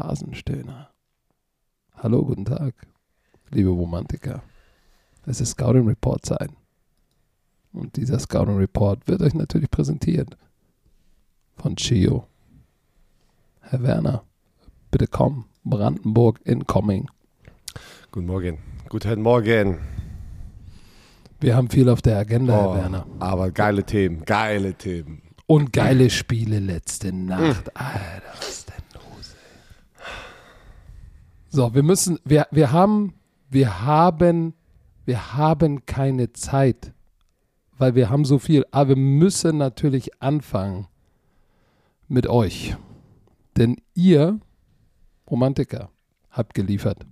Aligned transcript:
Phasenstöhner. 0.00 0.88
Hallo, 1.94 2.24
guten 2.24 2.46
Tag, 2.46 2.74
liebe 3.50 3.68
Romantiker. 3.68 4.42
Es 5.26 5.42
ist 5.42 5.50
Scouting 5.50 5.86
Report 5.86 6.24
Zeit. 6.24 6.48
Und 7.74 7.96
dieser 7.96 8.18
Scouting 8.18 8.56
Report 8.56 9.06
wird 9.06 9.20
euch 9.20 9.34
natürlich 9.34 9.70
präsentiert 9.70 10.38
von 11.56 11.76
Chio. 11.76 12.26
Herr 13.60 13.82
Werner, 13.82 14.24
bitte 14.90 15.06
komm. 15.06 15.44
Brandenburg 15.64 16.40
incoming. 16.44 17.10
Guten 18.10 18.26
Morgen. 18.26 18.58
Guten 18.88 19.20
Morgen. 19.20 19.78
Wir 21.40 21.54
haben 21.56 21.68
viel 21.68 21.90
auf 21.90 22.00
der 22.00 22.16
Agenda, 22.16 22.54
Oh, 22.58 22.74
Herr 22.74 22.82
Werner. 22.84 23.06
Aber 23.18 23.50
geile 23.50 23.84
Themen, 23.84 24.24
geile 24.24 24.72
Themen. 24.72 25.20
Und 25.46 25.74
geile 25.74 26.08
Spiele 26.08 26.58
letzte 26.58 27.12
Nacht. 27.12 27.76
Alter, 27.76 28.22
was 28.38 28.48
ist 28.48 28.68
denn 28.70 28.84
los? 28.94 29.34
Ey? 29.34 29.40
So, 31.52 31.74
wir 31.74 31.82
müssen, 31.82 32.20
wir, 32.24 32.46
wir 32.52 32.70
haben, 32.70 33.14
wir 33.48 33.82
haben, 33.82 34.54
wir 35.04 35.34
haben 35.34 35.84
keine 35.84 36.32
Zeit, 36.32 36.92
weil 37.76 37.96
wir 37.96 38.08
haben 38.08 38.24
so 38.24 38.38
viel. 38.38 38.64
Aber 38.70 38.90
wir 38.90 38.96
müssen 38.96 39.58
natürlich 39.58 40.22
anfangen 40.22 40.86
mit 42.06 42.28
euch. 42.28 42.76
Denn 43.56 43.78
ihr, 43.94 44.38
Romantiker, 45.28 45.90
habt 46.30 46.54
geliefert. 46.54 47.04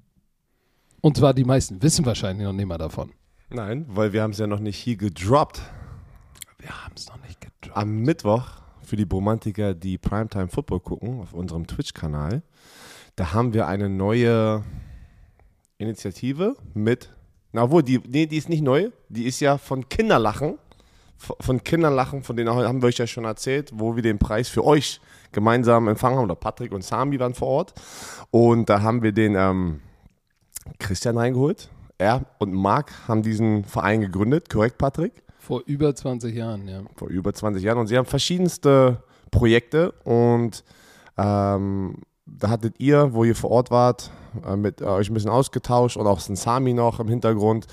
Und 1.00 1.16
zwar 1.16 1.34
die 1.34 1.44
meisten 1.44 1.82
wissen 1.82 2.06
wahrscheinlich 2.06 2.46
noch 2.46 2.52
nicht 2.52 2.66
mal 2.66 2.78
davon. 2.78 3.10
Nein, 3.50 3.86
weil 3.88 4.12
wir 4.12 4.22
haben 4.22 4.30
es 4.30 4.38
ja 4.38 4.46
noch 4.46 4.60
nicht 4.60 4.76
hier 4.76 4.96
gedroppt. 4.96 5.60
Wir 6.58 6.84
haben 6.84 6.94
es 6.96 7.08
noch 7.08 7.20
nicht 7.26 7.40
gedroppt. 7.40 7.76
Am 7.76 8.02
Mittwoch 8.02 8.46
für 8.82 8.94
die 8.94 9.04
Bromantiker, 9.04 9.74
die 9.74 9.98
Primetime 9.98 10.48
Football 10.48 10.80
gucken 10.80 11.20
auf 11.20 11.32
unserem 11.34 11.66
Twitch-Kanal, 11.66 12.42
da 13.18 13.32
haben 13.32 13.52
wir 13.52 13.66
eine 13.66 13.88
neue 13.88 14.62
Initiative 15.78 16.54
mit, 16.72 17.10
na 17.52 17.64
obwohl, 17.64 17.82
die, 17.82 18.00
nee, 18.06 18.26
die 18.26 18.36
ist 18.36 18.48
nicht 18.48 18.62
neu, 18.62 18.90
die 19.08 19.24
ist 19.24 19.40
ja 19.40 19.58
von 19.58 19.88
Kinderlachen, 19.88 20.58
von 21.16 21.36
von 21.40 21.64
Kinderlachen, 21.64 22.22
von 22.22 22.36
denen 22.36 22.48
haben 22.48 22.80
wir 22.80 22.86
euch 22.86 22.98
ja 22.98 23.06
schon 23.08 23.24
erzählt, 23.24 23.72
wo 23.74 23.96
wir 23.96 24.04
den 24.04 24.20
Preis 24.20 24.48
für 24.48 24.64
euch 24.64 25.00
gemeinsam 25.32 25.88
empfangen 25.88 26.16
haben, 26.16 26.26
oder 26.26 26.36
Patrick 26.36 26.70
und 26.72 26.84
Sami 26.84 27.18
waren 27.18 27.34
vor 27.34 27.48
Ort 27.48 27.74
und 28.30 28.70
da 28.70 28.82
haben 28.82 29.02
wir 29.02 29.10
den 29.10 29.34
ähm, 29.34 29.80
Christian 30.78 31.18
reingeholt. 31.18 31.70
Er 31.98 32.24
und 32.38 32.54
Marc 32.54 32.92
haben 33.08 33.22
diesen 33.22 33.64
Verein 33.64 34.00
gegründet, 34.00 34.48
korrekt 34.48 34.78
Patrick? 34.78 35.24
Vor 35.40 35.62
über 35.66 35.92
20 35.92 36.36
Jahren, 36.36 36.68
ja. 36.68 36.82
vor 36.94 37.08
über 37.08 37.34
20 37.34 37.64
Jahren 37.64 37.78
und 37.78 37.88
sie 37.88 37.98
haben 37.98 38.06
verschiedenste 38.06 39.02
Projekte 39.32 39.90
und 40.04 40.62
ähm, 41.16 41.96
da 42.36 42.50
hattet 42.50 42.78
ihr, 42.78 43.12
wo 43.14 43.24
ihr 43.24 43.34
vor 43.34 43.50
Ort 43.50 43.70
wart, 43.70 44.10
äh, 44.46 44.56
mit 44.56 44.80
äh, 44.80 44.84
euch 44.84 45.10
ein 45.10 45.14
bisschen 45.14 45.30
ausgetauscht 45.30 45.96
und 45.96 46.06
auch 46.06 46.20
Sami 46.20 46.74
noch 46.74 47.00
im 47.00 47.08
Hintergrund. 47.08 47.66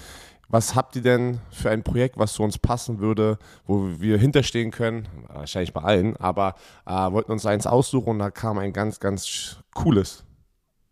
Was 0.48 0.76
habt 0.76 0.96
ihr 0.96 1.02
denn 1.02 1.40
für 1.52 1.72
ein 1.72 1.82
Projekt, 1.84 2.18
was 2.20 2.34
zu 2.34 2.44
uns 2.44 2.60
passen 2.60 3.00
würde, 3.00 3.40
wo 3.66 3.88
wir 4.00 4.18
hinterstehen 4.20 4.70
können? 4.72 5.08
Wahrscheinlich 5.28 5.74
bei 5.74 5.82
allen, 5.82 6.16
aber 6.18 6.54
äh, 6.86 6.92
wollten 7.12 7.32
uns 7.32 7.46
eins 7.46 7.66
aussuchen 7.66 8.10
und 8.12 8.20
da 8.20 8.30
kam 8.30 8.60
ein 8.60 8.72
ganz, 8.72 9.00
ganz 9.00 9.58
cooles, 9.74 10.24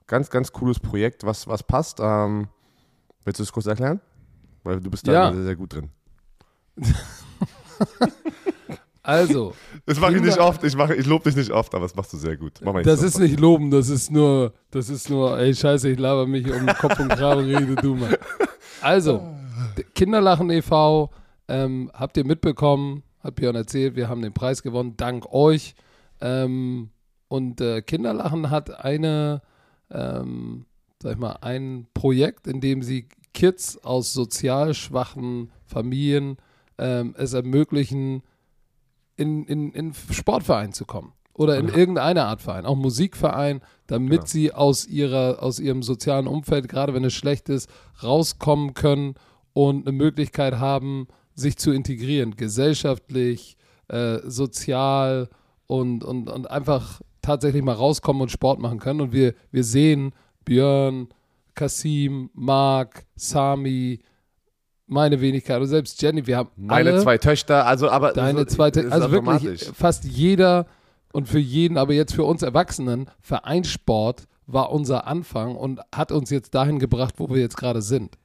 ganz, 0.07 0.29
ganz 0.31 0.51
cooles 0.51 0.79
Projekt, 0.79 1.23
was, 1.23 1.47
was 1.47 1.61
passt. 1.63 1.99
Ähm, 2.01 2.47
willst 3.23 3.39
du 3.39 3.43
es 3.43 3.51
kurz 3.51 3.67
erklären? 3.67 4.01
Weil 4.63 4.79
du 4.81 4.89
bist 4.89 5.07
da 5.07 5.13
Ja. 5.13 5.33
sehr, 5.33 5.43
sehr 5.43 5.55
gut 5.55 5.73
drin. 5.73 5.89
Also, 9.03 9.53
Das 9.85 9.99
mache 9.99 10.15
ich 10.15 10.21
nicht 10.21 10.39
oft. 10.39 10.63
Ich, 10.63 10.77
mache, 10.77 10.95
ich 10.95 11.05
lobe 11.05 11.25
dich 11.25 11.35
nicht 11.35 11.51
oft, 11.51 11.75
aber 11.75 11.83
das 11.83 11.95
machst 11.95 12.13
du 12.13 12.17
sehr 12.17 12.37
gut. 12.37 12.59
Mach 12.63 12.81
das 12.83 13.03
ist 13.03 13.19
nicht 13.19 13.37
loben, 13.37 13.69
das 13.69 13.89
ist 13.89 14.09
nur, 14.09 14.53
das 14.71 14.89
ist 14.89 15.09
nur, 15.09 15.37
ey, 15.37 15.53
scheiße, 15.53 15.89
ich 15.89 15.99
laber 15.99 16.25
mich 16.25 16.49
um 16.49 16.65
Kopf 16.67 16.97
und 16.99 17.09
Kragen, 17.09 17.41
rede 17.55 17.75
du 17.75 17.95
mal. 17.95 18.17
Also, 18.81 19.21
Kinderlachen 19.93 20.49
e.V., 20.49 21.11
ähm, 21.49 21.91
habt 21.93 22.15
ihr 22.15 22.25
mitbekommen, 22.25 23.03
hat 23.19 23.35
Björn 23.35 23.55
erzählt, 23.55 23.97
wir 23.97 24.07
haben 24.07 24.21
den 24.21 24.33
Preis 24.33 24.63
gewonnen, 24.63 24.95
dank 24.95 25.31
euch. 25.33 25.75
Ähm, 26.21 26.89
und 27.27 27.59
äh, 27.59 27.81
Kinderlachen 27.81 28.49
hat 28.49 28.85
eine, 28.85 29.41
ähm, 29.91 30.65
sag 31.01 31.13
ich 31.13 31.17
mal, 31.17 31.37
ein 31.41 31.87
Projekt, 31.93 32.47
in 32.47 32.61
dem 32.61 32.81
sie 32.81 33.09
Kids 33.33 33.83
aus 33.83 34.13
sozial 34.13 34.73
schwachen 34.73 35.51
Familien 35.65 36.37
ähm, 36.77 37.13
es 37.17 37.33
ermöglichen, 37.33 38.23
in, 39.15 39.45
in, 39.45 39.71
in 39.71 39.93
Sportverein 40.11 40.73
zu 40.73 40.85
kommen. 40.85 41.13
Oder 41.35 41.57
in 41.57 41.67
irgendeine 41.67 42.25
Art 42.25 42.41
Verein, 42.43 42.65
auch 42.65 42.75
Musikverein, 42.75 43.61
damit 43.87 44.11
Genau. 44.11 44.25
sie 44.27 44.53
aus, 44.53 44.85
ihrer, 44.85 45.41
aus 45.41 45.59
ihrem 45.59 45.81
sozialen 45.81 46.27
Umfeld, 46.27 46.69
gerade 46.69 46.93
wenn 46.93 47.03
es 47.03 47.13
schlecht 47.13 47.49
ist, 47.49 47.69
rauskommen 48.03 48.75
können 48.75 49.15
und 49.53 49.87
eine 49.87 49.97
Möglichkeit 49.97 50.59
haben, 50.59 51.07
sich 51.33 51.57
zu 51.57 51.71
integrieren, 51.71 52.35
gesellschaftlich, 52.35 53.57
äh, 53.87 54.19
sozial 54.25 55.29
und, 55.65 56.03
und, 56.03 56.29
und 56.29 56.51
einfach 56.51 57.01
tatsächlich 57.23 57.63
mal 57.63 57.73
rauskommen 57.73 58.21
und 58.21 58.29
Sport 58.29 58.59
machen 58.59 58.79
können. 58.79 59.01
Und 59.01 59.11
wir, 59.11 59.33
wir 59.51 59.63
sehen 59.63 60.13
Björn, 60.45 61.07
Kasim, 61.55 62.29
Marc, 62.33 63.05
Sami, 63.15 63.99
meine 64.87 65.21
Wenigkeit 65.21 65.59
und 65.61 65.67
selbst 65.67 66.01
Jenny, 66.01 66.27
wir 66.27 66.37
haben 66.37 66.49
Meine 66.55 66.91
alle 66.91 67.01
zwei 67.01 67.17
Töchter, 67.17 67.65
also 67.65 67.89
aber. 67.89 68.13
Deine 68.13 68.45
zweite, 68.47 68.81
ist 68.81 68.91
also 68.91 69.11
wirklich 69.11 69.63
fast 69.73 70.03
jeder 70.03 70.65
und 71.11 71.27
für 71.27 71.39
jeden, 71.39 71.77
aber 71.77 71.93
jetzt 71.93 72.13
für 72.13 72.23
uns 72.23 72.41
Erwachsenen, 72.41 73.09
Vereinssport 73.21 74.27
war 74.45 74.71
unser 74.71 75.07
Anfang 75.07 75.55
und 75.55 75.79
hat 75.93 76.11
uns 76.11 76.29
jetzt 76.29 76.53
dahin 76.53 76.79
gebracht, 76.79 77.15
wo 77.17 77.29
wir 77.29 77.39
jetzt 77.39 77.55
gerade 77.55 77.81
sind. 77.81 78.17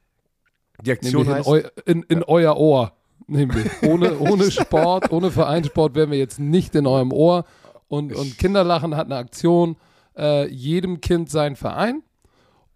Die 0.82 0.92
Aktion 0.92 1.26
Nämlich 1.26 1.28
in, 1.28 1.34
heißt. 1.34 1.48
eu, 1.48 1.82
in, 1.86 2.02
in 2.04 2.22
euer 2.24 2.56
Ohr. 2.56 2.92
Nämlich. 3.26 3.66
Ohne, 3.82 4.18
ohne 4.18 4.50
Sport, 4.50 5.12
ohne 5.12 5.30
Vereinssport 5.30 5.94
wären 5.94 6.10
wir 6.10 6.18
jetzt 6.18 6.41
nicht 6.41 6.74
in 6.74 6.86
eurem 6.86 7.12
Ohr. 7.12 7.44
Und, 7.88 8.14
und 8.14 8.38
Kinderlachen 8.38 8.97
hat 8.97 9.06
eine 9.06 9.16
Aktion, 9.16 9.76
äh, 10.16 10.48
jedem 10.48 11.00
Kind 11.00 11.30
sein 11.30 11.54
Verein. 11.54 12.02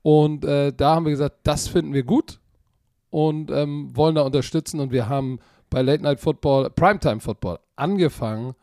Und 0.02 0.44
äh, 0.44 0.72
da 0.72 0.96
haben 0.96 1.06
wir 1.06 1.12
gesagt, 1.12 1.36
das 1.44 1.68
finden 1.68 1.94
wir 1.94 2.02
gut 2.02 2.41
und 3.12 3.50
ähm, 3.50 3.90
wollen 3.94 4.14
da 4.16 4.22
unterstützen. 4.22 4.80
Und 4.80 4.90
wir 4.90 5.08
haben 5.08 5.38
bei 5.70 5.82
Late 5.82 6.02
Night 6.02 6.18
Football, 6.18 6.70
Primetime 6.70 7.20
Football 7.20 7.58
angefangen. 7.76 8.54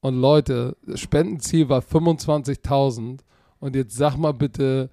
Und 0.00 0.20
Leute, 0.20 0.76
das 0.86 1.00
Spendenziel 1.00 1.68
war 1.68 1.80
25.000. 1.80 3.20
Und 3.60 3.76
jetzt 3.76 3.96
sag 3.96 4.16
mal 4.16 4.32
bitte, 4.32 4.90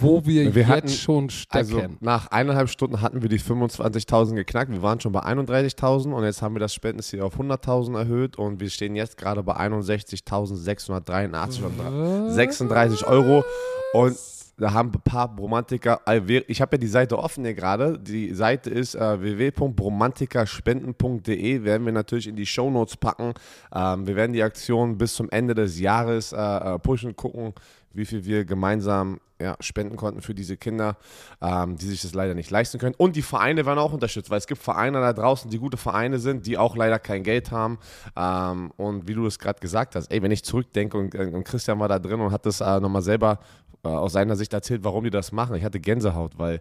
wo 0.00 0.24
wir, 0.24 0.54
Wir 0.54 0.62
jetzt 0.62 0.68
hatten- 0.70 0.88
schon 0.88 1.30
stecken. 1.30 1.56
Also 1.74 1.82
nach 2.00 2.28
eineinhalb 2.28 2.68
Stunden 2.68 3.00
hatten 3.00 3.20
wir 3.22 3.28
die 3.28 3.38
25.000 3.40 4.36
geknackt. 4.36 4.70
Wir 4.70 4.82
waren 4.82 5.00
schon 5.00 5.12
bei 5.12 5.20
31.000 5.22 6.14
und 6.14 6.22
jetzt 6.24 6.40
haben 6.40 6.54
wir 6.54 6.60
das 6.60 6.72
Spendenziel 6.72 7.22
auf 7.22 7.36
100.000 7.38 7.96
erhöht 7.98 8.38
und 8.38 8.60
wir 8.60 8.70
stehen 8.70 8.94
jetzt 8.94 9.16
gerade 9.16 9.42
bei 9.42 9.56
61.683 9.56 11.64
und 11.64 12.30
36 12.32 13.06
Euro. 13.06 13.44
Und 13.92 14.16
da 14.60 14.72
haben 14.74 14.92
ein 14.94 15.00
paar 15.00 15.34
Bromantiker, 15.34 16.02
äh, 16.06 16.20
ich 16.46 16.60
habe 16.60 16.76
ja 16.76 16.78
die 16.78 16.86
Seite 16.86 17.18
offen 17.18 17.44
hier 17.44 17.54
gerade. 17.54 17.98
Die 17.98 18.34
Seite 18.34 18.68
ist 18.68 18.94
äh, 18.94 19.18
www.bromantikaspenden.de. 19.20 21.64
Werden 21.64 21.86
wir 21.86 21.92
natürlich 21.92 22.28
in 22.28 22.36
die 22.36 22.44
Shownotes 22.44 22.98
packen. 22.98 23.32
Ähm, 23.74 24.06
wir 24.06 24.16
werden 24.16 24.34
die 24.34 24.42
Aktion 24.42 24.98
bis 24.98 25.14
zum 25.14 25.30
Ende 25.30 25.54
des 25.54 25.80
Jahres 25.80 26.32
äh, 26.32 26.36
äh, 26.36 26.78
pushen, 26.78 27.16
gucken, 27.16 27.54
wie 27.94 28.04
viel 28.04 28.26
wir 28.26 28.44
gemeinsam 28.44 29.18
ja, 29.40 29.56
spenden 29.60 29.96
konnten 29.96 30.20
für 30.20 30.34
diese 30.34 30.56
Kinder, 30.56 30.96
ähm, 31.40 31.76
die 31.76 31.86
sich 31.86 32.02
das 32.02 32.14
leider 32.14 32.34
nicht 32.34 32.50
leisten 32.50 32.78
können. 32.78 32.94
Und 32.96 33.16
die 33.16 33.22
Vereine 33.22 33.66
werden 33.66 33.78
auch 33.78 33.92
unterstützt, 33.92 34.30
weil 34.30 34.38
es 34.38 34.46
gibt 34.46 34.62
Vereine 34.62 35.00
da 35.00 35.12
draußen, 35.12 35.50
die 35.50 35.58
gute 35.58 35.76
Vereine 35.76 36.18
sind, 36.18 36.46
die 36.46 36.58
auch 36.58 36.76
leider 36.76 36.98
kein 36.98 37.22
Geld 37.22 37.50
haben. 37.50 37.78
Ähm, 38.16 38.72
und 38.76 39.08
wie 39.08 39.14
du 39.14 39.26
es 39.26 39.38
gerade 39.38 39.60
gesagt 39.60 39.96
hast, 39.96 40.10
ey, 40.12 40.22
wenn 40.22 40.30
ich 40.30 40.44
zurückdenke 40.44 40.98
und, 40.98 41.14
und 41.14 41.44
Christian 41.44 41.78
war 41.80 41.88
da 41.88 41.98
drin 41.98 42.20
und 42.20 42.32
hat 42.32 42.46
das 42.46 42.60
äh, 42.60 42.80
nochmal 42.80 43.02
selber 43.02 43.38
äh, 43.84 43.88
aus 43.88 44.12
seiner 44.12 44.36
Sicht 44.36 44.52
erzählt, 44.52 44.84
warum 44.84 45.04
die 45.04 45.10
das 45.10 45.32
machen. 45.32 45.56
Ich 45.56 45.64
hatte 45.64 45.80
Gänsehaut, 45.80 46.38
weil 46.38 46.60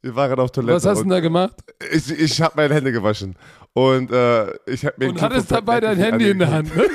Ich 0.01 0.13
war 0.13 0.27
gerade 0.27 0.41
auf 0.41 0.51
Toilette. 0.51 0.75
Was 0.75 0.85
hast 0.85 0.97
du 0.99 1.03
denn 1.03 1.11
da 1.11 1.19
gemacht? 1.19 1.55
Ich, 1.91 2.11
ich 2.11 2.41
habe 2.41 2.53
meine 2.57 2.73
Hände 2.75 2.91
gewaschen. 2.91 3.35
Und 3.73 4.11
äh, 4.11 4.51
ich 4.69 4.85
habe 4.85 4.95
mir 4.99 5.09
Und 5.09 5.21
hattest 5.21 5.49
dabei 5.51 5.79
dein 5.79 5.97
Handy 5.97 6.29
in 6.29 6.39
der 6.39 6.51
Hand, 6.51 6.75
ne? 6.75 6.85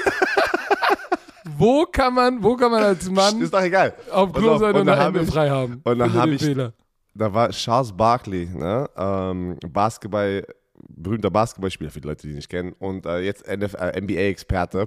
wo 1.57 1.87
kann 1.87 2.15
man, 2.15 2.43
wo 2.43 2.55
kann 2.57 2.71
man 2.71 2.83
als 2.85 3.11
Mann 3.11 3.41
Ist 3.41 3.53
doch 3.53 3.63
egal. 3.63 3.95
auf 4.13 4.33
Klo 4.33 4.59
sein 4.59 4.75
und 4.77 4.89
und 4.89 4.97
Hände 4.97 5.27
frei 5.27 5.49
haben? 5.51 5.81
und 5.83 5.99
da 5.99 6.05
Finde 6.05 6.19
hab 6.21 6.25
den 6.27 6.35
ich- 6.35 6.43
Fehler. 6.43 6.73
Da 7.15 7.33
war 7.33 7.51
Charles 7.51 7.93
Barkley, 7.93 8.47
ne? 8.47 8.89
ähm, 8.97 9.59
Basketball, 9.69 10.47
berühmter 10.89 11.31
Basketballspieler 11.31 11.91
für 11.91 12.01
die 12.01 12.09
Leute, 12.09 12.23
die 12.23 12.31
ihn 12.31 12.37
nicht 12.37 12.49
kennen, 12.49 12.73
und 12.79 13.07
äh, 13.07 13.21
jetzt 13.21 13.47
äh, 13.47 13.57
NBA-Experte. 14.01 14.87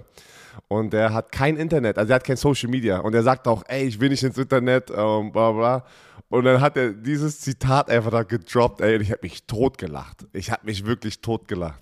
Und 0.67 0.93
der 0.93 1.13
hat 1.13 1.31
kein 1.31 1.57
Internet, 1.57 1.97
also 1.97 2.11
er 2.11 2.15
hat 2.15 2.23
kein 2.23 2.37
Social 2.37 2.69
Media. 2.69 2.99
Und 2.99 3.13
er 3.13 3.23
sagt 3.23 3.47
auch, 3.47 3.63
ey, 3.67 3.85
ich 3.85 3.99
will 3.99 4.09
nicht 4.09 4.23
ins 4.23 4.37
Internet, 4.37 4.89
ähm, 4.89 5.31
bla 5.31 5.51
bla. 5.51 5.85
Und 6.29 6.45
dann 6.45 6.61
hat 6.61 6.77
er 6.77 6.93
dieses 6.93 7.41
Zitat 7.41 7.89
einfach 7.89 8.11
da 8.11 8.23
gedroppt, 8.23 8.81
ey, 8.81 8.95
und 8.95 9.01
ich 9.01 9.11
habe 9.11 9.21
mich 9.23 9.45
totgelacht. 9.47 10.25
Ich 10.33 10.51
habe 10.51 10.65
mich 10.65 10.85
wirklich 10.85 11.21
totgelacht. 11.21 11.81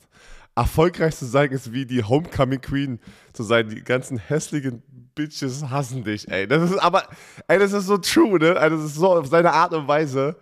Erfolgreich 0.55 1.15
zu 1.15 1.25
sein 1.25 1.51
ist 1.51 1.71
wie 1.71 1.85
die 1.85 2.03
Homecoming 2.03 2.59
Queen 2.59 2.99
zu 3.31 3.43
sein. 3.43 3.69
Die 3.69 3.83
ganzen 3.83 4.17
hässlichen 4.17 4.83
Bitches 5.19 5.69
hassen 5.69 6.01
dich, 6.05 6.29
ey. 6.31 6.47
Das 6.47 6.71
ist 6.71 6.77
aber, 6.77 7.03
ey, 7.49 7.59
das 7.59 7.73
ist 7.73 7.87
so 7.87 7.97
true, 7.97 8.39
ne? 8.39 8.55
Also 8.55 8.77
das 8.77 8.85
ist 8.85 8.95
so 8.95 9.11
auf 9.17 9.27
seine 9.27 9.51
Art 9.51 9.73
und 9.73 9.85
Weise. 9.85 10.37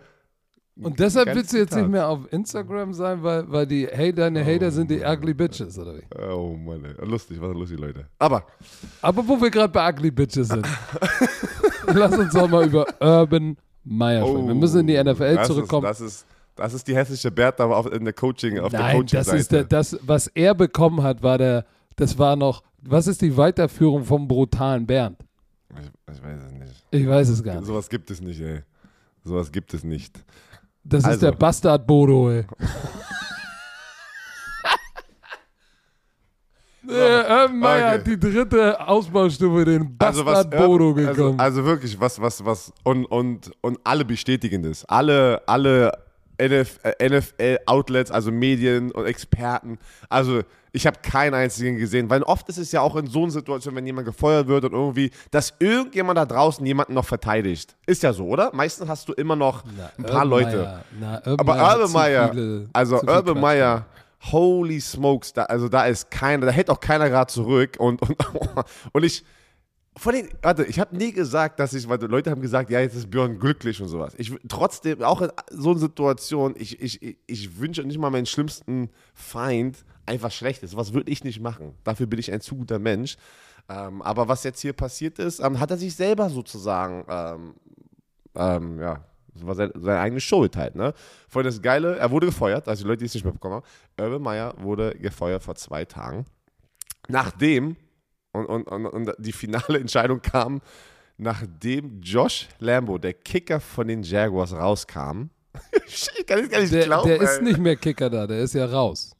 Und 0.80 1.00
deshalb 1.00 1.34
willst 1.34 1.52
du 1.52 1.56
jetzt 1.58 1.74
nicht 1.74 1.88
mehr 1.88 2.06
auf 2.08 2.32
Instagram 2.32 2.92
sein, 2.94 3.20
weil, 3.24 3.50
weil 3.50 3.66
die, 3.66 3.88
hey, 3.90 4.12
deine 4.12 4.44
Hater 4.44 4.70
sind 4.70 4.88
die 4.88 5.00
ugly 5.04 5.34
bitches, 5.34 5.76
oder 5.76 5.96
wie? 5.96 6.04
Oh 6.32 6.54
Mann, 6.56 6.84
ey. 6.84 7.04
lustig, 7.04 7.40
was 7.40 7.52
lustig, 7.52 7.80
Leute. 7.80 8.06
Aber 8.20 8.44
Aber 9.02 9.26
wo 9.26 9.40
wir 9.40 9.50
gerade 9.50 9.72
bei 9.72 9.88
ugly 9.90 10.12
bitches 10.12 10.46
sind, 10.46 10.64
lass 11.88 12.16
uns 12.16 12.32
doch 12.32 12.48
mal 12.48 12.64
über 12.66 12.86
Urban 13.00 13.56
Meyer 13.82 14.24
sprechen. 14.24 14.46
wir 14.46 14.54
müssen 14.54 14.80
in 14.80 14.86
die 14.86 15.02
NFL 15.02 15.32
Oh, 15.32 15.34
das 15.36 15.46
zurückkommen. 15.48 15.86
Ist, 15.90 16.00
das, 16.00 16.06
ist, 16.06 16.26
das 16.54 16.74
ist 16.74 16.86
die 16.86 16.94
hässliche 16.94 17.32
Bertha 17.32 17.64
auf, 17.64 17.90
in 17.92 18.04
der 18.04 18.14
Coaching, 18.14 18.60
auf 18.60 18.70
der 18.70 18.78
Nein, 18.80 18.96
Coaching 18.98 19.18
das 19.18 19.28
ist 19.32 19.50
der, 19.50 19.64
das, 19.64 19.98
was 20.02 20.28
er 20.28 20.54
bekommen 20.54 21.02
hat, 21.02 21.24
war 21.24 21.38
der, 21.38 21.64
das 21.96 22.16
war 22.18 22.36
noch, 22.36 22.62
was 22.82 23.06
ist 23.06 23.20
die 23.22 23.36
Weiterführung 23.36 24.04
vom 24.04 24.26
brutalen 24.28 24.86
Bernd? 24.86 25.18
ich, 25.70 26.14
ich 26.14 26.22
weiß 26.22 26.40
es 26.46 26.52
nicht. 26.52 26.84
Ich 26.90 27.06
weiß 27.08 27.28
es 27.28 27.42
gar 27.42 27.54
nicht. 27.56 27.66
Sowas 27.66 27.88
gibt 27.88 28.10
es 28.10 28.20
nicht, 28.20 28.40
ey. 28.40 28.62
Sowas 29.24 29.50
gibt 29.52 29.74
es 29.74 29.84
nicht. 29.84 30.24
Das 30.84 31.00
ist 31.04 31.08
Also. 31.10 31.26
der 31.30 31.32
Bastard 31.36 31.86
Bodo, 31.86 32.30
ey. 32.30 32.44
Äh, 36.88 36.92
Urban 36.92 37.58
Meyer 37.58 37.86
Okay. 37.88 37.98
hat 37.98 38.06
die 38.06 38.18
dritte 38.18 38.88
Ausbaustufe, 38.88 39.64
den 39.64 39.94
Also 39.98 40.24
Bastard 40.24 40.50
was 40.52 40.66
Bodo 40.66 40.94
also, 40.94 40.94
gekommen. 40.94 41.40
also 41.40 41.64
wirklich, 41.64 42.00
was, 42.00 42.18
was, 42.20 42.42
was, 42.44 42.72
und, 42.82 43.04
und, 43.06 43.50
und 43.60 43.78
alle 43.84 44.04
bestätigen 44.06 44.62
das. 44.62 44.84
Alle, 44.86 45.42
alle 45.46 45.92
NF, 46.38 46.78
äh, 46.84 47.08
NFL-Outlets, 47.10 48.10
also 48.10 48.30
Medien 48.32 48.90
und 48.92 49.04
Experten. 49.04 49.78
Also 50.08 50.42
ich 50.78 50.86
habe 50.86 50.98
keinen 51.02 51.34
einzigen 51.34 51.76
gesehen, 51.76 52.08
weil 52.08 52.22
oft 52.22 52.48
ist 52.48 52.56
es 52.56 52.70
ja 52.70 52.80
auch 52.82 52.94
in 52.94 53.08
so 53.08 53.24
einer 53.24 53.32
Situation, 53.32 53.74
wenn 53.74 53.84
jemand 53.84 54.06
gefeuert 54.06 54.46
wird 54.46 54.64
und 54.64 54.72
irgendwie, 54.74 55.10
dass 55.32 55.52
irgendjemand 55.58 56.16
da 56.18 56.24
draußen 56.24 56.64
jemanden 56.64 56.94
noch 56.94 57.04
verteidigt. 57.04 57.76
Ist 57.84 58.04
ja 58.04 58.12
so, 58.12 58.26
oder? 58.28 58.52
Meistens 58.54 58.88
hast 58.88 59.08
du 59.08 59.12
immer 59.12 59.34
noch 59.34 59.64
ein 59.64 60.04
paar 60.04 60.22
Urban 60.24 60.28
Leute. 60.30 60.84
Na, 61.00 61.20
Aber 61.36 61.54
Urban 61.56 61.90
Meyer, 61.92 62.28
viele- 62.30 62.68
also 62.72 63.02
Urban 63.02 63.40
Meyer, 63.40 63.86
holy 64.30 64.80
smokes, 64.80 65.32
da, 65.32 65.42
also 65.46 65.68
da 65.68 65.84
ist 65.86 66.12
keiner, 66.12 66.46
da 66.46 66.52
hält 66.52 66.70
auch 66.70 66.78
keiner 66.78 67.08
gerade 67.08 67.32
zurück 67.32 67.74
und, 67.80 68.00
und, 68.00 68.16
und 68.92 69.02
ich, 69.04 69.24
vor 69.96 70.12
allem, 70.12 70.28
warte, 70.42 70.62
ich 70.64 70.78
habe 70.78 70.96
nie 70.96 71.10
gesagt, 71.12 71.58
dass 71.58 71.72
ich, 71.72 71.88
weil 71.88 72.00
Leute 72.04 72.30
haben 72.30 72.40
gesagt, 72.40 72.70
ja, 72.70 72.78
jetzt 72.78 72.94
ist 72.94 73.10
Björn 73.10 73.40
glücklich 73.40 73.82
und 73.82 73.88
sowas. 73.88 74.14
Ich 74.16 74.32
trotzdem, 74.48 75.02
auch 75.02 75.22
in 75.22 75.30
so 75.50 75.70
einer 75.70 75.80
Situation, 75.80 76.54
ich, 76.56 76.80
ich, 76.80 77.18
ich 77.26 77.58
wünsche 77.58 77.82
nicht 77.82 77.98
mal 77.98 78.10
meinen 78.10 78.26
schlimmsten 78.26 78.90
Feind 79.12 79.84
einfach 80.08 80.32
Schlechtes. 80.32 80.76
Was 80.76 80.92
würde 80.92 81.10
ich 81.10 81.22
nicht 81.22 81.40
machen? 81.40 81.74
Dafür 81.84 82.06
bin 82.06 82.18
ich 82.18 82.32
ein 82.32 82.40
zu 82.40 82.56
guter 82.56 82.78
Mensch. 82.78 83.16
Ähm, 83.68 84.02
aber 84.02 84.28
was 84.28 84.44
jetzt 84.44 84.60
hier 84.60 84.72
passiert 84.72 85.18
ist, 85.18 85.40
ähm, 85.40 85.60
hat 85.60 85.70
er 85.70 85.76
sich 85.76 85.94
selber 85.94 86.30
sozusagen, 86.30 87.04
ähm, 87.08 87.54
ähm, 88.34 88.80
ja, 88.80 89.04
war 89.34 89.54
sein, 89.54 89.70
seine 89.74 90.00
eigene 90.00 90.20
Schuld 90.20 90.56
halt, 90.56 90.74
ne? 90.74 90.94
Vor 91.28 91.40
allem 91.40 91.46
das 91.46 91.60
Geile, 91.62 91.96
er 91.96 92.10
wurde 92.10 92.26
gefeuert, 92.26 92.66
also 92.66 92.82
die 92.82 92.88
Leute, 92.88 93.00
die 93.00 93.04
es 93.06 93.14
nicht 93.14 93.24
mitbekommen 93.24 93.56
haben, 93.56 93.64
Urban 94.00 94.22
Meyer 94.22 94.54
wurde 94.58 94.94
gefeuert 94.98 95.42
vor 95.42 95.54
zwei 95.54 95.84
Tagen. 95.84 96.24
Nachdem, 97.08 97.76
und, 98.32 98.46
und, 98.46 98.64
und, 98.64 98.86
und 98.86 99.14
die 99.18 99.32
finale 99.32 99.78
Entscheidung 99.80 100.22
kam, 100.22 100.60
nachdem 101.18 102.00
Josh 102.00 102.48
Lambo, 102.58 102.98
der 102.98 103.14
Kicker 103.14 103.60
von 103.60 103.86
den 103.86 104.02
Jaguars, 104.02 104.52
rauskam. 104.54 105.28
ich 105.86 106.26
kann 106.26 106.40
es 106.40 106.50
gar 106.50 106.60
nicht 106.60 106.72
Der, 106.72 106.84
glauben. 106.84 107.08
der 107.08 107.20
ist 107.20 107.38
ey. 107.38 107.44
nicht 107.44 107.58
mehr 107.58 107.76
Kicker 107.76 108.08
da, 108.10 108.26
der 108.26 108.40
ist 108.40 108.54
ja 108.54 108.66
raus. 108.66 109.14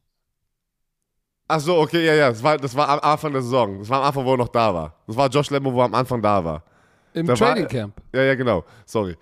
Ach 1.50 1.60
so, 1.60 1.78
okay, 1.78 2.04
ja, 2.04 2.14
ja. 2.14 2.28
Das 2.28 2.42
war, 2.42 2.56
das 2.58 2.74
war 2.76 2.88
am 2.88 3.00
Anfang 3.00 3.32
der 3.32 3.40
Saison. 3.42 3.78
Das 3.78 3.88
war 3.88 4.00
am 4.00 4.04
Anfang, 4.08 4.24
wo 4.24 4.32
er 4.34 4.36
noch 4.36 4.48
da 4.48 4.72
war. 4.74 4.94
Das 5.06 5.16
war 5.16 5.28
Josh 5.28 5.48
Lambo, 5.50 5.72
wo 5.72 5.80
er 5.80 5.86
am 5.86 5.94
Anfang 5.94 6.20
da 6.20 6.44
war. 6.44 6.62
Im 7.14 7.26
Da 7.26 7.32
war- 7.40 7.54
Training 7.54 7.68
Camp. 7.68 7.94
Ja, 8.14 8.22
ja, 8.22 8.34
genau. 8.34 8.64
Sorry. 8.84 9.16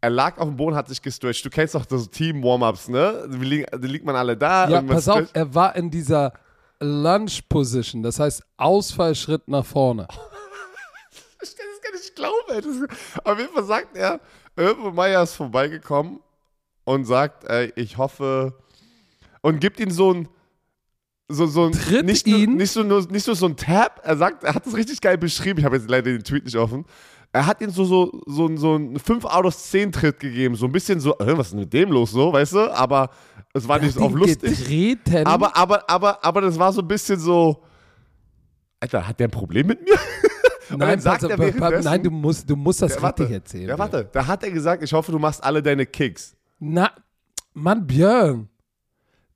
Er 0.00 0.10
lag 0.10 0.36
auf 0.38 0.48
dem 0.48 0.56
Boden, 0.56 0.74
hat 0.74 0.88
sich 0.88 1.00
gestretcht. 1.00 1.44
Du 1.44 1.50
kennst 1.50 1.74
doch 1.74 1.84
das 1.86 2.08
Team-Warm-Ups, 2.10 2.88
ne? 2.88 3.28
Da 3.70 3.86
liegt 3.86 4.04
man 4.04 4.16
alle 4.16 4.36
da. 4.36 4.68
Ja, 4.68 4.82
pass 4.82 5.08
auf, 5.08 5.28
er 5.32 5.54
war 5.54 5.76
in 5.76 5.90
dieser 5.90 6.32
Lunge 6.80 7.30
Position, 7.48 8.02
das 8.02 8.18
heißt 8.18 8.42
Ausfallschritt 8.56 9.46
nach 9.48 9.64
vorne. 9.64 10.08
Ich 11.44 11.56
kann 11.56 11.66
das 11.72 11.80
gar 11.82 11.92
nicht 11.92 12.14
glauben, 12.14 12.48
ey. 12.50 12.60
Das 12.60 13.24
auf 13.24 13.38
jeden 13.38 13.52
Fall 13.52 13.64
sagt 13.64 13.96
er, 13.96 14.20
Urban 14.56 14.94
Meyer 14.94 15.22
ist 15.24 15.34
vorbeigekommen 15.34 16.20
und 16.84 17.04
sagt, 17.04 17.44
ey, 17.50 17.72
ich 17.74 17.98
hoffe, 17.98 18.54
und 19.40 19.60
gibt 19.60 19.80
ihm 19.80 19.90
so 19.90 20.12
ein, 20.14 20.28
so, 21.28 21.46
so 21.46 21.70
Tritt 21.70 22.04
nicht, 22.06 22.26
ihn? 22.26 22.56
Nicht, 22.56 22.72
so, 22.72 22.82
nur, 22.82 23.06
nicht 23.10 23.26
nur 23.26 23.36
so 23.36 23.46
ein 23.46 23.56
Tab, 23.56 24.00
er 24.04 24.16
sagt, 24.16 24.44
er 24.44 24.54
hat 24.54 24.66
das 24.66 24.74
richtig 24.76 25.00
geil 25.00 25.18
beschrieben, 25.18 25.58
ich 25.60 25.64
habe 25.64 25.76
jetzt 25.76 25.88
leider 25.88 26.10
den 26.10 26.22
Tweet 26.24 26.44
nicht 26.44 26.56
offen, 26.56 26.84
er 27.32 27.46
hat 27.46 27.60
ihm 27.62 27.70
so, 27.70 27.84
so, 27.84 28.20
so, 28.26 28.56
so 28.56 28.74
einen 28.74 28.98
5 28.98 29.24
out 29.24 29.46
of 29.46 29.56
10 29.56 29.92
Tritt 29.92 30.20
gegeben, 30.20 30.54
so 30.54 30.66
ein 30.66 30.72
bisschen 30.72 31.00
so, 31.00 31.18
äh, 31.18 31.36
was 31.38 31.46
ist 31.46 31.52
denn 31.52 31.60
mit 31.60 31.72
dem 31.72 31.90
los, 31.90 32.10
so, 32.10 32.32
weißt 32.32 32.52
du, 32.52 32.74
aber 32.74 33.10
es 33.54 33.66
war 33.66 33.78
nicht 33.78 33.96
auf 33.98 34.12
lustig. 34.12 34.40
Getreten. 34.58 35.26
Aber, 35.26 35.56
aber, 35.56 35.88
aber, 35.88 36.24
aber 36.24 36.40
das 36.42 36.58
war 36.58 36.72
so 36.72 36.82
ein 36.82 36.88
bisschen 36.88 37.18
so, 37.18 37.62
Alter, 38.80 39.06
hat 39.06 39.20
der 39.20 39.28
ein 39.28 39.30
Problem 39.30 39.68
mit 39.68 39.80
mir? 39.82 39.96
nein, 40.76 41.00
sagt 41.00 41.22
er 41.22 41.82
nein, 41.82 42.02
du 42.02 42.10
musst, 42.10 42.50
du 42.50 42.56
musst 42.56 42.82
das 42.82 42.96
Ja, 42.96 43.02
warte. 43.02 43.22
richtig 43.22 43.36
erzählen. 43.36 43.68
Ja, 43.68 43.78
warte. 43.78 44.08
Da 44.12 44.26
hat 44.26 44.42
er 44.42 44.50
gesagt, 44.50 44.82
ich 44.82 44.92
hoffe, 44.92 45.12
du 45.12 45.20
machst 45.20 45.42
alle 45.44 45.62
deine 45.62 45.86
Kicks. 45.86 46.34
Na, 46.58 46.90
Mann, 47.54 47.86
Björn. 47.86 48.48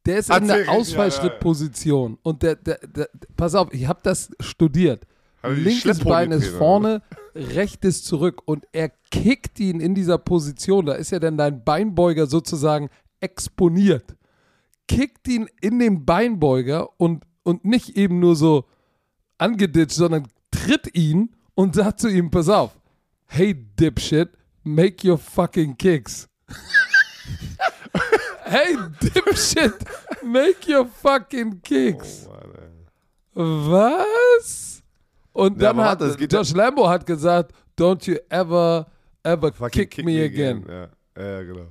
Der 0.07 0.19
ist 0.19 0.31
in 0.31 0.35
Erzähl, 0.35 0.47
der 0.47 0.57
ja, 0.59 0.65
ja, 0.65 0.73
ja. 0.73 0.79
Ausfallschrittposition. 0.79 2.19
Und 2.23 2.43
der, 2.43 2.55
der, 2.57 2.79
der, 2.87 3.09
pass 3.37 3.55
auf, 3.55 3.73
ich 3.73 3.87
habe 3.87 4.01
das 4.03 4.31
studiert. 4.41 5.05
Er 5.43 5.55
die 5.55 5.63
Linkes 5.63 6.01
Bein 6.01 6.33
ist 6.33 6.49
vorne, 6.49 7.03
rechtes 7.35 8.05
zurück. 8.05 8.43
Und 8.45 8.65
er 8.73 8.91
kickt 9.11 9.61
ihn 9.61 9.81
in 9.81 9.95
dieser 9.95 10.19
Position. 10.19 10.87
Da 10.87 10.95
ist 10.95 11.11
ja 11.11 11.19
dann 11.19 11.37
dein 11.37 11.65
Beinbeuger 11.65 12.27
sozusagen 12.27 12.89
exponiert. 13.21 14.17
Kickt 14.89 15.27
ihn 15.29 15.49
in 15.61 15.79
den 15.81 16.05
Beinbeuger 16.05 16.89
und, 16.99 17.25
und 17.43 17.65
nicht 17.65 17.97
eben 17.97 18.21
nur 18.21 18.37
so 18.37 18.65
angeditscht, 19.39 19.97
sondern 19.97 20.29
tritt 20.51 20.95
ihn 20.95 21.35
und 21.55 21.75
sagt 21.75 22.01
zu 22.01 22.09
ihm, 22.09 22.31
pass 22.31 22.49
auf, 22.49 22.79
hey 23.27 23.55
Dipshit, 23.55 24.31
make 24.63 25.09
your 25.09 25.19
fucking 25.19 25.77
kicks. 25.77 26.29
hey 28.47 28.77
Dipshit, 29.01 29.75
make 30.23 30.67
your 30.69 30.87
fucking 30.87 31.61
kicks. 31.63 32.27
Was? 33.35 34.83
Und 35.33 35.61
Ja, 35.61 35.73
dann 35.73 35.85
hat 35.85 36.01
ja- 36.01 36.27
Josh 36.27 36.55
Lambo 36.55 36.89
hat 36.89 37.05
gesagt, 37.05 37.53
don't 37.79 38.07
you 38.11 38.17
ever, 38.31 38.87
ever 39.23 39.53
Fucking 39.53 39.89
kick, 39.89 40.05
me 40.05 40.23
again. 40.25 40.65
Ja, 40.67 40.89
ja, 41.23 41.43
genau. 41.43 41.67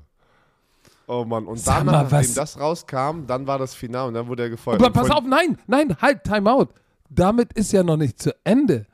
Oh 1.08 1.24
Mann, 1.24 1.46
und 1.46 1.66
dann, 1.68 1.86
nachdem 1.86 2.34
das 2.34 2.60
rauskam, 2.60 3.26
dann 3.28 3.46
war 3.46 3.60
das 3.60 3.76
Finale 3.76 4.08
und 4.08 4.14
dann 4.16 4.28
wurde 4.28 4.44
er 4.44 4.50
gefeuert. 4.50 4.82
Aber 4.82 4.92
pass 4.92 5.10
auf, 5.12 5.24
nein, 5.24 5.58
nein, 5.68 5.96
halt, 6.02 6.24
time 6.24 6.52
out. 6.52 6.70
Damit 7.10 7.54
ist 7.54 7.72
ja 7.72 7.84
noch 7.84 7.98
nicht 7.98 8.20
zu 8.20 8.34
Ende. 8.44 8.88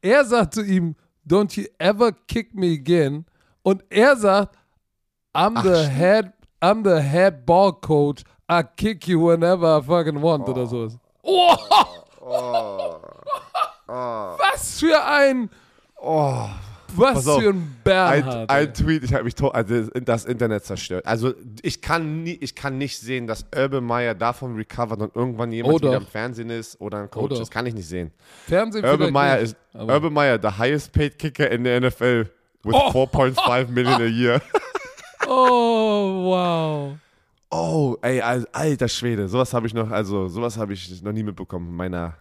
Er 0.00 0.24
sagt 0.24 0.54
zu 0.54 0.62
ihm, 0.62 0.94
don't 1.28 1.60
you 1.60 1.66
ever 1.78 2.12
kick 2.12 2.54
me 2.54 2.72
again. 2.74 3.24
Und 3.62 3.82
er 3.90 4.16
sagt, 4.16 4.56
I'm 5.34 5.54
Ach, 5.56 5.64
the 5.64 5.88
head, 5.88 6.32
I'm 6.62 6.82
the 6.84 7.00
head 7.00 7.44
ball 7.46 7.72
coach. 7.72 8.22
I 8.48 8.62
kick 8.62 9.06
you 9.08 9.20
whenever 9.28 9.66
I 9.78 9.82
fucking 9.82 10.20
want 10.22 10.48
oder 10.48 10.66
so. 10.66 10.88
Oh, 11.22 11.56
was 13.86 14.80
für 14.80 15.04
ein, 15.04 15.50
Oh, 16.00 16.48
was 16.94 17.26
auf. 17.26 17.40
für 17.42 17.48
ein 17.50 17.56
ein, 17.56 17.76
Bernhard. 17.84 18.50
ein 18.50 18.72
Tweet, 18.74 19.02
ich 19.04 19.12
habe 19.14 19.24
mich 19.24 19.34
tot, 19.34 19.54
also 19.54 19.88
das 20.00 20.24
Internet 20.24 20.64
zerstört. 20.64 21.04
Also 21.06 21.34
ich 21.62 21.80
kann, 21.82 22.22
nie, 22.22 22.38
ich 22.40 22.54
kann 22.54 22.78
nicht 22.78 22.98
sehen, 22.98 23.26
dass 23.26 23.44
Urban 23.54 23.84
Meyer 23.84 24.14
davon 24.14 24.54
recovert 24.56 25.00
und 25.00 25.14
irgendwann 25.16 25.50
jemand 25.52 25.74
Oh, 25.74 25.78
doch. 25.78 25.88
wieder 25.88 25.96
im 25.98 26.06
Fernsehen 26.06 26.50
ist 26.50 26.80
oder 26.80 26.98
ein 27.02 27.10
Coach. 27.10 27.24
Oh, 27.24 27.28
doch. 27.28 27.38
das 27.38 27.50
kann 27.50 27.66
ich 27.66 27.74
nicht 27.74 27.88
sehen. 27.88 28.12
Fernsehen 28.46 28.84
Urban 28.84 29.12
Meyer 29.12 29.40
nicht, 29.40 29.52
ist 29.52 29.56
Urban 29.74 30.12
Meyer, 30.12 30.38
the 30.40 30.48
highest 30.58 30.92
paid 30.92 31.18
kicker 31.18 31.50
in 31.50 31.64
the 31.64 31.80
NFL 31.80 32.28
with 32.64 32.74
Oh. 32.74 32.90
4.5 32.90 33.68
million 33.68 34.00
a 34.00 34.06
year. 34.06 34.40
Oh, 35.26 36.24
wow. 36.30 36.98
Oh, 37.50 37.96
ey, 38.02 38.20
al- 38.20 38.46
alter 38.52 38.88
Schwede, 38.88 39.28
sowas 39.28 39.52
habe 39.54 39.66
ich 39.66 39.74
noch, 39.74 39.90
also 39.90 40.28
sowas 40.28 40.56
habe 40.56 40.72
ich 40.72 41.02
noch 41.02 41.12
nie 41.12 41.22
mitbekommen 41.22 41.68
in 41.68 41.76
meiner, 41.76 42.14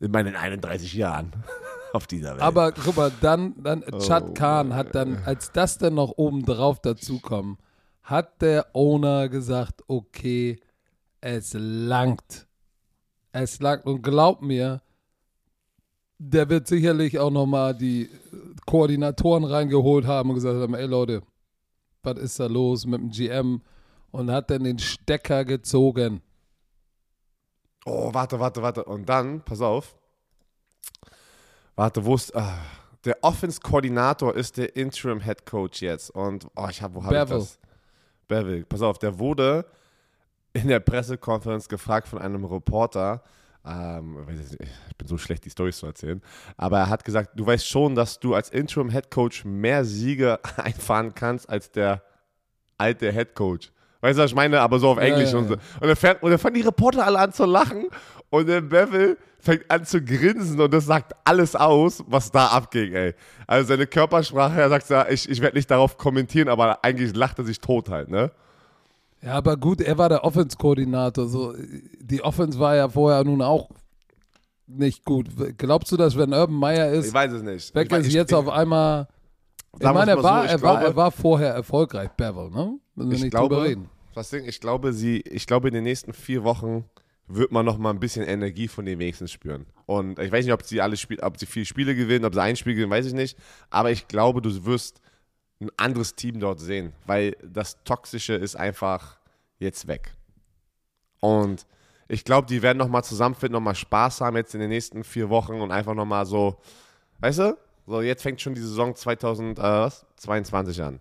in 0.00 0.10
meinen 0.10 0.34
31 0.36 0.94
Jahren 0.94 1.32
auf 1.92 2.06
dieser 2.06 2.32
Welt. 2.32 2.42
Aber 2.42 2.72
guck 2.72 2.96
mal, 2.96 3.12
dann, 3.20 3.54
dann 3.62 3.82
Chad 4.00 4.24
Oh, 4.30 4.34
Khan 4.34 4.74
hat 4.74 4.94
dann, 4.94 5.18
als 5.24 5.52
das 5.52 5.78
dann 5.78 5.94
noch 5.94 6.12
oben 6.16 6.44
drauf 6.44 6.80
dazukommt, 6.80 7.58
hat 8.02 8.42
der 8.42 8.66
Owner 8.74 9.28
gesagt, 9.28 9.82
okay, 9.86 10.60
es 11.20 11.54
langt. 11.56 12.46
Es 13.32 13.60
langt. 13.60 13.86
Und 13.86 14.02
glaub 14.02 14.42
mir, 14.42 14.82
der 16.18 16.48
wird 16.48 16.66
sicherlich 16.66 17.18
auch 17.18 17.30
nochmal 17.30 17.74
die 17.74 18.10
Koordinatoren 18.66 19.44
reingeholt 19.44 20.06
haben 20.06 20.30
und 20.30 20.36
gesagt 20.36 20.60
haben, 20.60 20.74
ey 20.74 20.86
Leute, 20.86 21.22
was 22.04 22.18
ist 22.18 22.40
da 22.40 22.46
los 22.46 22.86
mit 22.86 23.00
dem 23.00 23.10
GM? 23.10 23.62
Und 24.10 24.30
hat 24.30 24.50
dann 24.50 24.64
den 24.64 24.78
Stecker 24.78 25.44
gezogen. 25.44 26.22
Oh, 27.84 28.14
warte, 28.14 28.38
warte, 28.38 28.62
warte. 28.62 28.84
Und 28.84 29.08
dann, 29.08 29.40
pass 29.42 29.60
auf. 29.60 29.96
Warte, 31.74 32.04
wo 32.04 32.14
ist. 32.14 32.34
Ah, 32.34 32.58
der 33.04 33.22
Offense-Koordinator 33.22 34.34
ist 34.34 34.56
der 34.56 34.76
Interim-Head 34.76 35.44
Coach 35.44 35.82
jetzt. 35.82 36.10
Und, 36.10 36.46
oh, 36.56 36.68
ich 36.70 36.80
habe, 36.80 36.94
wo 36.94 37.04
habe 37.04 37.16
ich 37.16 37.24
das? 37.28 37.58
Bevel. 38.28 38.64
Pass 38.64 38.80
auf, 38.82 38.98
der 38.98 39.18
wurde 39.18 39.66
in 40.54 40.68
der 40.68 40.80
Pressekonferenz 40.80 41.68
gefragt 41.68 42.08
von 42.08 42.18
einem 42.18 42.44
Reporter. 42.44 43.22
Ähm, 43.66 44.18
ich 44.28 44.96
bin 44.96 45.08
so 45.08 45.16
schlecht, 45.18 45.44
die 45.44 45.50
Storys 45.50 45.78
zu 45.78 45.86
erzählen. 45.86 46.20
Aber 46.56 46.78
er 46.78 46.88
hat 46.88 47.04
gesagt: 47.04 47.30
Du 47.34 47.46
weißt 47.46 47.66
schon, 47.66 47.94
dass 47.94 48.20
du 48.20 48.34
als 48.34 48.50
Interim-Head 48.50 49.10
Coach 49.10 49.44
mehr 49.44 49.84
Siege 49.84 50.38
einfahren 50.56 51.14
kannst 51.14 51.48
als 51.48 51.70
der 51.70 52.02
alte 52.78 53.10
Head 53.12 53.34
Coach. 53.34 53.72
Weißt 54.00 54.18
du, 54.18 54.22
was 54.22 54.30
ich 54.32 54.36
meine? 54.36 54.60
Aber 54.60 54.78
so 54.78 54.90
auf 54.90 54.98
Ja, 54.98 55.04
Englisch 55.04 55.32
ja, 55.32 55.38
und 55.38 55.48
so. 55.48 55.54
ja. 55.54 55.60
Und 55.80 55.88
dann, 55.88 55.96
fährt, 55.96 56.22
und 56.22 56.30
dann 56.30 56.38
fangen 56.38 56.56
die 56.56 56.60
Reporter 56.60 57.06
alle 57.06 57.18
an 57.18 57.32
zu 57.32 57.46
lachen 57.46 57.86
und 58.28 58.46
der 58.46 58.60
Bevel 58.60 59.16
fängt 59.38 59.70
an 59.70 59.84
zu 59.86 60.02
grinsen 60.02 60.60
und 60.60 60.72
das 60.74 60.84
sagt 60.86 61.12
alles 61.24 61.56
aus, 61.56 62.02
was 62.06 62.30
da 62.30 62.48
abging, 62.48 62.92
ey. 62.92 63.14
Also 63.46 63.68
seine 63.68 63.86
Körpersprache, 63.86 64.60
er 64.60 64.68
sagt, 64.68 64.90
ja, 64.90 65.08
ich, 65.08 65.28
ich 65.28 65.40
werde 65.40 65.56
nicht 65.56 65.70
darauf 65.70 65.96
kommentieren, 65.96 66.48
aber 66.48 66.84
eigentlich 66.84 67.14
lacht 67.16 67.38
er 67.38 67.44
sich 67.44 67.60
tot 67.60 67.88
halt, 67.88 68.10
ne? 68.10 68.30
Ja, 69.24 69.32
aber 69.32 69.56
gut, 69.56 69.80
er 69.80 69.96
war 69.96 70.08
der 70.08 70.22
Offense-Koordinator. 70.24 71.26
So, 71.28 71.54
die 72.00 72.22
Offense 72.22 72.58
war 72.58 72.76
ja 72.76 72.88
vorher 72.88 73.24
nun 73.24 73.40
auch 73.40 73.70
nicht 74.66 75.04
gut. 75.04 75.28
Glaubst 75.56 75.92
du, 75.92 75.96
dass 75.96 76.16
wenn 76.16 76.32
Urban 76.32 76.56
Meyer 76.56 76.92
Ich 76.92 77.00
ist, 77.06 77.14
weiß 77.14 77.32
es 77.32 77.42
nicht. 77.42 77.74
weg 77.74 77.90
ich, 77.90 77.98
ist 77.98 78.06
ich, 78.08 78.14
jetzt 78.14 78.30
ich, 78.32 78.36
auf 78.36 78.48
einmal. 78.48 79.08
Ich 79.78 79.82
meine, 79.86 80.12
er 80.12 80.16
so, 80.18 80.22
war, 80.22 80.44
ich 80.44 80.50
er, 80.52 80.62
war, 80.62 80.72
glaube- 80.76 80.84
er 80.86 80.96
war 80.96 81.10
vorher 81.10 81.52
erfolgreich, 81.54 82.10
Bevel, 82.10 82.50
ne? 82.50 82.78
Müssen 82.94 83.10
wir 83.10 83.16
ich 83.16 83.22
nicht 83.24 83.30
glaube, 83.32 83.54
drüber 83.56 83.66
reden. 83.68 83.88
was 84.14 84.30
Ding, 84.30 84.44
ich 84.44 84.60
glaube, 84.60 84.92
sie, 84.92 85.20
ich 85.20 85.46
glaube, 85.46 85.68
in 85.68 85.74
den 85.74 85.84
nächsten 85.84 86.12
vier 86.12 86.44
Wochen 86.44 86.84
wird 87.26 87.50
man 87.50 87.64
noch 87.64 87.78
mal 87.78 87.90
ein 87.90 87.98
bisschen 88.00 88.24
Energie 88.26 88.68
von 88.68 88.84
den 88.84 88.98
wenigsten 88.98 89.26
spüren. 89.26 89.66
Und 89.86 90.18
ich 90.18 90.30
weiß 90.30 90.44
nicht, 90.44 90.52
ob 90.54 90.62
sie 90.62 90.80
alle 90.80 90.96
Spiel, 90.96 91.18
ob 91.20 91.38
sie 91.38 91.46
viele 91.46 91.64
Spiele 91.64 91.94
gewinnen, 91.96 92.24
ob 92.24 92.34
sie 92.34 92.42
ein 92.42 92.56
Spiel 92.56 92.74
gewinnen, 92.74 92.92
weiß 92.92 93.06
ich 93.06 93.14
nicht. 93.14 93.36
Aber 93.70 93.90
ich 93.90 94.06
glaube, 94.06 94.42
du 94.42 94.64
wirst 94.66 95.00
ein 95.64 95.70
anderes 95.76 96.14
Team 96.14 96.40
dort 96.40 96.60
sehen, 96.60 96.92
weil 97.06 97.36
das 97.42 97.82
Toxische 97.84 98.34
ist 98.34 98.56
einfach 98.56 99.18
jetzt 99.58 99.86
weg. 99.86 100.14
Und 101.20 101.66
ich 102.08 102.24
glaube, 102.24 102.46
die 102.46 102.62
werden 102.62 102.78
noch 102.78 102.88
mal 102.88 103.02
zusammenfinden, 103.02 103.54
noch 103.54 103.64
mal 103.64 103.74
Spaß 103.74 104.20
haben 104.20 104.36
jetzt 104.36 104.54
in 104.54 104.60
den 104.60 104.70
nächsten 104.70 105.04
vier 105.04 105.30
Wochen 105.30 105.60
und 105.60 105.70
einfach 105.70 105.94
noch 105.94 106.04
mal 106.04 106.26
so, 106.26 106.56
weißt 107.20 107.38
du, 107.38 107.58
so 107.86 108.00
jetzt 108.00 108.22
fängt 108.22 108.40
schon 108.40 108.54
die 108.54 108.60
Saison 108.60 108.94
2022 108.94 110.82
an. 110.82 111.00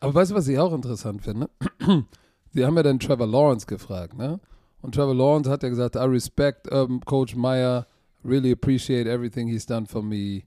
Aber 0.00 0.14
weißt 0.14 0.32
du, 0.32 0.34
was 0.34 0.48
ich 0.48 0.58
auch 0.58 0.72
interessant 0.72 1.22
finde? 1.22 1.48
Sie 2.50 2.64
haben 2.64 2.76
ja 2.76 2.82
dann 2.82 2.98
Trevor 2.98 3.26
Lawrence 3.26 3.66
gefragt, 3.66 4.14
ne? 4.16 4.40
Und 4.82 4.94
Trevor 4.94 5.14
Lawrence 5.14 5.48
hat 5.48 5.62
ja 5.62 5.68
gesagt, 5.68 5.94
I 5.94 6.00
respect 6.00 6.70
um, 6.70 7.00
Coach 7.04 7.36
Meyer, 7.36 7.86
really 8.24 8.52
appreciate 8.52 9.08
everything 9.08 9.48
he's 9.48 9.64
done 9.64 9.86
for 9.86 10.02
me. 10.02 10.42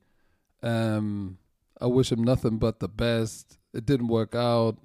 Um, 0.61 1.37
I 1.81 1.85
wish 1.85 2.11
him 2.11 2.21
nothing 2.21 2.57
but 2.59 2.75
the 2.79 2.87
best. 2.87 3.59
It 3.73 3.85
didn't 3.89 4.09
work 4.09 4.33
out. 4.35 4.77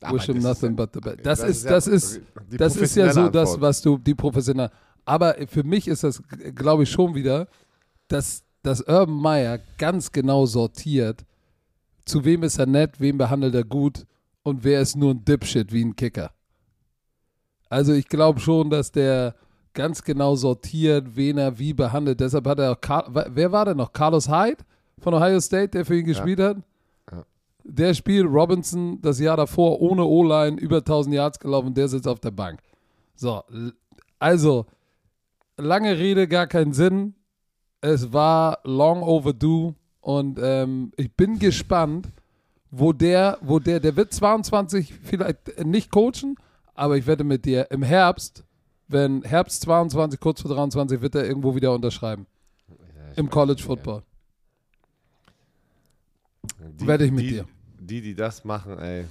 Aber 0.00 0.16
wish 0.16 0.26
him 0.26 0.34
das 0.36 0.44
ist 0.44 0.62
nothing 0.62 0.70
ja- 0.76 0.86
but 0.86 0.90
the 0.94 1.00
best. 1.00 1.26
Das, 1.26 1.40
ist, 1.40 1.64
ja 1.64 1.70
das 1.70 1.86
ist, 1.86 2.20
das 2.50 2.76
ist 2.76 2.96
ja 2.96 3.12
so 3.12 3.20
professionelle 3.20 3.30
das, 3.30 3.48
Antwort. 3.50 3.60
was 3.60 3.82
du, 3.82 3.98
die 3.98 4.14
professionell. 4.14 4.70
Aber 5.04 5.34
für 5.48 5.62
mich 5.64 5.86
ist 5.88 6.02
das, 6.04 6.22
glaube 6.54 6.84
ich, 6.84 6.90
schon 6.90 7.14
wieder, 7.14 7.46
dass, 8.08 8.42
dass 8.62 8.80
Urban 8.80 9.14
Meyer 9.16 9.60
ganz 9.78 10.10
genau 10.10 10.46
sortiert, 10.46 11.24
zu 12.04 12.24
wem 12.24 12.42
ist 12.42 12.58
er 12.58 12.66
nett, 12.66 13.00
wem 13.00 13.18
behandelt 13.18 13.54
er 13.54 13.64
gut 13.64 14.06
und 14.42 14.64
wer 14.64 14.80
ist 14.80 14.96
nur 14.96 15.12
ein 15.12 15.24
Dipshit 15.24 15.72
wie 15.72 15.84
ein 15.84 15.96
Kicker. 15.96 16.32
Also 17.68 17.92
ich 17.92 18.08
glaube 18.08 18.40
schon, 18.40 18.70
dass 18.70 18.92
der 18.92 19.34
ganz 19.74 20.02
genau 20.02 20.36
sortiert, 20.36 21.16
wen 21.16 21.38
er 21.38 21.58
wie 21.58 21.74
behandelt. 21.74 22.20
Deshalb 22.20 22.46
hat 22.46 22.58
er 22.58 22.72
auch, 22.72 22.80
Car 22.80 23.04
wer 23.10 23.52
war 23.52 23.64
denn 23.64 23.76
noch? 23.76 23.92
Carlos 23.92 24.28
Hyde 24.28 24.64
von 25.00 25.14
Ohio 25.14 25.40
State, 25.40 25.68
der 25.68 25.84
für 25.84 25.98
ihn 25.98 26.06
gespielt 26.06 26.38
ja. 26.38 26.48
hat? 26.48 26.56
Ja. 27.12 27.24
Der 27.64 27.94
spielt 27.94 28.26
Robinson 28.26 29.00
das 29.02 29.18
Jahr 29.18 29.36
davor 29.36 29.80
ohne 29.80 30.04
O-Line 30.04 30.58
über 30.58 30.78
1000 30.78 31.14
Yards 31.14 31.38
gelaufen, 31.38 31.74
der 31.74 31.88
sitzt 31.88 32.08
auf 32.08 32.20
der 32.20 32.30
Bank. 32.30 32.60
So, 33.16 33.42
also 34.18 34.66
lange 35.56 35.98
Rede, 35.98 36.28
gar 36.28 36.46
keinen 36.46 36.72
Sinn. 36.72 37.14
Es 37.80 38.12
war 38.12 38.60
long 38.64 39.02
overdue 39.02 39.74
und 40.00 40.38
ähm, 40.42 40.92
ich 40.96 41.12
bin 41.14 41.38
gespannt, 41.38 42.08
wo 42.70 42.92
der, 42.92 43.38
wo 43.40 43.58
der, 43.58 43.80
der 43.80 43.96
wird 43.96 44.12
22 44.12 44.94
vielleicht 45.02 45.64
nicht 45.64 45.90
coachen, 45.90 46.36
aber 46.74 46.96
ich 46.96 47.06
wette 47.06 47.24
mit 47.24 47.44
dir, 47.44 47.70
im 47.70 47.82
Herbst, 47.82 48.43
wenn 48.88 49.22
Herbst 49.22 49.62
22, 49.62 50.20
kurz 50.20 50.42
vor 50.42 50.54
23, 50.54 51.00
wird 51.00 51.14
er 51.14 51.26
irgendwo 51.26 51.54
wieder 51.54 51.72
unterschreiben. 51.72 52.26
Ja, 52.68 52.76
Im 53.16 53.30
College 53.30 53.62
Football. 53.62 54.02
Die, 56.80 56.86
wette 56.86 57.04
ich 57.04 57.12
mit 57.12 57.24
die, 57.24 57.30
dir. 57.30 57.46
Die, 57.78 58.00
die 58.00 58.14
das 58.14 58.44
machen, 58.44 58.78
ey, 58.78 59.06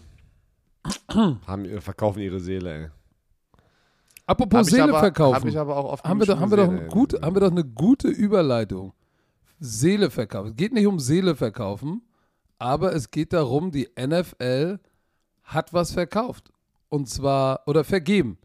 haben, 1.48 1.82
verkaufen 1.82 2.20
ihre 2.20 2.40
Seele, 2.40 2.84
ey. 2.84 2.90
Apropos 4.26 4.60
hab 4.60 4.66
Seele 4.66 4.84
aber, 4.84 5.00
verkaufen. 5.00 5.36
Hab 5.36 5.46
ich 5.46 5.58
aber 5.58 5.76
auch 5.76 5.94
oft 5.94 6.04
haben 6.04 6.20
wir, 6.20 6.26
doch, 6.26 6.40
haben, 6.40 6.52
wir 6.52 6.58
doch 6.58 6.70
eine 6.70 6.88
gute, 6.88 7.22
haben 7.22 7.36
wir 7.36 7.42
doch 7.42 7.52
eine 7.52 7.66
gute 7.66 8.08
Überleitung. 8.08 8.94
Seele 9.60 10.10
verkaufen. 10.10 10.52
Es 10.52 10.56
geht 10.56 10.74
nicht 10.74 10.88
um 10.88 11.00
Seele 11.00 11.36
verkaufen, 11.36 12.02
aber 12.58 12.94
es 12.94 13.12
geht 13.12 13.34
darum, 13.34 13.72
die 13.72 13.90
NFL 14.00 14.80
hat 15.44 15.74
was 15.74 15.92
verkauft. 15.92 16.52
Und 16.90 17.10
zwar, 17.10 17.62
oder 17.68 17.84
vergeben. 17.84 18.38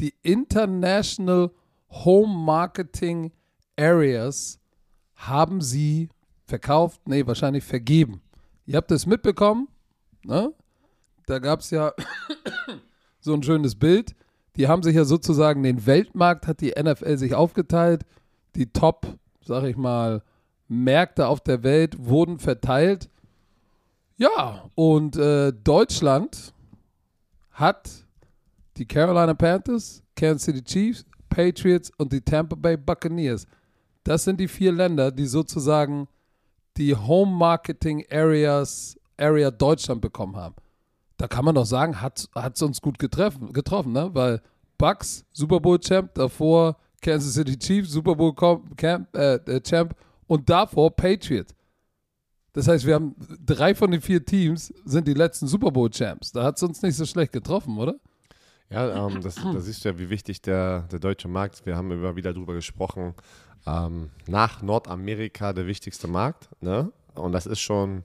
Die 0.00 0.14
International 0.22 1.50
Home 1.90 2.44
Marketing 2.44 3.32
Areas 3.78 4.58
haben 5.14 5.60
sie 5.60 6.08
verkauft, 6.44 7.00
nee, 7.06 7.26
wahrscheinlich 7.26 7.64
vergeben. 7.64 8.20
Ihr 8.66 8.76
habt 8.76 8.90
es 8.90 9.06
mitbekommen, 9.06 9.68
ne? 10.24 10.52
Da 11.26 11.38
gab 11.38 11.60
es 11.60 11.70
ja 11.70 11.92
so 13.20 13.34
ein 13.34 13.42
schönes 13.42 13.74
Bild 13.74 14.14
die 14.56 14.68
haben 14.68 14.82
sich 14.82 14.96
ja 14.96 15.04
sozusagen 15.04 15.62
den 15.62 15.86
Weltmarkt, 15.86 16.46
hat 16.46 16.60
die 16.60 16.72
NFL 16.80 17.18
sich 17.18 17.34
aufgeteilt. 17.34 18.04
Die 18.54 18.72
Top, 18.72 19.06
sag 19.42 19.64
ich 19.64 19.76
mal, 19.76 20.22
Märkte 20.68 21.28
auf 21.28 21.40
der 21.40 21.62
Welt 21.62 21.96
wurden 21.98 22.38
verteilt. 22.38 23.10
Ja, 24.16 24.70
und 24.74 25.16
äh, 25.16 25.52
Deutschland 25.52 26.54
hat 27.50 28.05
die 28.76 28.86
Carolina 28.86 29.34
Panthers, 29.34 30.02
Kansas 30.14 30.44
City 30.44 30.62
Chiefs, 30.62 31.04
Patriots 31.28 31.90
und 31.98 32.12
die 32.12 32.20
Tampa 32.20 32.56
Bay 32.56 32.76
Buccaneers. 32.76 33.46
Das 34.04 34.24
sind 34.24 34.38
die 34.38 34.48
vier 34.48 34.72
Länder, 34.72 35.10
die 35.10 35.26
sozusagen 35.26 36.08
die 36.76 36.94
Home 36.94 37.32
Marketing 37.32 38.04
Areas, 38.10 38.98
Area 39.16 39.50
Deutschland 39.50 40.00
bekommen 40.00 40.36
haben 40.36 40.54
da 41.16 41.26
kann 41.28 41.44
man 41.44 41.54
doch 41.54 41.64
sagen, 41.64 42.00
hat 42.00 42.28
es 42.34 42.62
uns 42.62 42.80
gut 42.80 42.98
getreffen, 42.98 43.52
getroffen, 43.52 43.92
ne? 43.92 44.10
Weil 44.12 44.42
Bucks, 44.78 45.24
Super 45.32 45.60
Bowl 45.60 45.78
Champ, 45.78 46.12
davor 46.14 46.76
Kansas 47.00 47.34
City 47.34 47.58
Chiefs, 47.58 47.90
Super 47.90 48.14
Bowl 48.14 48.34
Camp, 48.76 49.14
äh, 49.16 49.36
äh, 49.36 49.60
Champ 49.62 49.94
und 50.26 50.48
davor 50.48 50.94
Patriots. 50.94 51.54
Das 52.52 52.68
heißt, 52.68 52.86
wir 52.86 52.94
haben 52.94 53.14
drei 53.44 53.74
von 53.74 53.90
den 53.90 54.00
vier 54.00 54.24
Teams 54.24 54.72
sind 54.84 55.06
die 55.06 55.14
letzten 55.14 55.46
Super 55.46 55.70
Bowl 55.70 55.90
Champs. 55.90 56.32
Da 56.32 56.42
hat 56.42 56.56
es 56.56 56.62
uns 56.62 56.82
nicht 56.82 56.96
so 56.96 57.04
schlecht 57.04 57.32
getroffen, 57.32 57.78
oder? 57.78 57.96
Ja, 58.70 59.06
ähm, 59.06 59.20
das, 59.20 59.36
das 59.36 59.68
ist 59.68 59.84
ja, 59.84 59.98
wie 59.98 60.10
wichtig 60.10 60.42
der, 60.42 60.82
der 60.90 60.98
deutsche 60.98 61.28
Markt 61.28 61.56
ist. 61.56 61.66
Wir 61.66 61.76
haben 61.76 61.90
immer 61.90 62.16
wieder 62.16 62.32
darüber 62.32 62.54
gesprochen. 62.54 63.14
Ähm, 63.66 64.10
nach 64.26 64.62
Nordamerika 64.62 65.52
der 65.52 65.66
wichtigste 65.66 66.08
Markt. 66.08 66.48
Ne? 66.60 66.92
Und 67.14 67.32
das 67.32 67.46
ist 67.46 67.60
schon, 67.60 68.02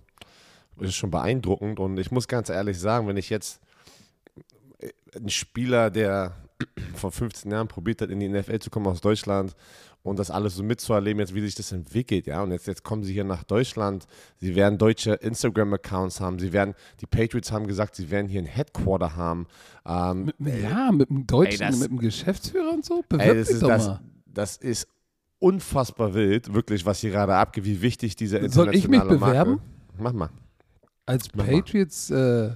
ist 0.79 0.95
schon 0.95 1.11
beeindruckend. 1.11 1.79
Und 1.79 1.97
ich 1.97 2.11
muss 2.11 2.27
ganz 2.27 2.49
ehrlich 2.49 2.79
sagen, 2.79 3.07
wenn 3.07 3.17
ich 3.17 3.29
jetzt 3.29 3.59
ein 5.15 5.29
Spieler, 5.29 5.89
der 5.89 6.35
vor 6.95 7.11
15 7.11 7.51
Jahren 7.51 7.67
probiert 7.67 8.01
hat, 8.01 8.09
in 8.09 8.19
die 8.19 8.29
NFL 8.29 8.59
zu 8.59 8.69
kommen 8.69 8.87
aus 8.87 9.01
Deutschland 9.01 9.55
und 10.03 10.17
das 10.17 10.31
alles 10.31 10.55
so 10.55 10.63
mitzuerleben, 10.63 11.19
jetzt 11.19 11.35
wie 11.35 11.41
sich 11.41 11.55
das 11.55 11.71
entwickelt, 11.71 12.25
ja. 12.27 12.41
Und 12.41 12.51
jetzt, 12.51 12.67
jetzt 12.67 12.83
kommen 12.83 13.03
sie 13.03 13.13
hier 13.13 13.23
nach 13.23 13.43
Deutschland, 13.43 14.07
sie 14.37 14.55
werden 14.55 14.77
deutsche 14.77 15.13
Instagram-Accounts 15.13 16.19
haben, 16.19 16.39
sie 16.39 16.53
werden, 16.53 16.73
die 17.01 17.05
Patriots 17.05 17.51
haben 17.51 17.67
gesagt, 17.67 17.95
sie 17.95 18.09
werden 18.09 18.27
hier 18.27 18.41
ein 18.41 18.47
Headquarter 18.47 19.15
haben. 19.15 19.47
Ähm, 19.85 20.31
mit, 20.37 20.61
ja, 20.61 20.91
mit 20.91 21.09
einem 21.09 21.27
Deutschen, 21.27 21.61
ey, 21.61 21.71
das, 21.71 21.79
mit 21.79 21.89
einem 21.89 21.99
Geschäftsführer 21.99 22.73
und 22.73 22.85
so? 22.85 23.03
Bewirb 23.07 23.27
ey, 23.27 23.35
das, 23.39 23.49
ist, 23.49 23.61
das, 23.61 23.99
das 24.25 24.57
ist 24.57 24.87
unfassbar 25.39 26.13
wild, 26.13 26.53
wirklich, 26.53 26.85
was 26.85 26.99
hier 26.99 27.11
gerade 27.11 27.35
abgeht, 27.35 27.65
wie 27.65 27.81
wichtig 27.81 28.15
diese 28.15 28.37
internationale 28.37 28.71
Soll 28.71 28.79
ich 28.79 28.87
mich 28.87 29.01
bewerben? 29.01 29.51
Marke. 29.51 29.63
Mach 29.97 30.13
mal. 30.13 30.29
Als 31.05 31.29
Patriots 31.29 32.09
äh, 32.09 32.51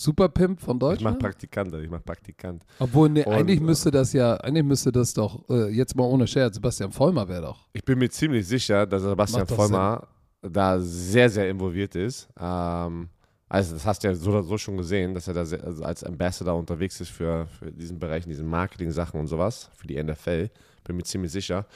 Superpimp 0.00 0.60
von 0.60 0.78
Deutschland? 0.78 1.16
Ich 1.16 1.22
mach 1.22 1.28
Praktikant, 1.28 1.74
ich 1.74 1.90
mach 1.90 2.04
Praktikant. 2.04 2.64
Obwohl, 2.78 3.08
nee, 3.08 3.24
eigentlich 3.24 3.60
müsste 3.60 3.90
das 3.90 4.12
ja, 4.12 4.36
eigentlich 4.36 4.64
müsste 4.64 4.90
das 4.90 5.12
doch, 5.14 5.48
äh, 5.48 5.68
jetzt 5.70 5.94
mal 5.96 6.04
ohne 6.04 6.26
Scherz, 6.26 6.54
Sebastian 6.54 6.90
Vollmer 6.90 7.28
wäre 7.28 7.42
doch. 7.42 7.66
Ich 7.72 7.84
bin 7.84 7.98
mir 7.98 8.08
ziemlich 8.08 8.46
sicher, 8.46 8.86
dass 8.86 9.02
Sebastian 9.02 9.46
Vollmer 9.46 10.08
Sinn. 10.42 10.52
da 10.52 10.80
sehr, 10.80 11.28
sehr 11.28 11.48
involviert 11.50 11.94
ist. 11.94 12.28
Ähm, 12.38 13.08
also 13.50 13.74
das 13.74 13.84
hast 13.84 14.04
du 14.04 14.08
ja 14.08 14.14
so 14.14 14.30
oder 14.30 14.44
so 14.44 14.56
schon 14.56 14.76
gesehen, 14.76 15.12
dass 15.12 15.26
er 15.26 15.34
da 15.34 15.44
sehr, 15.44 15.62
also 15.64 15.82
als 15.82 16.04
Ambassador 16.04 16.56
unterwegs 16.56 17.00
ist 17.00 17.10
für, 17.10 17.46
für 17.58 17.72
diesen 17.72 17.98
Bereich, 17.98 18.24
diesen 18.24 18.46
Marketing-Sachen 18.46 19.18
und 19.18 19.26
sowas, 19.26 19.70
für 19.74 19.88
die 19.88 20.00
NFL. 20.00 20.48
Bin 20.84 20.96
mir 20.96 21.02
ziemlich 21.02 21.32
sicher. 21.32 21.66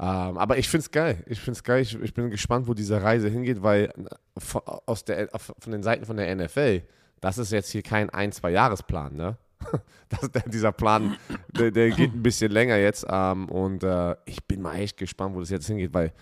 Ähm, 0.00 0.38
aber 0.38 0.56
ich 0.56 0.68
finde 0.68 0.82
es 0.82 0.90
geil. 0.90 1.22
Ich 1.26 1.38
finde 1.38 1.58
es 1.58 1.62
geil. 1.62 1.82
Ich, 1.82 1.94
ich, 2.00 2.14
bin 2.14 2.30
gespannt, 2.30 2.66
wo 2.66 2.72
diese 2.72 3.02
Reise 3.02 3.28
hingeht, 3.28 3.62
weil 3.62 3.84
äh, 3.84 4.58
aus 4.86 5.04
der, 5.04 5.28
von 5.36 5.70
den 5.70 5.82
Seiten 5.82 6.06
von 6.06 6.16
der 6.16 6.34
NFL 6.34 6.82
das 7.20 7.38
ist 7.38 7.52
jetzt 7.52 7.70
hier 7.70 7.82
kein 7.82 8.10
ein-, 8.10 8.32
zwei-Jahresplan, 8.32 9.14
ne? 9.14 9.36
Das, 10.08 10.30
dieser 10.46 10.72
Plan, 10.72 11.18
der, 11.50 11.70
der, 11.70 11.90
geht 11.90 12.14
ein 12.14 12.22
bisschen 12.22 12.50
länger 12.50 12.78
jetzt. 12.78 13.04
Ähm, 13.10 13.46
und 13.50 13.84
äh, 13.84 14.16
ich 14.24 14.42
bin 14.42 14.62
mal 14.62 14.76
echt 14.76 14.96
gespannt, 14.96 15.34
wo 15.34 15.40
das 15.40 15.50
jetzt 15.50 15.66
hingeht, 15.66 15.92
weil, 15.92 16.14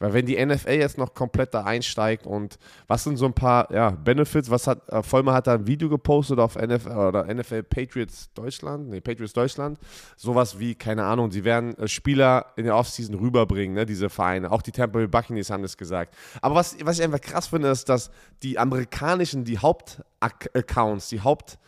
weil 0.00 0.12
wenn 0.14 0.26
die 0.26 0.44
NFL 0.44 0.72
jetzt 0.72 0.98
noch 0.98 1.14
komplett 1.14 1.54
da 1.54 1.62
einsteigt 1.62 2.26
und 2.26 2.58
was 2.88 3.04
sind 3.04 3.16
so 3.16 3.26
ein 3.26 3.34
paar 3.34 3.72
ja, 3.72 3.90
Benefits, 3.90 4.50
was 4.50 4.66
hat, 4.66 4.88
äh, 4.88 5.02
Vollmer 5.02 5.34
hat 5.34 5.46
da 5.46 5.54
ein 5.54 5.66
Video 5.66 5.88
gepostet 5.88 6.38
auf 6.40 6.56
NFL 6.56 6.88
oder 6.90 7.32
NFL 7.32 7.62
Patriots 7.62 8.32
Deutschland, 8.34 8.88
nee, 8.88 9.00
Patriots 9.00 9.34
Deutschland, 9.34 9.78
sowas 10.16 10.58
wie, 10.58 10.74
keine 10.74 11.04
Ahnung, 11.04 11.30
sie 11.30 11.44
werden 11.44 11.76
äh, 11.78 11.86
Spieler 11.86 12.46
in 12.56 12.64
der 12.64 12.76
Offseason 12.76 13.14
rüberbringen, 13.14 13.74
ne, 13.74 13.86
diese 13.86 14.08
Vereine. 14.08 14.50
Auch 14.50 14.62
die 14.62 14.72
Tampa 14.72 14.98
Bay 14.98 15.06
Buccaneers 15.06 15.50
haben 15.50 15.62
das 15.62 15.76
gesagt. 15.76 16.16
Aber 16.40 16.54
was, 16.54 16.76
was 16.82 16.98
ich 16.98 17.04
einfach 17.04 17.20
krass 17.20 17.48
finde, 17.48 17.68
ist, 17.68 17.88
dass 17.88 18.10
die 18.42 18.58
amerikanischen, 18.58 19.44
die 19.44 19.58
Haupt- 19.58 20.02
Accounts, 20.20 21.08
die 21.08 21.20
Haupt- 21.20 21.58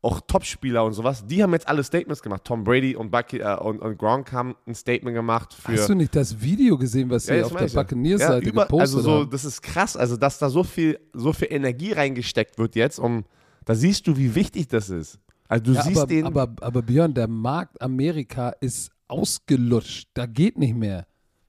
auch 0.00 0.20
Topspieler 0.20 0.84
und 0.84 0.92
sowas, 0.92 1.26
die 1.26 1.42
haben 1.42 1.52
jetzt 1.52 1.66
alle 1.66 1.82
Statements 1.82 2.22
gemacht. 2.22 2.44
Tom 2.44 2.62
Brady 2.62 2.94
und, 2.94 3.10
Bucky, 3.10 3.38
äh, 3.38 3.56
und, 3.56 3.80
und, 3.80 3.98
Gronk 3.98 4.32
haben 4.32 4.54
ein 4.66 4.74
Statement 4.74 5.14
gemacht. 5.14 5.52
Für 5.54 5.72
Hast 5.72 5.88
du 5.88 5.94
nicht 5.94 6.14
das 6.14 6.40
Video 6.40 6.78
gesehen, 6.78 7.10
was 7.10 7.26
sie 7.26 7.34
ja, 7.34 7.44
auf 7.44 7.54
der 7.54 7.66
Buccaneers-Seite 7.66 8.46
ja, 8.46 8.52
gepostet 8.52 8.80
also 8.80 9.00
so, 9.00 9.10
haben? 9.10 9.30
Das 9.30 9.44
ist 9.44 9.60
krass, 9.60 9.96
also 9.96 10.16
dass 10.16 10.38
da 10.38 10.50
so 10.50 10.62
viel, 10.62 11.00
so 11.12 11.32
viel 11.32 11.48
Energie 11.50 11.92
reingesteckt 11.92 12.58
wird 12.58 12.76
jetzt, 12.76 12.98
um, 13.00 13.24
da 13.64 13.74
siehst 13.74 14.06
du, 14.06 14.16
wie 14.16 14.34
wichtig 14.34 14.68
das 14.68 14.88
ist. 14.88 15.18
Also 15.48 15.64
du 15.64 15.72
ja, 15.72 15.82
siehst 15.82 15.98
aber, 15.98 16.06
den. 16.06 16.26
Aber, 16.26 16.54
aber 16.60 16.82
Björn, 16.82 17.12
der 17.12 17.26
Markt 17.26 17.80
Amerika 17.82 18.50
ist 18.60 18.90
ausgelutscht. 19.08 20.08
Da 20.14 20.26
geht 20.26 20.58
nicht 20.58 20.76
mehr. 20.76 21.06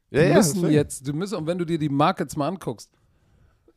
Wir 0.10 0.28
ja, 0.28 0.36
müssen 0.36 0.70
jetzt, 0.72 1.08
du 1.08 1.14
müssen, 1.14 1.36
und 1.36 1.46
wenn 1.46 1.58
du 1.58 1.66
dir 1.66 1.78
die 1.78 1.90
Markets 1.90 2.36
mal 2.36 2.48
anguckst, 2.48 2.90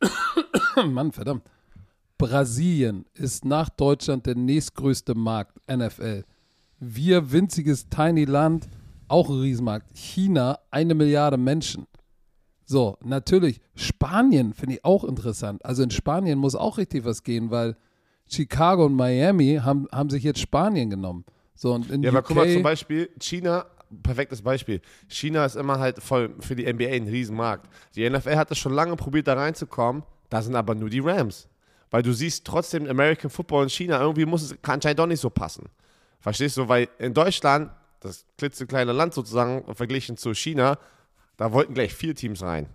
Mann, 0.87 1.13
verdammt. 1.13 1.45
Brasilien 2.19 3.05
ist 3.15 3.45
nach 3.45 3.69
Deutschland 3.69 4.27
der 4.27 4.37
nächstgrößte 4.37 5.15
Markt, 5.15 5.59
NFL. 5.69 6.25
Wir, 6.79 7.33
winziges 7.33 7.89
Tiny 7.89 8.25
Land, 8.25 8.69
auch 9.09 9.29
ein 9.29 9.41
Riesenmarkt. 9.41 9.97
China, 9.97 10.59
eine 10.71 10.95
Milliarde 10.95 11.37
Menschen. 11.37 11.87
So, 12.65 12.97
natürlich, 13.05 13.61
Spanien 13.75 14.55
finde 14.55 14.77
ich 14.77 14.85
auch 14.85 15.05
interessant. 15.05 15.65
Also 15.65 15.83
in 15.83 15.91
Spanien 15.91 16.39
muss 16.39 16.55
auch 16.55 16.79
richtig 16.79 17.05
was 17.05 17.23
gehen, 17.23 17.51
weil 17.51 17.77
Chicago 18.29 18.87
und 18.87 18.95
Miami 18.95 19.61
haben, 19.63 19.89
haben 19.93 20.11
sich 20.11 20.23
jetzt 20.23 20.41
Spanien 20.41 20.89
genommen. 20.89 21.25
So, 21.55 21.75
und 21.75 21.91
in 21.91 22.03
ja, 22.03 22.11
UK, 22.11 22.17
aber 22.17 22.27
guck 22.27 22.37
mal 22.37 22.53
zum 22.53 22.63
Beispiel, 22.63 23.11
China, 23.21 23.67
perfektes 24.03 24.43
Beispiel. 24.43 24.81
China 25.09 25.45
ist 25.45 25.57
immer 25.57 25.79
halt 25.79 26.03
voll 26.03 26.35
für 26.41 26.57
die 26.57 26.73
NBA 26.73 26.87
ein 26.87 27.09
Riesenmarkt. 27.09 27.69
Die 27.95 28.09
NFL 28.09 28.37
hat 28.37 28.51
es 28.51 28.59
schon 28.59 28.73
lange 28.73 28.97
probiert, 28.97 29.29
da 29.29 29.35
reinzukommen. 29.35 30.03
Da 30.31 30.41
sind 30.41 30.57
aber 30.57 30.75
nur 30.75 30.89
die 30.89 31.01
Rams. 31.01 31.49
Weil 31.93 32.03
du 32.03 32.13
siehst 32.15 32.47
trotzdem 32.47 32.89
American 32.89 33.31
Football 33.31 33.65
in 33.65 33.69
China, 33.69 34.01
irgendwie 34.01 34.25
muss 34.25 34.43
es 34.43 34.57
anscheinend 34.63 34.99
doch 34.99 35.07
nicht 35.07 35.21
so 35.21 35.29
passen. 35.29 35.69
Verstehst 36.21 36.57
du? 36.57 36.67
Weil 36.67 36.89
in 36.99 37.13
Deutschland, 37.13 37.71
das 38.01 38.25
klitzekleine 38.39 38.93
Land 38.93 39.13
sozusagen, 39.13 39.63
verglichen 39.75 40.17
zu 40.17 40.33
China, 40.33 40.79
da 41.37 41.53
wollten 41.53 41.75
gleich 41.75 41.93
vier 41.93 42.15
Teams 42.15 42.43
rein. 42.43 42.67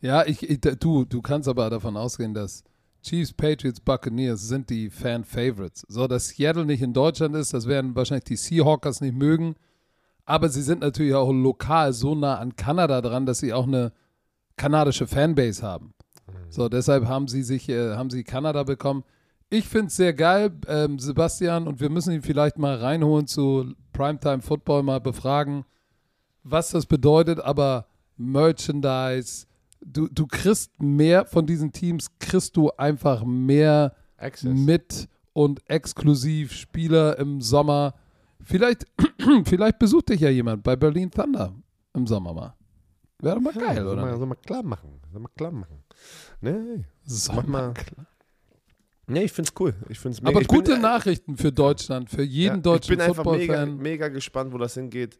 Ja, 0.00 0.24
ich, 0.24 0.48
ich, 0.48 0.60
du, 0.60 1.04
du 1.04 1.20
kannst 1.20 1.46
aber 1.46 1.68
davon 1.68 1.98
ausgehen, 1.98 2.32
dass 2.32 2.64
Chiefs, 3.02 3.34
Patriots, 3.34 3.80
Buccaneers 3.80 4.48
sind 4.48 4.70
die 4.70 4.88
Fan-Favorites. 4.88 5.84
So, 5.86 6.06
dass 6.06 6.28
Seattle 6.28 6.64
nicht 6.64 6.80
in 6.80 6.94
Deutschland 6.94 7.36
ist, 7.36 7.52
das 7.52 7.68
werden 7.68 7.94
wahrscheinlich 7.94 8.24
die 8.24 8.36
Seahawkers 8.36 9.02
nicht 9.02 9.14
mögen. 9.14 9.56
Aber 10.24 10.48
sie 10.48 10.62
sind 10.62 10.80
natürlich 10.80 11.12
auch 11.12 11.30
lokal 11.30 11.92
so 11.92 12.14
nah 12.14 12.38
an 12.38 12.56
Kanada 12.56 13.02
dran, 13.02 13.26
dass 13.26 13.40
sie 13.40 13.52
auch 13.52 13.66
eine 13.66 13.92
kanadische 14.56 15.06
Fanbase 15.06 15.62
haben. 15.62 15.92
So, 16.48 16.68
deshalb 16.68 17.06
haben 17.06 17.28
sie 17.28 17.42
sich, 17.42 17.68
äh, 17.68 17.94
haben 17.94 18.10
sie 18.10 18.24
Kanada 18.24 18.62
bekommen. 18.62 19.04
Ich 19.50 19.68
finde 19.68 19.88
es 19.88 19.96
sehr 19.96 20.14
geil, 20.14 20.52
ähm, 20.66 20.98
Sebastian, 20.98 21.68
und 21.68 21.80
wir 21.80 21.90
müssen 21.90 22.12
ihn 22.12 22.22
vielleicht 22.22 22.58
mal 22.58 22.76
reinholen 22.76 23.26
zu 23.26 23.74
Primetime 23.92 24.40
Football, 24.42 24.82
mal 24.82 25.00
befragen, 25.00 25.64
was 26.42 26.70
das 26.70 26.86
bedeutet, 26.86 27.40
aber 27.40 27.86
Merchandise, 28.16 29.46
du, 29.84 30.08
du 30.08 30.26
kriegst 30.26 30.70
mehr 30.80 31.26
von 31.26 31.46
diesen 31.46 31.72
Teams, 31.72 32.10
kriegst 32.18 32.56
du 32.56 32.70
einfach 32.72 33.24
mehr 33.24 33.94
Access. 34.16 34.52
mit 34.52 35.08
und 35.32 35.68
exklusiv 35.68 36.52
Spieler 36.52 37.18
im 37.18 37.40
Sommer. 37.40 37.94
Vielleicht, 38.40 38.86
vielleicht 39.44 39.78
besucht 39.78 40.10
dich 40.10 40.20
ja 40.20 40.30
jemand 40.30 40.62
bei 40.62 40.76
Berlin 40.76 41.10
Thunder 41.10 41.54
im 41.94 42.06
Sommer 42.06 42.32
mal. 42.32 42.54
Wäre 43.20 43.36
doch 43.36 43.42
mal 43.42 43.52
geil, 43.52 43.76
soll 43.76 43.92
oder? 43.92 44.02
Mal, 44.02 44.10
nicht? 44.10 44.18
soll 44.18 44.26
mal 44.26 44.34
klar 44.36 44.62
machen. 44.62 45.00
Soll 45.12 45.20
mal 45.20 45.30
klar 45.36 45.52
machen. 45.52 45.83
Nee, 46.40 46.84
Soll 47.04 47.36
mach 47.36 47.46
mal 47.46 47.62
mal. 47.68 47.74
klar. 47.74 48.06
nee 49.06 49.22
ich 49.24 49.32
find's 49.32 49.52
cool. 49.58 49.74
Ich 49.88 49.98
find's 49.98 50.20
Aber 50.24 50.40
ich 50.40 50.48
bin- 50.48 50.58
gute 50.58 50.78
Nachrichten 50.78 51.36
für 51.36 51.52
Deutschland, 51.52 52.10
für 52.10 52.22
jeden 52.22 52.56
Ja, 52.56 52.60
deutschen 52.60 52.92
ich 52.92 52.98
bin 52.98 53.06
einfach 53.06 53.24
mega, 53.24 53.38
Football-Fan. 53.54 53.76
mega 53.78 54.08
gespannt, 54.08 54.52
wo 54.52 54.58
das 54.58 54.74
hingeht. 54.74 55.18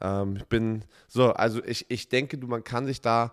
Ähm, 0.00 0.36
ich 0.36 0.44
bin 0.46 0.84
so, 1.08 1.32
also 1.32 1.62
ich, 1.64 1.86
ich 1.88 2.08
denke, 2.08 2.36
du, 2.38 2.46
man 2.46 2.64
kann 2.64 2.86
sich 2.86 3.00
da, 3.00 3.32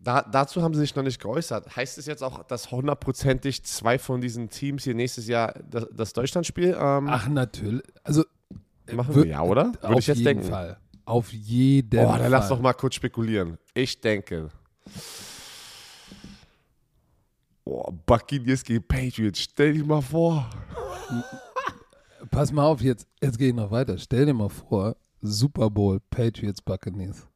da, 0.00 0.22
dazu 0.22 0.62
haben 0.62 0.74
sie 0.74 0.80
sich 0.80 0.94
noch 0.96 1.02
nicht 1.04 1.20
geäußert. 1.20 1.74
Heißt 1.76 1.96
es 1.98 2.06
jetzt 2.06 2.22
auch, 2.22 2.42
dass 2.44 2.70
hundertprozentig 2.70 3.62
zwei 3.64 3.98
von 3.98 4.20
diesen 4.20 4.48
Teams 4.50 4.84
hier 4.84 4.94
nächstes 4.94 5.26
Jahr 5.28 5.54
das, 5.70 5.86
das 5.92 6.12
Deutschlandspiel 6.12 6.76
ähm, 6.78 7.06
Ach, 7.08 7.28
natürlich. 7.28 7.82
Also, 8.02 8.24
machen 8.92 9.14
wür- 9.14 9.22
wir, 9.24 9.26
ja, 9.26 9.42
oder? 9.42 9.66
Würde 9.74 9.88
auf 9.88 9.98
ich 10.00 10.06
jetzt 10.08 10.18
jeden 10.18 10.24
denken. 10.38 10.50
Fall. 10.50 10.76
Auf 11.04 11.32
jeden 11.32 12.00
Oh, 12.00 12.08
Fall. 12.08 12.18
dann 12.18 12.30
lass 12.32 12.48
doch 12.48 12.60
mal 12.60 12.72
kurz 12.72 12.96
spekulieren. 12.96 13.58
Ich 13.74 14.00
denke. 14.00 14.48
Oh, 17.78 17.92
Buccaneers 18.06 18.64
gegen 18.64 18.82
Patriots. 18.82 19.40
Stell 19.40 19.74
dich 19.74 19.84
mal 19.84 20.00
vor. 20.00 20.48
Pass 22.30 22.50
mal 22.50 22.64
auf, 22.64 22.80
jetzt, 22.80 23.06
jetzt 23.22 23.36
gehe 23.38 23.48
ich 23.50 23.54
noch 23.54 23.70
weiter. 23.70 23.98
Stell 23.98 24.24
dir 24.24 24.32
mal 24.32 24.48
vor, 24.48 24.96
Super 25.20 25.68
Bowl, 25.68 26.00
Patriots, 26.08 26.62
Buccaneers. 26.62 27.26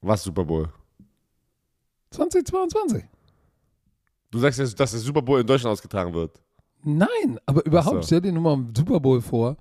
Was 0.00 0.22
Super 0.22 0.44
Bowl? 0.44 0.68
2022. 2.10 3.02
Du 4.30 4.38
sagst 4.38 4.60
jetzt, 4.60 4.78
dass 4.78 4.92
der 4.92 5.00
Super 5.00 5.20
Bowl 5.22 5.40
in 5.40 5.46
Deutschland 5.48 5.72
ausgetragen 5.72 6.14
wird. 6.14 6.40
Nein, 6.84 7.40
aber 7.46 7.66
überhaupt, 7.66 7.96
so. 7.96 8.06
stell 8.06 8.20
dir 8.20 8.30
nur 8.32 8.42
mal 8.42 8.52
einen 8.52 8.72
Super 8.74 9.00
Bowl 9.00 9.20
vor. 9.20 9.56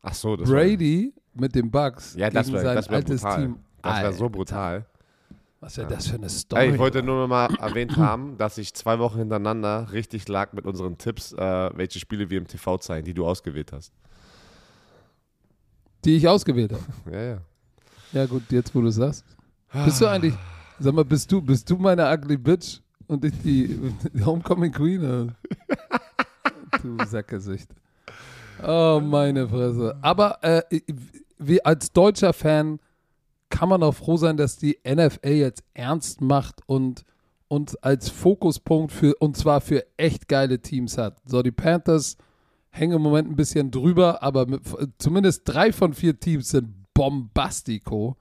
Ach 0.00 0.14
so, 0.14 0.36
das 0.36 0.48
wär- 0.48 0.64
Brady 0.64 1.12
mit 1.34 1.54
den 1.54 1.70
Bucks 1.70 2.14
Ja, 2.14 2.30
das 2.30 2.46
gegen 2.46 2.54
wäre 2.56 2.64
sein 2.66 2.76
das 2.76 2.88
wär 2.88 2.96
altes 2.96 3.20
brutal. 3.20 3.42
Team. 3.42 3.58
Das 3.82 4.02
wäre 4.02 4.12
so 4.14 4.28
brutal. 4.30 4.86
Was 5.60 5.76
wäre 5.76 5.88
das 5.88 6.06
für 6.06 6.14
eine 6.14 6.28
Story? 6.28 6.62
Ey, 6.62 6.72
ich 6.72 6.78
wollte 6.78 7.02
nur 7.02 7.22
noch 7.22 7.28
mal 7.28 7.48
erwähnt 7.60 7.96
haben, 7.96 8.38
dass 8.38 8.58
ich 8.58 8.74
zwei 8.74 8.98
Wochen 9.00 9.18
hintereinander 9.18 9.90
richtig 9.92 10.28
lag 10.28 10.52
mit 10.52 10.66
unseren 10.66 10.98
Tipps, 10.98 11.32
äh, 11.32 11.70
welche 11.74 11.98
Spiele 11.98 12.30
wir 12.30 12.38
im 12.38 12.46
TV 12.46 12.78
zeigen, 12.78 13.04
die 13.04 13.14
du 13.14 13.26
ausgewählt 13.26 13.72
hast. 13.72 13.92
die 16.04 16.16
ich 16.16 16.28
ausgewählt 16.28 16.72
habe. 16.72 16.84
Ja, 17.12 17.22
ja. 17.22 17.38
Ja 18.12 18.26
gut, 18.26 18.44
jetzt 18.50 18.72
wo 18.74 18.80
du 18.80 18.90
sagst. 18.90 19.24
Bist 19.84 20.00
du 20.00 20.06
eigentlich, 20.06 20.34
sag 20.78 20.94
mal, 20.94 21.04
bist 21.04 21.30
du, 21.30 21.42
bist 21.42 21.68
du 21.68 21.76
meine 21.76 22.08
ugly 22.10 22.36
bitch 22.36 22.78
und 23.08 23.24
ich 23.24 23.34
die, 23.42 23.92
die 24.14 24.24
Homecoming 24.24 24.72
Queen? 24.72 25.00
oder? 25.04 25.34
du 26.82 27.04
Säckgesicht. 27.04 27.68
Oh, 28.64 29.00
meine 29.04 29.48
Fresse. 29.48 29.96
Aber 30.00 30.38
äh, 30.42 30.62
wie 31.38 31.62
als 31.64 31.92
deutscher 31.92 32.32
Fan 32.32 32.78
kann 33.50 33.68
man 33.68 33.82
auch 33.82 33.94
froh 33.94 34.16
sein, 34.16 34.36
dass 34.36 34.56
die 34.56 34.78
NFL 34.86 35.28
jetzt 35.28 35.64
ernst 35.74 36.20
macht 36.20 36.60
und 36.66 37.04
und 37.48 37.82
als 37.82 38.10
Fokuspunkt 38.10 38.92
für, 38.92 39.14
und 39.16 39.36
zwar 39.36 39.60
für 39.60 39.84
echt 39.96 40.28
geile 40.28 40.60
Teams 40.60 40.98
hat. 40.98 41.16
So, 41.24 41.42
die 41.42 41.50
Panthers 41.50 42.16
hängen 42.70 42.96
im 42.96 43.02
Moment 43.02 43.28
ein 43.28 43.36
bisschen 43.36 43.70
drüber, 43.70 44.22
aber 44.22 44.46
mit, 44.46 44.60
zumindest 44.98 45.42
drei 45.46 45.72
von 45.72 45.94
vier 45.94 46.20
Teams 46.20 46.50
sind 46.50 46.74
bombastico. 46.92 48.16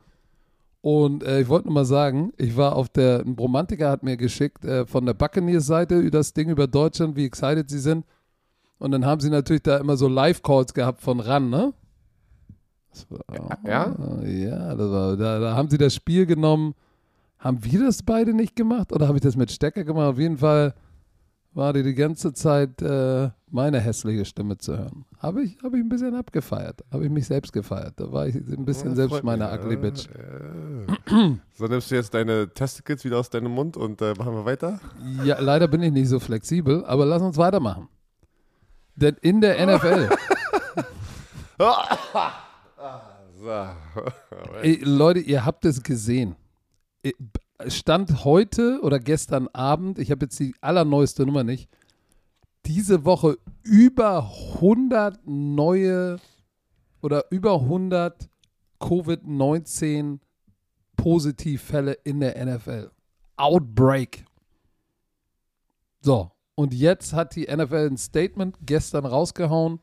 Und 0.81 1.23
äh, 1.23 1.41
ich 1.41 1.49
wollte 1.49 1.67
nur 1.67 1.73
mal 1.73 1.85
sagen, 1.85 2.31
ich 2.37 2.55
war 2.55 2.75
auf 2.75 2.87
der, 2.87 3.19
ein 3.19 3.35
Bromantiker 3.35 3.89
hat 3.89 4.03
mir 4.03 4.15
geschickt 4.15 4.63
äh, 4.63 4.85
von 4.85 5.05
der 5.05 5.13
Buccaneers-Seite 5.13 6.09
das 6.09 6.33
Ding 6.33 6.49
über 6.49 6.67
Deutschland, 6.67 7.17
wie 7.17 7.25
excited 7.25 7.69
sie 7.69 7.79
sind. 7.79 8.05
Und 8.79 8.91
dann 8.91 9.05
haben 9.05 9.19
sie 9.19 9.29
natürlich 9.29 9.63
da 9.63 9.77
immer 9.77 9.97
so 9.97 10.07
Live-Calls 10.07 10.73
gehabt 10.73 11.01
von 11.01 11.19
ran, 11.19 11.49
ne? 11.49 11.73
Ja? 13.65 13.95
Ja, 14.25 14.77
war, 14.77 15.17
da, 15.17 15.39
da 15.39 15.55
haben 15.55 15.69
sie 15.69 15.77
das 15.77 15.93
Spiel 15.93 16.25
genommen. 16.25 16.73
Haben 17.39 17.63
wir 17.63 17.79
das 17.85 18.01
beide 18.01 18.33
nicht 18.33 18.55
gemacht 18.55 18.91
oder 18.91 19.07
habe 19.07 19.17
ich 19.17 19.23
das 19.23 19.35
mit 19.35 19.51
Stecker 19.51 19.83
gemacht? 19.83 20.07
Auf 20.07 20.19
jeden 20.19 20.37
Fall 20.37 20.73
war 21.53 21.73
die 21.73 21.83
die 21.83 21.93
ganze 21.95 22.33
Zeit 22.33 22.81
äh, 22.81 23.29
meine 23.49 23.79
hässliche 23.79 24.25
Stimme 24.25 24.57
zu 24.57 24.77
hören. 24.77 25.05
Habe 25.19 25.43
ich, 25.43 25.57
habe 25.63 25.77
ich 25.77 25.83
ein 25.83 25.89
bisschen 25.89 26.15
abgefeiert. 26.15 26.83
Habe 26.91 27.05
ich 27.05 27.11
mich 27.11 27.25
selbst 27.25 27.53
gefeiert. 27.53 27.93
Da 27.97 28.11
war 28.11 28.27
ich 28.27 28.35
ein 28.35 28.65
bisschen 28.65 28.95
selbst 28.95 29.13
Freut 29.15 29.23
meine 29.23 29.45
mich. 29.51 29.59
ugly 29.59 29.75
bitch. 29.77 30.07
Äh, 30.07 31.35
So 31.53 31.65
nimmst 31.65 31.89
du 31.91 31.95
jetzt 31.95 32.13
deine 32.13 32.49
Testicles 32.53 33.03
wieder 33.05 33.17
aus 33.17 33.29
deinem 33.29 33.51
Mund 33.51 33.75
und 33.77 34.01
äh, 34.01 34.13
machen 34.17 34.33
wir 34.33 34.45
weiter? 34.45 34.79
Ja, 35.23 35.39
leider 35.39 35.67
bin 35.67 35.81
ich 35.81 35.91
nicht 35.91 36.09
so 36.09 36.19
flexibel, 36.19 36.85
aber 36.85 37.05
lass 37.05 37.21
uns 37.21 37.37
weitermachen. 37.37 37.87
Denn 38.95 39.15
in 39.21 39.41
der 39.41 39.65
NFL. 39.65 40.09
ey, 44.61 44.79
Leute, 44.83 45.19
ihr 45.19 45.45
habt 45.45 45.65
es 45.65 45.83
gesehen. 45.83 46.35
Stand 47.67 48.23
heute 48.25 48.81
oder 48.83 48.99
gestern 48.99 49.47
Abend, 49.49 49.99
ich 49.99 50.11
habe 50.11 50.25
jetzt 50.25 50.39
die 50.39 50.53
allerneueste 50.61 51.25
Nummer 51.25 51.43
nicht, 51.43 51.69
diese 52.65 53.05
Woche 53.05 53.37
über 53.63 54.31
100 54.59 55.25
neue 55.25 56.17
oder 57.01 57.25
über 57.31 57.61
100 57.61 58.29
Covid-19 58.79 60.19
Positivfälle 60.95 61.93
in 62.03 62.19
der 62.19 62.43
NFL. 62.45 62.91
Outbreak. 63.37 64.25
So, 66.01 66.31
und 66.55 66.73
jetzt 66.73 67.13
hat 67.13 67.35
die 67.35 67.45
NFL 67.45 67.89
ein 67.91 67.97
Statement 67.97 68.57
gestern 68.61 69.05
rausgehauen. 69.05 69.79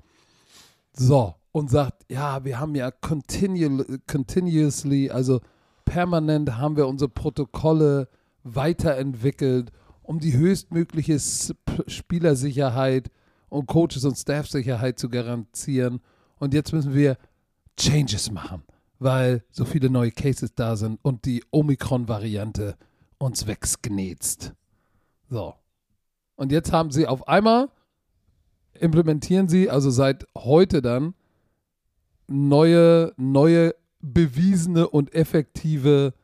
So, 0.92 1.34
und 1.54 1.70
sagt, 1.70 2.04
ja, 2.10 2.44
wir 2.44 2.58
haben 2.58 2.74
ja 2.74 2.90
continu 2.90 3.84
continuously, 4.08 5.08
also 5.08 5.40
permanent 5.84 6.56
haben 6.56 6.76
wir 6.76 6.88
unsere 6.88 7.08
Protokolle 7.08 8.08
weiterentwickelt, 8.42 9.70
um 10.02 10.18
die 10.18 10.36
höchstmögliche 10.36 11.20
Spielersicherheit 11.86 13.08
und 13.50 13.66
Coaches 13.68 14.04
und 14.04 14.16
Staffsicherheit 14.16 14.98
zu 14.98 15.08
garantieren. 15.08 16.00
Und 16.40 16.54
jetzt 16.54 16.72
müssen 16.72 16.92
wir 16.92 17.16
Changes 17.76 18.32
machen, 18.32 18.64
weil 18.98 19.44
so 19.52 19.64
viele 19.64 19.90
neue 19.90 20.10
Cases 20.10 20.56
da 20.56 20.74
sind 20.74 20.98
und 21.04 21.24
die 21.24 21.44
Omikron-Variante 21.52 22.76
uns 23.18 23.46
wegsknetzt. 23.46 24.54
So. 25.30 25.54
Und 26.34 26.50
jetzt 26.50 26.72
haben 26.72 26.90
sie 26.90 27.06
auf 27.06 27.28
einmal, 27.28 27.70
implementieren 28.72 29.48
sie, 29.48 29.70
also 29.70 29.90
seit 29.90 30.26
heute 30.36 30.82
dann, 30.82 31.14
neue, 32.26 33.12
neue 33.16 33.74
bewiesene 34.00 34.88
und 34.88 35.14
effektive 35.14 36.14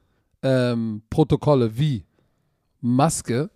ähm, 0.42 1.02
Protokolle 1.10 1.76
wie 1.78 2.04
Maske, 2.80 3.50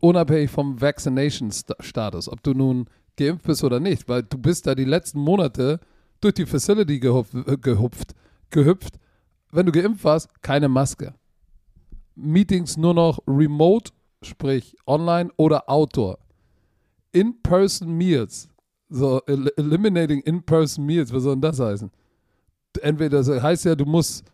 unabhängig 0.00 0.50
vom 0.50 0.80
Vaccination-Status, 0.80 2.28
ob 2.28 2.42
du 2.42 2.52
nun 2.52 2.86
geimpft 3.16 3.46
bist 3.46 3.64
oder 3.64 3.80
nicht, 3.80 4.08
weil 4.08 4.22
du 4.22 4.38
bist 4.38 4.66
da 4.66 4.74
die 4.74 4.84
letzten 4.84 5.20
Monate 5.20 5.80
durch 6.20 6.34
die 6.34 6.46
Facility 6.46 6.98
gehupft, 7.00 7.32
gehupft, 7.62 8.14
gehüpft. 8.50 8.98
Wenn 9.50 9.66
du 9.66 9.72
geimpft 9.72 10.04
warst, 10.04 10.42
keine 10.42 10.68
Maske. 10.68 11.14
Meetings 12.14 12.76
nur 12.76 12.94
noch 12.94 13.18
remote, 13.26 13.92
sprich 14.22 14.76
online 14.86 15.30
oder 15.36 15.68
outdoor. 15.68 16.18
In-person 17.12 17.96
Meals, 17.96 18.48
so 18.94 19.20
el 19.26 19.50
eliminating 19.56 20.20
in-person 20.22 20.84
Meals, 20.86 21.12
was 21.12 21.24
soll 21.24 21.34
denn 21.34 21.42
das 21.42 21.58
heißen? 21.58 21.90
Entweder 22.80 23.22
das 23.22 23.28
heißt 23.42 23.64
ja, 23.64 23.74
du 23.74 23.84
musst, 23.84 24.24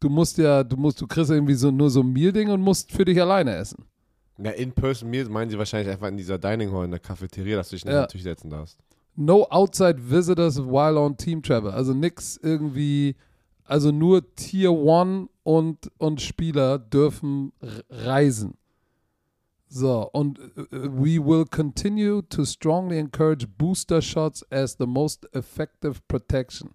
du 0.00 0.08
musst 0.08 0.38
ja, 0.38 0.64
du 0.64 0.76
musst, 0.76 1.00
du 1.00 1.06
kriegst 1.06 1.30
irgendwie 1.30 1.54
so 1.54 1.70
nur 1.70 1.90
so 1.90 2.00
ein 2.00 2.12
Meal-Ding 2.12 2.50
und 2.50 2.60
musst 2.60 2.92
für 2.92 3.04
dich 3.04 3.20
alleine 3.20 3.54
essen. 3.56 3.84
Na, 4.38 4.50
In-Person 4.50 5.08
Meals 5.08 5.28
meinen 5.28 5.50
sie 5.50 5.58
wahrscheinlich 5.58 5.90
einfach 5.92 6.08
in 6.08 6.16
dieser 6.16 6.38
Dining 6.38 6.70
Hall 6.72 6.84
in 6.84 6.90
der 6.90 7.00
Cafeteria, 7.00 7.56
dass 7.56 7.70
du 7.70 7.76
dich 7.76 7.84
Ja. 7.84 8.06
Tisch 8.06 8.22
setzen 8.22 8.50
darfst. 8.50 8.78
No 9.14 9.44
outside 9.48 9.96
visitors 9.98 10.58
while 10.58 10.98
on 10.98 11.16
team 11.16 11.42
travel. 11.42 11.70
Also 11.70 11.94
nix 11.94 12.38
irgendwie, 12.42 13.16
also 13.64 13.90
nur 13.90 14.34
Tier 14.34 14.70
1 14.70 15.28
und, 15.42 15.90
und 15.96 16.20
Spieler 16.20 16.78
dürfen 16.78 17.52
reisen. 17.88 18.58
So, 19.68 20.08
und 20.12 20.38
äh, 20.38 20.64
we 20.70 21.18
will 21.18 21.44
continue 21.44 22.22
to 22.28 22.44
strongly 22.44 22.98
encourage 22.98 23.46
booster 23.58 24.00
shots 24.00 24.44
as 24.50 24.76
the 24.78 24.86
most 24.86 25.26
effective 25.32 26.00
protection. 26.06 26.70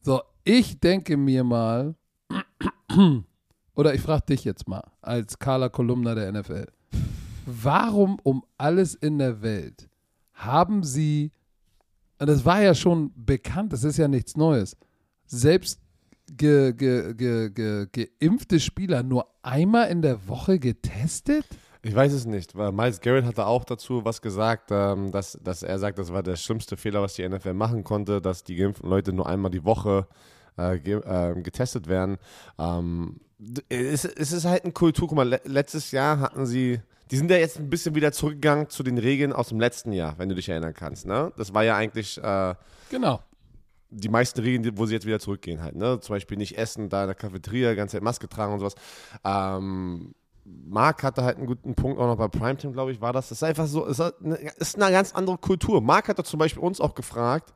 So, 0.00 0.22
ich 0.44 0.80
denke 0.80 1.16
mir 1.16 1.44
mal, 1.44 1.94
oder 3.74 3.94
ich 3.94 4.00
frage 4.00 4.26
dich 4.26 4.44
jetzt 4.44 4.66
mal, 4.66 4.82
als 5.02 5.38
Carla 5.38 5.68
Kolumna 5.68 6.14
der 6.14 6.32
NFL, 6.32 6.66
warum 7.44 8.18
um 8.22 8.44
alles 8.56 8.94
in 8.94 9.18
der 9.18 9.42
Welt 9.42 9.88
haben 10.32 10.82
sie, 10.82 11.32
und 12.18 12.28
das 12.28 12.44
war 12.44 12.62
ja 12.62 12.74
schon 12.74 13.12
bekannt, 13.14 13.72
das 13.72 13.84
ist 13.84 13.98
ja 13.98 14.08
nichts 14.08 14.36
Neues, 14.36 14.76
selbst 15.26 15.81
ge, 16.36 16.72
ge, 16.72 17.14
ge, 17.14 17.50
ge, 17.50 17.86
geimpfte 18.20 18.60
Spieler 18.60 19.02
nur 19.02 19.26
einmal 19.42 19.90
in 19.90 20.02
der 20.02 20.28
Woche 20.28 20.58
getestet? 20.58 21.44
Ich 21.84 21.94
weiß 21.94 22.12
es 22.12 22.26
nicht, 22.26 22.56
weil 22.56 22.70
Miles 22.70 23.00
Garrett 23.00 23.24
hatte 23.24 23.46
auch 23.46 23.64
dazu 23.64 24.04
was 24.04 24.22
gesagt, 24.22 24.70
ähm, 24.70 25.10
dass, 25.10 25.38
dass 25.42 25.64
er 25.64 25.78
sagt, 25.78 25.98
das 25.98 26.12
war 26.12 26.22
der 26.22 26.36
schlimmste 26.36 26.76
Fehler, 26.76 27.02
was 27.02 27.14
die 27.14 27.28
NFL 27.28 27.54
machen 27.54 27.82
konnte, 27.82 28.20
dass 28.20 28.44
die 28.44 28.54
geimpften 28.54 28.88
Leute 28.88 29.12
nur 29.12 29.26
einmal 29.26 29.50
die 29.50 29.64
Woche 29.64 30.06
äh, 30.56 30.78
ge 30.78 31.00
äh, 31.04 31.34
getestet 31.42 31.88
werden. 31.88 32.18
Ähm, 32.58 33.20
es, 33.68 34.04
es, 34.04 34.32
ist 34.32 34.44
halt 34.44 34.62
eine 34.62 34.72
Kultur. 34.72 35.08
Guck 35.08 35.16
mal, 35.16 35.28
le 35.28 35.40
letztes 35.44 35.90
Jahr 35.90 36.20
hatten 36.20 36.46
sie, 36.46 36.80
die 37.10 37.16
sind 37.16 37.28
ja 37.28 37.36
jetzt 37.36 37.58
ein 37.58 37.68
bisschen 37.68 37.96
wieder 37.96 38.12
zurückgegangen 38.12 38.68
zu 38.68 38.84
den 38.84 38.98
Regeln 38.98 39.32
aus 39.32 39.48
dem 39.48 39.58
letzten 39.58 39.90
Jahr, 39.92 40.14
wenn 40.18 40.28
du 40.28 40.36
dich 40.36 40.48
erinnern 40.48 40.74
kannst. 40.74 41.04
Ne? 41.04 41.32
Das 41.36 41.52
war 41.52 41.64
ja 41.64 41.76
eigentlich. 41.76 42.16
Äh, 42.22 42.54
genau 42.90 43.20
die 43.92 44.08
meisten 44.08 44.40
Regeln, 44.40 44.76
wo 44.78 44.86
sie 44.86 44.94
jetzt 44.94 45.06
wieder 45.06 45.20
zurückgehen 45.20 45.62
halt. 45.62 45.76
Ne? 45.76 46.00
Zum 46.00 46.14
Beispiel 46.14 46.38
nicht 46.38 46.56
essen, 46.56 46.88
da 46.88 47.02
in 47.02 47.08
der 47.08 47.14
Cafeteria, 47.14 47.74
ganze 47.74 47.96
Zeit 47.96 48.02
Maske 48.02 48.28
tragen 48.28 48.54
und 48.54 48.60
sowas. 48.60 48.74
Ähm, 49.24 50.14
Marc 50.44 51.02
hatte 51.02 51.22
halt 51.22 51.36
einen 51.36 51.46
guten 51.46 51.74
Punkt 51.74 51.98
auch 51.98 52.06
noch 52.06 52.16
bei 52.16 52.28
Primetime, 52.28 52.72
glaube 52.72 52.90
ich, 52.92 53.00
war 53.00 53.12
das. 53.12 53.28
Das 53.28 53.38
ist 53.38 53.44
einfach 53.44 53.66
so, 53.66 53.86
es 53.86 54.00
ist 54.58 54.76
eine 54.76 54.92
ganz 54.92 55.12
andere 55.12 55.38
Kultur. 55.38 55.80
Marc 55.80 56.08
hat 56.08 56.26
zum 56.26 56.38
Beispiel 56.38 56.62
uns 56.62 56.80
auch 56.80 56.94
gefragt, 56.94 57.52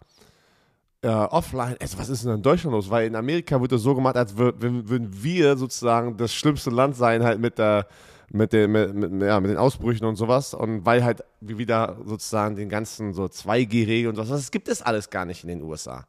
äh, 1.03 1.09
offline, 1.09 1.77
ey, 1.79 1.89
was 1.97 2.09
ist 2.09 2.25
denn 2.25 2.35
in 2.35 2.43
Deutschland 2.43 2.73
los? 2.75 2.91
Weil 2.91 3.07
in 3.07 3.17
Amerika 3.17 3.61
wird 3.61 3.73
das 3.73 3.83
so 3.83 3.95
gemacht, 3.95 4.17
als 4.17 4.37
würden, 4.37 4.89
würden 4.89 5.23
wir 5.23 5.57
sozusagen 5.57 6.17
das 6.17 6.33
schlimmste 6.33 6.71
Land 6.71 6.97
sein, 6.97 7.23
halt 7.23 7.41
mit 7.41 7.59
der 7.59 7.87
mit 8.29 8.53
den, 8.53 8.73
mit, 8.73 8.95
mit, 8.95 9.23
ja, 9.23 9.39
mit 9.41 9.51
den 9.51 9.57
Ausbrüchen 9.57 10.05
und 10.05 10.17
sowas. 10.17 10.55
Und 10.55 10.85
weil 10.85 11.05
halt 11.05 11.23
wieder 11.41 11.97
sozusagen 12.05 12.57
den 12.57 12.69
ganzen 12.69 13.13
so 13.13 13.25
2G-Regeln 13.25 14.09
und 14.09 14.17
sowas, 14.17 14.31
das 14.31 14.51
gibt 14.51 14.69
es 14.69 14.83
alles 14.83 15.11
gar 15.11 15.25
nicht 15.25 15.45
in 15.45 15.49
den 15.49 15.63
USA. 15.63 16.07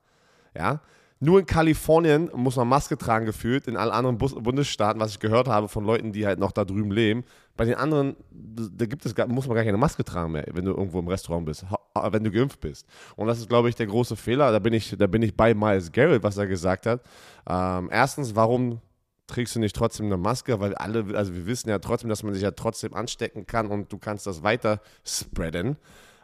Ja, 0.58 0.82
nur 1.20 1.39
in 1.39 1.46
Kalifornien 1.48 2.30
muss 2.36 2.58
man 2.58 2.67
Maske 2.67 2.98
tragen 2.98 3.26
gefühlt, 3.26 3.67
in 3.67 3.76
allen 3.76 3.91
anderen 3.91 4.17
Bus 4.17 4.36
Bundesstaaten, 4.36 5.02
was 5.02 5.12
ich 5.12 5.20
gehört 5.20 5.48
habe 5.48 5.67
von 5.67 5.84
Leuten, 5.84 6.12
die 6.12 6.28
halt 6.28 6.39
noch 6.39 6.52
da 6.52 6.63
drüben 6.63 6.91
leben. 6.91 7.24
Bei 7.56 7.65
den 7.65 7.76
anderen, 7.76 8.15
da 8.30 8.86
gibt 8.86 9.04
es, 9.06 9.15
muss 9.28 9.48
man 9.48 9.56
gar 9.56 9.63
keine 9.63 9.78
Maske 9.78 10.04
tragen 10.04 10.32
mehr, 10.32 10.46
wenn 10.54 10.65
du 10.65 10.72
irgendwo 10.72 11.00
im 11.00 11.08
Restaurant 11.08 11.46
bist, 11.46 11.65
wenn 12.12 12.24
du 12.24 12.30
geimpft 12.30 12.60
bist. 12.60 12.86
Und 13.15 13.28
das 13.28 13.39
ist, 13.39 13.50
glaube 13.50 13.70
ich, 13.70 13.76
der 13.76 13.88
große 13.88 14.15
Fehler. 14.15 14.52
Da 14.52 14.60
bin 14.60 14.74
ich, 14.74 14.96
da 14.96 15.08
bin 15.08 15.24
ich 15.24 15.36
bei 15.36 15.56
Miles 15.56 15.91
Garrett, 15.91 16.22
was 16.22 16.38
er 16.38 16.46
gesagt 16.46 16.86
hat. 16.86 17.02
Ähm, 17.50 17.89
erstens, 17.91 18.36
warum 18.36 18.80
trägst 19.26 19.56
du 19.56 19.60
nicht 19.60 19.76
trotzdem 19.76 20.06
eine 20.06 20.17
Maske? 20.17 20.60
Weil 20.60 20.76
alle, 20.76 21.17
also 21.17 21.34
wir 21.34 21.48
wissen 21.48 21.70
ja 21.70 21.80
trotzdem, 21.80 22.10
dass 22.10 22.22
man 22.22 22.36
sich 22.36 22.43
ja 22.43 22.52
trotzdem 22.52 22.93
anstecken 22.93 23.48
kann 23.48 23.67
und 23.67 23.91
du 23.91 23.98
kannst 23.98 24.28
das 24.28 24.43
weiter 24.43 24.82
spreaden. 25.04 25.78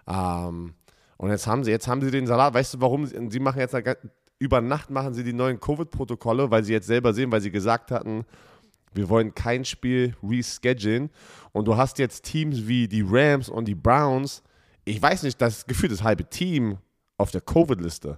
Ähm, 0.08 0.76
und 1.18 1.30
jetzt 1.30 1.48
haben 1.48 1.64
sie, 1.64 1.72
jetzt 1.72 1.88
haben 1.88 2.02
sie 2.02 2.12
den 2.12 2.28
Salat. 2.28 2.54
Weißt 2.54 2.76
du, 2.76 2.82
warum? 2.82 3.06
Sie 3.06 3.40
machen 3.40 3.60
jetzt 3.60 3.74
über 4.44 4.62
Nacht 4.62 4.90
machen 4.90 5.14
sie 5.14 5.24
die 5.24 5.34
neuen 5.34 5.60
Covid-Protokolle, 5.60 6.52
weil 6.52 6.64
sie 6.64 6.74
jetzt 6.74 6.88
selber 6.88 7.14
sehen, 7.14 7.32
weil 7.32 7.42
sie 7.42 7.52
gesagt 7.52 7.92
hatten, 7.92 8.26
wir 8.94 9.10
wollen 9.10 9.34
kein 9.34 9.66
Spiel 9.66 10.16
reschedulen. 10.22 11.10
Und 11.54 11.66
du 11.66 11.78
hast 11.78 11.98
jetzt 11.98 12.24
Teams 12.24 12.68
wie 12.68 12.88
die 12.88 13.06
Rams 13.08 13.50
und 13.50 13.66
die 13.66 13.76
Browns. 13.76 14.44
Ich 14.86 15.02
weiß 15.02 15.24
nicht, 15.24 15.42
das 15.42 15.66
Gefühl, 15.66 15.90
das 15.90 16.04
halbe 16.04 16.26
Team 16.26 16.78
auf 17.18 17.32
der 17.32 17.42
Covid-Liste. 17.42 18.18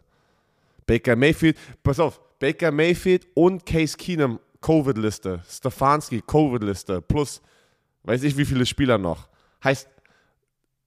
Baker 0.88 1.16
Mayfield, 1.16 1.58
pass 1.84 2.00
auf, 2.00 2.20
Baker 2.40 2.72
Mayfield 2.72 3.28
und 3.36 3.66
Case 3.66 3.96
Keenum 3.96 4.40
Covid-Liste. 4.62 5.44
Stefanski 5.48 6.22
Covid-Liste. 6.26 7.02
Plus, 7.02 7.42
weiß 8.04 8.24
ich, 8.24 8.36
wie 8.36 8.46
viele 8.46 8.66
Spieler 8.66 8.98
noch. 8.98 9.30
Heißt, 9.64 9.88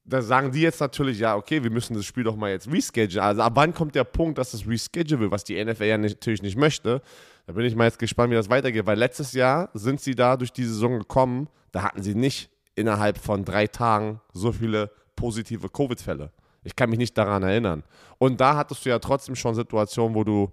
da 0.09 0.23
sagen 0.23 0.51
die 0.53 0.63
jetzt 0.63 0.81
natürlich, 0.81 1.19
ja, 1.19 1.37
okay, 1.37 1.63
wir 1.63 1.71
müssen 1.71 1.95
das 1.95 2.07
Spiel 2.07 2.25
doch 2.25 2.37
mal 2.37 2.51
jetzt 2.51 2.71
reschedule. 2.71 3.23
Also 3.23 3.43
ab 3.43 3.53
wann 3.57 3.75
kommt 3.75 3.95
der 3.95 4.05
Punkt, 4.05 4.39
dass 4.39 4.53
das 4.53 4.67
reschedule 4.67 5.21
will, 5.21 5.31
was 5.31 5.45
die 5.45 5.63
NFL 5.63 5.85
ja 5.85 5.99
nicht, 5.99 6.17
natürlich 6.17 6.43
nicht 6.43 6.57
möchte. 6.57 7.03
Da 7.47 7.53
bin 7.53 7.65
ich 7.65 7.75
mal 7.75 7.85
jetzt 7.85 7.99
gespannt, 7.99 8.31
wie 8.31 8.35
das 8.35 8.49
weitergeht, 8.49 8.87
weil 8.87 8.99
letztes 8.99 9.33
Jahr 9.33 9.71
sind 9.75 10.01
sie 10.01 10.15
da 10.15 10.37
durch 10.37 10.53
die 10.53 10.65
Saison 10.65 10.99
gekommen, 10.99 11.49
da 11.73 11.83
hatten 11.83 12.03
sie 12.03 12.15
nicht 12.15 12.51
innerhalb 12.75 13.19
von 13.19 13.45
drei 13.45 13.67
Tagen 13.67 14.21
so 14.33 14.53
viele 14.53 14.91
positive 15.15 15.69
Covid-Fälle. 15.69 16.31
Ich 16.65 16.75
kann 16.75 16.91
mich 16.91 16.99
nicht 16.99 17.17
daran 17.17 17.43
erinnern. 17.43 17.83
Und 18.19 18.41
da 18.41 18.57
hattest 18.57 18.85
du 18.85 18.91
ja 18.91 18.99
trotzdem 18.99 19.37
schon 19.37 19.55
Situationen, 19.55 20.15
wo 20.15 20.25
du 20.25 20.51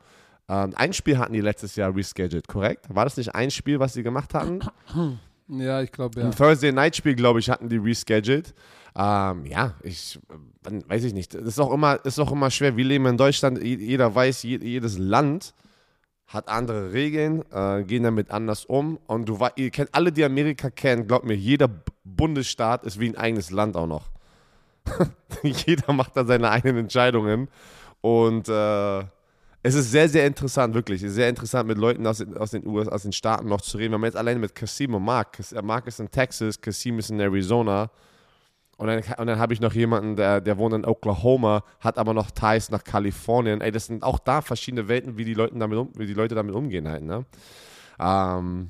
ähm, 0.48 0.74
ein 0.76 0.94
Spiel 0.94 1.18
hatten 1.18 1.34
die 1.34 1.42
letztes 1.42 1.76
Jahr 1.76 1.96
rescheduled, 1.96 2.48
korrekt? 2.48 2.86
War 2.94 3.06
das 3.06 3.18
nicht 3.18 3.34
ein 3.34 3.52
Spiel, 3.52 3.80
was 3.80 3.94
sie 3.94 4.04
gemacht 4.04 4.34
hatten? 4.34 4.60
Ja, 5.48 5.82
ich 5.82 5.92
glaube, 5.92 6.20
ja. 6.20 6.26
Ein 6.26 6.36
Thursday 6.36 6.72
Night 6.72 6.96
Spiel, 6.96 7.16
glaube 7.16 7.40
ich, 7.40 7.50
hatten 7.50 7.70
die 7.70 7.78
rescheduled. 7.78 8.54
Ähm, 8.98 9.46
ja, 9.46 9.74
ich 9.84 10.20
weiß 10.64 11.04
ich 11.04 11.14
nicht. 11.14 11.34
Das 11.34 11.44
ist 11.44 11.60
auch 11.60 11.72
immer, 11.72 12.04
ist 12.06 12.20
auch 12.20 12.32
immer 12.32 12.50
schwer. 12.50 12.78
Wir 12.78 12.86
leben 12.86 13.06
in 13.06 13.18
Deutschland, 13.18 13.62
jeder 13.62 14.14
weiß, 14.14 14.44
jedes 14.44 14.98
Land 14.98 15.54
hat 16.28 16.48
andere 16.50 16.92
Regeln, 16.92 17.44
äh, 17.52 17.84
gehen 17.84 18.04
damit 18.04 18.32
anders 18.32 18.66
um. 18.66 18.98
Und 19.08 19.30
du 19.30 19.40
ihr 19.58 19.70
kennt 19.70 19.94
alle, 19.94 20.12
die 20.12 20.24
Amerika 20.24 20.70
kennen, 20.70 21.08
glaubt 21.08 21.26
mir, 21.26 21.36
jeder 21.36 21.70
Bundesstaat 22.04 22.84
ist 22.84 23.00
wie 23.00 23.10
ein 23.10 23.18
eigenes 23.18 23.52
Land 23.52 23.76
auch 23.76 23.88
noch. 23.88 24.10
jeder 25.44 25.94
macht 25.94 26.16
da 26.16 26.26
seine 26.26 26.50
eigenen 26.50 26.78
Entscheidungen. 26.78 27.50
Und 28.02 28.50
äh, 28.50 29.00
es 29.62 29.74
ist 29.76 29.92
sehr, 29.92 30.08
sehr 30.08 30.26
interessant, 30.26 30.74
wirklich. 30.74 31.02
Es 31.02 31.10
ist 31.10 31.16
sehr 31.16 31.30
interessant, 31.30 31.68
mit 31.68 31.78
Leuten 31.78 32.06
aus, 32.08 32.24
aus 32.38 32.52
den 32.52 32.66
US, 32.68 32.88
aus 32.88 33.04
den 33.04 33.14
Staaten 33.14 33.48
noch 33.48 33.62
zu 33.62 33.78
reden. 33.78 33.92
Wir 33.92 33.96
haben 33.96 34.06
jetzt 34.06 34.18
alleine 34.18 34.40
mit 34.40 34.56
Kasim 34.56 34.94
und 34.94 35.04
Mark. 35.04 35.40
Mark 35.64 35.88
ist 35.88 36.00
in 36.00 36.10
Texas, 36.10 36.60
Kasim 36.60 37.00
ist 37.00 37.10
in 37.10 37.20
Arizona. 37.20 37.90
Und 38.78 38.88
dann, 38.88 39.02
dann 39.26 39.40
habe 39.40 39.54
ich 39.54 39.62
noch 39.62 39.74
jemanden, 39.74 40.18
der, 40.18 40.42
der 40.42 40.58
wohnt 40.58 40.74
in 40.74 40.86
Oklahoma, 40.86 41.64
hat 41.80 41.98
aber 41.98 42.14
noch 42.14 42.30
Ties 42.32 42.72
nach 42.72 42.84
Kalifornien. 42.84 43.62
Ey, 43.62 43.72
das 43.72 43.86
sind 43.86 44.04
auch 44.04 44.20
da 44.20 44.42
verschiedene 44.42 44.88
Welten, 44.88 45.18
wie 45.18 45.24
die 45.24 45.34
Leute 45.34 45.58
damit, 45.58 45.78
um, 45.78 45.92
wie 45.96 46.06
die 46.06 46.14
Leute 46.14 46.36
damit 46.36 46.54
umgehen 46.54 46.88
halt, 46.88 47.04
ne? 47.04 47.26
Ähm, 48.00 48.70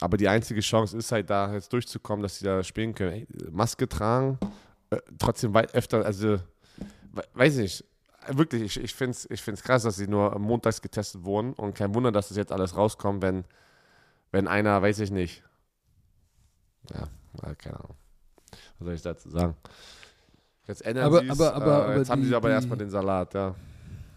aber 0.00 0.16
die 0.16 0.28
einzige 0.28 0.60
Chance 0.60 0.96
ist 0.96 1.10
halt 1.12 1.30
da 1.30 1.54
jetzt 1.54 1.72
durchzukommen, 1.72 2.22
dass 2.22 2.38
sie 2.38 2.44
da 2.44 2.62
spielen 2.62 2.94
können. 2.94 3.12
Ey, 3.12 3.26
Maske 3.50 3.88
tragen, 3.88 4.38
äh, 4.90 4.98
trotzdem 5.18 5.54
weit 5.54 5.74
öfter, 5.74 6.04
also 6.04 6.38
weiß 7.34 7.58
ich, 7.58 7.84
wirklich, 8.28 8.62
ich, 8.62 8.80
ich 8.82 8.94
finde 8.94 9.12
es 9.12 9.30
ich 9.30 9.40
find's 9.40 9.62
krass, 9.62 9.84
dass 9.84 9.96
sie 9.96 10.06
nur 10.08 10.38
montags 10.38 10.82
getestet 10.82 11.24
wurden 11.24 11.54
und 11.54 11.74
kein 11.74 11.94
Wunder, 11.94 12.12
dass 12.12 12.28
das 12.28 12.36
jetzt 12.36 12.52
alles 12.52 12.76
rauskommt, 12.76 13.22
wenn, 13.22 13.44
wenn 14.32 14.48
einer, 14.48 14.82
weiß 14.82 14.98
ich 15.00 15.10
nicht, 15.10 15.44
ja, 16.92 17.54
keine 17.54 17.76
Ahnung. 17.80 17.96
Was 18.82 18.86
soll 18.86 18.94
ich 18.94 19.02
dazu 19.02 19.30
sagen? 19.30 19.54
Jetzt 20.66 20.84
ändern 20.84 21.04
aber, 21.04 21.20
sie 21.20 21.28
es. 21.28 21.40
Aber, 21.40 21.54
aber, 21.54 21.94
äh, 21.94 21.98
jetzt 21.98 22.10
haben 22.10 22.22
die, 22.22 22.28
sie 22.28 22.34
aber 22.34 22.48
die, 22.48 22.54
erstmal 22.54 22.78
den 22.78 22.90
Salat, 22.90 23.34
ja. 23.34 23.54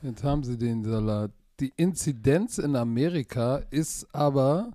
Jetzt 0.01 0.23
haben 0.23 0.43
sie 0.43 0.57
den 0.57 0.83
Salat. 0.83 1.29
Die 1.59 1.71
Inzidenz 1.75 2.57
in 2.57 2.75
Amerika 2.75 3.61
ist 3.69 4.07
aber 4.11 4.71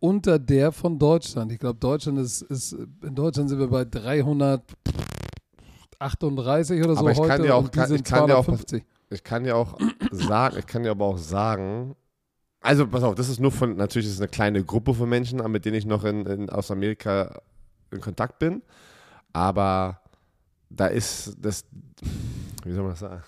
unter 0.00 0.38
der 0.38 0.70
von 0.72 0.98
Deutschland. 0.98 1.50
Ich 1.52 1.58
glaube, 1.58 1.78
Deutschland 1.78 2.18
ist, 2.18 2.42
ist, 2.42 2.72
in 2.72 3.14
Deutschland 3.14 3.48
sind 3.48 3.58
wir 3.58 3.68
bei 3.68 3.86
338 3.86 6.82
oder 6.82 6.94
so 6.94 7.00
aber 7.00 7.12
ich 7.12 7.18
heute 7.18 7.28
kann 7.28 7.42
dir 7.42 7.54
auch, 7.54 7.64
und 7.64 7.74
die 7.74 7.80
sind 7.80 7.96
ich 7.96 8.04
kann 8.04 8.26
250. 8.26 8.82
Dir 8.82 8.86
auch, 8.86 8.90
ich 9.10 9.24
kann 9.24 9.44
dir 9.44 9.56
auch 9.56 9.78
sagen, 10.10 10.58
ich 10.58 10.66
kann 10.66 10.82
dir 10.82 10.90
aber 10.90 11.06
auch 11.06 11.18
sagen, 11.18 11.96
also, 12.60 12.86
pass 12.86 13.02
auf, 13.02 13.14
das 13.14 13.28
ist 13.28 13.40
nur 13.40 13.52
von, 13.52 13.76
natürlich 13.76 14.06
ist 14.06 14.14
es 14.14 14.20
eine 14.20 14.28
kleine 14.28 14.62
Gruppe 14.62 14.92
von 14.94 15.08
Menschen, 15.08 15.38
mit 15.50 15.64
denen 15.64 15.76
ich 15.76 15.86
noch 15.86 16.04
in, 16.04 16.26
in, 16.26 16.50
aus 16.50 16.70
Amerika 16.70 17.40
in 17.90 18.00
Kontakt 18.00 18.38
bin. 18.38 18.62
Aber 19.32 20.00
da 20.68 20.86
ist 20.86 21.36
das, 21.40 21.64
wie 22.64 22.72
soll 22.72 22.82
man 22.82 22.92
das 22.92 23.00
sagen? 23.00 23.22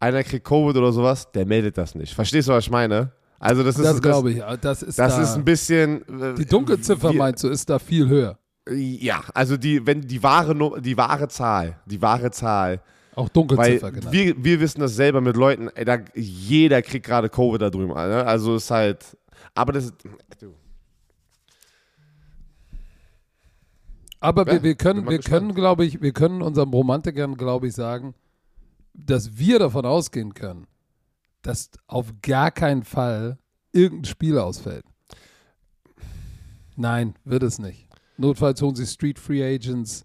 Einer 0.00 0.24
kriegt 0.24 0.44
Covid 0.44 0.76
oder 0.76 0.92
sowas, 0.92 1.30
der 1.30 1.46
meldet 1.46 1.78
das 1.78 1.94
nicht. 1.94 2.12
Verstehst 2.12 2.48
du, 2.48 2.52
was 2.52 2.64
ich 2.64 2.70
meine? 2.70 3.12
Also 3.38 3.62
das 3.62 3.76
ist 3.76 3.84
das 3.84 4.02
glaube 4.02 4.32
ich. 4.32 4.42
Das 4.60 4.82
ist 4.82 4.98
das 4.98 5.16
da, 5.16 5.22
ist 5.22 5.34
ein 5.34 5.44
bisschen. 5.44 6.02
Äh, 6.20 6.34
die 6.34 6.46
Dunkelziffer 6.46 7.12
wie, 7.12 7.16
meinst 7.16 7.42
du 7.42 7.48
ist 7.48 7.68
da 7.68 7.78
viel 7.78 8.08
höher. 8.08 8.38
Ja, 8.68 9.22
also 9.34 9.56
die 9.56 9.84
wenn 9.84 10.00
die 10.00 10.22
wahre 10.22 10.80
die 10.80 10.96
wahre 10.96 11.28
Zahl, 11.28 11.80
die 11.86 12.00
wahre 12.00 12.30
Zahl 12.30 12.80
auch 13.14 13.28
Dunkelziffer 13.28 13.86
Weil 13.86 13.92
genannt. 13.92 14.12
Wir, 14.12 14.42
wir 14.42 14.60
wissen 14.60 14.80
das 14.80 14.94
selber 14.94 15.20
mit 15.20 15.36
Leuten, 15.36 15.68
ey, 15.74 15.84
da, 15.84 15.98
jeder 16.14 16.82
kriegt 16.82 17.06
gerade 17.06 17.28
Covid 17.28 17.60
da 17.60 17.70
drüben. 17.70 17.92
Ne? 17.92 18.24
Also 18.24 18.56
ist 18.56 18.70
halt, 18.70 19.16
aber 19.54 19.72
das 19.72 19.86
ist, 19.86 19.94
du. 20.40 20.54
Aber 24.20 24.46
ja, 24.46 24.52
wir, 24.52 24.62
wir 24.62 24.74
können, 24.76 25.08
wir 25.08 25.18
können, 25.18 25.54
glaube 25.54 25.84
ich, 25.84 26.00
wir 26.00 26.12
können 26.12 26.42
unseren 26.42 26.70
Romantikern, 26.70 27.36
glaube 27.36 27.66
ich, 27.68 27.74
sagen, 27.74 28.14
dass 28.94 29.36
wir 29.36 29.58
davon 29.58 29.84
ausgehen 29.84 30.32
können, 30.32 30.66
dass 31.42 31.70
auf 31.88 32.14
gar 32.22 32.50
keinen 32.50 32.84
Fall 32.84 33.38
irgendein 33.72 34.04
Spiel 34.04 34.38
ausfällt. 34.38 34.84
Nein, 36.76 37.14
wird 37.24 37.42
es 37.42 37.58
nicht. 37.58 37.88
Notfalls 38.16 38.62
holen 38.62 38.76
sie 38.76 38.86
Street 38.86 39.18
Free 39.18 39.42
Agents 39.42 40.04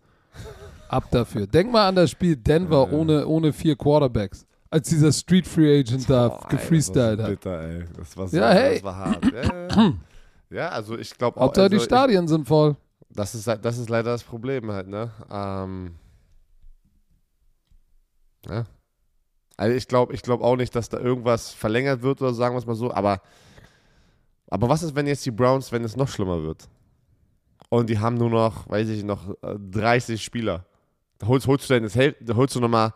ab 0.90 1.06
dafür. 1.12 1.48
Denk 1.48 1.72
mal 1.72 1.88
an 1.88 1.96
das 1.96 2.12
Spiel 2.12 2.36
Denver 2.36 2.92
ohne, 2.92 3.26
ohne 3.28 3.54
vier 3.54 3.76
Quarterbacks. 3.76 4.46
Als 4.70 4.90
dieser 4.90 5.12
Street 5.14 5.48
Free 5.48 5.80
Agent 5.80 6.10
da 6.10 6.28
ey, 6.28 6.50
gefreestylt 6.50 7.20
hat. 7.22 7.30
bitter, 7.30 7.62
ey. 7.62 7.86
Das 7.96 8.18
war 8.18 8.28
so, 8.28 8.38
Ja, 8.38 8.50
hey. 8.50 8.74
das 8.76 8.84
war 8.84 8.96
hart. 8.98 9.26
Ja, 9.34 9.94
ja. 10.50 10.70
also 10.70 10.98
ich 10.98 11.18
glaube 11.18 11.38
auch. 11.38 11.42
Hauptsache 11.46 11.70
die 11.70 11.76
also 11.76 11.84
ich- 11.84 11.88
Stadien 11.90 12.28
sind 12.28 12.48
voll. 12.48 12.76
Das 13.10 13.34
ist, 13.34 13.48
halt- 13.48 13.64
das 13.64 13.78
ist 13.78 13.90
leider 13.90 14.12
das 14.12 14.24
Problem 14.24 14.70
halt, 14.72 14.88
ne? 14.90 15.10
Ähm, 15.32 15.96
ja. 18.50 18.66
Also 19.56 19.76
ich 19.76 19.88
glaube 19.88 20.14
ich 20.14 20.22
glaub 20.22 20.42
auch 20.42 20.56
nicht, 20.56 20.76
dass 20.76 20.90
da 20.90 21.00
irgendwas 21.00 21.52
verlängert 21.52 22.02
wird 22.04 22.22
oder 22.22 22.34
sagen 22.34 22.54
wir 22.56 22.60
es 22.60 22.66
mal 22.68 22.76
so, 22.76 22.92
aber, 22.94 23.22
aber 24.50 24.70
was 24.70 24.84
ist, 24.84 24.96
wenn 24.96 25.08
jetzt 25.08 25.26
die 25.26 25.32
Browns, 25.32 25.72
wenn 25.72 25.84
es 25.84 25.96
noch 25.96 26.08
schlimmer 26.10 26.44
wird? 26.44 26.68
Und 27.70 27.90
die 27.90 28.00
haben 28.00 28.16
nur 28.16 28.30
noch, 28.30 28.70
weiß 28.70 28.88
ich 28.90 29.04
noch, 29.04 29.30
äh, 29.42 29.56
30 29.72 30.24
Spieler. 30.24 30.66
Da 31.20 31.28
holst, 31.28 31.48
holst 31.48 31.70
du 31.70 31.80
dann 31.80 32.38
holst 32.38 32.56
du 32.56 32.60
nochmal 32.60 32.94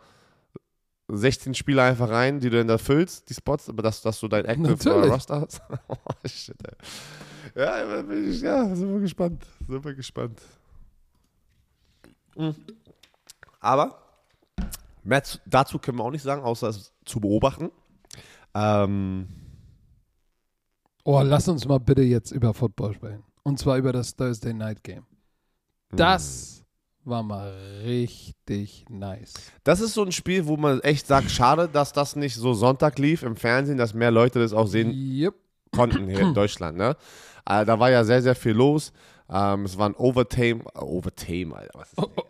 16 1.08 1.54
Spieler 1.54 1.84
einfach 1.84 2.10
rein, 2.10 2.40
die 2.40 2.50
du 2.50 2.58
dann 2.58 2.68
da 2.68 2.78
füllst, 2.78 3.30
die 3.30 3.34
Spots, 3.34 3.68
aber 3.70 3.82
dass, 3.82 4.02
dass 4.02 4.20
du 4.20 4.28
dein 4.28 4.46
Active 4.46 4.70
Natürlich. 4.70 5.06
äh, 5.10 5.14
Roster 5.14 5.42
hast. 5.42 5.62
oh, 5.88 5.96
shit, 6.26 6.56
ey. 6.64 7.62
Ja, 7.62 8.02
bin 8.02 8.32
ich, 8.32 8.42
ja, 8.42 8.70
wir 8.70 9.00
gespannt. 9.00 9.46
Wir 9.68 9.80
gespannt. 9.96 10.42
Mhm. 12.38 12.56
Aber 13.60 14.02
mehr 15.04 15.24
zu, 15.24 15.40
dazu 15.46 15.80
können 15.80 15.98
wir 15.98 16.04
auch 16.04 16.12
nicht 16.12 16.24
sagen, 16.24 16.44
außer 16.44 16.70
es 16.70 16.94
zu 17.06 17.20
beobachten. 17.20 17.72
Ähm, 18.54 19.28
Oh, 21.04 21.22
lass 21.22 21.48
uns 21.48 21.68
mal 21.68 21.80
bitte 21.80 22.04
jetzt 22.04 22.32
über 22.32 22.54
Football 22.54 22.94
sprechen. 22.94 23.24
Und 23.44 23.58
zwar 23.58 23.78
über 23.78 23.92
das 23.92 24.16
Thursday 24.16 24.54
Night 24.54 24.84
Game. 24.84 25.06
Das 25.90 26.61
war 27.04 27.24
mal 27.24 27.54
richtig 27.84 28.86
nice. 28.90 29.34
das 29.64 29.82
ist 29.82 29.94
so 29.94 30.04
ein 30.04 30.12
Spiel, 30.12 30.46
wo 30.46 30.58
man 30.58 30.80
echt 30.82 31.08
sagt, 31.08 31.32
schade, 31.32 31.68
dass 31.72 31.94
das 31.94 32.16
nicht 32.16 32.36
so 32.36 32.54
Sonntag 32.54 33.00
lief 33.00 33.24
im 33.24 33.36
Fernsehen, 33.36 33.78
dass 33.78 33.94
mehr 33.94 34.12
Leute 34.12 34.40
das 34.40 34.54
auch 34.54 34.68
sehen 34.68 34.92
Yep. 34.92 35.34
konnten 35.76 36.08
hier 36.08 36.20
in 36.22 36.34
Deutschland. 36.36 36.78
Ne? 36.78 36.96
Äh, 37.50 37.66
da 37.66 37.80
war 37.80 37.90
ja 37.90 38.04
sehr, 38.04 38.22
sehr 38.22 38.36
viel 38.36 38.54
los. 38.54 38.92
Ähm, 39.34 39.64
es 39.64 39.78
war 39.78 39.88
ein 39.88 39.96
Overtime. 39.96 40.60
Äh, 40.76 40.80
Overtime, 40.80 41.56
Alter. 41.56 41.72
Was 41.80 41.88
ist 41.94 41.98
Oh, 41.98 42.10
oh, 42.16 42.24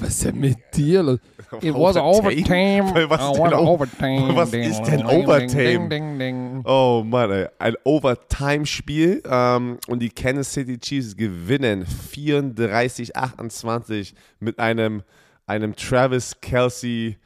was 0.00 0.08
ist 0.08 0.24
denn 0.24 0.40
mit 0.40 0.56
dir? 0.74 1.04
los? 1.04 1.18
It 1.62 1.72
was 1.74 1.96
overtime. 1.96 2.92
Was 3.08 3.30
ist 3.30 3.36
denn, 3.36 3.42
was 3.44 3.52
o- 3.52 3.56
overtime. 3.68 4.28
was 4.36 4.52
ist 4.52 4.80
denn 4.82 4.98
ding, 4.98 5.06
ding, 5.06 5.24
Overtime? 5.24 5.88
Ding, 5.88 6.18
ding. 6.18 6.62
Oh 6.66 7.02
Mann, 7.06 7.30
ey. 7.30 7.46
Ein 7.60 7.74
Overtime-Spiel 7.84 9.22
ähm, 9.30 9.78
und 9.86 10.00
die 10.00 10.10
Kansas 10.10 10.52
City 10.52 10.76
Chiefs 10.78 11.16
gewinnen 11.16 11.86
34-28 11.86 14.14
mit 14.40 14.58
einem, 14.58 15.02
einem 15.46 15.76
Travis 15.76 16.36
Kelsey 16.40 17.16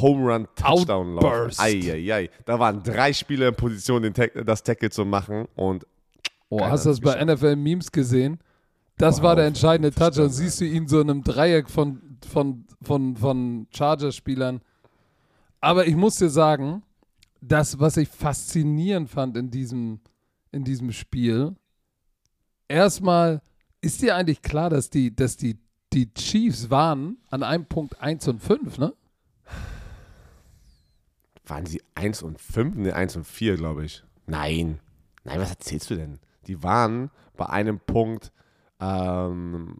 Home 0.00 0.32
Run 0.32 0.48
Touchdown 0.56 1.16
Lauf. 1.16 1.58
Eieiei. 1.58 2.30
Da 2.46 2.58
waren 2.58 2.82
drei 2.82 3.12
Spieler 3.12 3.48
in 3.48 3.54
Position, 3.54 4.02
den 4.02 4.14
Tack- 4.14 4.32
das 4.46 4.62
Tackle 4.62 4.88
zu 4.90 5.04
machen 5.04 5.46
und 5.56 5.86
Oh, 6.54 6.58
Keiner 6.58 6.70
hast 6.70 6.84
du 6.84 6.90
das 6.90 7.00
bei 7.00 7.24
NFL 7.24 7.56
Memes 7.56 7.90
gesehen? 7.90 8.38
Das 8.96 9.22
war 9.22 9.34
der 9.34 9.46
entscheidende 9.46 9.92
Touchdown. 9.92 10.30
Siehst 10.30 10.60
du 10.60 10.64
ihn 10.64 10.86
so 10.86 11.00
in 11.00 11.10
einem 11.10 11.24
Dreieck 11.24 11.68
von, 11.68 12.18
von, 12.30 12.64
von, 12.80 13.16
von 13.16 13.66
Chargers-Spielern. 13.74 14.60
Aber 15.60 15.88
ich 15.88 15.96
muss 15.96 16.16
dir 16.18 16.30
sagen, 16.30 16.84
das, 17.40 17.80
was 17.80 17.96
ich 17.96 18.08
faszinierend 18.08 19.10
fand 19.10 19.36
in 19.36 19.50
diesem, 19.50 19.98
in 20.52 20.62
diesem 20.62 20.92
Spiel, 20.92 21.56
erstmal 22.68 23.42
ist 23.80 24.00
dir 24.00 24.14
eigentlich 24.14 24.40
klar, 24.40 24.70
dass 24.70 24.90
die, 24.90 25.12
dass 25.12 25.36
die, 25.36 25.58
die 25.92 26.14
Chiefs 26.14 26.70
waren 26.70 27.18
an 27.30 27.42
einem 27.42 27.66
Punkt 27.66 28.00
1 28.00 28.28
und 28.28 28.40
5, 28.40 28.78
ne? 28.78 28.94
waren 31.46 31.66
sie 31.66 31.82
1 31.96 32.22
und 32.22 32.40
5? 32.40 32.76
Ne, 32.76 32.94
1 32.94 33.16
und 33.16 33.24
4, 33.24 33.56
glaube 33.56 33.84
ich. 33.84 34.04
Nein. 34.26 34.78
Nein, 35.24 35.40
was 35.40 35.50
erzählst 35.50 35.90
du 35.90 35.96
denn? 35.96 36.20
Die 36.44 36.62
waren 36.62 37.10
bei 37.36 37.46
einem 37.46 37.80
Punkt, 37.80 38.32
ähm, 38.80 39.76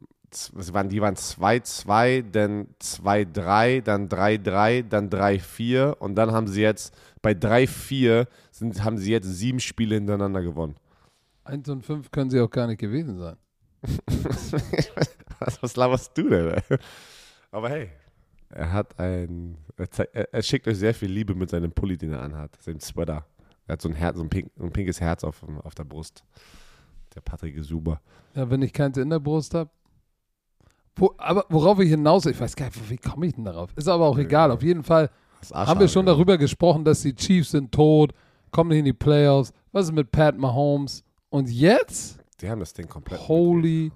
waren, 0.53 0.89
die 0.89 1.01
waren 1.01 1.15
2-2, 1.15 2.23
dann 2.31 2.67
2-3, 2.81 3.83
dann 3.83 4.09
3-3, 4.09 4.83
dann 4.83 5.11
3-4 5.11 5.93
und 5.99 6.17
dann 6.17 6.33
haben 6.33 6.49
sie 6.49 6.63
jetzt, 6.63 6.95
bei 7.23 7.33
3-4 7.33 8.27
sind, 8.51 8.83
haben 8.85 8.99
sie 8.99 9.13
jetzt 9.13 9.27
sieben 9.27 9.61
Spiele 9.61 9.95
hintereinander 9.95 10.43
gewonnen. 10.43 10.77
1 11.45 11.69
und 11.69 11.85
5 11.85 12.11
können 12.11 12.31
sie 12.31 12.41
auch 12.41 12.51
gar 12.51 12.67
nicht 12.67 12.81
gewesen 12.81 13.19
sein. 13.19 13.37
was, 15.61 15.77
laberst 15.77 16.17
du 16.17 16.29
denn? 16.29 16.61
Aber 17.51 17.69
hey, 17.69 17.91
er 18.49 18.73
hat 18.73 18.99
ein, 18.99 19.59
er, 19.77 19.89
er, 20.15 20.35
er 20.35 20.43
schickt 20.43 20.67
euch 20.67 20.79
sehr 20.79 20.95
viel 20.95 21.11
Liebe 21.11 21.35
mit 21.35 21.51
seinem 21.51 21.71
Pulli, 21.71 21.99
den 21.99 22.13
er 22.13 22.23
anhat, 22.23 22.57
seinem 22.63 22.81
Sweater. 22.81 23.27
Er 23.67 23.75
hat 23.75 23.83
so 23.83 23.89
ein, 23.89 23.95
Herz, 23.95 24.17
so 24.17 24.23
ein, 24.23 24.29
pink, 24.29 24.51
so 24.57 24.65
ein 24.65 24.73
pinkes 24.73 25.01
Herz 25.01 25.25
auf, 25.25 25.43
auf 25.63 25.75
der 25.75 25.85
Brust. 25.85 26.25
Der 27.15 27.21
Patrick 27.21 27.57
ist 27.57 27.69
super. 27.69 28.01
Ja, 28.35 28.51
wenn 28.51 28.63
ich 28.63 28.73
keins 28.73 28.97
in 28.99 29.11
der 29.11 29.21
Brust 29.21 29.55
habe. 29.55 29.71
Wo, 30.97 31.15
aber 31.19 31.45
worauf 31.49 31.81
ich 31.81 31.89
hinaus, 31.89 32.27
ich 32.27 32.39
weiß 32.39 32.55
gar 32.57 32.67
nicht, 32.67 32.91
wie 32.91 32.97
komme 32.97 33.27
ich 33.27 33.35
denn 33.35 33.45
darauf? 33.45 33.71
Ist 33.77 33.89
aber 33.89 34.07
auch 34.07 34.19
egal. 34.19 34.51
Auf 34.51 34.63
jeden 34.63 34.85
Fall 34.85 35.11
haben 35.53 35.81
wir 35.81 35.89
schon 35.89 36.07
darüber 36.07 36.39
gesprochen, 36.39 36.85
dass 36.85 37.03
die 37.03 37.15
Chiefs 37.15 37.51
sind 37.51 37.73
tot, 37.73 38.13
kommen 38.51 38.71
nicht 38.71 38.79
in 38.81 38.85
die 38.85 38.93
Playoffs. 38.93 39.53
Was 39.73 39.87
ist 39.87 39.93
mit 39.93 40.11
Pat 40.13 40.39
Mahomes? 40.39 41.03
Und 41.31 41.51
jetzt, 41.51 42.19
Die 42.41 42.49
haben 42.49 42.61
das 42.61 42.73
Ding 42.73 42.89
komplett. 42.89 43.27
holy, 43.27 43.91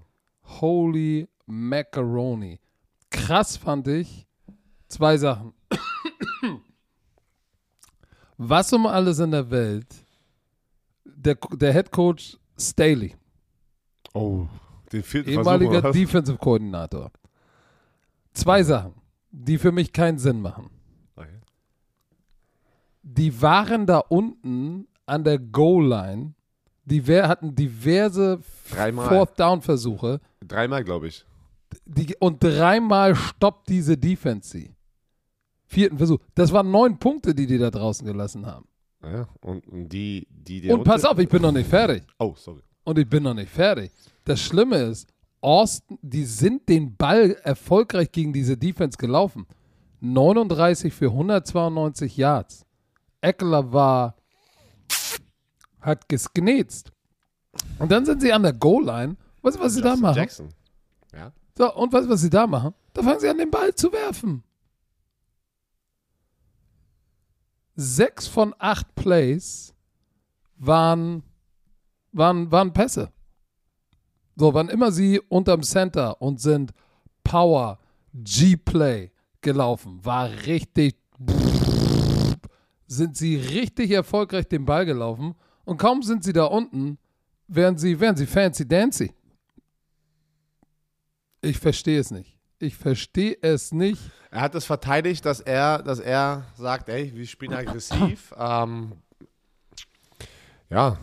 holy 0.61 1.29
macaroni. 1.47 2.59
Krass 3.11 3.57
fand 3.57 3.87
ich 3.89 4.27
zwei 4.89 5.17
Sachen. 5.17 5.53
Was 8.39 8.73
um 8.73 8.87
alles 8.87 9.19
in 9.19 9.33
der 9.33 9.51
Welt, 9.51 9.87
der, 11.05 11.35
der 11.35 11.73
Head 11.73 11.91
Coach 11.91 12.39
Staley, 12.59 13.15
Oh, 14.15 14.47
den 14.93 15.03
vierten 15.03 15.31
ehemaliger 15.31 15.81
Versuch. 15.81 15.93
Defensive 16.01 16.39
Koordinator. 16.39 17.11
Zwei 18.33 18.63
Sachen, 18.63 18.95
die 19.31 19.59
für 19.59 19.73
mich 19.73 19.93
keinen 19.93 20.19
Sinn 20.19 20.41
machen. 20.41 20.71
Okay. 21.15 21.29
Die 23.03 23.43
waren 23.43 23.87
da 23.87 23.99
unten 23.99 24.89
an 25.07 25.25
der 25.25 25.39
Goal-Line, 25.39 26.35
die 26.85 27.03
hatten 27.05 27.55
diverse. 27.55 28.41
Fourth-Down-Versuche 28.41 30.21
Dreimal, 30.41 30.85
glaube 30.85 31.09
ich. 31.09 31.25
die, 31.85 32.17
und 32.19 32.43
dreimal 32.43 33.15
stoppt 33.15 33.69
diese 33.69 33.97
Defense 33.97 34.49
sie. 34.51 34.75
Vierten 35.69 35.99
Versuch. 35.99 36.19
Das 36.35 36.51
waren 36.53 36.71
neun 36.71 36.99
Punkte, 36.99 37.35
die 37.35 37.47
die 37.47 37.59
da 37.59 37.71
draußen 37.71 38.07
gelassen 38.07 38.47
haben. 38.47 38.67
Ja, 39.03 39.29
und, 39.43 39.65
die, 39.71 40.27
die 40.31 40.63
der 40.63 40.75
Und 40.75 40.83
pass 40.83 41.05
auf, 41.05 41.19
ich 41.19 41.29
bin 41.29 41.43
noch 41.43 41.53
nicht 41.53 41.69
fertig. 41.69 42.03
Oh, 42.19 42.35
sorry. 42.37 42.63
Und 42.85 42.99
ich 42.99 43.09
bin 43.09 43.23
noch 43.23 43.35
nicht 43.35 43.51
fertig. 43.51 43.93
Das 44.25 44.41
Schlimme 44.41 44.79
ist, 44.79 45.07
Austin, 45.43 45.99
die 46.03 46.25
sind 46.25 46.69
den 46.69 46.97
Ball 46.97 47.37
erfolgreich 47.43 48.11
gegen 48.11 48.33
diese 48.33 48.57
Defense 48.57 48.97
gelaufen. 48.97 49.47
39 50.01 50.93
für 50.93 51.11
192 51.11 52.17
Yards. 52.17 52.65
Eckler 53.21 53.73
war, 53.73 54.17
hat 55.81 56.09
gesknetzt. 56.09 56.93
Und 57.79 57.93
dann 57.93 58.07
sind 58.07 58.23
sie 58.23 58.33
an 58.33 58.43
der 58.43 58.55
Goal-Line. 58.55 59.17
Weißt 59.43 59.59
du, 59.59 59.61
was 59.61 59.75
sie 59.75 59.83
da 59.83 59.91
Justin 59.91 60.03
machen? 60.03 60.17
Jackson. 60.17 60.49
Ja. 61.13 61.33
So, 61.57 61.75
und 61.75 61.93
weißt 61.93 62.07
du, 62.07 62.11
was 62.11 62.21
sie 62.23 62.31
da 62.31 62.47
machen? 62.47 62.75
Da 62.95 63.03
fangen 63.03 63.21
sie 63.21 63.29
an, 63.29 63.39
den 63.39 63.51
Ball 63.51 63.75
zu 63.75 63.93
werfen. 63.93 64.43
Sechs 67.81 68.27
von 68.27 68.57
acht 68.59 68.93
Plays 68.97 69.73
waren, 70.57 71.23
waren, 72.11 72.51
waren 72.51 72.73
Pässe. 72.73 73.13
So, 74.35 74.53
wann 74.53 74.69
immer 74.69 74.91
sie 74.91 75.21
unterm 75.21 75.63
Center 75.63 76.21
und 76.21 76.41
sind 76.41 76.73
Power, 77.23 77.79
G-Play 78.15 79.13
gelaufen, 79.43 80.05
war 80.05 80.29
richtig, 80.29 80.97
sind 82.89 83.17
sie 83.17 83.37
richtig 83.37 83.93
erfolgreich 83.93 84.49
den 84.49 84.65
Ball 84.65 84.85
gelaufen 84.85 85.37
und 85.65 85.77
kaum 85.77 86.03
sind 86.03 86.25
sie 86.25 86.33
da 86.33 86.47
unten, 86.47 86.99
werden 87.47 87.79
sie, 87.79 88.01
werden 88.01 88.17
sie 88.17 88.27
fancy 88.27 88.67
dancy. 88.67 89.13
Ich 91.43 91.59
verstehe 91.61 92.01
es 92.01 92.11
nicht. 92.11 92.38
Ich 92.61 92.77
verstehe 92.77 93.37
es 93.41 93.73
nicht. 93.73 94.01
Er 94.31 94.41
hat 94.41 94.55
es 94.55 94.65
verteidigt, 94.65 95.25
dass 95.25 95.41
er, 95.41 95.83
dass 95.83 96.01
er 96.01 96.45
sagt, 96.57 96.89
ey, 96.89 97.13
wir 97.15 97.27
spielen 97.27 97.53
aggressiv. 97.55 98.35
ähm, 98.39 98.93
ja. 100.69 100.99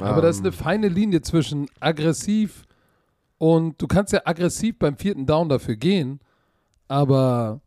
Aber 0.00 0.22
das 0.22 0.36
ist 0.36 0.40
Ähm, 0.40 0.46
eine 0.46 0.52
feine 0.52 0.88
Linie 0.88 1.20
zwischen 1.20 1.68
aggressiv 1.80 2.64
und 3.38 3.80
du 3.80 3.86
kannst 3.86 4.12
ja 4.12 4.22
aggressiv 4.24 4.78
beim 4.78 4.96
vierten 4.96 5.26
Down 5.26 5.48
dafür 5.48 5.76
gehen, 5.76 6.18
aber 6.88 7.60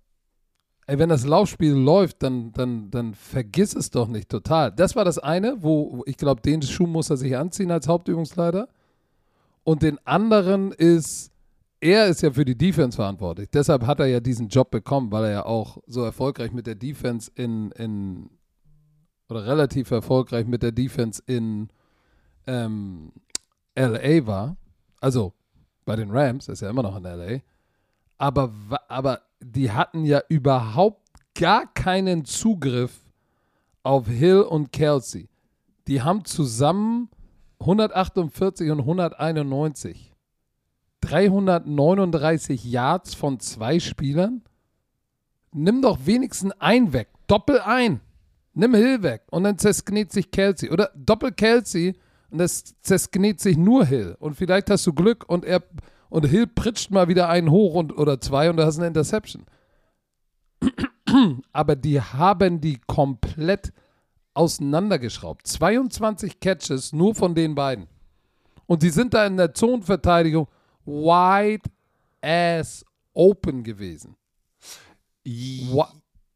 ey, 0.88 0.98
wenn 1.00 1.10
das 1.10 1.26
Laufspiel 1.26 1.74
läuft, 1.74 2.24
dann, 2.24 2.52
dann, 2.52 2.90
dann 2.92 3.14
vergiss 3.14 3.76
es 3.76 3.92
doch 3.92 4.08
nicht 4.08 4.28
total. 4.30 4.72
Das 4.72 4.96
war 4.96 5.06
das 5.06 5.20
eine, 5.20 5.62
wo 5.62 6.04
ich 6.06 6.18
glaube, 6.18 6.42
den 6.42 6.62
Schuh 6.64 6.88
muss 6.88 7.10
er 7.10 7.18
sich 7.18 7.38
anziehen 7.38 7.72
als 7.72 7.88
Hauptübungsleiter. 7.88 8.68
und 9.64 9.82
den 9.84 10.00
anderen 10.06 10.72
ist, 10.72 11.32
er 11.80 12.08
ist 12.08 12.22
ja 12.22 12.32
für 12.32 12.46
die 12.46 12.58
Defense 12.58 12.96
verantwortlich. 12.96 13.50
Deshalb 13.52 13.86
hat 13.86 14.00
er 14.00 14.08
ja 14.08 14.20
diesen 14.20 14.48
Job 14.48 14.72
bekommen, 14.72 15.12
weil 15.12 15.26
er 15.26 15.32
ja 15.32 15.46
auch 15.46 15.78
so 15.86 16.04
erfolgreich 16.04 16.52
mit 16.52 16.68
der 16.68 16.76
Defense 16.76 17.32
in, 17.36 17.72
in 17.72 18.30
oder 19.30 19.46
relativ 19.46 19.92
erfolgreich 19.92 20.48
mit 20.48 20.64
der 20.64 20.72
Defense 20.72 21.22
in 21.26 21.70
ähm, 22.48 23.12
LA 23.76 24.26
war. 24.26 24.58
Also 25.02 25.34
bei 25.86 25.96
den 25.96 26.12
Rams, 26.12 26.48
ist 26.48 26.62
ja 26.62 26.70
immer 26.70 26.84
noch 26.84 26.98
in 26.98 27.04
LA. 27.04 27.40
Aber, 28.18 28.52
aber 28.88 29.22
die 29.40 29.72
hatten 29.72 30.06
ja 30.06 30.22
überhaupt 30.30 31.08
gar 31.36 31.72
keinen 31.74 32.26
Zugriff 32.26 33.06
auf 33.84 34.08
Hill 34.08 34.42
und 34.42 34.72
Kelsey. 34.72 35.30
Die 35.88 36.02
haben 36.02 36.26
zusammen 36.26 37.10
148 37.60 38.72
und 38.72 38.80
191. 38.80 40.14
339 41.02 42.64
Yards 42.66 43.14
von 43.14 43.40
zwei 43.40 43.80
Spielern. 43.80 44.42
Nimm 45.54 45.82
doch 45.82 46.00
wenigstens 46.06 46.54
ein 46.60 46.94
weg. 46.94 47.10
Doppel 47.28 47.60
ein. 47.60 48.02
Nimm 48.54 48.74
Hill 48.74 49.04
weg. 49.04 49.24
Und 49.32 49.44
dann 49.44 49.58
zersknet 49.58 50.12
sich 50.12 50.32
Kelsey. 50.32 50.70
Oder 50.70 50.92
doppel 50.96 51.32
Kelsey 51.32 51.96
und 52.30 52.40
das 52.40 52.76
zersknet 52.82 53.40
sich 53.40 53.58
nur 53.58 53.86
Hill. 53.86 54.16
Und 54.20 54.36
vielleicht 54.36 54.70
hast 54.70 54.86
du 54.86 54.94
Glück 54.94 55.26
und 55.28 55.46
er 55.46 55.64
und 56.10 56.26
Hill 56.26 56.48
pritscht 56.48 56.92
mal 56.92 57.08
wieder 57.10 57.28
einen 57.30 57.52
hoch 57.52 57.74
und, 57.74 57.98
oder 57.98 58.22
zwei 58.22 58.50
und 58.50 58.58
du 58.58 58.66
hast 58.66 58.78
eine 58.78 58.88
Interception. 58.88 59.46
Aber 61.52 61.76
die 61.76 62.02
haben 62.02 62.62
die 62.62 62.80
komplett 62.88 63.74
auseinandergeschraubt. 64.34 65.48
22 65.48 66.40
Catches 66.40 66.94
nur 66.94 67.14
von 67.16 67.36
den 67.36 67.56
beiden. 67.56 67.88
Und 68.68 68.84
die 68.84 68.90
sind 68.90 69.14
da 69.14 69.26
in 69.26 69.38
der 69.38 69.54
Zonenverteidigung 69.54 70.48
wide 70.88 71.70
ass 72.22 72.86
open 73.14 73.64
gewesen. 73.64 74.16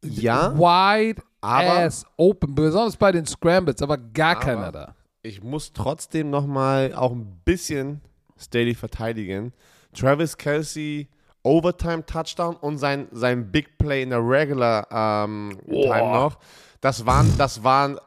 ja. 0.03 0.53
Wide 0.57 1.21
ass 1.41 2.05
open. 2.17 2.53
Besonders 2.53 2.97
bei 2.97 3.11
den 3.11 3.25
Scrambles, 3.25 3.81
aber 3.81 3.97
gar 3.97 4.35
aber 4.35 4.45
keiner 4.45 4.71
da. 4.71 4.95
Ich 5.23 5.41
muss 5.41 5.71
trotzdem 5.71 6.29
nochmal 6.29 6.93
auch 6.93 7.11
ein 7.11 7.41
bisschen 7.45 8.01
Staley 8.37 8.75
verteidigen. 8.75 9.53
Travis 9.93 10.37
Kelsey 10.37 11.07
Overtime 11.43 12.05
Touchdown 12.05 12.55
und 12.55 12.77
sein, 12.77 13.07
sein 13.11 13.51
Big 13.51 13.77
Play 13.77 14.03
in 14.03 14.11
der 14.11 14.19
Regular 14.19 14.85
ähm, 14.91 15.57
Time 15.67 16.11
noch. 16.13 16.37
Das 16.81 17.05
waren, 17.05 17.31
das 17.37 17.63
waren, 17.63 17.99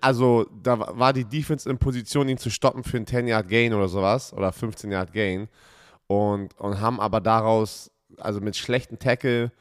also 0.00 0.46
da 0.62 0.78
war 0.78 1.12
die 1.12 1.24
Defense 1.24 1.68
in 1.68 1.78
Position, 1.78 2.28
ihn 2.28 2.38
zu 2.38 2.50
stoppen 2.50 2.82
für 2.82 2.96
einen 2.96 3.06
10-Yard-Gain 3.06 3.72
oder 3.72 3.88
sowas 3.88 4.32
oder 4.32 4.50
15-Yard-Gain 4.50 5.48
und, 6.10 6.58
und 6.58 6.80
haben 6.80 6.98
aber 6.98 7.20
daraus, 7.20 7.92
also 8.16 8.40
mit 8.40 8.56
schlechten 8.56 8.98
Tackle, 8.98 9.52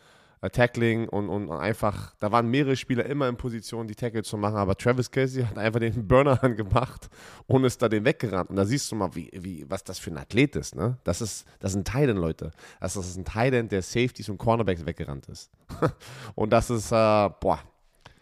äh, 0.42 0.50
Tackling 0.50 1.08
und, 1.08 1.30
und 1.30 1.52
einfach, 1.52 2.16
da 2.20 2.32
waren 2.32 2.48
mehrere 2.48 2.76
Spieler 2.76 3.06
immer 3.06 3.30
in 3.30 3.38
Position, 3.38 3.88
die 3.88 3.94
Tackle 3.94 4.24
zu 4.24 4.36
machen, 4.36 4.56
aber 4.56 4.76
Travis 4.76 5.12
Casey 5.12 5.44
hat 5.44 5.60
einfach 5.60 5.80
den 5.80 6.08
Burner 6.08 6.44
angemacht 6.44 7.08
und 7.46 7.66
ist 7.66 7.80
da 7.84 7.88
den 7.88 8.04
weggerannt. 8.04 8.50
Und 8.50 8.56
da 8.56 8.66
siehst 8.66 8.92
du 8.92 8.96
mal, 8.96 9.14
wie, 9.14 9.30
wie, 9.32 9.64
was 9.70 9.84
das 9.84 10.00
für 10.00 10.10
ein 10.10 10.18
Athlet 10.18 10.56
ist. 10.56 10.74
Ne? 10.74 10.98
Das 11.04 11.22
ist, 11.22 11.46
das 11.60 11.76
ein 11.76 11.84
Titan, 11.84 12.18
Leute. 12.18 12.50
Das 12.82 12.96
ist 12.96 13.16
ein 13.16 13.26
Titan, 13.26 13.70
der 13.70 13.84
Safeties 13.84 14.28
und 14.30 14.40
Cornerbacks 14.40 14.84
weggerannt 14.88 15.28
ist. 15.28 15.52
und 16.34 16.50
das 16.50 16.72
ist, 16.72 16.92
äh, 16.92 17.30
boah, 17.40 17.60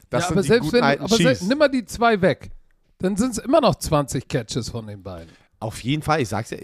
das 0.09 0.23
ja, 0.23 0.27
sind 0.27 0.31
aber 0.33 0.41
die 0.41 0.47
selbst 0.49 0.73
wenn, 0.73 0.83
aber 0.83 1.07
selbst, 1.07 1.43
nimm 1.47 1.57
mal 1.57 1.69
die 1.69 1.85
zwei 1.85 2.21
weg, 2.21 2.51
dann 2.97 3.15
sind 3.15 3.31
es 3.31 3.37
immer 3.37 3.61
noch 3.61 3.75
20 3.75 4.27
Catches 4.27 4.67
von 4.67 4.85
den 4.85 5.01
beiden. 5.01 5.31
Auf 5.59 5.83
jeden 5.83 6.03
Fall, 6.03 6.21
ich 6.21 6.29
sag's 6.29 6.51
ja, 6.51 6.57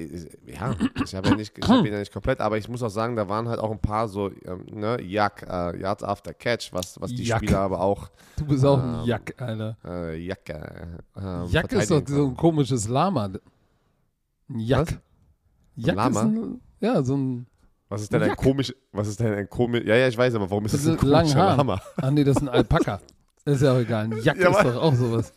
ja, 0.46 0.76
ich 1.04 1.16
habe 1.16 1.30
ja 1.30 1.36
nicht, 1.36 1.58
ich 1.58 1.68
hab 1.68 1.84
ihn 1.84 1.91
ja 1.91 1.98
nicht 1.98 2.14
komplett, 2.14 2.39
aber 2.39 2.60
ich 2.60 2.70
muss 2.70 2.84
auch 2.84 2.89
sagen, 2.89 3.16
da 3.16 3.28
waren 3.28 3.48
halt 3.50 3.60
auch 3.60 3.72
ein 3.72 3.80
paar 3.80 4.08
so, 4.08 4.30
ähm, 4.46 4.66
ne, 4.72 5.02
Jack, 5.02 5.48
äh, 5.50 5.80
Yards 5.82 6.04
after 6.04 6.32
Catch, 6.32 6.72
was, 6.74 7.02
was 7.02 7.10
die 7.10 7.24
Jack. 7.24 7.39
Spieler 7.39 7.60
aber 7.60 7.82
auch. 7.82 8.12
Du 8.38 8.46
bist 8.46 8.64
auch 8.64 8.78
ähm, 8.78 8.96
ein 9.00 9.06
Jack, 9.06 9.34
Alter. 9.41 9.78
Äh, 9.84 10.18
Jack, 10.18 10.48
äh, 10.48 10.86
ähm, 11.18 11.46
Jack 11.50 11.72
ist 11.72 11.89
doch 11.89 12.04
so 12.06 12.28
ein 12.28 12.38
komisches 12.38 12.88
Lama. 12.88 13.32
Ein 14.50 14.60
Jack. 14.60 14.88
Was? 14.88 14.98
Jack 15.76 15.96
Lama? 15.96 16.20
ist 16.20 16.26
ein, 16.26 16.62
ja, 16.80 17.02
so 17.02 17.18
ein. 17.18 17.48
Was 17.89 18.04
ist 18.04 18.14
denn 18.14 18.22
ein, 18.22 18.30
ein 18.30 18.36
komisch, 18.36 18.76
was 18.91 19.08
ist 19.08 19.20
denn 19.20 19.34
ein 19.34 19.50
komisch, 19.50 19.84
ja, 19.86 19.96
ja, 19.96 20.08
ich 20.08 20.18
weiß 20.18 20.36
aber, 20.36 20.52
warum 20.52 20.66
ist 20.66 20.76
das, 20.76 20.84
das 20.84 20.91
ein 20.94 20.98
komischer 20.98 21.56
Lama? 21.58 21.82
Ah, 21.98 22.12
nee, 22.12 22.24
das 22.24 22.36
ist 22.36 22.44
ein 22.44 22.50
Alpaka. 22.50 23.02
ist 23.46 23.64
ja 23.64 23.74
auch 23.74 23.80
egal. 23.80 24.06
Ein 24.06 24.20
Jack 24.24 24.38
ja, 24.38 24.52
ist 24.52 24.64
doch 24.64 24.76
auch 24.76 24.94
sowas. 24.94 25.34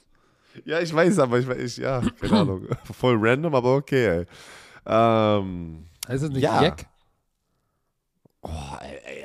Ja, 0.65 0.81
ich 0.81 0.95
weiß, 0.95 1.19
aber 1.19 1.39
ich, 1.39 1.49
ich 1.49 1.77
ja, 1.79 2.03
keine 2.21 2.33
Ahnung. 2.41 2.67
Voll 2.93 3.17
random, 3.19 3.55
aber 3.55 3.77
okay, 3.77 4.07
ey. 4.21 4.27
Ähm, 4.87 5.85
heißt 6.09 6.25
das 6.25 6.31
nicht 6.31 6.43
ja. 6.43 6.63
Jack? 6.63 6.87
Oh, 8.43 8.51
ey, 8.81 8.99
ey, 9.05 9.25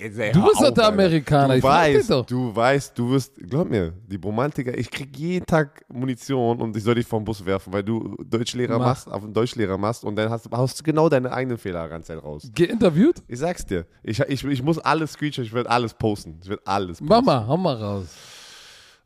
ey, 0.00 0.32
du 0.32 0.44
bist 0.44 0.60
doch 0.60 0.70
der 0.70 0.86
Amerikaner. 0.86 1.54
Du 1.54 1.58
ich 1.58 1.64
weißt, 1.64 2.10
doch. 2.10 2.26
du 2.26 2.54
weißt, 2.54 2.98
du 2.98 3.10
wirst, 3.10 3.34
glaub 3.36 3.68
mir, 3.68 3.92
die 4.06 4.16
Romantiker, 4.16 4.76
ich 4.76 4.90
krieg 4.90 5.16
jeden 5.16 5.46
Tag 5.46 5.84
Munition 5.88 6.60
und 6.60 6.76
ich 6.76 6.82
soll 6.82 6.96
dich 6.96 7.06
vom 7.06 7.24
Bus 7.24 7.44
werfen, 7.44 7.72
weil 7.72 7.82
du 7.82 8.16
Deutschlehrer 8.24 8.78
Mach. 8.78 8.86
machst, 8.86 9.10
auf 9.10 9.22
einen 9.22 9.32
Deutschlehrer 9.32 9.78
machst 9.78 10.04
und 10.04 10.16
dann 10.16 10.30
hast, 10.30 10.48
hast 10.50 10.80
du 10.80 10.84
genau 10.84 11.08
deine 11.08 11.32
eigenen 11.32 11.58
Fehler 11.58 11.88
ganz 11.88 12.10
raus. 12.10 12.50
Geinterviewt? 12.54 13.22
Ich 13.28 13.38
sag's 13.38 13.64
dir. 13.64 13.86
Ich, 14.02 14.18
ich, 14.20 14.44
ich 14.44 14.62
muss 14.62 14.78
alles 14.78 15.12
screechen, 15.12 15.44
ich 15.44 15.52
werde 15.52 15.70
alles 15.70 15.94
posten. 15.94 16.40
Ich 16.42 16.48
werde 16.48 16.62
alles 16.64 16.98
posten. 16.98 17.06
Mama, 17.06 17.46
hau 17.46 17.56
mal 17.56 17.76
raus. 17.76 18.06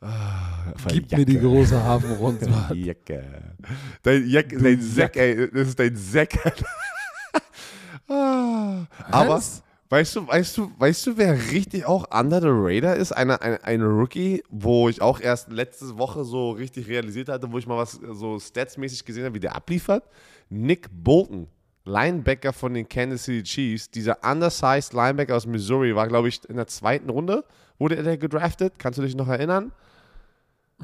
Ah, 0.05 0.73
Gib 0.89 1.11
Jacke. 1.11 1.17
mir 1.19 1.27
die 1.27 1.39
große 1.39 1.81
Hafenrundfahrt. 1.83 2.75
Jacke. 2.75 3.55
Dein, 4.03 4.27
Jacke, 4.29 4.59
dein 4.59 4.81
Sack, 4.83 5.17
ey. 5.17 5.49
Das 5.49 5.69
ist 5.69 5.79
dein 5.79 5.95
Sack. 5.95 6.35
ah, 8.09 8.85
aber 9.11 9.41
weißt 9.89 10.17
du, 10.17 10.27
weißt 10.27 10.57
du, 10.59 10.73
weißt 10.77 11.07
du, 11.07 11.17
wer 11.17 11.35
richtig 11.53 11.87
auch 11.87 12.11
under 12.11 12.41
the 12.41 12.49
radar 12.51 12.97
ist? 12.97 13.13
Eine, 13.13 13.41
eine, 13.41 13.63
eine 13.63 13.85
Rookie, 13.85 14.43
wo 14.51 14.89
ich 14.89 15.01
auch 15.01 15.21
erst 15.21 15.53
letzte 15.53 15.97
Woche 15.99 16.25
so 16.25 16.51
richtig 16.51 16.89
realisiert 16.89 17.29
hatte, 17.29 17.53
wo 17.53 17.59
ich 17.59 17.69
mal 17.69 17.77
was 17.77 17.93
so 17.93 18.41
statsmäßig 18.41 19.05
gesehen 19.05 19.25
habe, 19.25 19.37
wie 19.37 19.41
der 19.41 19.55
abliefert. 19.55 20.05
Nick 20.49 20.89
Bolton. 20.91 21.47
Linebacker 21.85 22.53
von 22.53 22.75
den 22.75 22.89
Kansas 22.89 23.25
City 23.25 23.43
Chiefs, 23.43 23.91
dieser 23.91 24.19
undersized 24.25 24.93
Linebacker 24.93 25.35
aus 25.35 25.47
Missouri, 25.47 25.97
war, 25.97 26.07
glaube 26.07 26.29
ich, 26.29 26.41
in 26.49 26.55
der 26.55 26.69
zweiten 26.69 27.11
Runde, 27.11 27.45
wurde 27.77 27.97
er 27.97 28.17
gedraftet. 28.17 28.75
Kannst 28.79 29.01
du 29.01 29.03
dich 29.03 29.17
noch 29.17 29.27
erinnern? 29.27 29.73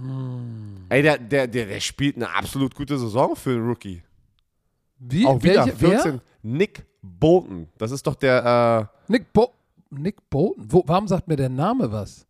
Mm. 0.00 0.86
Ey, 0.88 1.02
der, 1.02 1.18
der, 1.18 1.46
der, 1.46 1.66
der 1.66 1.80
spielt 1.80 2.16
eine 2.16 2.32
absolut 2.32 2.74
gute 2.74 2.98
Saison 2.98 3.34
für 3.36 3.50
einen 3.50 3.66
Rookie. 3.66 4.02
Wie? 4.98 5.26
Auch 5.26 5.42
wieder 5.42 5.66
Welche, 5.66 5.76
14. 5.76 6.12
Wer? 6.12 6.20
Nick 6.42 6.84
Bolton. 7.02 7.68
Das 7.78 7.90
ist 7.90 8.06
doch 8.06 8.14
der. 8.14 8.90
Äh 9.08 9.12
Nick, 9.12 9.32
Bo 9.32 9.52
Nick 9.90 10.16
Bolton? 10.28 10.64
Wo, 10.68 10.82
warum 10.86 11.08
sagt 11.08 11.28
mir 11.28 11.36
der 11.36 11.48
Name 11.48 11.90
was? 11.90 12.26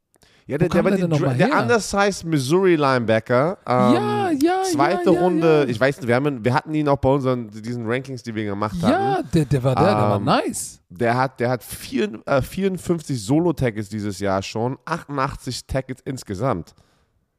Ja, 0.47 0.57
der, 0.57 0.71
der, 0.71 0.83
der, 0.83 1.09
der, 1.09 1.35
der 1.35 1.61
undersized 1.61 2.25
Missouri 2.25 2.77
Linebacker. 2.77 3.59
Ähm, 3.67 3.95
ja, 3.95 4.31
ja, 4.31 4.63
Zweite 4.63 5.13
ja, 5.13 5.21
Runde. 5.21 5.67
Ich 5.69 5.79
weiß 5.79 5.99
nicht, 5.99 6.09
wir, 6.09 6.15
haben, 6.15 6.43
wir 6.43 6.55
hatten 6.55 6.73
ihn 6.73 6.89
auch 6.89 6.97
bei 6.97 7.11
unseren 7.11 7.51
diesen 7.51 7.87
Rankings, 7.87 8.23
die 8.23 8.35
wir 8.35 8.47
gemacht 8.47 8.77
haben. 8.81 8.91
Ja, 8.91 9.23
der, 9.23 9.45
der 9.45 9.63
war 9.63 9.75
der, 9.75 9.85
ähm, 9.85 9.91
der 9.91 10.09
war 10.09 10.17
ähm, 10.17 10.25
nice. 10.25 10.81
Der 10.89 11.17
hat, 11.19 11.39
der 11.39 11.51
hat 11.51 11.63
vier, 11.63 12.19
äh, 12.25 12.41
54 12.41 13.23
Solo-Tackles 13.23 13.91
dieses 13.91 14.21
Jahr 14.21 14.43
schon, 14.43 14.79
88 14.87 15.67
Tackles 15.67 16.01
insgesamt. 16.07 16.75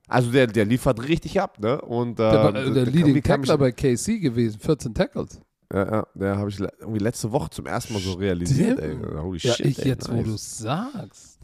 Also 0.10 0.32
der, 0.32 0.48
der 0.48 0.66
liefert 0.66 1.08
richtig 1.08 1.40
ab, 1.40 1.60
ne? 1.60 1.80
Und, 1.82 2.20
der 2.20 2.34
war 2.34 2.56
äh, 2.56 2.72
der 2.72 2.86
Leading 2.86 3.22
Tackler 3.22 3.58
bei 3.58 3.72
KC 3.72 4.20
gewesen, 4.20 4.60
14 4.60 4.94
Tackles. 4.94 5.40
Ja, 5.72 5.92
ja, 5.92 6.08
der 6.16 6.38
habe 6.38 6.50
ich 6.50 6.60
irgendwie 6.60 7.00
letzte 7.00 7.32
Woche 7.32 7.52
zum 7.52 7.68
ersten 7.68 7.94
Mal 7.94 8.02
so 8.02 8.14
realisiert, 8.14 8.80
ey. 8.80 8.98
Holy 9.22 9.38
ja, 9.40 9.54
shit, 9.54 9.68
ich 9.68 9.80
ey, 9.80 9.90
jetzt, 9.90 10.08
nice. 10.08 10.18
wo 10.18 10.24
du 10.24 10.36
sagst. 10.36 11.40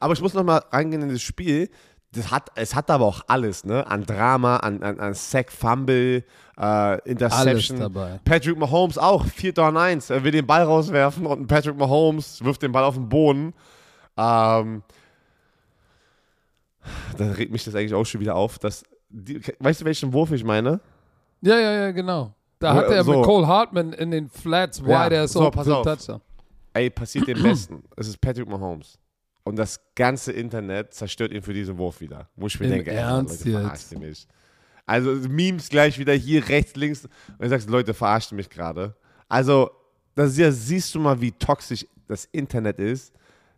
Aber 0.00 0.12
ich 0.12 0.20
muss 0.20 0.34
noch 0.34 0.44
mal 0.44 0.62
reingehen 0.70 1.02
in 1.02 1.08
das 1.08 1.22
Spiel. 1.22 1.70
Das 2.12 2.30
hat, 2.30 2.50
es 2.54 2.74
hat 2.74 2.90
aber 2.90 3.06
auch 3.06 3.22
alles, 3.26 3.64
ne? 3.64 3.86
An 3.86 4.04
Drama, 4.04 4.58
an, 4.58 4.82
an, 4.82 5.00
an 5.00 5.14
Sack, 5.14 5.50
Fumble, 5.50 6.24
äh, 6.58 7.08
Interception. 7.08 7.78
Alles 7.78 7.94
dabei. 7.94 8.20
Patrick 8.24 8.58
Mahomes 8.58 8.98
auch, 8.98 9.24
4 9.24 9.52
Down 9.52 9.76
1. 9.76 10.10
Er 10.10 10.22
will 10.22 10.30
den 10.30 10.46
Ball 10.46 10.62
rauswerfen 10.62 11.26
und 11.26 11.46
Patrick 11.46 11.76
Mahomes 11.76 12.44
wirft 12.44 12.62
den 12.62 12.72
Ball 12.72 12.84
auf 12.84 12.94
den 12.94 13.08
Boden. 13.08 13.54
Ähm, 14.16 14.82
dann 17.18 17.30
regt 17.32 17.52
mich 17.52 17.64
das 17.64 17.74
eigentlich 17.74 17.94
auch 17.94 18.04
schon 18.04 18.20
wieder 18.20 18.34
auf. 18.34 18.58
Dass 18.58 18.84
die, 19.08 19.40
weißt 19.58 19.82
du, 19.82 19.84
welchen 19.84 20.12
Wurf 20.12 20.32
ich 20.32 20.44
meine? 20.44 20.80
Ja, 21.40 21.58
ja, 21.58 21.72
ja, 21.72 21.90
genau. 21.90 22.34
Da 22.58 22.74
hat 22.74 22.86
er 22.86 23.04
so. 23.04 23.12
mit 23.12 23.24
Cole 23.24 23.46
Hartman 23.46 23.92
in 23.92 24.10
den 24.10 24.28
Flats 24.28 24.82
wide 24.82 25.14
ja, 25.14 25.26
so, 25.26 25.50
pass 25.50 25.68
auf. 25.68 25.84
Touchdown. 25.84 26.20
Ey, 26.72 26.90
passiert 26.90 27.28
dem 27.28 27.42
Besten. 27.42 27.82
Es 27.96 28.08
ist 28.08 28.20
Patrick 28.20 28.48
Mahomes. 28.48 28.98
Und 29.44 29.56
das 29.56 29.78
ganze 29.94 30.32
Internet 30.32 30.94
zerstört 30.94 31.32
ihn 31.32 31.42
für 31.42 31.52
diesen 31.52 31.76
Wurf 31.76 32.00
wieder. 32.00 32.28
Wo 32.34 32.46
ich 32.46 32.58
mir 32.58 32.66
Im 32.66 32.72
denke, 32.72 32.92
Ernst 32.92 33.44
ey, 33.44 33.52
Leute, 33.52 33.64
verarscht 33.64 33.98
mich. 33.98 34.26
Also 34.86 35.10
Memes 35.28 35.68
gleich 35.68 35.98
wieder 35.98 36.14
hier, 36.14 36.48
rechts, 36.48 36.74
links. 36.76 37.04
Und 37.04 37.42
du 37.42 37.48
sagst, 37.48 37.68
Leute, 37.68 37.94
verarscht 37.94 38.32
mich 38.32 38.48
gerade. 38.48 38.96
Also, 39.28 39.70
da 40.14 40.26
siehst 40.26 40.94
du 40.94 41.00
mal, 41.00 41.20
wie 41.20 41.32
toxisch 41.32 41.86
das 42.08 42.24
Internet 42.32 42.78
ist. 42.78 43.12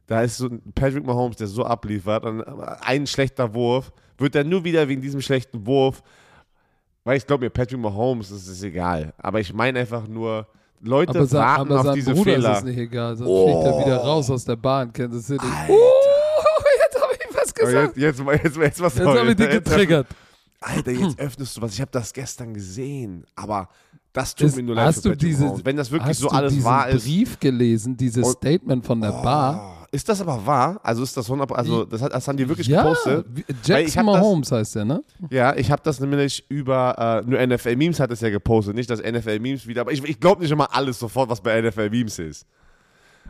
Da 0.07 0.23
ist 0.23 0.37
so 0.37 0.49
Patrick 0.75 1.05
Mahomes, 1.05 1.37
der 1.37 1.47
so 1.49 1.65
abliefert 1.65 2.25
und 2.25 2.43
ein 2.43 3.07
schlechter 3.07 3.53
Wurf, 3.55 3.93
wird 4.19 4.35
er 4.37 4.45
nur 4.45 4.63
wieder 4.65 4.87
wegen 4.89 5.03
diesem 5.03 5.21
schlechten 5.21 5.67
Wurf 5.67 6.03
Weil 7.05 7.17
ich 7.19 7.27
glaube 7.27 7.45
mir, 7.45 7.51
Patrick 7.51 7.79
Mahomes, 7.81 8.31
das 8.31 8.47
ist 8.47 8.63
egal. 8.63 9.13
Aber 9.19 9.41
ich 9.41 9.53
meine 9.53 9.79
einfach 9.81 10.07
nur, 10.09 10.47
Leute 10.81 11.11
Aber, 11.11 11.27
sein, 11.27 11.41
warten 11.41 11.73
aber 11.73 11.91
auf 11.91 11.95
diese 11.95 12.13
Bruder 12.15 12.33
Fehler. 12.35 12.53
ist 12.53 12.59
es 12.59 12.65
nicht 12.65 12.79
egal, 12.79 13.17
sonst 13.17 13.29
Oh. 13.31 13.63
fliegt 13.63 13.75
er 13.77 13.87
wieder 13.87 13.97
raus 13.99 14.31
aus 14.31 14.45
der 14.45 14.57
Bahn, 14.57 14.93
Kansas 14.93 15.27
City. 15.27 15.45
Alter. 15.45 15.73
Uh, 15.73 15.77
jetzt 16.85 17.03
habe 17.03 17.13
ich 17.15 17.37
was 17.37 17.55
gesagt. 17.55 17.97
Jetzt, 17.97 18.19
jetzt, 18.19 18.43
jetzt, 18.45 18.57
jetzt, 18.57 18.81
was 18.81 18.95
Jetzt 18.99 19.07
habe 19.07 19.31
ich 19.31 19.37
dich 19.37 19.51
getriggert. 19.51 20.07
Alter, 20.61 20.91
jetzt 20.91 21.19
öffnest 21.21 21.57
du 21.57 21.63
was. 21.63 21.73
Ich 21.75 21.81
habe 21.81 21.91
das 21.93 22.13
gestern 22.13 22.53
gesehen. 22.55 23.25
Aber 23.35 23.69
das 24.13 24.35
tut 24.35 24.49
Ist- 24.49 24.57
mir 24.57 24.63
nur 24.63 24.75
leid 24.75 24.87
hast 24.87 25.05
du 25.05 25.15
diese-. 25.17 25.65
Wenn 25.65 25.77
das 25.77 25.91
wirklich 25.91 26.11
Hast 26.11 26.21
so 26.21 26.29
du 26.29 26.35
alles 26.35 26.53
diesen 26.53 26.65
wahr 26.65 26.89
ist. 26.89 27.05
Brief 27.05 27.39
gelesen, 27.41 27.97
dieses 27.97 28.29
Statement 28.33 28.85
von 28.85 29.01
der 29.01 29.13
Bar? 29.13 29.86
Ist 29.93 30.09
das 30.09 30.20
aber 30.20 30.45
wahr? 30.45 30.80
Also 30.82 31.03
ist 31.03 31.16
das 31.16 31.26
100, 31.26 31.53
also 31.53 31.84
das, 31.84 32.03
hat, 32.03 32.12
das 32.12 32.26
haben 32.26 32.37
die 32.37 32.49
wirklich 32.49 32.66
ja, 32.66 32.82
gepostet? 32.82 33.26
Jackson 33.64 34.07
das- 34.07 34.16
Mahomes 34.16 34.53
heißt 34.53 34.74
der, 34.76 34.84
ne? 34.84 35.05
Ja, 35.30 35.55
ich 35.57 35.70
habe 35.70 35.82
das 35.84 36.01
nämlich 36.01 36.45
über, 36.51 37.22
äh, 37.24 37.28
nur 37.28 37.39
NFL 37.41 37.76
Memes 37.76 38.01
hat 38.01 38.11
es 38.11 38.20
ja 38.20 38.30
gepostet, 38.30 38.74
nicht 38.74 38.91
das 38.91 39.01
NFL 39.01 39.39
Memes 39.39 39.66
wieder, 39.66 39.82
aber 39.82 39.93
ich, 39.93 40.03
ich 40.05 40.18
glaube 40.20 40.43
nicht 40.43 40.51
immer 40.51 40.74
alles 40.74 40.99
sofort, 40.99 41.28
was 41.30 41.41
bei 41.41 41.61
NFL 41.61 41.91
Memes 41.91 42.18
ist. 42.18 42.47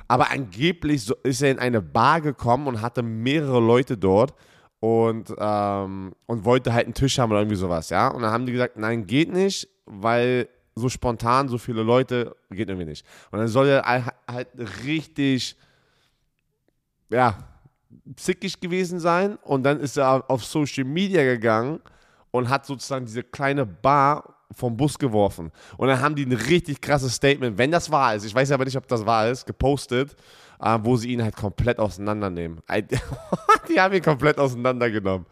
Aber 0.08 0.30
angeblich 0.30 1.02
so 1.04 1.14
ist 1.22 1.42
er 1.42 1.50
in 1.50 1.58
eine 1.58 1.80
Bar 1.82 2.20
gekommen 2.20 2.66
und 2.68 2.80
hatte 2.80 3.02
mehrere 3.02 3.60
Leute 3.60 3.96
dort 3.96 4.34
und, 4.80 5.34
ähm, 5.38 6.12
und 6.26 6.44
wollte 6.44 6.72
halt 6.72 6.86
einen 6.86 6.94
Tisch 6.94 7.18
haben 7.18 7.30
oder 7.30 7.40
irgendwie 7.40 7.56
sowas, 7.56 7.90
ja. 7.90 8.08
Und 8.08 8.22
dann 8.22 8.30
haben 8.30 8.46
die 8.46 8.52
gesagt, 8.52 8.76
nein, 8.76 9.06
geht 9.06 9.32
nicht, 9.32 9.68
weil 9.86 10.48
so 10.74 10.88
spontan 10.88 11.48
so 11.48 11.58
viele 11.58 11.82
Leute 11.82 12.36
geht 12.50 12.68
irgendwie 12.68 12.86
nicht. 12.86 13.04
Und 13.30 13.38
dann 13.38 13.48
soll 13.48 13.66
er 13.68 13.82
halt- 13.84 14.04
halt 14.30 14.48
richtig, 14.84 15.56
ja, 17.10 17.36
zickig 18.16 18.60
gewesen 18.60 18.98
sein 19.00 19.36
und 19.42 19.62
dann 19.64 19.80
ist 19.80 19.96
er 19.96 20.24
auf 20.28 20.44
Social 20.44 20.84
Media 20.84 21.22
gegangen 21.24 21.80
und 22.30 22.48
hat 22.48 22.66
sozusagen 22.66 23.06
diese 23.06 23.22
kleine 23.22 23.64
Bar 23.66 24.34
vom 24.52 24.76
Bus 24.76 24.98
geworfen. 24.98 25.50
Und 25.76 25.88
dann 25.88 26.00
haben 26.00 26.14
die 26.14 26.24
ein 26.24 26.32
richtig 26.32 26.80
krasses 26.80 27.14
Statement, 27.14 27.58
wenn 27.58 27.70
das 27.70 27.90
wahr 27.90 28.14
ist, 28.14 28.24
ich 28.24 28.34
weiß 28.34 28.52
aber 28.52 28.64
nicht, 28.64 28.76
ob 28.76 28.86
das 28.86 29.04
wahr 29.04 29.28
ist, 29.28 29.44
gepostet, 29.46 30.14
äh, 30.60 30.78
wo 30.82 30.96
sie 30.96 31.12
ihn 31.12 31.22
halt 31.22 31.34
komplett 31.36 31.78
auseinandernehmen. 31.78 32.60
Ein- 32.66 32.86
die 33.68 33.80
haben 33.80 33.94
ihn 33.94 34.02
komplett 34.02 34.38
auseinandergenommen. 34.38 35.26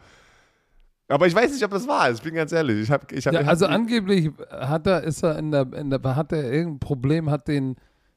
Aber 1.07 1.27
ich 1.27 1.35
weiß 1.35 1.51
nicht, 1.53 1.63
ob 1.63 1.71
das 1.71 1.87
wahr 1.87 2.09
ist, 2.09 2.17
ich 2.17 2.23
bin 2.23 2.33
ganz 2.33 2.51
ehrlich. 2.51 2.81
Ich 2.81 2.91
hab, 2.91 3.11
ich 3.11 3.25
hab, 3.27 3.33
Ja, 3.33 3.41
also 3.41 3.67
angeblich 3.67 4.31
hat 4.49 4.87
er, 4.87 5.03
ist 5.03 5.23
er 5.23 5.37
in 5.37 5.51
der, 5.51 5.71
in 5.73 5.91
der, 5.91 6.01
hat 6.15 6.31
er 6.31 6.51
irgendein 6.51 6.79
Problem, 6.79 7.29
hat 7.29 7.47
den 7.47 7.75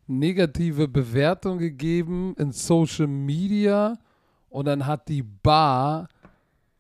negative 0.09 0.89
Bewertung 0.89 1.59
gegeben 1.59 2.35
in 2.39 2.53
Social 2.53 3.07
Media 3.07 3.99
und 4.49 4.65
dann 4.67 4.87
hat 4.87 5.09
die 5.09 5.23
Bar 5.23 6.09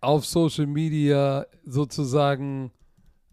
auf 0.00 0.26
Social 0.26 0.66
Media 0.66 1.46
sozusagen 1.64 2.70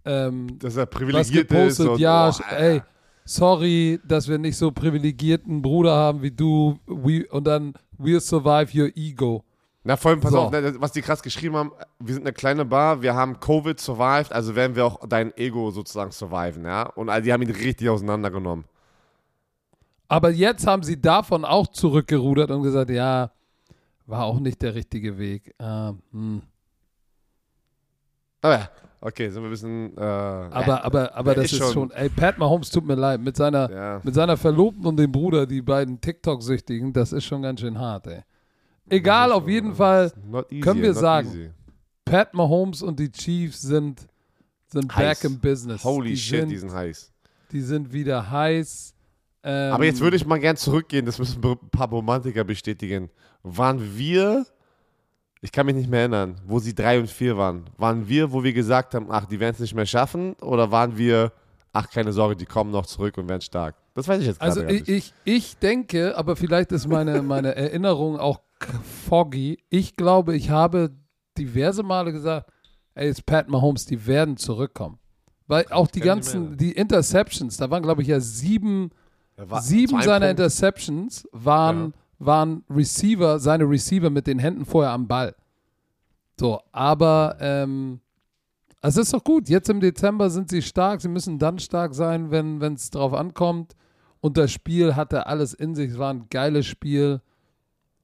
ähm, 0.05 0.59
dass 0.59 0.75
er 0.75 0.83
was 0.83 0.89
privilegiert 0.89 1.27
ist. 1.27 1.49
gepostet. 1.49 1.87
Und, 1.87 1.99
ja, 1.99 2.29
oh, 2.29 2.55
ey, 2.55 2.81
sorry, 3.25 3.99
dass 4.07 4.27
wir 4.27 4.37
nicht 4.37 4.57
so 4.57 4.71
privilegierten 4.71 5.61
Bruder 5.61 5.95
haben 5.95 6.21
wie 6.21 6.31
du. 6.31 6.79
We, 6.85 7.25
und 7.29 7.45
dann, 7.45 7.73
we'll 7.99 8.19
survive 8.19 8.77
your 8.79 8.89
ego. 8.95 9.43
Na, 9.83 9.97
vor 9.97 10.11
allem, 10.11 10.19
pass 10.19 10.31
So. 10.31 10.39
auf, 10.39 10.51
ne, 10.51 10.75
was 10.79 10.91
die 10.93 11.01
krass 11.01 11.21
geschrieben 11.21 11.55
haben, 11.55 11.71
wir 11.99 12.13
sind 12.13 12.23
eine 12.23 12.33
kleine 12.33 12.65
Bar, 12.65 13.01
wir 13.01 13.13
haben 13.13 13.39
Covid 13.39 13.79
survived, 13.79 14.31
also 14.31 14.55
werden 14.55 14.75
wir 14.75 14.85
auch 14.85 15.07
dein 15.07 15.35
Ego 15.37 15.69
sozusagen 15.69 16.11
surviven, 16.11 16.65
ja? 16.65 16.83
Und 16.83 17.09
also 17.09 17.23
die 17.23 17.31
haben 17.33 17.43
ihn 17.43 17.51
richtig 17.51 17.89
auseinandergenommen. 17.89 18.65
Aber 20.07 20.29
jetzt 20.29 20.67
haben 20.67 20.83
sie 20.83 20.99
davon 21.01 21.45
auch 21.45 21.67
zurückgerudert 21.67 22.51
und 22.51 22.63
gesagt, 22.63 22.89
ja, 22.91 23.31
war 24.05 24.25
auch 24.25 24.39
nicht 24.39 24.61
der 24.61 24.75
richtige 24.75 25.17
Weg. 25.17 25.53
Ähm, 25.59 25.99
hm. 26.11 26.41
Aber 28.41 28.59
ja, 28.59 28.69
okay, 29.01 29.29
sind 29.29 29.41
wir 29.41 29.47
ein 29.47 29.51
bisschen. 29.51 29.97
Äh, 29.97 30.01
Aber, 30.01 30.83
aber, 30.83 31.15
aber 31.15 31.33
das 31.35 31.45
ist 31.51 31.57
schon- 31.57 31.73
schon, 31.73 31.91
ey, 31.91 32.09
Pat 32.09 32.37
Mahomes 32.37 32.69
tut 32.69 32.85
mir 32.85 32.95
leid, 32.95 33.19
mit 33.21 33.35
seiner, 33.35 33.71
ja. 33.71 34.01
mit 34.03 34.13
seiner 34.13 34.37
Verlobten 34.37 34.85
und 34.85 34.97
dem 34.97 35.11
Bruder, 35.11 35.47
die 35.47 35.61
beiden 35.61 35.99
TikTok-Süchtigen, 35.99 36.93
das 36.93 37.11
ist 37.11 37.23
schon 37.25 37.41
ganz 37.41 37.61
schön 37.61 37.79
hart, 37.79 38.07
ey. 38.07 38.21
Egal, 38.87 39.31
auf 39.31 39.47
jeden 39.47 39.73
Fall, 39.73 40.11
easy, 40.51 40.59
können 40.61 40.83
wir 40.83 40.93
sagen, 40.93 41.27
easy. 41.29 41.51
Pat 42.05 42.35
Mahomes 42.35 42.83
und 42.83 42.99
die 42.99 43.11
Chiefs 43.11 43.61
sind, 43.61 44.07
sind 44.67 44.95
Heiß. 44.95 45.21
back 45.21 45.31
in 45.31 45.39
business. 45.39 45.83
Holy 45.83 46.09
die 46.09 46.17
shit, 46.17 46.41
sind, 46.41 46.49
die 46.49 46.57
sind 46.57 46.71
heiß. 46.71 47.11
die 47.51 47.61
sind 47.61 47.91
wieder 47.91 48.29
heiß. 48.29 48.93
Ähm, 49.47 49.71
Aber 49.73 49.85
jetzt 49.85 50.01
würde 50.01 50.17
ich 50.17 50.25
mal 50.25 50.39
gern 50.39 50.57
zurückgehen, 50.57 51.05
das 51.05 51.19
müssen 51.19 51.39
ein 51.45 51.69
paar 51.69 51.87
Romantiker 51.87 52.43
bestätigen. 52.43 53.11
Waren 53.43 53.95
wir, 53.95 54.43
ich 55.41 55.51
kann 55.51 55.67
mich 55.67 55.75
nicht 55.75 55.87
mehr 55.87 55.99
erinnern, 55.99 56.41
wo 56.47 56.57
sie 56.57 56.73
drei 56.73 56.99
und 56.99 57.07
vier 57.09 57.37
waren, 57.37 57.65
waren 57.77 58.07
wir, 58.09 58.31
wo 58.31 58.43
wir 58.43 58.53
gesagt 58.53 58.95
haben, 58.95 59.05
ach, 59.11 59.25
die 59.27 59.39
werden 59.39 59.53
es 59.53 59.59
nicht 59.59 59.75
mehr 59.75 59.85
schaffen? 59.85 60.33
Oder 60.41 60.71
waren 60.71 60.97
wir, 60.97 61.31
ach, 61.73 61.91
keine 61.91 62.11
Sorge, 62.11 62.35
die 62.35 62.47
kommen 62.47 62.71
noch 62.71 62.87
zurück 62.87 63.19
und 63.19 63.29
werden 63.29 63.41
stark? 63.41 63.75
Das 63.93 64.07
weiß 64.07 64.19
ich 64.21 64.27
jetzt 64.27 64.39
gerade 64.39 64.49
Also 64.49 64.61
gar 64.61 64.71
ich, 64.71 64.87
nicht. 64.87 65.13
ich, 65.23 65.35
ich 65.35 65.57
denke, 65.59 66.17
aber 66.17 66.35
vielleicht 66.35 66.71
ist 66.71 66.87
meine, 66.87 67.21
meine 67.21 67.55
Erinnerung 67.55 68.17
auch 68.17 68.41
foggy. 69.07 69.59
Ich 69.69 69.95
glaube, 69.95 70.35
ich 70.35 70.49
habe 70.49 70.89
diverse 71.37 71.83
Male 71.83 72.11
gesagt, 72.11 72.49
ey, 72.95 73.07
jetzt 73.07 73.27
Pat 73.27 73.47
Mahomes, 73.47 73.85
die 73.85 74.07
werden 74.07 74.37
zurückkommen. 74.37 74.97
Weil 75.47 75.65
auch 75.69 75.87
die 75.87 75.99
ganzen, 75.99 76.57
die 76.57 76.71
Interceptions, 76.71 77.57
da 77.57 77.69
waren, 77.69 77.83
glaube 77.83 78.01
ich, 78.01 78.07
ja 78.07 78.19
sieben, 78.19 78.89
war- 79.37 79.61
sieben 79.61 80.01
seiner 80.01 80.27
Punkt- 80.27 80.39
Interceptions 80.39 81.27
waren, 81.31 81.93
waren 82.19 82.63
Receiver, 82.69 83.39
seine 83.39 83.65
Receiver 83.65 84.09
mit 84.09 84.27
den 84.27 84.39
Händen 84.39 84.65
vorher 84.65 84.91
am 84.91 85.07
Ball. 85.07 85.35
So, 86.39 86.59
aber 86.71 87.37
ähm, 87.39 87.99
es 88.81 88.97
ist 88.97 89.13
doch 89.13 89.23
gut. 89.23 89.49
Jetzt 89.49 89.69
im 89.69 89.79
Dezember 89.79 90.29
sind 90.29 90.49
sie 90.49 90.61
stark. 90.61 91.01
Sie 91.01 91.07
müssen 91.07 91.39
dann 91.39 91.59
stark 91.59 91.93
sein, 91.95 92.29
wenn 92.31 92.61
es 92.73 92.89
drauf 92.89 93.13
ankommt. 93.13 93.75
Und 94.21 94.37
das 94.37 94.51
Spiel 94.51 94.95
hatte 94.95 95.27
alles 95.27 95.53
in 95.53 95.75
sich. 95.75 95.91
Es 95.91 95.97
war 95.97 96.13
ein 96.13 96.27
geiles 96.29 96.65
Spiel. 96.65 97.21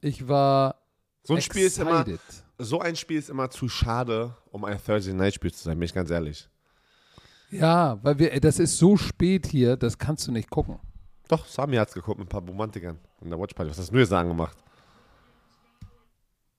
Ich 0.02 0.28
war 0.28 0.76
So 1.24 1.36
ein 1.36 1.42
Spiel 1.42 1.66
ist 1.66 1.78
immer, 1.80 2.00
excited. 2.02 2.20
so 2.58 2.80
ein 2.80 2.96
Spiel 2.96 3.18
ist 3.20 3.30
immer 3.30 3.50
zu 3.50 3.70
schade, 3.70 4.36
um 4.52 4.64
ein 4.66 4.78
Thursday 4.84 5.14
Night 5.14 5.34
Spiel 5.36 5.54
zu 5.54 5.64
sein, 5.64 5.78
bin 5.78 5.86
ich 5.86 5.94
ganz 5.94 6.10
ehrlich. 6.10 6.48
Ja, 7.52 8.00
weil 8.02 8.18
wir, 8.18 8.32
ey, 8.34 8.40
das 8.40 8.60
ist 8.60 8.78
so 8.78 8.96
spät 8.98 9.46
hier, 9.48 9.76
das 9.78 9.98
kannst 9.98 10.26
du 10.28 10.32
nicht 10.32 10.50
gucken. 10.50 10.80
Doch, 11.32 11.46
Sami 11.46 11.78
hat's 11.78 11.94
geguckt 11.94 12.20
mit 12.20 12.28
ein 12.28 12.30
paar 12.30 12.42
Romantikern 12.46 13.00
in 13.22 13.30
der 13.30 13.40
Watchparty. 13.40 13.72
Was 13.72 13.78
hast 13.78 13.94
du 13.94 13.98
jetzt 13.98 14.12
angemacht? 14.12 14.58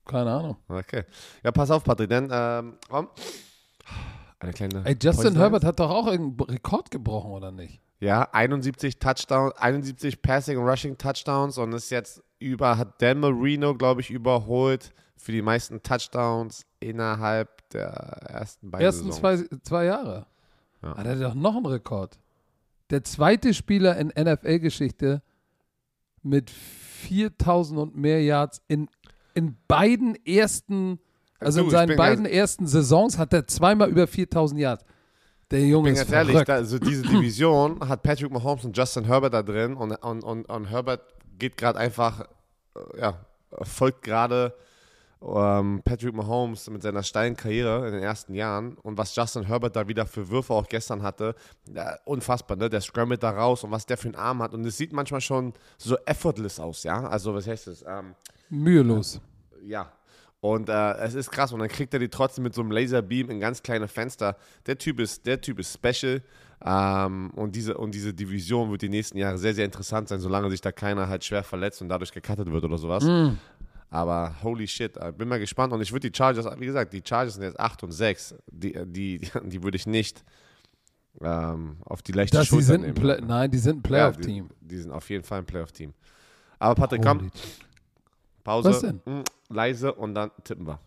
Keine 0.07 0.33
Ahnung. 0.33 0.57
Okay. 0.67 1.05
Ja, 1.45 1.53
pass 1.53 1.71
auf, 1.71 1.85
Patrick, 1.85 2.09
denn, 2.09 2.31
ähm, 2.33 2.79
komm. 2.89 3.09
Eine 4.41 4.53
kleine. 4.55 4.83
Ey, 4.87 4.95
Justin 4.95 5.25
Poison 5.25 5.37
Herbert 5.37 5.65
hat 5.65 5.79
doch 5.79 5.91
auch 5.91 6.07
irgendeinen 6.07 6.49
Rekord 6.51 6.91
gebrochen, 6.91 7.33
oder 7.33 7.53
nicht? 7.53 7.83
Ja, 8.01 8.27
71 8.33 8.99
Touchdowns, 8.99 9.55
71 9.59 10.23
Passing 10.23 10.57
und 10.57 10.67
Rushing 10.67 10.97
Touchdowns 10.97 11.59
und 11.59 11.75
ist 11.75 11.91
jetzt 11.91 12.23
über, 12.39 12.79
hat 12.79 13.03
Dan 13.03 13.21
Marino, 13.21 13.75
glaube 13.75 14.01
ich, 14.01 14.11
überholt 14.11 14.95
für 15.19 15.33
die 15.33 15.43
meisten 15.43 15.83
Touchdowns 15.83 16.65
innerhalb 16.81 17.69
der 17.69 17.91
ersten 17.91 18.71
beiden 18.71 18.87
Ersten 18.87 19.13
Saisons. 19.13 19.49
zwei, 19.49 19.59
zwei 19.63 19.85
Jahre. 19.85 20.27
Ja. 20.83 20.95
Ah, 20.95 21.05
hat 21.05 21.21
doch 21.21 21.35
noch 21.35 21.57
einen 21.57 21.67
Rekord. 21.67 22.19
Der 22.93 23.03
zweite 23.05 23.55
Spieler 23.55 23.97
in 23.97 24.09
NFL-Geschichte 24.09 25.23
mit 26.23 26.51
4000 26.51 27.81
und 27.81 27.97
mehr 27.97 28.23
Yards 28.23 28.61
in, 28.69 28.89
in 29.35 29.57
beiden 29.67 30.15
ersten, 30.27 31.01
also 31.41 31.61
Du, 31.61 31.65
in 31.65 31.71
seinen 31.71 31.97
beiden 31.97 32.27
ersten 32.27 32.67
Saisons 32.67 33.17
hat 33.17 33.33
er 33.33 33.47
zweimal 33.47 33.89
über 33.89 34.07
4000 34.07 34.61
Yards. 34.61 34.85
Der 35.51 35.67
Junge 35.67 35.89
Ich 35.91 35.95
bin 35.95 36.03
ist 36.03 36.11
ganz 36.11 36.13
ehrlich, 36.13 36.33
verrückt. 36.33 36.49
da, 36.51 36.55
also 36.55 36.79
diese 36.79 37.03
Division 37.03 37.81
hat 37.89 38.03
Patrick 38.03 38.31
Mahomes 38.31 38.65
und 38.67 38.77
Justin 38.77 39.05
Herbert 39.07 39.33
da 39.33 39.43
drin 39.43 39.75
und, 39.75 39.93
und, 39.93 40.23
und, 40.23 40.45
und 40.45 40.65
Herbert 40.67 41.01
geht 41.39 41.57
gerade 41.57 41.79
einfach, 41.79 42.27
äh, 42.77 43.01
ja, 43.01 43.25
folgt 43.63 44.03
gerade 44.03 44.55
ähm, 45.25 45.83
Patrick 45.85 46.15
Mahomes 46.15 46.69
mit 46.71 46.83
seiner 46.83 47.03
steilen 47.03 47.37
Karriere 47.37 47.87
in 47.87 47.95
den 47.95 48.03
ersten 48.03 48.35
Jahren 48.35 48.75
und 48.79 48.99
was 48.99 49.15
Justin 49.15 49.45
Herbert 49.45 49.77
da 49.77 49.87
wieder 49.89 50.07
für 50.07 50.29
Würfe 50.29 50.53
auch 50.53 50.67
gestern 50.69 51.03
hatte, 51.03 51.35
ja, 51.73 51.97
unfassbar, 52.05 52.57
ne? 52.57 52.69
Der 52.69 52.81
scrambled 52.81 53.23
da 53.23 53.31
raus 53.31 53.65
und 53.65 53.71
was 53.71 53.87
der 53.87 53.97
für 53.97 54.09
einen 54.09 54.17
Arm 54.17 54.43
hat 54.43 54.55
und 54.55 54.65
es 54.65 54.77
sieht 54.77 54.93
manchmal 54.93 55.21
schon 55.21 55.53
so 55.79 55.97
effortless 56.07 56.59
aus, 56.59 56.83
ja, 56.83 57.07
also 57.07 57.35
was 57.35 57.47
heißt 57.47 57.69
das, 57.69 57.85
ähm, 57.87 58.15
Mühelos. 58.51 59.21
ja. 59.65 59.93
Und 60.41 60.69
äh, 60.69 60.95
es 60.97 61.15
ist 61.15 61.31
krass. 61.31 61.53
Und 61.53 61.61
dann 61.61 61.69
kriegt 61.69 61.95
er 61.95 62.01
die 62.01 62.09
trotzdem 62.09 62.43
mit 62.43 62.53
so 62.53 62.63
einem 62.63 62.73
Laserbeam 62.73 63.31
in 63.31 63.39
ganz 63.39 63.63
kleine 63.63 63.87
Fenster. 63.87 64.37
Der 64.67 64.77
Typ 64.77 64.99
ist, 64.99 65.25
der 65.25 65.41
typ 65.41 65.61
ist 65.61 65.73
special. 65.73 66.21
Ähm, 66.65 67.31
und, 67.35 67.55
diese, 67.55 67.77
und 67.77 67.95
diese 67.95 68.13
Division 68.13 68.71
wird 68.71 68.83
die 68.83 68.89
nächsten 68.89 69.19
Jahre 69.19 69.39
sehr, 69.39 69.55
sehr 69.55 69.65
interessant 69.65 70.09
sein, 70.09 70.19
solange 70.21 70.51
sich 70.51 70.61
da 70.61 70.73
keiner 70.73 71.09
halt 71.09 71.25
schwer 71.25 71.45
verletzt 71.45 71.81
und 71.81 71.89
dadurch 71.89 72.13
gecuttet 72.13 72.51
wird 72.51 72.65
oder 72.65 72.79
sowas. 72.79 73.05
Mm. 73.05 73.39
Aber 73.93 74.35
holy 74.43 74.67
shit, 74.67 74.97
äh, 74.97 75.13
bin 75.15 75.29
mal 75.29 75.39
gespannt. 75.39 75.71
Und 75.75 75.83
ich 75.83 75.93
würde 75.93 76.11
die 76.11 76.17
Chargers, 76.17 76.47
wie 76.59 76.65
gesagt, 76.65 76.95
die 76.95 77.03
Chargers 77.07 77.35
sind 77.35 77.43
jetzt 77.43 77.61
8 77.61 77.83
und 77.85 77.93
6. 77.93 78.35
Die, 78.51 78.73
die, 78.87 79.19
die, 79.19 79.31
die 79.45 79.63
würde 79.63 79.77
ich 79.77 79.87
nicht 79.87 80.25
ähm, 81.21 81.77
auf 81.85 82.01
die 82.01 82.13
leichte 82.13 82.39
Das, 82.39 82.49
die 82.49 82.55
Schulter 82.55 82.79
nehmen. 82.79 82.95
Play 82.95 83.21
Nein, 83.21 83.51
die 83.51 83.59
sind 83.59 83.77
ein 83.77 83.83
Ja, 83.93 84.11
Playoff-Team. 84.11 84.49
Die, 84.63 84.69
die 84.69 84.79
sind 84.79 84.93
auf 84.93 85.11
jeden 85.11 85.25
Fall 85.25 85.41
ein 85.41 85.45
Playoff-Team. 85.45 85.93
Aber 86.59 86.75
Patrick, 86.75 87.03
komm, 87.03 87.19
Holy- 87.21 87.31
Pause. 88.45 88.71
Was 88.71 88.81
denn? 88.81 89.01
Mm, 89.05 89.23
leise 89.51 89.93
und 89.93 90.15
dann 90.15 90.31
tippen 90.43 90.67
wir. 90.67 90.81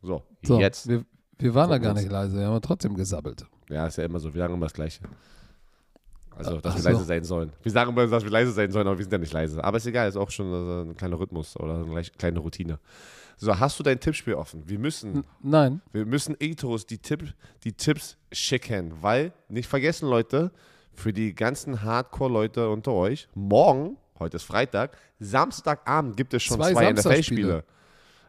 So, 0.00 0.22
So, 0.44 0.60
jetzt. 0.60 0.88
Wir, 0.88 1.04
wir 1.38 1.54
waren 1.54 1.70
da 1.70 1.78
gar 1.78 1.94
nicht 1.94 2.08
leise, 2.08 2.36
wir 2.38 2.46
haben 2.46 2.60
gesabbelt. 2.60 2.96
gesabbelt. 2.96 3.46
Ja, 3.68 3.86
ist 3.88 3.96
ja 3.98 4.04
immer 4.04 4.20
so. 4.20 4.32
Wir 4.32 4.42
sagen 4.42 4.54
immer 4.54 4.66
das 4.66 4.74
Gleiche. 4.74 5.02
Also, 6.36 6.60
dass 6.60 6.72
Ach 6.72 6.76
wir 6.76 6.82
so. 6.82 6.88
leise 6.90 7.04
sein 7.04 7.24
sollen. 7.24 7.52
Wir 7.62 7.72
sagen 7.72 7.90
immer, 7.90 8.06
dass 8.06 8.24
wir 8.24 8.30
leise 8.30 8.52
sein 8.52 8.70
sollen, 8.70 8.86
aber 8.86 8.98
wir 8.98 9.04
sind 9.04 9.12
ja 9.12 9.18
nicht 9.18 9.32
leise. 9.32 9.62
Aber 9.62 9.76
ist 9.76 9.86
egal, 9.86 10.08
ist 10.08 10.16
auch 10.16 10.30
schon 10.30 10.90
ein 10.90 10.96
kleiner 10.96 11.18
Rhythmus 11.18 11.56
oder 11.58 11.84
eine 11.84 12.02
kleine 12.18 12.38
Routine. 12.40 12.78
So, 13.36 13.58
hast 13.58 13.78
du 13.78 13.82
dein 13.82 13.98
Tippspiel 14.00 14.34
offen? 14.34 14.62
Wir 14.66 14.78
müssen, 14.78 15.16
N- 15.16 15.24
Nein. 15.42 15.80
wir 15.92 16.06
müssen 16.06 16.36
Ethos 16.38 16.86
die, 16.86 16.98
Tipp, 16.98 17.32
die 17.64 17.72
Tipps 17.72 18.16
schicken, 18.32 18.92
weil, 19.00 19.32
nicht 19.48 19.68
vergessen, 19.68 20.08
Leute, 20.08 20.52
für 20.92 21.12
die 21.12 21.34
ganzen 21.34 21.82
Hardcore-Leute 21.82 22.68
unter 22.68 22.92
euch, 22.92 23.28
morgen, 23.34 23.96
heute 24.20 24.36
ist 24.36 24.44
Freitag, 24.44 24.96
Samstagabend 25.18 26.16
gibt 26.16 26.32
es 26.34 26.42
schon 26.44 26.56
Zwei 26.58 26.72
zwei. 26.72 26.92
NFL-Spiele. 26.92 27.64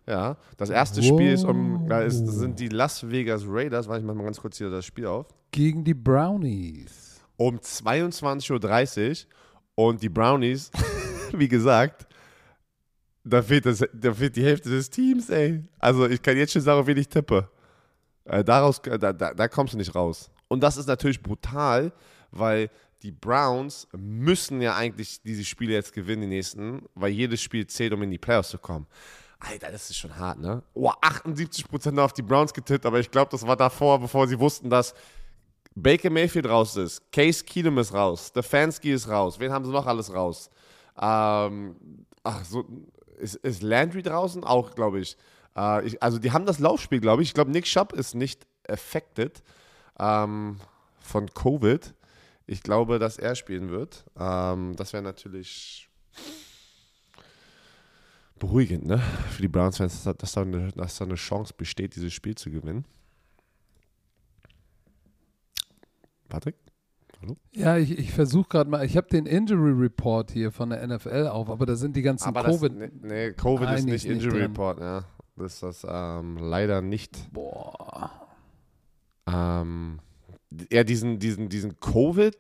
Ja, 0.08 0.38
das 0.58 0.70
erste 0.70 1.02
Wow. 1.02 1.08
Spiel 1.20 1.32
ist 1.34 1.44
um, 1.44 1.88
da 1.88 2.02
ist, 2.02 2.26
sind 2.28 2.60
die 2.60 2.68
Las 2.70 3.08
Vegas 3.10 3.44
Raiders, 3.48 3.88
warte, 3.88 4.02
ich 4.02 4.06
mach 4.08 4.14
mal 4.16 4.24
ganz 4.24 4.40
kurz 4.40 4.58
hier 4.58 4.70
das 4.70 4.86
Spiel 4.86 5.08
auf 5.08 5.28
Gegen 5.52 5.84
die 5.84 5.94
Brownies. 5.96 7.15
Um 7.38 7.58
22.30 7.58 9.26
Uhr 9.26 9.86
und 9.86 10.02
die 10.02 10.10
Brownies, 10.10 10.72
wie 11.34 11.48
gesagt, 11.48 12.08
da 13.24 13.42
fehlt, 13.42 13.66
das, 13.66 13.84
da 13.94 14.14
fehlt 14.14 14.36
die 14.36 14.44
Hälfte 14.44 14.70
des 14.70 14.90
Teams, 14.90 15.30
ey. 15.30 15.64
Also 15.80 16.08
ich 16.08 16.22
kann 16.22 16.38
jetzt 16.38 16.54
schon 16.54 16.62
sagen, 16.62 16.80
auf 16.80 16.88
wen 16.88 16.98
ich 16.98 17.10
tippe. 17.10 17.50
Äh, 18.26 18.44
daraus, 18.44 18.82
da, 18.82 18.98
da, 18.98 19.34
da 19.34 19.48
kommst 19.48 19.74
du 19.74 19.78
nicht 19.78 19.94
raus. 19.96 20.30
Und 20.48 20.62
das 20.62 20.78
ist 20.78 20.88
natürlich 20.88 21.22
brutal, 21.22 21.92
weil 22.32 22.70
die 23.02 23.12
Browns 23.12 23.88
müssen 23.96 24.62
ja 24.62 24.76
eigentlich 24.76 25.22
diese 25.22 25.44
Spiele 25.44 25.74
jetzt 25.74 25.94
gewinnen, 25.94 26.24
die 26.24 26.28
nächsten, 26.28 26.84
weil 26.96 27.12
jedes 27.12 27.42
Spiel 27.42 27.68
zählt, 27.68 27.94
um 27.94 28.02
in 28.04 28.12
die 28.12 28.18
Playoffs 28.18 28.50
zu 28.50 28.58
kommen. 28.58 28.88
Alter, 29.40 29.72
das 29.72 29.90
ist 29.90 29.98
schon 29.98 30.16
hart, 30.16 30.40
ne? 30.40 30.64
Oh, 30.74 30.90
78% 30.90 32.00
auf 32.00 32.14
die 32.14 32.22
Browns 32.22 32.54
getippt, 32.54 32.86
aber 32.86 33.00
ich 33.00 33.12
glaube, 33.12 33.30
das 33.32 33.46
war 33.46 33.56
davor, 33.56 34.00
bevor 34.00 34.28
sie 34.28 34.40
wussten, 34.40 34.70
dass 34.70 34.94
Baker 35.76 36.10
Mayfield 36.10 36.48
raus 36.48 36.76
ist, 36.78 37.12
Case 37.12 37.44
Keenum 37.44 37.78
ist 37.80 37.94
raus, 37.94 38.28
Stefanski 38.30 38.92
ist 38.94 39.10
raus, 39.10 39.40
wen 39.40 39.52
haben 39.52 39.66
sie 39.66 39.72
noch 39.72 39.86
alles 39.86 40.14
raus? 40.14 40.50
Ähm, 41.00 41.76
ach, 42.24 42.46
so, 42.46 42.66
ist, 43.20 43.36
ist 43.36 43.62
Landry 43.62 44.02
draußen? 44.02 44.44
Auch, 44.46 44.74
glaube 44.76 45.00
ich. 45.02 45.18
Äh, 45.58 45.86
ich. 45.88 46.02
Also, 46.02 46.18
die 46.20 46.32
haben 46.32 46.46
das 46.46 46.60
Laufspiel, 46.60 47.02
glaube 47.02 47.22
ich. 47.22 47.30
Ich 47.30 47.34
glaube, 47.34 47.52
Nick 47.52 47.68
Schupp 47.68 47.92
ist 47.94 48.16
nicht 48.16 48.48
affected 48.68 49.44
ähm, 50.00 50.60
von 51.00 51.30
Covid. 51.34 51.94
Ich 52.48 52.64
glaube, 52.64 52.98
dass 53.00 53.18
er 53.18 53.36
spielen 53.36 53.70
wird. 53.72 54.06
Ähm, 54.18 54.76
das 54.78 54.94
wäre 54.94 55.04
natürlich 55.04 55.90
beruhigend, 58.40 58.86
ne? 58.86 59.00
Für 59.32 59.42
die 59.42 59.48
Browns-Fans, 59.48 59.94
dass, 59.94 60.04
da- 60.04 60.14
dass, 60.14 60.32
da 60.34 60.42
eine- 60.42 60.72
dass 60.72 60.98
da 60.98 61.06
eine 61.06 61.16
Chance 61.16 61.54
besteht, 61.58 61.96
dieses 61.96 62.14
Spiel 62.14 62.36
zu 62.36 62.50
gewinnen. 62.52 62.86
Patrick? 66.30 66.56
Ja, 67.54 67.78
ich, 67.78 67.98
ich 67.98 68.12
versuche 68.12 68.50
gerade 68.50 68.70
mal, 68.70 68.86
ich 68.86 68.98
habe 68.98 69.08
den 69.08 69.26
Injury 69.26 69.72
Report 69.72 70.32
hier 70.32 70.52
von 70.52 70.70
der 70.70 70.86
NFL 70.86 71.28
auf, 71.28 71.50
aber 71.50 71.66
da 71.66 71.76
sind 71.76 71.96
die 71.96 72.02
ganzen 72.02 72.28
Aber 72.28 72.44
das, 72.44 72.60
Covid. 72.60 72.76
nee, 72.76 72.92
nee, 73.02 73.32
Covid 73.32 73.70
ist 73.72 73.86
nicht 73.86 73.94
nicht 73.94 74.06
Injury 74.06 74.40
drin. 74.40 74.42
Report, 74.52 74.80
ja. 74.80 75.06
Das 75.36 75.54
ist 75.54 75.64
das 75.64 75.86
ähm, 75.90 76.38
leider 76.38 76.82
nicht. 76.82 77.32
Boah. 77.34 78.12
Ähm, 79.28 80.00
ja, 80.72 80.84
diesen, 80.84 81.20
diesen, 81.20 81.50
diesen 81.50 81.80
Covid, 81.80 82.38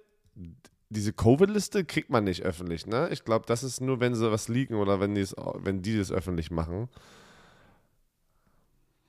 diese 0.89 1.13
Covid-Liste 1.13 1.83
kriegt 1.83 2.09
man 2.09 2.23
nicht 2.23 2.43
öffentlich, 2.43 2.85
ne? 2.85 3.09
Ich 3.11 3.25
glaube, 3.25 3.45
das 3.47 3.63
ist 3.63 3.81
nur, 3.81 3.99
wenn 3.99 4.15
sie 4.15 4.31
was 4.31 4.47
liegen 4.47 4.75
oder 4.75 4.99
wenn 4.99 5.15
die 5.15 5.21
es, 5.21 5.35
wenn 5.57 5.81
die 5.81 5.97
das 5.97 6.11
öffentlich 6.11 6.51
machen. 6.51 6.87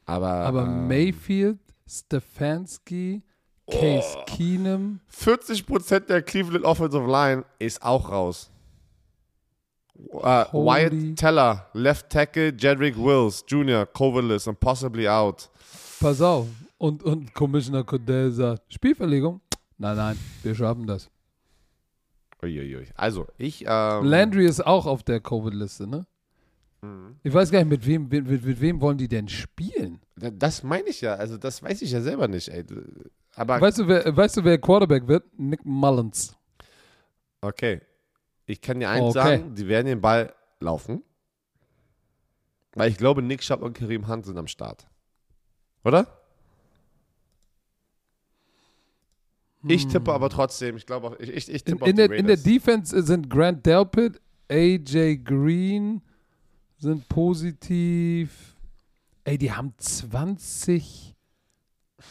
Aber, 0.05 0.29
Aber 0.29 0.63
ähm, 0.65 0.89
Mayfield, 0.89 1.59
Stefanski, 1.87 3.23
Case 3.71 4.17
Keenum, 4.27 5.01
40% 5.13 6.01
der 6.07 6.23
Cleveland 6.23 6.65
Offensive 6.65 7.07
Line 7.11 7.45
ist 7.59 7.83
auch 7.83 8.09
raus. 8.11 8.51
Uh, 9.99 10.21
Wyatt 10.53 11.17
Teller, 11.17 11.67
Left 11.73 12.11
Tackle, 12.11 12.53
Jedrick 12.57 12.97
Wills 12.97 13.43
Jr., 13.49 13.87
Coverless 13.87 14.47
and 14.47 14.61
possibly 14.61 15.09
out. 15.09 15.49
pass 16.01 16.21
auf. 16.21 16.47
Und, 16.79 17.03
und 17.03 17.33
Commissioner 17.33 17.83
Cordell 17.83 18.31
sagt, 18.31 18.73
Spielverlegung? 18.75 19.41
Nein, 19.79 19.97
nein, 19.97 20.19
wir 20.43 20.55
schaffen 20.55 20.87
das. 20.87 21.09
Uiuiui. 22.43 22.89
Also, 22.95 23.27
ich. 23.39 23.65
Ähm, 23.67 24.05
Landry 24.05 24.47
ist 24.47 24.65
auch 24.67 24.85
auf 24.85 25.03
der 25.03 25.21
Covid-Liste, 25.21 25.87
ne? 25.87 26.07
Mhm. 26.83 27.17
Ich 27.23 27.33
weiß 27.33 27.51
gar 27.51 27.61
nicht, 27.61 27.71
mit 27.71 27.87
wem, 27.87 28.09
mit, 28.09 28.27
mit, 28.29 28.45
mit 28.45 28.61
wem 28.61 28.81
wollen 28.83 28.99
die 28.99 29.09
denn 29.09 29.27
spielen? 29.29 30.01
Da- 30.17 30.31
Das 30.31 30.63
meine 30.63 30.89
ich 30.89 31.01
ja. 31.01 31.15
Also, 31.15 31.39
das 31.39 31.63
weiß 31.63 31.81
ich 31.81 31.93
ja 31.93 32.03
selber 32.03 32.29
nicht, 32.29 32.49
ey. 32.49 32.65
Aber, 33.37 33.61
Weißt 33.61 33.79
du, 33.79 33.87
wer, 33.87 34.17
weißt 34.17 34.39
du, 34.39 34.45
wer 34.45 34.59
Quarterback 34.59 35.07
wird? 35.07 35.25
Nick 35.39 35.65
Mullins. 35.65 36.35
okay. 37.43 37.81
Ich 38.49 38.61
kann 38.61 38.79
dir 38.81 38.89
eins 38.89 39.05
Okay. 39.17 39.19
sagen: 39.39 39.55
die 39.55 39.67
werden 39.69 39.87
den 39.87 40.01
Ball 40.01 40.33
laufen. 40.61 41.03
Weil 42.75 42.91
ich 42.91 42.97
glaube, 42.97 43.21
Nick 43.23 43.43
Schapp 43.43 43.61
und 43.63 43.73
Kareem 43.77 44.07
Hunt 44.09 44.25
sind 44.27 44.39
am 44.39 44.47
Start. 44.47 44.87
Oder? 45.85 46.07
Ich 49.69 49.89
tippe 49.89 50.13
aber 50.13 50.31
trotzdem, 50.31 50.77
ich 50.77 50.87
glaube 50.87 51.09
auch, 51.09 51.19
ich, 51.19 51.29
ich, 51.31 51.49
ich 51.53 51.67
In, 51.67 51.73
tippe 51.73 51.83
auf 51.83 51.89
in, 51.89 51.97
die 51.97 52.09
der, 52.09 52.17
in 52.19 52.27
der. 52.29 52.37
Defense 52.37 53.03
sind 53.03 53.29
Grant 53.29 53.67
Delpit, 53.67 54.21
AJ 54.49 55.17
Green 55.25 56.03
sind 56.79 57.09
positiv. 57.09 58.55
Ey, 59.25 59.39
die 59.39 59.51
haben 59.51 59.75
20 59.77 61.16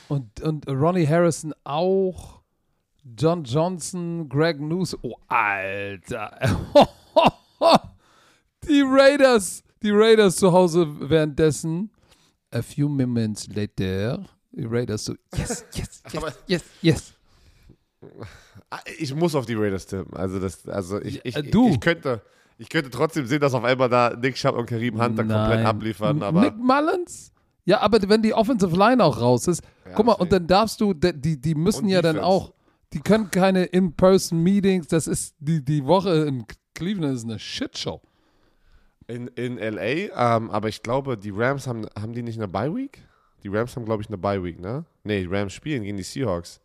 und, 0.07 0.41
und 0.41 0.67
Ronnie 0.67 1.07
Harrison 1.07 1.53
auch. 1.63 2.41
John 3.17 3.43
Johnson, 3.43 4.27
Greg 4.29 4.59
News. 4.59 4.97
Oh, 5.03 5.15
Alter. 5.27 6.39
Die 8.67 8.81
Raiders, 8.83 9.63
die 9.83 9.91
Raiders 9.91 10.37
zu 10.37 10.51
Hause 10.51 10.87
währenddessen. 11.09 11.91
A 12.51 12.61
few 12.63 12.89
moments 12.89 13.47
later. 13.47 14.25
Die 14.51 14.65
Raiders 14.65 15.05
so, 15.05 15.13
yes, 15.35 15.65
yes, 15.75 16.01
yes, 16.11 16.15
Aber- 16.17 16.33
yes, 16.47 16.63
yes. 16.81 17.13
Ah, 18.71 18.79
Ich 18.97 19.13
muss 19.13 19.35
auf 19.35 19.45
die 19.45 19.53
Raiders 19.53 19.85
tippen. 19.85 20.15
Also, 20.17 20.39
das, 20.39 20.67
also 20.67 20.99
ich, 21.01 21.23
ich, 21.23 21.35
du. 21.51 21.69
ich, 21.69 21.79
könnte, 21.79 22.21
ich 22.57 22.69
könnte 22.69 22.89
trotzdem 22.89 23.27
sehen, 23.27 23.39
dass 23.41 23.53
auf 23.53 23.63
einmal 23.63 23.89
da 23.89 24.15
Nick 24.15 24.35
Schapp 24.37 24.55
und 24.55 24.65
Kareem 24.65 24.95
Hunt 24.99 25.19
dann 25.19 25.27
komplett 25.27 25.57
Nein. 25.59 25.65
abliefern. 25.65 26.23
Aber 26.23 26.41
Nick 26.41 26.55
Mullins? 26.57 27.31
Ja, 27.65 27.81
aber 27.81 27.97
wenn 28.07 28.21
die 28.21 28.33
Offensive 28.33 28.75
Line 28.75 29.03
auch 29.03 29.19
raus 29.19 29.47
ist, 29.47 29.63
Ja, 29.85 29.93
guck 29.95 30.05
mal, 30.05 30.13
und 30.13 30.31
dann 30.31 30.47
darfst 30.47 30.79
du, 30.81 30.93
die, 30.93 31.39
die 31.41 31.55
müssen 31.55 31.87
ja 31.89 32.01
dann 32.01 32.19
auch, 32.19 32.53
die 32.93 32.99
können 32.99 33.31
keine 33.31 33.65
In-Person-Meetings, 33.65 34.87
das 34.87 35.07
ist, 35.07 35.35
die, 35.39 35.63
die 35.65 35.83
Woche 35.85 36.25
in 36.25 36.45
Cleveland 36.75 37.15
ist 37.15 37.23
eine 37.23 37.39
Shitshow. 37.39 38.01
in, 39.07 39.27
in 39.29 39.57
LA, 39.57 39.81
ähm, 40.37 40.49
aber 40.49 40.67
ich 40.69 40.81
glaube, 40.83 41.17
die 41.17 41.31
Rams 41.31 41.67
haben, 41.67 41.87
haben 41.99 42.13
die 42.13 42.21
nicht 42.23 42.37
eine 42.37 42.47
Bye 42.47 42.73
Week? 42.75 43.03
Die 43.43 43.47
Rams 43.49 43.75
haben, 43.75 43.85
glaube 43.85 44.01
ich, 44.01 44.09
eine 44.09 44.17
Bye 44.17 44.43
Week, 44.43 44.59
ne? 44.59 44.85
Nee, 45.03 45.21
die 45.21 45.27
Rams 45.27 45.53
spielen 45.53 45.83
gegen 45.83 45.97
die 45.97 46.03
Seahawks. 46.03 46.59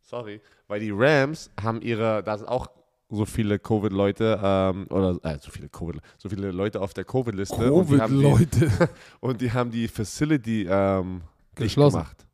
Sorry. 0.00 0.40
Weil 0.68 0.80
die 0.80 0.90
Rams 0.90 1.50
haben 1.62 1.80
ihre, 1.82 2.22
da 2.22 2.36
sind 2.38 2.48
auch 2.48 2.68
so 3.14 3.24
viele 3.26 3.58
Covid-Leute, 3.58 4.40
ähm, 4.42 4.86
oder 4.90 5.18
äh, 5.22 5.38
so 5.40 5.50
viele 5.50 5.68
Covid, 5.68 6.00
so 6.18 6.28
viele 6.28 6.50
Leute 6.50 6.80
auf 6.80 6.94
der 6.94 7.04
Covid-Liste. 7.04 7.70
und 7.72 7.88
die 7.90 8.00
haben 8.00 8.18
die- 8.18 8.24
Covid-Leute. 8.24 8.88
Und 9.20 9.40
die 9.40 9.52
haben 9.52 9.70
die 9.70 9.86
Facility 9.86 10.66
ähm, 10.68 11.20
Geschlossen. 11.54 11.98
gemacht. 11.98 12.26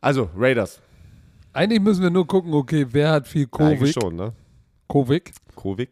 Also, 0.00 0.30
Raiders. 0.36 0.80
Eigentlich 1.52 1.80
müssen 1.80 2.02
wir 2.02 2.10
nur 2.10 2.26
gucken, 2.26 2.54
okay, 2.54 2.86
wer 2.90 3.10
hat 3.10 3.28
viel 3.28 3.46
Eigentlich 3.52 3.92
Covid? 3.94 4.02
schon, 4.02 4.16
ne? 4.16 4.32
Covid? 4.88 5.30
Covid. 5.56 5.90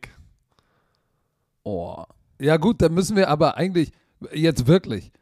Oh. 1.63 2.05
Ja 2.39 2.57
gut, 2.57 2.81
dann 2.81 2.95
müssen 2.95 3.17
wir 3.17 3.29
aber 3.29 3.57
eigentlich, 3.57 3.93
jetzt 4.33 4.67
wirklich, 4.67 5.13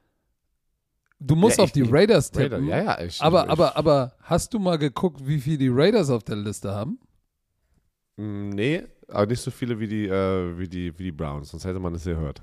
du 1.18 1.34
musst 1.34 1.58
Ja, 1.58 1.64
auf 1.64 1.72
die 1.72 1.82
Raiders 1.82 2.30
Raider, 2.34 2.56
tippen. 2.58 2.68
ja, 2.68 2.82
ja. 2.82 3.00
Ich, 3.00 3.20
Aber, 3.20 3.44
ich, 3.44 3.50
aber, 3.50 3.76
aber 3.76 4.12
hast 4.22 4.54
du 4.54 4.58
mal 4.60 4.78
geguckt, 4.78 5.26
wie 5.26 5.40
viel 5.40 5.58
die 5.58 5.68
Raiders 5.68 6.10
auf 6.10 6.22
der 6.22 6.36
Liste 6.36 6.70
haben? 6.72 6.98
Mm, 8.18 8.50
Nee, 8.50 8.82
aber 9.08 9.26
nicht 9.26 9.40
so 9.40 9.50
viele 9.50 9.78
wie 9.80 9.86
die, 9.88 10.06
äh, 10.08 10.58
wie 10.58 10.68
die, 10.68 10.98
wie 10.98 11.04
die 11.04 11.12
Browns, 11.12 11.48
sonst 11.50 11.64
hätte 11.64 11.78
man 11.78 11.94
es 11.94 12.04
gehört. 12.04 12.42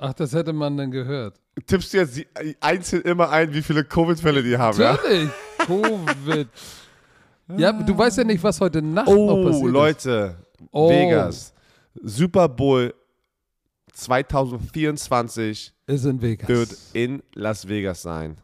Ach, 0.00 0.12
das 0.14 0.32
hätte 0.32 0.52
man 0.52 0.76
dann 0.76 0.90
gehört. 0.90 1.40
Tippst 1.66 1.92
du 1.92 1.98
jetzt 1.98 2.16
die, 2.16 2.26
einzeln 2.60 3.02
immer 3.02 3.30
ein, 3.30 3.52
wie 3.52 3.62
viele 3.62 3.84
Covid-Fälle 3.84 4.42
die 4.42 4.56
haben, 4.56 4.78
ja? 4.80 4.92
Natürlich. 4.92 5.28
Covid. 5.58 6.48
Ja, 7.56 7.72
du 7.72 7.96
weißt 7.96 8.18
ja 8.18 8.24
nicht, 8.24 8.42
was 8.42 8.60
heute 8.60 8.82
Nacht 8.82 9.06
noch 9.08 9.16
Oh, 9.16 9.44
passiert 9.46 9.70
Leute, 9.72 10.36
Oh. 10.70 10.90
Vegas. 10.90 11.54
Super 12.02 12.46
Bowl 12.46 12.92
2024 13.94 15.72
ist. 15.86 15.94
Ist 15.94 16.04
in 16.04 16.20
Vegas. 16.20 16.48
wird 16.48 16.76
in 16.92 17.22
Las 17.34 17.66
Vegas 17.66 18.02
sein. 18.02 18.36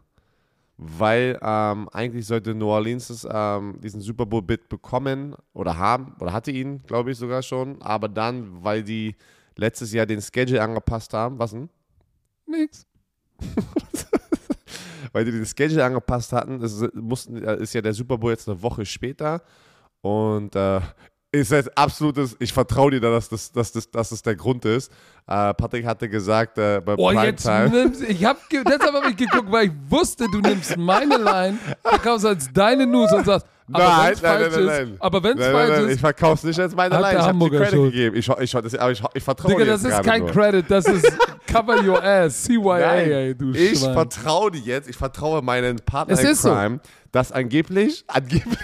Weil 0.76 1.38
ähm, 1.40 1.88
eigentlich 1.92 2.26
sollte 2.26 2.54
New 2.54 2.66
Orleans 2.66 3.26
ähm, 3.30 3.80
diesen 3.80 4.00
Super 4.00 4.26
Bowl-Bit 4.26 4.68
bekommen 4.68 5.36
oder 5.52 5.78
haben, 5.78 6.16
oder 6.18 6.32
hatte 6.32 6.50
ihn, 6.50 6.82
glaube 6.82 7.12
ich 7.12 7.18
sogar 7.18 7.42
schon. 7.42 7.80
Aber 7.80 8.08
dann, 8.08 8.64
weil 8.64 8.82
die 8.82 9.14
letztes 9.56 9.92
Jahr 9.92 10.06
den 10.06 10.20
Schedule 10.20 10.60
angepasst 10.60 11.12
haben, 11.12 11.38
was 11.38 11.52
denn? 11.52 11.68
Nix. 12.46 12.86
weil 15.12 15.24
die 15.24 15.30
den 15.30 15.46
Schedule 15.46 15.84
angepasst 15.84 16.32
hatten. 16.32 16.60
Ist, 16.60 16.92
mussten, 16.94 17.42
äh, 17.42 17.62
ist 17.62 17.72
ja 17.72 17.80
der 17.80 17.94
Super 17.94 18.18
Bowl 18.18 18.32
jetzt 18.32 18.48
eine 18.48 18.60
Woche 18.60 18.84
später. 18.84 19.42
Und 20.00 20.56
äh, 20.56 20.80
ist 21.34 21.50
jetzt 21.50 21.76
absolutes, 21.76 22.36
ich 22.38 22.52
vertraue 22.52 22.90
dir, 22.92 23.00
dass 23.00 23.28
das, 23.28 23.50
dass, 23.52 23.72
das, 23.72 23.90
dass 23.90 24.08
das 24.10 24.22
der 24.22 24.36
Grund 24.36 24.64
ist. 24.64 24.90
Äh, 25.26 25.52
Patrick 25.54 25.84
hatte 25.86 26.08
gesagt, 26.08 26.58
äh, 26.58 26.80
bei 26.84 26.94
Oh, 26.96 27.10
jetzt 27.10 27.44
Primetime. 27.44 27.70
nimmst, 27.84 28.02
ich 28.02 28.24
hab, 28.24 28.48
ge- 28.48 28.62
deshalb 28.64 28.94
habe 28.94 29.10
ich 29.10 29.16
geguckt, 29.16 29.50
weil 29.50 29.66
ich 29.66 29.72
wusste, 29.88 30.26
du 30.30 30.38
nimmst 30.40 30.76
meine 30.76 31.16
Line, 31.16 31.58
verkaufst 31.82 32.26
als 32.26 32.52
deine 32.52 32.86
News 32.86 33.12
und 33.12 33.24
sagst, 33.24 33.46
aber 33.72 33.78
Nein, 33.84 34.08
wenn's 34.08 34.22
nein, 34.22 34.30
falsch 34.32 34.42
nein, 34.52 34.60
ist, 34.60 34.66
nein, 34.66 34.88
nein. 34.90 34.96
aber 35.00 35.22
wenn 35.22 35.38
es 35.38 35.44
Nein, 35.44 35.52
nein, 35.52 35.66
falsch 35.66 35.76
nein, 35.78 35.86
ich 35.86 35.92
ist, 35.94 36.00
verkaufe 36.00 36.34
es 36.34 36.44
nicht 36.44 36.60
als 36.60 36.74
meine 36.74 36.94
Line. 36.96 37.08
Ich 37.12 37.14
habe 37.18 37.26
Hamburger 37.28 37.58
Credit 37.60 37.74
Schuld. 37.74 37.92
gegeben. 37.92 38.16
Ich, 38.16 38.28
ich, 38.28 38.50
das, 38.52 38.74
aber 38.74 38.92
ich, 38.92 39.02
ich 39.14 39.22
vertraue 39.24 39.50
Digga, 39.52 39.64
dir 39.64 39.70
das 39.70 39.82
jetzt 39.84 39.92
ist 39.94 40.02
kein 40.04 40.20
nur. 40.20 40.30
Credit, 40.32 40.64
das 40.70 40.84
ist 40.84 41.18
Cover 41.46 41.82
Your 41.82 42.02
Ass, 42.04 42.42
CYA, 42.44 42.78
Nein, 42.78 43.10
ey, 43.10 43.34
du 43.34 43.52
ich 43.52 43.78
Schwein. 43.80 43.94
vertraue 43.94 44.50
dir 44.50 44.60
jetzt, 44.60 44.90
ich 44.90 44.96
vertraue 44.96 45.40
meinen 45.40 45.76
Partner 45.78 46.12
Es 46.12 46.20
in 46.20 46.26
ist 46.30 46.42
so. 46.42 46.50
Crime, 46.52 46.80
dass 47.10 47.32
angeblich, 47.32 48.04
angeblich, 48.06 48.58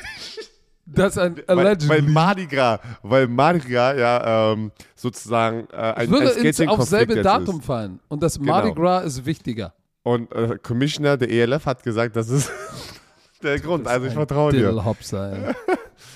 Das 0.92 1.12
ist 1.12 1.18
ein 1.18 1.36
weil, 1.46 1.56
weil 1.56 1.66
Allegedly. 1.68 2.02
Mardi 2.12 2.46
Gras, 2.46 2.80
weil 3.02 3.28
Mardi 3.28 3.60
Gras 3.60 3.96
ja 3.98 4.52
ähm, 4.52 4.72
sozusagen 4.96 5.66
äh, 5.72 5.76
ein, 5.76 6.04
Ich 6.06 6.10
würde 6.10 6.26
ein 6.34 6.44
ins, 6.44 6.60
auf 6.60 6.66
Scheduling-Konflikt 6.66 6.88
selbe 6.88 7.22
Datum 7.22 7.58
ist. 7.60 7.64
fallen. 7.66 8.00
Und 8.08 8.22
das 8.22 8.38
Mardi 8.38 8.70
Genau. 8.70 8.80
Gras 8.80 9.04
ist 9.04 9.24
wichtiger. 9.26 9.72
Und 10.02 10.32
äh, 10.32 10.58
Commissioner 10.62 11.16
der 11.16 11.30
ELF 11.30 11.66
hat 11.66 11.82
gesagt, 11.82 12.16
das 12.16 12.28
ist 12.28 12.50
der 13.42 13.58
Grund. 13.60 13.86
Also 13.86 14.06
ich 14.06 14.12
vertraue 14.14 14.52
dir. 14.52 14.66
Diddlehopser, 14.66 15.32
ey. 15.32 15.54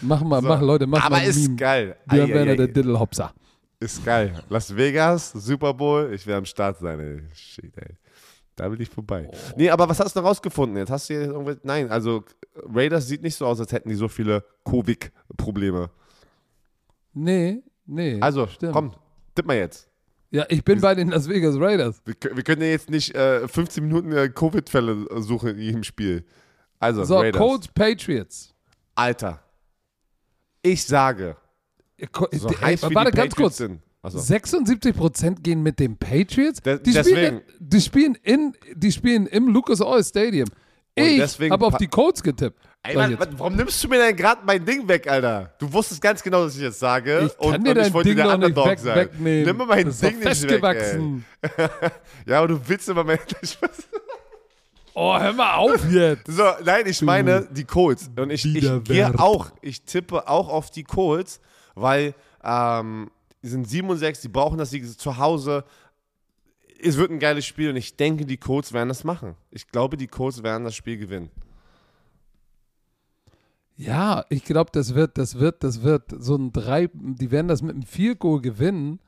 Mach 0.00 0.22
mal, 0.22 0.42
So. 0.42 0.48
mach 0.48 0.60
Leute, 0.60 0.86
mach 0.86 1.04
Aber 1.04 1.16
mal 1.16 1.22
ein 1.22 1.28
ist 1.28 1.42
Meme. 1.42 1.56
geil. 1.56 1.96
Wären 2.06 2.48
ei. 2.48 2.56
der 2.56 2.66
Diddlehopser. 2.68 3.32
Ist 3.80 4.04
geil. 4.04 4.32
Las 4.48 4.74
Vegas, 4.74 5.32
Super 5.32 5.74
Bowl, 5.74 6.10
ich 6.14 6.26
werde 6.26 6.38
am 6.38 6.44
Start 6.46 6.78
sein, 6.78 6.98
ey. 7.00 7.22
Shit, 7.34 7.76
ey. 7.76 7.94
Da 8.56 8.70
will 8.70 8.80
ich 8.80 8.88
vorbei. 8.88 9.28
Oh. 9.32 9.36
Nee, 9.56 9.70
aber 9.70 9.88
was 9.88 9.98
hast 10.00 10.14
du 10.14 10.20
rausgefunden 10.20 10.76
jetzt? 10.76 10.90
Hast 10.90 11.08
du 11.10 11.14
jetzt 11.14 11.26
irgendwas? 11.26 11.56
Nein, 11.64 11.90
also 11.90 12.24
Raiders 12.54 13.08
sieht 13.08 13.22
nicht 13.22 13.34
so 13.34 13.46
aus, 13.46 13.58
als 13.58 13.72
hätten 13.72 13.88
die 13.88 13.94
so 13.96 14.06
viele 14.08 14.44
Covid-Probleme. 14.64 15.90
Nee, 17.12 17.62
nee. 17.86 18.20
Also, 18.20 18.46
stimmt. 18.46 18.72
komm, 18.72 18.92
tipp 19.34 19.46
mal 19.46 19.56
jetzt. 19.56 19.88
Ja, 20.30 20.44
ich 20.48 20.64
bin 20.64 20.80
bei 20.80 20.94
den 20.94 21.10
Las 21.10 21.28
Vegas 21.28 21.54
Raiders. 21.58 22.00
Wir, 22.04 22.14
wir 22.36 22.42
können 22.42 22.62
ja 22.62 22.68
jetzt 22.68 22.90
nicht 22.90 23.14
äh, 23.14 23.46
15 23.46 23.84
Minuten 23.86 24.12
äh, 24.12 24.28
Covid-Fälle 24.28 25.06
suchen 25.22 25.50
in 25.50 25.58
jedem 25.58 25.84
Spiel. 25.84 26.24
Also, 26.80 27.04
So, 27.04 27.18
Raiders. 27.18 27.40
Colts 27.40 27.68
Patriots. 27.68 28.52
Alter. 28.96 29.40
Ich 30.62 30.84
sage, 30.84 31.36
Ko- 32.10 32.28
so 32.32 32.48
ey, 32.48 32.54
heiß 32.54 32.90
wie 32.90 32.94
warte 32.94 33.10
die 33.12 33.16
ganz 33.16 33.30
Patriots 33.30 33.36
kurz. 33.36 33.56
sind. 33.58 33.80
Also, 34.04 34.18
76% 34.18 35.40
gehen 35.40 35.62
mit 35.62 35.78
den 35.78 35.96
Patriots. 35.96 36.60
De- 36.60 36.78
die, 36.78 36.92
spielen, 36.92 37.40
die, 37.58 37.80
spielen 37.80 38.18
in, 38.22 38.54
die 38.74 38.92
spielen 38.92 39.26
im 39.26 39.48
Lucas 39.48 39.80
Oil 39.80 40.04
Stadium. 40.04 40.46
Ich 40.94 41.20
habe 41.50 41.64
auf 41.66 41.78
die 41.78 41.88
Colts 41.88 42.22
getippt. 42.22 42.60
Ey, 42.82 42.96
Mann, 42.96 43.16
warum 43.38 43.56
nimmst 43.56 43.82
du 43.82 43.88
mir 43.88 43.98
denn 43.98 44.14
gerade 44.14 44.42
mein 44.44 44.62
Ding 44.62 44.86
weg, 44.86 45.10
Alter? 45.10 45.54
Du 45.58 45.72
wusstest 45.72 46.02
ganz 46.02 46.22
genau, 46.22 46.44
was 46.44 46.54
ich 46.54 46.60
jetzt 46.60 46.78
sage. 46.78 47.30
Ich 47.30 47.38
kann 47.38 47.54
und, 47.56 47.64
dir 47.64 47.70
und 47.70 47.76
dein 47.78 47.86
ich 47.86 47.94
wollte 47.94 48.08
Ding 48.10 48.18
der 48.18 48.34
Underdog 48.34 48.66
weg, 48.66 48.78
sein. 48.78 48.96
wegnehmen. 48.96 49.46
Nimm 49.46 49.56
mir 49.56 49.66
mein 49.66 49.86
das 49.86 50.00
Ding 50.00 50.18
nicht 50.18 50.50
weg. 50.50 51.10
Ja, 52.26 52.38
aber 52.38 52.48
du 52.48 52.60
willst 52.68 52.86
immer 52.90 53.04
mein... 53.04 53.18
Oh, 54.96 55.18
hör 55.18 55.32
mal 55.32 55.54
auf 55.56 55.90
jetzt. 55.90 56.26
So, 56.28 56.44
nein, 56.62 56.86
ich 56.86 57.02
meine 57.02 57.48
die 57.50 57.64
Colts. 57.64 58.10
Und 58.14 58.30
ich, 58.30 58.44
ich 58.44 58.84
gehe 58.84 59.18
auch, 59.18 59.50
ich 59.60 59.82
tippe 59.82 60.28
auch 60.28 60.48
auf 60.48 60.70
die 60.70 60.84
Colts, 60.84 61.40
weil 61.74 62.14
ähm, 62.44 63.10
die 63.44 63.50
sind 63.50 63.68
7 63.68 63.88
und 63.90 63.98
6, 63.98 64.22
die 64.22 64.28
brauchen 64.28 64.56
das 64.56 64.70
Sieg 64.70 64.98
zu 64.98 65.18
Hause. 65.18 65.64
Es 66.80 66.96
wird 66.96 67.10
ein 67.10 67.18
geiles 67.18 67.44
Spiel 67.44 67.68
und 67.68 67.76
ich 67.76 67.94
denke, 67.94 68.24
die 68.24 68.38
Colts 68.38 68.72
werden 68.72 68.88
das 68.88 69.04
machen. 69.04 69.34
Ich 69.50 69.68
glaube, 69.68 69.98
die 69.98 70.06
Colts 70.06 70.42
werden 70.42 70.64
das 70.64 70.74
Spiel 70.74 70.96
gewinnen. 70.96 71.30
Ja, 73.76 74.24
ich 74.30 74.44
glaube, 74.44 74.70
das 74.72 74.94
wird, 74.94 75.18
das 75.18 75.38
wird, 75.38 75.62
das 75.62 75.82
wird 75.82 76.04
so 76.18 76.36
ein 76.36 76.52
drei, 76.52 76.88
die 76.94 77.30
werden 77.30 77.48
das 77.48 77.60
mit 77.60 77.72
einem 77.72 77.82
Field 77.82 78.18
Goal 78.18 78.40
gewinnen. 78.40 78.98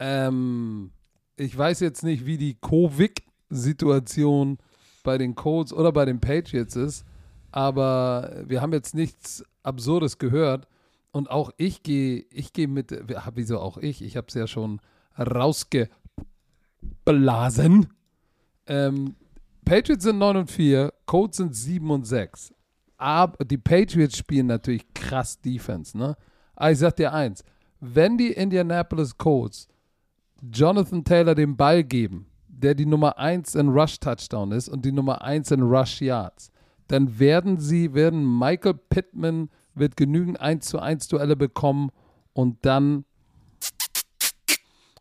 Ähm, 0.00 0.90
ich 1.36 1.56
weiß 1.56 1.78
jetzt 1.78 2.02
nicht, 2.02 2.26
wie 2.26 2.38
die 2.38 2.56
Covid-Situation 2.60 4.58
bei 5.04 5.16
den 5.16 5.36
Colts 5.36 5.72
oder 5.72 5.92
bei 5.92 6.06
den 6.06 6.18
Patriots 6.18 6.74
ist, 6.74 7.04
aber 7.52 8.42
wir 8.46 8.60
haben 8.60 8.72
jetzt 8.72 8.96
nichts 8.96 9.44
Absurdes 9.62 10.18
gehört 10.18 10.66
und 11.14 11.30
auch 11.30 11.52
ich 11.58 11.84
gehe, 11.84 12.26
ich 12.30 12.52
gehe 12.52 12.66
mit, 12.66 12.90
wieso 13.34 13.60
auch 13.60 13.78
ich? 13.78 14.02
Ich 14.02 14.16
habe 14.16 14.26
es 14.26 14.34
ja 14.34 14.48
schon 14.48 14.80
rausgeblasen. 15.16 15.92
Ähm, 18.66 19.14
Patriots 19.64 20.02
sind 20.02 20.18
9 20.18 20.38
und 20.38 20.50
4, 20.50 20.92
Colts 21.06 21.36
sind 21.36 21.54
7 21.54 21.88
und 21.88 22.04
6. 22.04 22.52
Aber 22.96 23.44
die 23.44 23.58
Patriots 23.58 24.18
spielen 24.18 24.48
natürlich 24.48 24.92
krass 24.92 25.40
Defense, 25.40 25.96
ne? 25.96 26.16
Aber 26.56 26.72
ich 26.72 26.78
sag 26.78 26.96
dir 26.96 27.12
eins, 27.12 27.44
wenn 27.78 28.18
die 28.18 28.32
Indianapolis 28.32 29.16
Colts 29.16 29.68
Jonathan 30.42 31.04
Taylor 31.04 31.36
den 31.36 31.56
Ball 31.56 31.84
geben, 31.84 32.26
der 32.48 32.74
die 32.74 32.86
Nummer 32.86 33.18
1 33.18 33.54
in 33.54 33.68
Rush 33.68 34.00
Touchdown 34.00 34.50
ist 34.50 34.68
und 34.68 34.84
die 34.84 34.90
Nummer 34.90 35.22
1 35.22 35.52
in 35.52 35.62
Rush 35.62 36.02
Yards, 36.02 36.50
dann 36.88 37.20
werden 37.20 37.58
sie, 37.58 37.94
werden 37.94 38.36
Michael 38.38 38.74
Pittman 38.74 39.48
wird 39.74 39.96
genügend 39.96 40.40
1 40.40 40.66
zu 40.66 40.78
1 40.78 41.08
Duelle 41.08 41.36
bekommen 41.36 41.90
und 42.32 42.64
dann 42.64 43.04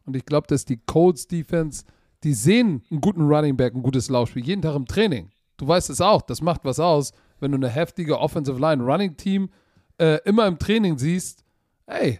und 0.06 0.16
ich 0.16 0.26
glaube, 0.26 0.48
dass 0.48 0.66
die 0.66 0.78
Colts 0.78 1.28
Defense, 1.28 1.86
die 2.24 2.34
sehen 2.34 2.84
einen 2.92 3.02
guten 3.02 3.22
Running 3.22 3.56
Back, 3.56 3.74
ein 3.74 3.84
gutes 3.84 4.10
Laufspiel, 4.10 4.46
jeden 4.46 4.62
Tag 4.62 4.76
im 4.76 4.86
Training. 4.86 5.30
Du 5.58 5.68
weißt 5.68 5.90
es 5.90 6.02
auch, 6.02 6.22
das 6.22 6.42
macht 6.42 6.66
was 6.66 6.80
aus, 6.80 7.14
wenn 7.40 7.52
du 7.52 7.58
eine 7.58 7.70
heftige 7.70 8.20
Offensive 8.20 8.60
Line 8.60 8.84
Running 8.84 9.18
Team 9.18 9.50
äh, 9.98 10.20
immer 10.26 10.48
im 10.48 10.60
Training 10.60 10.98
siehst. 10.98 11.44
Hey, 11.86 12.20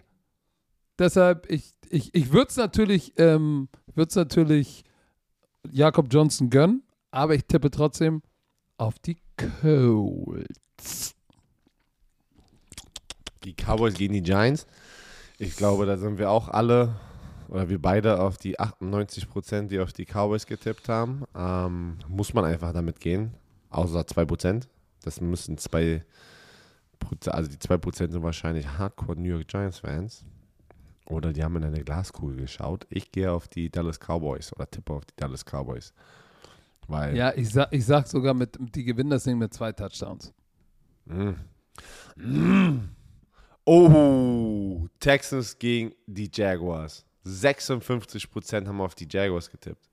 deshalb, 0.98 1.50
ich, 1.50 1.74
ich, 1.88 2.14
ich 2.14 2.32
würde 2.32 2.48
es 2.48 2.56
natürlich, 2.56 3.12
ähm, 3.18 3.68
natürlich 3.94 4.84
Jakob 5.70 6.08
Johnson 6.10 6.50
gönnen, 6.50 6.82
aber 7.10 7.34
ich 7.34 7.44
tippe 7.46 7.70
trotzdem 7.70 8.22
auf 8.76 8.98
die 8.98 9.16
Colts. 9.60 11.14
Die 13.44 13.54
Cowboys 13.54 13.94
gegen 13.94 14.14
die 14.14 14.22
Giants. 14.22 14.66
Ich 15.38 15.56
glaube, 15.56 15.86
da 15.86 15.96
sind 15.96 16.18
wir 16.18 16.30
auch 16.30 16.48
alle, 16.48 16.94
oder 17.48 17.68
wir 17.68 17.80
beide 17.80 18.20
auf 18.20 18.38
die 18.38 18.58
98 18.58 19.28
Prozent, 19.28 19.70
die 19.70 19.80
auf 19.80 19.92
die 19.92 20.06
Cowboys 20.06 20.46
getippt 20.46 20.88
haben. 20.88 21.24
Ähm, 21.36 21.98
muss 22.08 22.34
man 22.34 22.44
einfach 22.44 22.72
damit 22.72 23.00
gehen. 23.00 23.34
Außer 23.70 24.06
2 24.06 24.24
Prozent. 24.24 24.68
Das 25.02 25.20
müssen 25.20 25.58
zwei 25.58 26.04
Prozent, 26.98 27.34
also 27.34 27.50
die 27.50 27.58
2 27.58 27.76
Prozent 27.76 28.12
sind 28.12 28.22
wahrscheinlich 28.22 28.66
Hardcore 28.78 29.18
New 29.18 29.28
York 29.28 29.48
Giants 29.48 29.80
Fans. 29.80 30.24
Oder 31.06 31.32
die 31.34 31.44
haben 31.44 31.56
in 31.56 31.64
eine 31.64 31.84
Glaskugel 31.84 32.36
geschaut. 32.36 32.86
Ich 32.88 33.12
gehe 33.12 33.30
auf 33.30 33.48
die 33.48 33.70
Dallas 33.70 33.98
Cowboys 33.98 34.54
oder 34.54 34.70
tippe 34.70 34.94
auf 34.94 35.04
die 35.04 35.14
Dallas 35.16 35.44
Cowboys. 35.44 35.92
Weil 36.88 37.16
Ja, 37.16 37.34
ich 37.34 37.50
sag, 37.50 37.72
ich 37.72 37.84
sag 37.84 38.06
sogar, 38.06 38.32
mit, 38.32 38.56
die 38.58 38.84
gewinnen 38.84 39.10
das 39.10 39.24
Ding 39.24 39.36
mit 39.36 39.52
zwei 39.52 39.72
Touchdowns. 39.72 40.32
Oh, 43.64 44.86
Texans 45.00 45.58
gegen 45.58 45.94
die 46.06 46.30
Jaguars. 46.32 47.04
56% 47.24 48.66
haben 48.66 48.80
auf 48.80 48.94
die 48.94 49.08
Jaguars 49.10 49.50
getippt. 49.50 49.88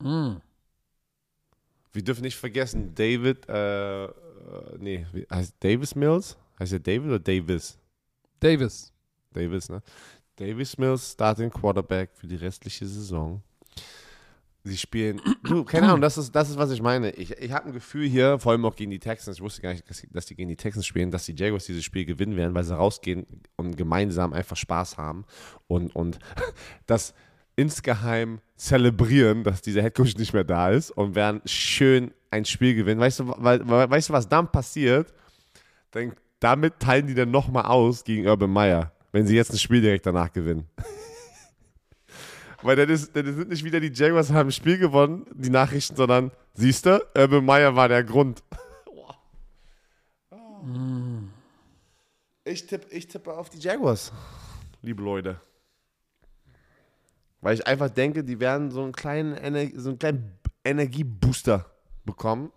Mm. 0.00 0.36
Wir 1.92 2.02
dürfen 2.02 2.22
nicht 2.22 2.36
vergessen, 2.36 2.94
David, 2.94 3.48
äh, 3.48 4.04
äh, 4.04 4.10
nee, 4.78 5.06
heißt 5.30 5.54
Davis 5.60 5.94
Mills? 5.94 6.36
Heißt 6.58 6.72
er 6.72 6.80
David 6.80 7.06
oder 7.06 7.18
Davis? 7.18 7.78
Davis. 8.40 8.92
Davis, 9.32 9.68
ne? 9.68 9.82
Davis 10.36 10.76
Mills, 10.78 11.12
Starting 11.12 11.50
Quarterback 11.50 12.10
für 12.14 12.26
die 12.26 12.36
restliche 12.36 12.86
Saison. 12.86 13.42
Sie 14.66 14.78
spielen, 14.78 15.20
du, 15.42 15.62
keine 15.62 15.88
Ahnung, 15.88 16.00
das 16.00 16.16
ist, 16.16 16.34
das 16.34 16.48
ist, 16.48 16.56
was 16.56 16.70
ich 16.70 16.80
meine. 16.80 17.10
Ich, 17.10 17.32
ich 17.32 17.52
habe 17.52 17.66
ein 17.66 17.74
Gefühl 17.74 18.08
hier, 18.08 18.38
vor 18.38 18.52
allem 18.52 18.64
auch 18.64 18.74
gegen 18.74 18.90
die 18.90 18.98
Texans, 18.98 19.36
ich 19.36 19.42
wusste 19.42 19.60
gar 19.60 19.72
nicht, 19.72 19.84
dass 20.10 20.24
die, 20.24 20.34
gegen 20.34 20.48
die 20.48 20.56
Texans 20.56 20.86
spielen, 20.86 21.10
dass 21.10 21.26
die 21.26 21.34
Jaguars 21.36 21.66
dieses 21.66 21.84
Spiel 21.84 22.06
gewinnen 22.06 22.34
werden, 22.36 22.54
weil 22.54 22.64
sie 22.64 22.74
rausgehen 22.74 23.26
und 23.56 23.76
gemeinsam 23.76 24.32
einfach 24.32 24.56
Spaß 24.56 24.96
haben 24.96 25.26
und, 25.66 25.94
und 25.94 26.18
das 26.86 27.12
insgeheim 27.56 28.40
zelebrieren, 28.56 29.44
dass 29.44 29.60
dieser 29.60 29.82
Headcoach 29.82 30.16
nicht 30.16 30.32
mehr 30.32 30.44
da 30.44 30.70
ist 30.70 30.90
und 30.92 31.14
werden 31.14 31.42
schön 31.44 32.12
ein 32.30 32.46
Spiel 32.46 32.74
gewinnen. 32.74 33.00
Weißt 33.00 33.20
du, 33.20 33.34
weil, 33.36 33.68
weißt 33.68 34.08
du 34.08 34.12
was 34.14 34.30
dann 34.30 34.50
passiert? 34.50 35.12
Dann, 35.90 36.14
damit 36.40 36.80
teilen 36.80 37.06
die 37.06 37.14
dann 37.14 37.30
nochmal 37.30 37.66
aus 37.66 38.02
gegen 38.02 38.26
Urban 38.26 38.50
Meyer, 38.50 38.92
wenn 39.12 39.26
sie 39.26 39.36
jetzt 39.36 39.52
ein 39.52 39.58
Spiel 39.58 39.82
direkt 39.82 40.06
danach 40.06 40.32
gewinnen. 40.32 40.66
Weil 42.64 42.76
dann, 42.76 42.88
ist, 42.88 43.14
dann 43.14 43.26
sind 43.26 43.50
nicht 43.50 43.62
wieder 43.62 43.78
die 43.78 43.92
Jaguars 43.92 44.32
haben 44.32 44.48
ein 44.48 44.52
Spiel 44.52 44.78
gewonnen, 44.78 45.26
die 45.34 45.50
Nachrichten, 45.50 45.96
sondern, 45.96 46.30
siehst 46.54 46.86
du, 46.86 46.98
Urban 47.14 47.44
Meyer 47.44 47.76
war 47.76 47.88
der 47.88 48.02
Grund. 48.02 48.42
Ich, 52.44 52.66
tipp, 52.66 52.86
ich 52.90 53.06
tippe 53.06 53.36
auf 53.36 53.50
die 53.50 53.58
Jaguars, 53.58 54.12
liebe 54.80 55.02
Leute. 55.02 55.38
Weil 57.42 57.54
ich 57.54 57.66
einfach 57.66 57.90
denke, 57.90 58.24
die 58.24 58.40
werden 58.40 58.70
so 58.70 58.82
einen 58.82 58.92
kleinen, 58.92 59.34
Ener- 59.34 59.78
so 59.78 59.90
einen 59.90 59.98
kleinen 59.98 60.32
Energiebooster 60.64 61.66
bekommen 62.06 62.50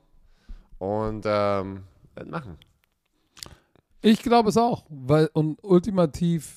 und 0.77 1.25
ähm, 1.25 1.83
das 2.15 2.27
machen. 2.27 2.57
Ich 3.99 4.23
glaube 4.23 4.47
es 4.47 4.57
auch, 4.57 4.85
weil 4.87 5.29
und 5.33 5.61
ultimativ 5.61 6.55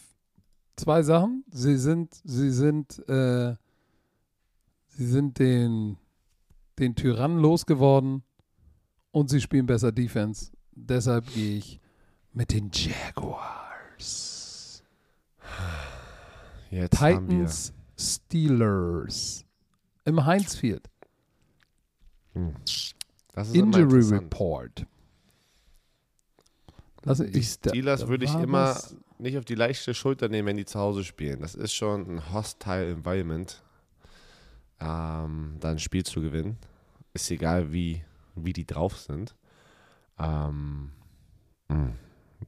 zwei 0.81 1.03
Sachen. 1.03 1.45
Sie 1.51 1.77
sind, 1.77 2.15
sie 2.25 2.51
sind, 2.51 2.99
äh, 3.09 3.55
sie 4.89 5.07
sind 5.07 5.39
den, 5.39 5.97
den 6.79 6.95
Tyrannen 6.95 7.39
losgeworden 7.39 8.23
und 9.13 9.31
sie 9.31 9.41
spielen 9.41 9.67
besser 9.67 9.93
Defense. 9.93 10.53
Deshalb 10.73 11.27
gehe 11.35 11.59
ich 11.59 11.81
mit 12.33 12.53
den 12.53 12.71
Jaguars. 12.73 14.83
Jetzt 16.71 16.99
Titans 16.99 17.73
Steelers 17.99 19.45
im 20.05 20.25
Heinz 20.25 20.55
Field. 20.55 20.89
immer 22.35 22.55
Injury. 23.53 24.03
Report. 24.15 24.87
Lass, 27.03 27.19
Die 27.19 27.25
ich, 27.39 27.59
da- 27.61 27.71
Steelers 27.71 28.01
da 28.03 28.09
würde 28.09 28.25
ich 28.25 28.35
immer 28.35 28.71
was- 28.75 28.97
nicht 29.21 29.39
auf 29.39 29.45
die 29.45 29.55
leichte 29.55 29.95
Schulter 29.95 30.29
nehmen, 30.29 30.49
wenn 30.49 30.57
die 30.57 30.65
zu 30.65 30.79
Hause 30.79 31.05
spielen. 31.05 31.41
Das 31.41 31.55
ist 31.55 31.75
schon 31.75 32.17
ein 32.17 32.33
hostile 32.33 32.91
Environment, 32.91 33.63
ähm, 34.81 35.57
da 35.61 35.71
ein 35.71 35.79
Spiel 35.79 36.05
zu 36.05 36.21
gewinnen. 36.21 36.59
Ist 37.13 37.31
egal, 37.31 37.73
wie, 37.73 38.03
wie 38.35 38.53
die 38.53 38.67
drauf 38.67 38.99
sind. 38.99 39.35
Ähm, 40.19 40.91
mh. 41.69 41.93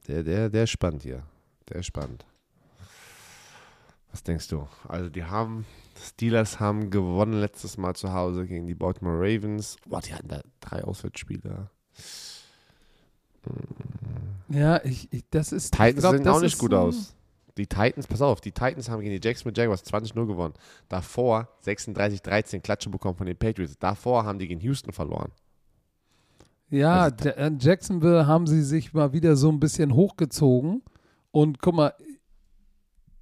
der, 0.07 0.23
der, 0.23 0.49
der 0.49 0.63
ist 0.63 0.71
spannend 0.71 1.03
hier. 1.03 1.23
Der 1.69 1.77
ist 1.77 1.87
spannend. 1.87 2.25
Was 4.11 4.21
denkst 4.21 4.47
du? 4.49 4.67
Also 4.87 5.09
die 5.09 5.23
haben, 5.23 5.65
Steelers 5.99 6.59
haben 6.59 6.91
gewonnen 6.91 7.39
letztes 7.39 7.77
Mal 7.77 7.95
zu 7.95 8.13
Hause 8.13 8.45
gegen 8.45 8.67
die 8.67 8.75
Baltimore 8.75 9.17
Ravens. 9.17 9.77
Boah, 9.87 10.01
die 10.01 10.13
hatten 10.13 10.27
da 10.27 10.41
drei 10.59 10.83
Auswärtsspiele. 10.83 11.69
Ja, 14.49 14.83
ich, 14.83 15.07
ich, 15.11 15.23
das 15.29 15.51
ist. 15.51 15.71
Titans 15.71 15.99
glaub, 15.99 16.15
sehen 16.15 16.27
auch 16.27 16.41
nicht 16.41 16.57
gut 16.57 16.73
aus. 16.73 17.15
Die 17.57 17.67
Titans, 17.67 18.07
pass 18.07 18.21
auf, 18.21 18.41
die 18.41 18.51
Titans 18.51 18.89
haben 18.89 19.01
gegen 19.01 19.19
die 19.19 19.25
Jacksonville 19.25 19.55
Jaguars 19.55 19.85
20-0 19.85 20.25
gewonnen. 20.25 20.55
Davor 20.89 21.49
36-13 21.63 22.61
Klatsche 22.61 22.89
bekommen 22.89 23.15
von 23.15 23.27
den 23.27 23.37
Patriots. 23.37 23.77
Davor 23.77 24.25
haben 24.25 24.39
die 24.39 24.47
gegen 24.47 24.59
Houston 24.61 24.91
verloren. 24.91 25.31
Ja, 26.71 27.03
Also 27.03 27.29
in 27.29 27.59
Jacksonville 27.59 28.25
haben 28.25 28.47
sie 28.47 28.63
sich 28.63 28.93
mal 28.93 29.13
wieder 29.13 29.35
so 29.35 29.49
ein 29.49 29.59
bisschen 29.59 29.93
hochgezogen. 29.93 30.81
Und 31.29 31.61
guck 31.61 31.75
mal, 31.75 31.93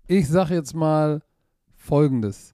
ich 0.08 0.30
sag 0.30 0.50
jetzt 0.50 0.74
mal 0.74 1.22
Folgendes. 1.76 2.54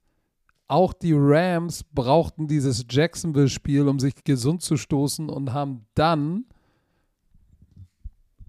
Auch 0.66 0.92
die 0.92 1.14
Rams 1.16 1.84
brauchten 1.84 2.48
dieses 2.48 2.84
Jacksonville-Spiel, 2.90 3.86
um 3.86 4.00
sich 4.00 4.24
gesund 4.24 4.62
zu 4.62 4.76
stoßen 4.76 5.28
und 5.28 5.52
haben 5.52 5.86
dann 5.94 6.44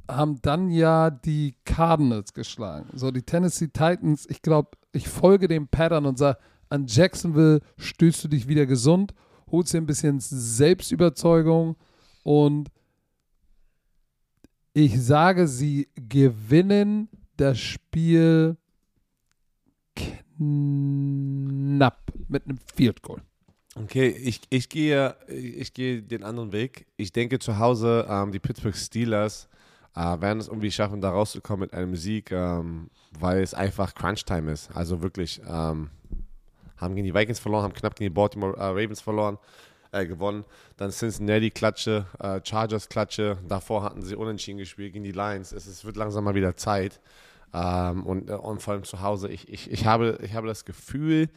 haben 0.10 0.42
dann 0.42 0.70
ja 0.70 1.10
die 1.10 1.56
Cardinals 1.66 2.34
geschlagen. 2.34 2.90
So, 2.94 3.12
die 3.12 3.22
Tennessee 3.22 3.68
Titans, 3.68 4.26
ich 4.30 4.42
glaube, 4.42 4.72
ich 4.92 5.08
folge 5.08 5.48
dem 5.48 5.68
Pattern 5.68 6.06
und 6.06 6.18
sage, 6.18 6.40
an 6.70 6.86
Jacksonville 6.88 7.62
stößt 7.78 8.24
du 8.24 8.28
dich 8.28 8.48
wieder 8.48 8.66
gesund, 8.66 9.14
holst 9.52 9.74
dir 9.74 9.80
ein 9.80 9.86
bisschen 9.86 10.20
Selbstüberzeugung 10.20 11.76
und 12.24 12.70
ich 14.74 15.02
sage, 15.02 15.48
sie 15.48 15.90
gewinnen 15.96 17.10
das 17.38 17.60
Spiel 17.60 18.58
knapp 19.96 22.12
mit 22.28 22.46
einem 22.46 22.60
Field 22.76 23.02
Goal. 23.02 23.22
Okay, 23.76 24.10
ich, 24.10 24.42
ich, 24.50 24.70
gehe, 24.70 25.16
ich 25.28 25.74
gehe 25.74 26.02
den 26.02 26.24
anderen 26.24 26.52
Weg. 26.52 26.88
Ich 26.98 27.12
denke 27.12 27.40
zu 27.40 27.60
Hause, 27.60 28.06
ähm, 28.10 28.32
die 28.32 28.40
Pittsburgh 28.40 28.76
Steelers 28.76 29.48
äh, 29.96 30.22
werden 30.22 30.40
es 30.40 30.48
irgendwie 30.48 30.72
schaffen, 30.72 31.02
da 31.02 31.12
rauszukommen 31.12 31.62
mit 31.62 31.74
einem 31.74 31.96
Sieg, 31.96 32.32
ähm, 32.32 32.90
weil 33.20 33.42
es 33.42 33.54
einfach 33.54 33.94
Crunch-Time 33.94 34.52
ist. 34.52 34.70
Also 34.76 35.02
wirklich, 35.02 35.42
ähm, 35.48 35.90
haben 36.78 36.96
gegen 36.96 37.06
die 37.06 37.14
Vikings 37.14 37.40
verloren, 37.40 37.64
haben 37.64 37.74
knapp 37.74 37.96
gegen 37.96 38.12
die 38.12 38.16
Baltimore 38.16 38.56
äh, 38.58 38.64
Ravens 38.64 39.02
verloren, 39.02 39.38
äh, 39.92 40.06
gewonnen. 40.06 40.46
Dann 40.78 40.92
Cincinnati 40.92 41.50
Klatsche, 41.52 42.06
äh, 42.20 42.40
Chargers 42.44 42.90
Klatsche. 42.90 43.38
Davor 43.48 43.84
hatten 43.84 44.02
sie 44.02 44.16
unentschieden 44.16 44.58
gespielt 44.60 44.94
gegen 44.94 45.04
die 45.04 45.12
Lions. 45.12 45.52
Es, 45.52 45.66
es 45.66 45.84
wird 45.84 45.98
langsam 45.98 46.24
mal 46.24 46.36
wieder 46.36 46.56
Zeit. 46.56 47.00
Ähm, 47.54 48.06
und, 48.06 48.30
äh, 48.30 48.34
und 48.34 48.62
vor 48.62 48.74
allem 48.74 48.84
zu 48.84 49.02
Hause, 49.02 49.30
ich, 49.30 49.50
ich, 49.50 49.72
ich, 49.72 49.86
habe, 49.86 50.20
ich 50.22 50.34
habe 50.34 50.48
das 50.48 50.66
Gefühl, 50.66 51.30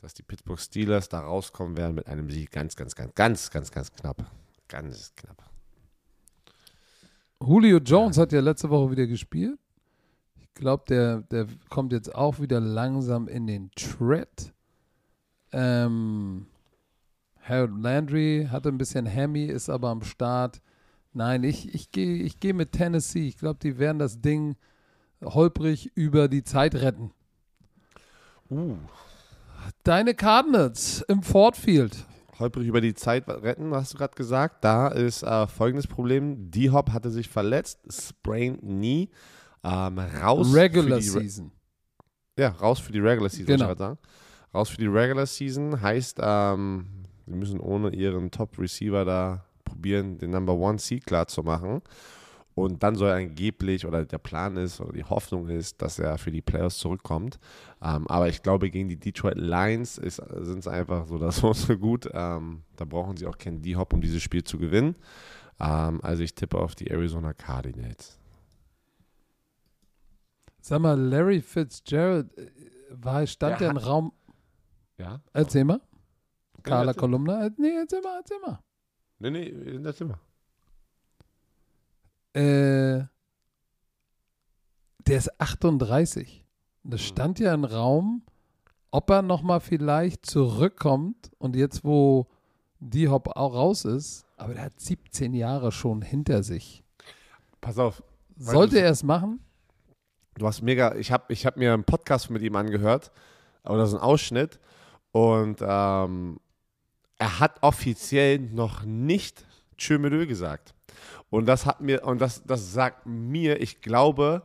dass 0.00 0.14
die 0.14 0.22
Pittsburgh 0.22 0.58
Steelers 0.58 1.08
da 1.08 1.20
rauskommen 1.20 1.76
werden 1.76 1.94
mit 1.94 2.08
einem 2.08 2.28
Sieg 2.28 2.50
ganz, 2.50 2.74
ganz, 2.74 2.94
ganz, 2.96 3.14
ganz, 3.14 3.50
ganz, 3.50 3.70
ganz 3.70 3.92
knapp. 3.92 4.24
Ganz 4.68 5.14
knapp. 5.14 5.51
Julio 7.46 7.78
Jones 7.78 8.18
hat 8.18 8.32
ja 8.32 8.40
letzte 8.40 8.70
Woche 8.70 8.92
wieder 8.92 9.06
gespielt. 9.06 9.58
Ich 10.40 10.54
glaube, 10.54 10.84
der, 10.88 11.22
der 11.22 11.46
kommt 11.68 11.92
jetzt 11.92 12.14
auch 12.14 12.40
wieder 12.40 12.60
langsam 12.60 13.26
in 13.26 13.46
den 13.46 13.70
Tread. 13.72 14.52
Ähm, 15.50 16.46
Harold 17.40 17.82
Landry 17.82 18.48
hatte 18.50 18.68
ein 18.68 18.78
bisschen 18.78 19.12
Hammy, 19.12 19.46
ist 19.46 19.68
aber 19.68 19.88
am 19.88 20.02
Start. 20.02 20.60
Nein, 21.12 21.42
ich, 21.42 21.74
ich 21.74 21.90
gehe 21.90 22.22
ich 22.22 22.38
geh 22.38 22.52
mit 22.52 22.72
Tennessee. 22.72 23.26
Ich 23.26 23.38
glaube, 23.38 23.58
die 23.62 23.78
werden 23.78 23.98
das 23.98 24.20
Ding 24.20 24.56
holprig 25.22 25.90
über 25.94 26.28
die 26.28 26.44
Zeit 26.44 26.74
retten. 26.74 27.10
Uh. 28.50 28.76
Deine 29.84 30.14
Cardinals 30.14 31.02
im 31.08 31.22
Ford 31.22 31.56
Field. 31.56 32.06
Holprig 32.38 32.66
über 32.66 32.80
die 32.80 32.94
Zeit 32.94 33.28
retten, 33.28 33.74
hast 33.74 33.92
du 33.94 33.98
gerade 33.98 34.14
gesagt. 34.14 34.64
Da 34.64 34.88
ist 34.88 35.22
äh, 35.22 35.46
folgendes 35.46 35.86
Problem. 35.86 36.50
D-Hop 36.50 36.90
hatte 36.90 37.10
sich 37.10 37.28
verletzt, 37.28 37.80
sprained 37.90 38.60
Knee, 38.60 39.10
ähm, 39.62 39.98
raus 39.98 40.54
Regular 40.54 40.98
für 41.00 41.02
die 41.04 41.08
Re- 41.10 41.20
Season. 41.20 41.52
Ja, 42.38 42.48
raus 42.48 42.80
für 42.80 42.92
die 42.92 43.00
Regular 43.00 43.28
Season, 43.28 43.46
Genau. 43.46 43.72
ich 43.72 43.78
sagen. 43.78 43.98
Raus 44.54 44.70
für 44.70 44.78
die 44.78 44.86
Regular 44.86 45.26
Season 45.26 45.80
heißt, 45.80 46.18
ähm, 46.22 46.86
sie 47.26 47.34
müssen 47.34 47.60
ohne 47.60 47.90
ihren 47.94 48.30
Top-Receiver 48.30 49.04
da 49.04 49.44
probieren, 49.64 50.18
den 50.18 50.30
Number 50.30 50.54
One 50.54 50.78
Seed 50.78 51.06
klar 51.06 51.26
zu 51.26 51.42
machen. 51.42 51.82
Und 52.54 52.82
dann 52.82 52.96
soll 52.96 53.10
angeblich, 53.10 53.86
oder 53.86 54.04
der 54.04 54.18
Plan 54.18 54.56
ist, 54.56 54.80
oder 54.80 54.92
die 54.92 55.04
Hoffnung 55.04 55.48
ist, 55.48 55.80
dass 55.80 55.98
er 55.98 56.18
für 56.18 56.30
die 56.30 56.42
Playoffs 56.42 56.78
zurückkommt. 56.78 57.38
Ähm, 57.82 58.06
aber 58.08 58.28
ich 58.28 58.42
glaube, 58.42 58.70
gegen 58.70 58.88
die 58.88 58.98
Detroit 58.98 59.38
Lions 59.38 59.94
sind 59.94 60.58
es 60.58 60.68
einfach 60.68 61.06
so, 61.06 61.18
das 61.18 61.36
so 61.40 61.78
gut. 61.78 62.08
Ähm, 62.12 62.62
da 62.76 62.84
brauchen 62.84 63.16
sie 63.16 63.26
auch 63.26 63.38
keinen 63.38 63.62
D-Hop, 63.62 63.92
um 63.94 64.00
dieses 64.00 64.22
Spiel 64.22 64.44
zu 64.44 64.58
gewinnen. 64.58 64.96
Ähm, 65.60 66.00
also 66.02 66.22
ich 66.22 66.34
tippe 66.34 66.58
auf 66.58 66.74
die 66.74 66.90
Arizona 66.90 67.32
Cardinals. 67.32 68.18
Sag 70.60 70.80
mal, 70.80 70.98
Larry 71.00 71.40
Fitzgerald, 71.40 72.36
äh, 72.36 72.50
war, 72.90 73.26
stand 73.26 73.52
Der 73.52 73.58
der 73.58 73.70
im 73.70 73.76
Raum. 73.78 74.12
Ja? 74.98 75.20
Erzähl 75.32 75.64
mal. 75.64 75.80
Carla 76.62 76.90
erzähl. 76.90 77.00
Kolumna. 77.00 77.46
Äh, 77.46 77.50
Nee, 77.56 77.76
erzähl 77.76 78.00
mal, 78.02 78.18
erzähl 78.18 78.38
mal. 78.40 78.60
Nee, 79.18 79.30
nee, 79.30 79.46
in 79.46 79.82
der 79.82 79.94
Zimmer. 79.94 80.18
Äh, 82.34 83.04
der 85.06 85.18
ist 85.18 85.40
38. 85.40 86.44
Und 86.84 86.92
Das 86.94 87.00
Mhm. 87.00 87.04
stand 87.06 87.38
ja 87.38 87.54
im 87.54 87.64
Raum, 87.64 88.22
ob 88.90 89.10
er 89.10 89.22
nochmal 89.22 89.60
vielleicht 89.60 90.26
zurückkommt 90.26 91.30
und 91.38 91.56
jetzt, 91.56 91.84
wo 91.84 92.26
die 92.78 93.08
Hop 93.08 93.28
auch 93.36 93.54
raus 93.54 93.84
ist, 93.84 94.24
aber 94.36 94.54
der 94.54 94.64
hat 94.64 94.80
17 94.80 95.34
Jahre 95.34 95.70
schon 95.72 96.02
hinter 96.02 96.42
sich. 96.42 96.82
Pass 97.60 97.78
auf, 97.78 98.02
Sollte 98.36 98.80
er 98.80 98.90
es 98.90 99.02
machen? 99.04 99.40
Du 100.36 100.46
hast 100.46 100.62
mega, 100.62 100.94
ich 100.96 101.12
habe 101.12 101.32
ich 101.32 101.46
hab 101.46 101.56
mir 101.56 101.74
einen 101.74 101.84
Podcast 101.84 102.30
mit 102.30 102.42
ihm 102.42 102.56
angehört, 102.56 103.12
oder 103.64 103.86
so 103.86 103.96
einen 103.98 104.04
Ausschnitt, 104.04 104.58
und 105.12 105.58
ähm, 105.60 106.40
er 107.18 107.38
hat 107.38 107.62
offiziell 107.62 108.38
noch 108.40 108.82
nicht 108.82 109.46
Tschömelö 109.76 110.26
gesagt. 110.26 110.74
Und 111.32 111.46
das 111.46 111.64
hat 111.64 111.80
mir, 111.80 112.04
und 112.04 112.20
das, 112.20 112.44
das 112.44 112.74
sagt 112.74 113.06
mir, 113.06 113.58
ich 113.62 113.80
glaube, 113.80 114.42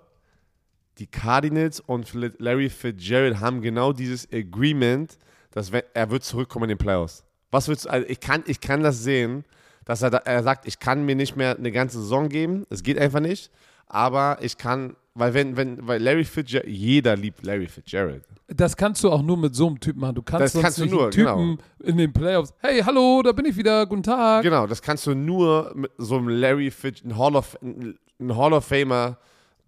die 0.99 1.05
Cardinals 1.05 1.81
und 1.81 2.13
Larry 2.13 2.69
Fitzgerald 2.69 3.41
haben 3.41 3.61
genau 3.61 3.91
dieses 3.91 4.31
Agreement, 4.31 5.17
dass 5.51 5.69
er 5.69 6.09
wird 6.09 6.23
zurückkommen 6.23 6.63
in 6.63 6.69
den 6.69 6.77
Playoffs. 6.77 7.25
Was 7.51 7.67
willst 7.67 7.83
du, 7.83 7.89
also 7.89 8.07
ich 8.07 8.21
kann, 8.21 8.41
ich 8.47 8.61
kann 8.61 8.83
das 8.83 9.03
sehen, 9.03 9.43
dass 9.83 10.01
er, 10.01 10.13
er 10.13 10.43
sagt, 10.43 10.65
ich 10.65 10.79
kann 10.79 11.05
mir 11.05 11.17
nicht 11.17 11.35
mehr 11.35 11.57
eine 11.57 11.73
ganze 11.73 11.99
Saison 11.99 12.29
geben, 12.29 12.65
es 12.69 12.83
geht 12.83 12.97
einfach 12.97 13.19
nicht, 13.19 13.51
aber 13.87 14.37
ich 14.39 14.57
kann, 14.57 14.95
weil 15.17 15.33
wenn, 15.33 15.57
wenn, 15.57 15.87
weil 15.87 16.01
Larry 16.01 16.23
Fitzgerald, 16.23 16.67
jeder 16.69 17.15
liebt 17.15 17.43
Larry 17.43 17.67
Fitzgerald. 17.67 18.23
Das 18.47 18.77
kannst 18.77 19.03
du 19.03 19.11
auch 19.11 19.21
nur 19.21 19.35
mit 19.37 19.55
so 19.55 19.67
einem 19.67 19.79
Typen 19.79 19.99
machen. 19.99 20.15
Du 20.15 20.21
kannst 20.21 20.43
Das 20.45 20.51
sonst 20.53 20.63
kannst 20.63 20.77
du 20.79 20.85
nur, 20.85 21.11
Typen 21.11 21.57
in 21.83 21.97
den 21.97 22.13
Playoffs. 22.13 22.53
Hey, 22.59 22.81
hallo, 22.81 23.21
da 23.23 23.31
bin 23.31 23.45
ich 23.45 23.57
wieder. 23.57 23.85
Guten 23.85 24.03
Tag. 24.03 24.43
Genau, 24.43 24.67
das 24.67 24.81
kannst 24.81 25.05
du 25.07 25.15
nur 25.15 25.71
mit 25.75 25.91
so 25.97 26.17
einem 26.17 26.29
Larry 26.29 26.71
Fitz, 26.71 27.03
ein 27.03 27.17
Hall 27.17 27.35
of, 27.35 27.57
ein 27.61 27.97
Hall 28.37 28.53
of 28.53 28.63
Famer, 28.65 29.17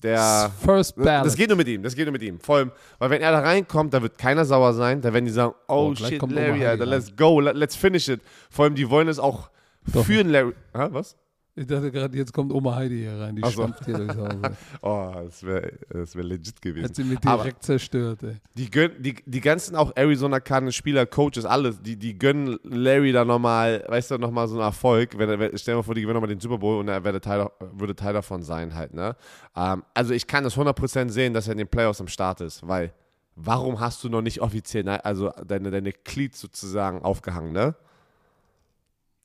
der. 0.03 0.51
First 0.63 0.95
Ballot. 0.95 1.25
Das 1.25 1.35
geht 1.35 1.49
nur 1.49 1.57
mit 1.57 1.67
ihm, 1.67 1.83
das 1.83 1.95
geht 1.95 2.05
nur 2.05 2.13
mit 2.13 2.21
ihm. 2.21 2.39
Vor 2.39 2.57
allem, 2.57 2.71
weil 2.99 3.09
wenn 3.09 3.21
er 3.21 3.31
da 3.31 3.39
reinkommt, 3.39 3.93
da 3.93 4.01
wird 4.01 4.17
keiner 4.17 4.45
sauer 4.45 4.73
sein. 4.73 5.01
Da 5.01 5.11
werden 5.13 5.25
die 5.25 5.31
sagen, 5.31 5.53
oh, 5.67 5.89
Oh, 5.91 5.95
shit, 5.95 6.21
Larry, 6.31 6.65
Alter, 6.65 6.85
let's 6.85 7.13
go, 7.15 7.39
let, 7.39 7.55
let's 7.55 7.75
finish 7.75 8.07
it. 8.07 8.21
Vor 8.49 8.65
allem, 8.65 8.75
die 8.75 8.89
wollen 8.89 9.07
es 9.07 9.19
auch 9.19 9.49
Doch. 9.91 10.05
für 10.05 10.21
Larry. 10.23 10.53
Hä, 10.73 10.87
was? 10.91 11.17
Ich 11.55 11.67
dachte 11.67 11.91
gerade, 11.91 12.17
jetzt 12.17 12.31
kommt 12.31 12.53
Oma 12.53 12.75
Heidi 12.75 12.99
hier 12.99 13.19
rein. 13.19 13.35
Die 13.35 13.43
Ach 13.43 13.47
so. 13.51 13.63
stampft 13.63 13.83
hier 13.85 13.97
durchs 13.97 14.15
Haus. 14.15 14.33
Oh, 14.81 15.11
das 15.25 15.43
wäre 15.43 15.73
das 15.89 16.15
wär 16.15 16.23
legit 16.23 16.61
gewesen. 16.61 16.85
Hat 16.85 16.95
sie 16.95 17.03
mich 17.03 17.19
Aber- 17.25 17.43
direkt 17.43 17.63
zerstört, 17.63 18.23
ey. 18.23 18.37
Die, 18.55 18.69
gönnen, 18.71 19.01
die, 19.03 19.15
die 19.25 19.41
ganzen 19.41 19.75
auch 19.75 19.91
Arizona 19.95 20.39
Cardinals 20.39 20.75
Spieler, 20.75 21.05
Coaches, 21.05 21.43
alles, 21.43 21.81
die, 21.81 21.97
die 21.97 22.17
gönnen 22.17 22.57
Larry 22.63 23.11
da 23.11 23.25
nochmal, 23.25 23.83
weißt 23.87 24.11
du, 24.11 24.17
nochmal 24.19 24.47
so 24.47 24.53
einen 24.55 24.63
Erfolg. 24.63 25.17
Wenn 25.17 25.37
wenn- 25.37 25.57
stell 25.57 25.73
dir 25.73 25.77
mal 25.79 25.83
vor, 25.83 25.95
die 25.95 26.01
gewinnen 26.01 26.13
nochmal 26.15 26.29
den 26.29 26.39
Super 26.39 26.59
Bowl 26.59 26.79
und 26.79 26.87
er 26.87 27.03
wäre 27.03 27.19
Teil, 27.19 27.49
würde 27.73 27.93
Teil 27.95 28.13
davon 28.13 28.41
sein 28.41 28.73
halt, 28.75 28.93
ne? 28.93 29.17
Ähm, 29.55 29.83
also 29.93 30.13
ich 30.13 30.27
kann 30.27 30.45
das 30.45 30.55
100% 30.55 31.09
sehen, 31.09 31.33
dass 31.33 31.47
er 31.47 31.53
in 31.53 31.57
den 31.57 31.67
Playoffs 31.67 31.99
am 31.99 32.07
Start 32.07 32.39
ist, 32.39 32.65
weil 32.65 32.93
warum 33.35 33.81
hast 33.81 34.01
du 34.03 34.07
noch 34.09 34.21
nicht 34.21 34.39
offiziell, 34.41 34.83
ne, 34.85 35.03
also 35.03 35.31
deine, 35.45 35.71
deine 35.71 35.91
Cleats 35.91 36.39
sozusagen 36.39 37.01
aufgehangen, 37.03 37.51
ne? 37.51 37.75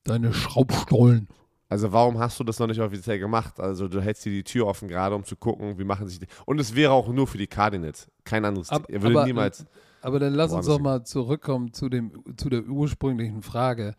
Deine 0.04 0.32
Schraubstollen. 0.34 1.28
Also 1.74 1.90
warum 1.90 2.18
hast 2.20 2.38
du 2.38 2.44
das 2.44 2.60
noch 2.60 2.68
nicht 2.68 2.78
offiziell 2.80 3.18
gemacht? 3.18 3.58
Also 3.58 3.88
du 3.88 4.00
hältst 4.00 4.24
dir 4.24 4.30
die 4.30 4.44
Tür 4.44 4.68
offen 4.68 4.86
gerade, 4.86 5.12
um 5.16 5.24
zu 5.24 5.34
gucken, 5.34 5.76
wie 5.76 5.82
machen 5.82 6.06
sich 6.06 6.20
die. 6.20 6.28
Und 6.46 6.60
es 6.60 6.76
wäre 6.76 6.92
auch 6.92 7.08
nur 7.08 7.26
für 7.26 7.36
die 7.36 7.48
Cardinals, 7.48 8.06
kein 8.22 8.44
anderes. 8.44 8.70
Ab- 8.70 8.86
er 8.88 9.02
würde 9.02 9.16
aber- 9.18 9.26
niemals. 9.26 9.66
Aber 10.00 10.20
dann 10.20 10.34
lass 10.34 10.52
uns 10.52 10.66
doch 10.66 10.78
mal 10.78 11.02
zurückkommen 11.04 11.72
zu, 11.72 11.88
dem, 11.88 12.22
zu 12.36 12.48
der 12.48 12.62
ursprünglichen 12.68 13.42
Frage. 13.42 13.96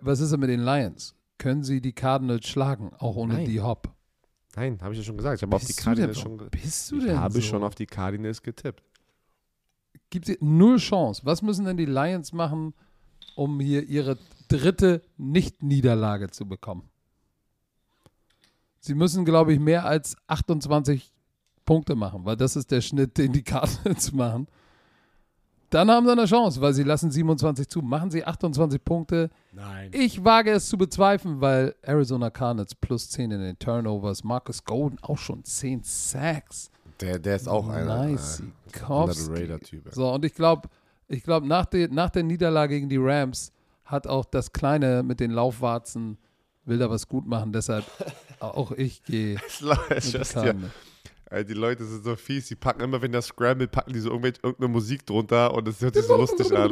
Was 0.00 0.20
ist 0.20 0.30
denn 0.30 0.38
mit 0.38 0.48
den 0.48 0.60
Lions? 0.60 1.16
Können 1.38 1.64
sie 1.64 1.80
die 1.80 1.92
Cardinals 1.92 2.46
schlagen, 2.46 2.92
auch 2.98 3.16
ohne 3.16 3.34
Nein. 3.34 3.46
die 3.46 3.60
Hop? 3.60 3.88
Nein, 4.54 4.78
habe 4.80 4.92
ich 4.94 5.00
ja 5.00 5.04
schon 5.04 5.16
gesagt. 5.16 5.38
Ich 5.38 5.42
habe 5.42 5.56
auf 5.56 5.62
die 5.62 5.66
Bist 5.66 5.80
du 5.80 5.84
denn, 5.90 5.94
Cardinals 5.96 6.24
warum 6.24 6.38
schon. 6.38 6.50
bist 6.50 6.90
du 6.92 6.98
Ich 6.98 7.04
denn 7.06 7.18
habe 7.20 7.34
so? 7.34 7.40
schon 7.40 7.64
auf 7.64 7.74
die 7.74 7.86
Cardinals 7.86 8.42
getippt. 8.42 8.84
Gibt 10.10 10.28
es 10.28 10.36
null 10.40 10.76
Chance. 10.76 11.22
Was 11.24 11.42
müssen 11.42 11.64
denn 11.64 11.76
die 11.76 11.84
Lions 11.86 12.32
machen, 12.32 12.74
um 13.34 13.58
hier 13.58 13.82
ihre 13.88 14.16
dritte 14.48 15.02
Nicht-Niederlage 15.16 16.30
zu 16.30 16.46
bekommen? 16.46 16.88
Sie 18.80 18.94
müssen, 18.94 19.24
glaube 19.24 19.52
ich, 19.52 19.58
mehr 19.60 19.84
als 19.84 20.16
28 20.28 21.12
Punkte 21.64 21.96
machen, 21.96 22.24
weil 22.24 22.36
das 22.36 22.54
ist 22.56 22.70
der 22.70 22.80
Schnitt, 22.80 23.18
den 23.18 23.32
die 23.32 23.42
Cardinals 23.42 24.12
machen. 24.12 24.46
Dann 25.70 25.90
haben 25.90 26.06
sie 26.06 26.12
eine 26.12 26.26
Chance, 26.26 26.60
weil 26.60 26.72
sie 26.72 26.84
lassen 26.84 27.10
27 27.10 27.68
zu. 27.68 27.82
Machen 27.82 28.12
sie 28.12 28.24
28 28.24 28.82
Punkte. 28.84 29.30
Nein. 29.52 29.90
Ich 29.92 30.24
wage 30.24 30.52
es 30.52 30.68
zu 30.68 30.78
bezweifeln, 30.78 31.40
weil 31.40 31.74
Arizona 31.82 32.30
Cardinals 32.30 32.76
plus 32.76 33.10
10 33.10 33.32
in 33.32 33.40
den 33.40 33.58
Turnovers. 33.58 34.22
Marcus 34.22 34.62
Golden 34.64 34.98
auch 35.02 35.18
schon 35.18 35.42
10 35.42 35.82
Sacks. 35.82 36.70
Der, 37.00 37.18
der 37.18 37.34
ist 37.34 37.48
auch 37.48 37.68
einer. 37.68 38.04
Nice. 38.06 38.40
Äh. 38.72 38.78
Raider-Typ. 38.84 39.88
So, 39.92 40.08
und 40.14 40.24
ich 40.24 40.34
glaube, 40.34 40.68
ich 41.08 41.24
glaube, 41.24 41.48
nach, 41.48 41.66
der- 41.66 41.88
nach 41.88 42.10
der 42.10 42.22
Niederlage 42.22 42.76
gegen 42.76 42.88
die 42.88 42.96
Rams 42.98 43.50
hat 43.86 44.06
auch 44.06 44.24
das 44.24 44.52
Kleine 44.52 45.02
mit 45.02 45.20
den 45.20 45.30
Laufwarzen, 45.30 46.18
will 46.64 46.78
da 46.78 46.90
was 46.90 47.08
gut 47.08 47.26
machen. 47.26 47.52
Deshalb 47.52 47.84
auch 48.40 48.72
ich 48.72 49.02
gehe 49.04 49.38
die 51.44 51.54
Leute 51.54 51.84
sind 51.84 52.04
so 52.04 52.14
fies, 52.16 52.46
die 52.48 52.54
packen 52.54 52.82
immer, 52.82 53.02
wenn 53.02 53.12
der 53.12 53.22
Scramble, 53.22 53.66
packen 53.66 53.92
die 53.92 53.98
so 53.98 54.10
irgendeine 54.10 54.68
Musik 54.68 55.04
drunter 55.06 55.52
und 55.54 55.66
es 55.66 55.80
hört 55.80 55.94
sich 55.94 56.04
so 56.04 56.16
lustig 56.16 56.52
an. 56.56 56.70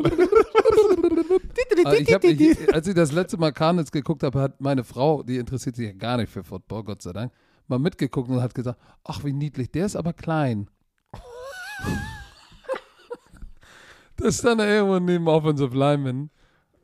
Aber 1.85 1.99
ich 1.99 2.13
hab, 2.13 2.23
ich, 2.25 2.73
als 2.73 2.87
ich 2.87 2.95
das 2.95 3.11
letzte 3.13 3.37
Mal 3.37 3.53
Cardinals 3.53 3.91
geguckt 3.91 4.23
habe, 4.23 4.41
hat 4.41 4.61
meine 4.61 4.85
Frau, 4.85 5.23
die 5.23 5.39
interessiert 5.39 5.77
sich 5.77 5.87
ja 5.87 5.93
gar 5.93 6.19
nicht 6.19 6.31
für 6.31 6.45
Football, 6.45 6.85
Gott 6.85 7.03
sei 7.03 7.13
Dank, 7.13 7.33
mal 7.67 7.79
mitgeguckt 7.79 8.29
und 8.29 8.41
hat 8.41 8.55
gesagt, 8.55 8.79
ach 9.03 9.25
wie 9.25 9.33
niedlich, 9.33 9.71
der 9.73 9.87
ist 9.87 9.97
aber 9.97 10.13
klein. 10.13 10.71
das 14.17 14.37
ist 14.37 14.45
dann 14.45 14.61
irgendwo 14.61 15.01
neben 15.01 15.27
Offensive 15.27 15.77
Lineman. 15.77 16.31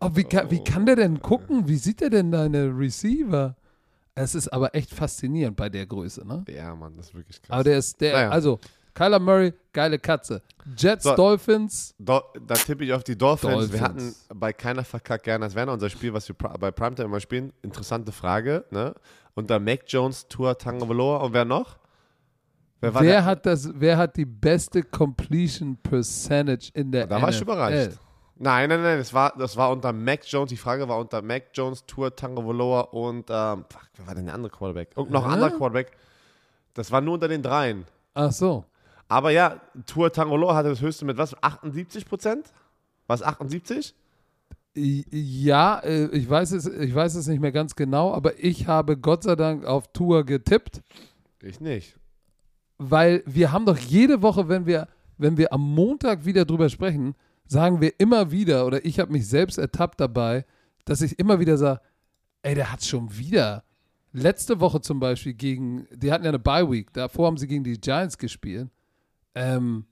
Oh, 0.01 0.11
wie, 0.15 0.25
kann, 0.25 0.51
wie 0.51 0.65
kann 0.65 0.87
der 0.87 0.97
denn 0.97 1.21
gucken? 1.21 1.69
Wie 1.69 1.77
sieht 1.77 2.01
der 2.01 2.11
denn 2.11 2.31
deine 2.33 2.67
Receiver? 2.77 3.55
Es 4.15 4.35
ist 4.35 4.49
aber 4.49 4.75
echt 4.75 4.93
faszinierend 4.93 5.57
bei 5.57 5.69
der 5.69 5.87
Größe, 5.87 6.27
ne? 6.27 6.45
ja, 6.49 6.75
Mann, 6.75 6.97
das 6.97 7.07
ist 7.09 7.15
wirklich 7.15 7.41
krass. 7.41 7.51
Aber 7.55 7.65
der 7.65 7.79
ist, 7.79 8.01
der, 8.01 8.13
Naja. 8.15 8.31
also, 8.31 8.59
Kyler 8.93 9.19
Murray, 9.21 9.53
geile 9.73 9.99
Katze. 9.99 10.43
Jets, 10.77 11.05
So. 11.05 11.15
Dolphins, 11.15 11.95
Do, 11.99 12.21
da 12.47 12.55
tippe 12.55 12.85
ich 12.85 12.93
auf 12.93 13.05
die 13.05 13.17
Dolphins. 13.17 13.73
Wir 13.73 13.81
hatten 13.81 13.99
Dolphins. 13.99 14.27
bei 14.35 14.53
keiner 14.53 14.85
verkackt 14.85 15.25
gerne, 15.25 15.45
das 15.45 15.55
wäre 15.55 15.67
noch 15.67 15.75
unser 15.75 15.89
Spiel, 15.91 16.13
was 16.13 16.29
wir 16.29 16.35
bei 16.35 16.71
Primetime 16.71 17.07
immer 17.07 17.21
spielen. 17.21 17.53
Interessante 17.63 18.11
Frage, 18.11 18.65
ne? 18.71 18.95
Unter 19.35 19.61
Mac 19.61 19.83
Jones, 19.87 20.27
Tour 20.29 20.59
Tagovailoa 20.59 21.19
und 21.19 21.33
wer 21.33 21.45
noch? 21.45 21.79
Wer 22.81 22.95
war 22.95 23.03
Wer 23.03 23.25
hat 23.25 23.47
das, 23.47 23.71
wer 23.75 23.97
hat 23.97 24.17
die 24.17 24.25
beste 24.27 24.83
Completion 24.83 25.77
Percentage 25.77 26.71
in 26.75 26.91
der 26.91 27.07
Da 27.07 27.17
NFL? 27.17 27.23
war 27.23 27.31
ich 27.31 27.41
überrascht. 27.41 27.91
Nein, 28.43 28.71
nein, 28.71 28.81
nein, 28.83 28.97
das 28.99 29.13
war, 29.13 29.35
das 29.37 29.57
war 29.59 29.71
unter 29.71 29.93
Mac 29.93 30.21
Jones. 30.25 30.49
Die 30.49 30.57
Frage 30.57 30.89
war 30.89 30.99
unter 30.99 31.21
Mac 31.21 31.49
Jones, 31.53 31.85
Tour 31.87 32.17
Tagovailoa 32.17 32.81
und 32.93 33.27
ähm, 33.29 33.67
fuck, 33.69 33.83
wer 33.97 34.07
war 34.07 34.15
denn 34.15 34.25
der 34.25 34.35
andere 34.35 34.51
Quarterback? 34.51 34.91
Und 34.97 35.11
noch 35.11 35.25
ein 35.27 35.33
anderer 35.33 35.51
Quarterback. 35.51 35.93
Das 36.73 36.91
war 36.91 37.03
nur 37.03 37.15
unter 37.15 37.29
den 37.29 37.43
dreien. 37.43 37.85
Ach 38.15 38.33
so. 38.33 38.65
Aber 39.09 39.31
ja, 39.31 39.61
Tour 39.87 40.11
Tagovailoa 40.11 40.55
hatte 40.55 40.71
das 40.71 40.81
höchste 40.81 41.05
mit 41.05 41.19
was? 41.19 41.35
78 41.43 42.07
Prozent? 42.07 42.51
Was 43.07 43.23
78? 43.23 43.95
I- 44.75 45.05
Ja, 45.11 45.81
äh, 45.81 46.07
ich 46.07 46.31
weiß, 46.31 46.53
es, 46.53 46.65
ich 46.67 46.95
weiß 46.95 47.17
es 47.17 47.27
nicht 47.27 47.41
mehr 47.41 47.53
ganz 47.53 47.75
genau, 47.77 48.15
aber 48.15 48.43
ich 48.43 48.67
habe 48.67 48.97
Gott 48.97 49.25
sei 49.25 49.37
Dank 49.37 49.67
auf 49.67 49.89
Tour 49.93 50.25
getippt, 50.25 50.81
Ich 51.43 51.61
nicht. 51.61 51.97
weil 52.79 53.23
wir 53.27 53.53
haben 53.53 53.67
doch 53.67 53.77
jede 53.77 54.23
Woche, 54.23 54.49
wenn 54.49 54.65
wir, 54.65 54.89
wenn 55.19 55.37
wir 55.37 55.53
am 55.53 55.61
Montag 55.75 56.25
wieder 56.25 56.45
drüber 56.47 56.69
sprechen, 56.71 57.15
sagen 57.51 57.81
wir 57.81 57.99
immer 57.99 58.31
wieder, 58.31 58.65
oder 58.65 58.85
ich 58.85 59.01
habe 59.01 59.11
mich 59.11 59.27
selbst 59.27 59.59
ertappt 59.59 60.01
dabei, 60.01 60.45
dass 60.85 61.03
ich 61.03 61.19
immer 61.19 61.41
wieder 61.41 61.59
sage, 61.59 61.81
ey, 62.43 62.55
der 62.55 62.71
hat 62.71 62.85
schon 62.85 63.17
wieder. 63.19 63.65
Letzte 64.13 64.61
Woche 64.61 64.81
zum 64.81 65.01
Beispiel 65.01 65.35
gegen, 65.35 65.89
die 65.93 66.13
hatten 66.13 66.25
ja 66.25 66.31
eine 66.31 66.39
Bye-Week, 66.39 66.93
davor 66.93 67.27
haben 67.27 67.39
sie 67.39 67.49
gegen 67.49 67.65
die 67.65 67.81
Giants 67.81 68.19
gespielt. 68.19 68.71
Ähm, 69.35 69.85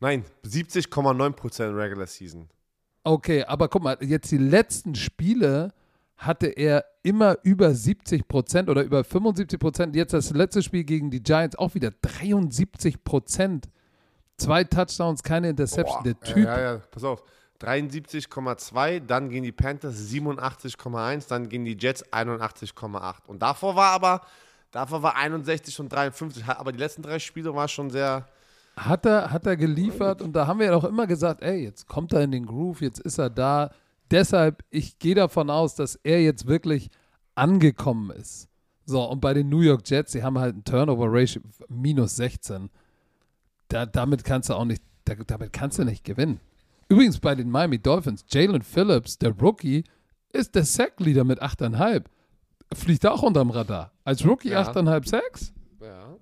Nein, 0.00 0.24
70,9 0.44 1.32
Prozent 1.32 1.76
Regular 1.76 2.06
Season. 2.06 2.48
Okay, 3.04 3.44
aber 3.44 3.68
guck 3.68 3.84
mal, 3.84 3.96
jetzt 4.00 4.32
die 4.32 4.38
letzten 4.38 4.96
Spiele 4.96 5.72
hatte 6.16 6.48
er 6.48 6.84
immer 7.04 7.38
über 7.44 7.72
70 7.74 8.26
Prozent 8.26 8.68
oder 8.68 8.82
über 8.82 9.04
75 9.04 9.60
Prozent. 9.60 9.94
Jetzt 9.94 10.14
das 10.14 10.30
letzte 10.30 10.62
Spiel 10.62 10.84
gegen 10.84 11.10
die 11.10 11.22
Giants 11.22 11.56
auch 11.56 11.74
wieder 11.74 11.92
73 12.02 13.04
Prozent. 13.04 13.68
Zwei 14.40 14.64
Touchdowns, 14.64 15.22
keine 15.22 15.50
Interception. 15.50 16.04
Der 16.04 16.18
Typ. 16.20 16.44
Ja, 16.44 16.60
ja, 16.60 16.80
pass 16.90 17.04
auf. 17.04 17.22
73,2, 17.60 19.00
dann 19.00 19.28
gehen 19.28 19.42
die 19.42 19.52
Panthers 19.52 19.96
87,1, 20.10 21.28
dann 21.28 21.48
gehen 21.48 21.64
die 21.64 21.76
Jets 21.78 22.04
81,8. 22.10 23.26
Und 23.26 23.42
davor 23.42 23.76
war 23.76 23.92
aber, 23.92 24.22
davor 24.70 25.02
war 25.02 25.16
61 25.16 25.78
und 25.80 25.92
53. 25.92 26.44
Aber 26.46 26.72
die 26.72 26.78
letzten 26.78 27.02
drei 27.02 27.18
Spiele 27.18 27.54
war 27.54 27.68
schon 27.68 27.90
sehr. 27.90 28.26
Hat 28.76 29.04
er, 29.04 29.30
hat 29.30 29.44
er 29.46 29.56
geliefert 29.56 30.22
und 30.22 30.32
da 30.32 30.46
haben 30.46 30.60
wir 30.60 30.66
ja 30.66 30.74
auch 30.74 30.84
immer 30.84 31.06
gesagt, 31.06 31.42
ey, 31.42 31.64
jetzt 31.64 31.86
kommt 31.86 32.14
er 32.14 32.22
in 32.22 32.30
den 32.30 32.46
Groove, 32.46 32.80
jetzt 32.80 33.00
ist 33.00 33.18
er 33.18 33.28
da. 33.28 33.70
Deshalb, 34.10 34.64
ich 34.70 34.98
gehe 34.98 35.14
davon 35.14 35.50
aus, 35.50 35.74
dass 35.74 35.96
er 35.96 36.22
jetzt 36.22 36.46
wirklich 36.46 36.88
angekommen 37.34 38.10
ist. 38.10 38.48
So, 38.86 39.02
und 39.04 39.20
bei 39.20 39.34
den 39.34 39.48
New 39.48 39.60
York 39.60 39.82
Jets, 39.84 40.12
die 40.12 40.22
haben 40.22 40.38
halt 40.38 40.56
ein 40.56 40.64
Turnover-Ratio 40.64 41.42
minus 41.68 42.16
16. 42.16 42.70
Da, 43.70 43.86
damit 43.86 44.24
kannst 44.24 44.48
du 44.50 44.54
auch 44.54 44.64
nicht, 44.64 44.82
da, 45.04 45.14
damit 45.14 45.52
kannst 45.52 45.78
du 45.78 45.84
nicht 45.84 46.04
gewinnen. 46.04 46.40
Übrigens 46.88 47.18
bei 47.20 47.34
den 47.34 47.48
Miami 47.50 47.78
Dolphins, 47.78 48.24
Jalen 48.28 48.62
Phillips, 48.62 49.16
der 49.16 49.30
Rookie, 49.30 49.84
ist 50.32 50.54
der 50.54 50.64
Sack-Leader 50.64 51.24
mit 51.24 51.40
8,5. 51.40 52.04
Fliegt 52.74 53.06
auch 53.06 53.22
unterm 53.22 53.50
Radar. 53.50 53.92
Als 54.04 54.26
Rookie 54.26 54.50
Ja. 54.50 54.62
8,5 54.62 55.08
Sacks? 55.08 55.52
Ja. 55.80 56.16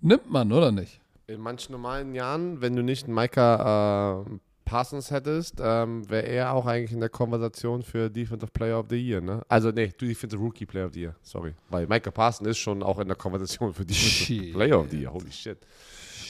Nimmt 0.00 0.30
man, 0.30 0.52
oder 0.52 0.72
nicht? 0.72 1.00
In 1.26 1.40
manchen 1.40 1.72
normalen 1.72 2.14
Jahren, 2.14 2.60
wenn 2.60 2.76
du 2.76 2.82
nicht 2.82 3.04
einen 3.06 3.14
Micah 3.14 4.24
äh, 4.26 4.38
Parsons 4.64 5.10
hättest, 5.10 5.56
ähm, 5.60 6.08
wäre 6.08 6.26
er 6.26 6.52
auch 6.54 6.64
eigentlich 6.66 6.92
in 6.92 7.00
der 7.00 7.08
Konversation 7.10 7.82
für 7.82 8.10
Defensive 8.10 8.50
Player 8.52 8.78
of 8.80 8.86
the 8.88 8.96
Year, 8.96 9.20
ne? 9.20 9.42
Also, 9.48 9.70
nee, 9.70 9.92
du 9.96 10.06
Defensive 10.06 10.40
Rookie 10.40 10.64
Player 10.66 10.86
of 10.86 10.94
the 10.94 11.00
Year, 11.00 11.16
sorry. 11.22 11.54
Weil 11.68 11.86
Micah 11.86 12.10
Parsons 12.10 12.48
ist 12.48 12.58
schon 12.58 12.82
auch 12.82 12.98
in 12.98 13.08
der 13.08 13.16
Konversation 13.16 13.72
für 13.74 13.84
Defensive 13.84 14.10
Shit. 14.10 14.52
Player 14.54 14.78
of 14.80 14.90
the 14.90 15.00
Year, 15.00 15.12
holy 15.12 15.30
shit. 15.30 15.58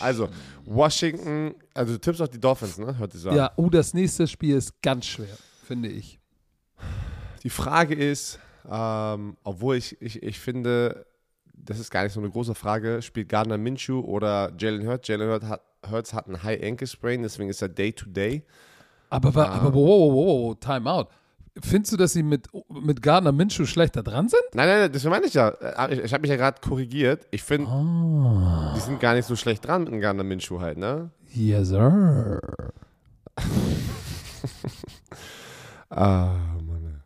Also, 0.01 0.29
Washington, 0.65 1.55
also 1.75 1.93
du 1.95 1.99
tippst 2.01 2.21
auf 2.23 2.29
die 2.29 2.41
Dolphins, 2.41 2.79
ne? 2.79 2.97
Hört 2.99 3.13
sich 3.13 3.21
so 3.23 3.31
an. 3.31 3.37
Ja, 3.37 3.53
oh, 3.57 3.69
das 3.69 3.95
nächste 3.95 4.27
Spiel 4.27 4.57
ist 4.57 4.81
ganz 4.83 5.07
schwer, 5.07 5.37
finde 5.65 5.89
ich. 5.89 6.19
Die 7.43 7.51
Frage 7.51 7.95
ist, 7.95 8.39
ähm, 8.71 9.37
obwohl 9.45 9.77
ich, 9.77 10.01
ich, 10.01 10.23
ich 10.23 10.39
finde, 10.39 11.07
das 11.53 11.79
ist 11.79 11.91
gar 11.91 12.03
nicht 12.03 12.13
so 12.13 12.21
eine 12.21 12.31
große 12.31 12.55
Frage, 12.55 13.03
spielt 13.03 13.29
Gardner 13.29 13.59
Minshew 13.59 14.01
oder 14.01 14.53
Jalen 14.59 14.87
Hurts? 14.87 15.09
Jalen 15.09 15.29
Hurts 15.31 15.47
hat, 15.47 15.63
Hurts 15.91 16.15
hat 16.15 16.27
einen 16.27 16.43
High 16.43 16.63
Ankle 16.63 16.87
Sprain, 16.87 17.23
deswegen 17.23 17.51
ist 17.51 17.61
er 17.63 17.69
Day-to-Day. 17.69 18.43
Aber, 19.11 19.35
wa- 19.35 19.45
Ah. 19.45 19.53
aber 19.61 19.75
wow, 19.75 20.13
wow, 20.13 20.15
wow, 20.15 20.59
Time 20.59 20.91
out. 20.91 21.09
Findest 21.63 21.93
du, 21.93 21.97
dass 21.97 22.13
sie 22.13 22.23
mit, 22.25 22.49
mit 22.69 23.01
Gardner 23.01 23.31
Minshew 23.31 23.65
schlechter 23.67 24.03
dran 24.03 24.29
sind? 24.29 24.43
Nein, 24.55 24.67
nein, 24.69 24.93
das 24.93 25.05
meine 25.05 25.27
ich 25.27 25.35
ja. 25.35 25.49
Äh, 25.51 25.95
Ich, 25.95 26.01
ich 26.01 26.13
habe 26.13 26.23
mich 26.23 26.31
ja 26.31 26.37
gerade 26.37 26.61
korrigiert. 26.61 27.27
Ich 27.31 27.43
finde, 27.45 27.69
Ah. 27.71 28.75
die 28.77 28.81
sind 28.81 28.99
gar 28.99 29.15
nicht 29.15 29.27
so 29.27 29.37
schlecht 29.37 29.65
dran 29.67 29.85
mit 29.85 29.93
dem 29.93 30.01
Gardner 30.01 30.25
Minshew 30.25 30.61
halt, 30.61 30.79
ne? 30.79 31.11
Yes, 31.33 31.69
sir. 31.69 32.41
Ah, 35.91 36.35
Mann. 36.67 37.03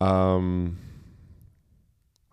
Ähm, 0.00 0.76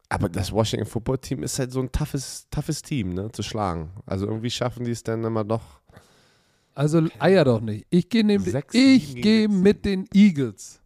aber 0.10 0.30
das 0.30 0.52
Washington 0.52 0.86
Football 0.88 1.18
Team 1.20 1.42
ist 1.44 1.58
halt 1.58 1.72
so 1.72 1.80
ein 1.82 1.92
toughes, 1.92 2.48
toughes 2.52 2.82
Team, 2.82 3.14
ne, 3.14 3.32
zu 3.32 3.42
schlagen. 3.44 3.90
Also 4.06 4.28
irgendwie 4.28 4.52
schaffen 4.52 4.86
die 4.86 4.92
es 4.92 5.04
dann 5.04 5.24
immer 5.24 5.44
doch. 5.44 5.80
Also 6.76 7.08
eier 7.20 7.44
doch 7.44 7.60
nicht. 7.62 7.86
Ich 7.90 8.08
gehe 8.10 8.28
gegen 8.28 9.62
mit 9.62 9.84
den 9.86 10.06
Eagles. 10.14 10.79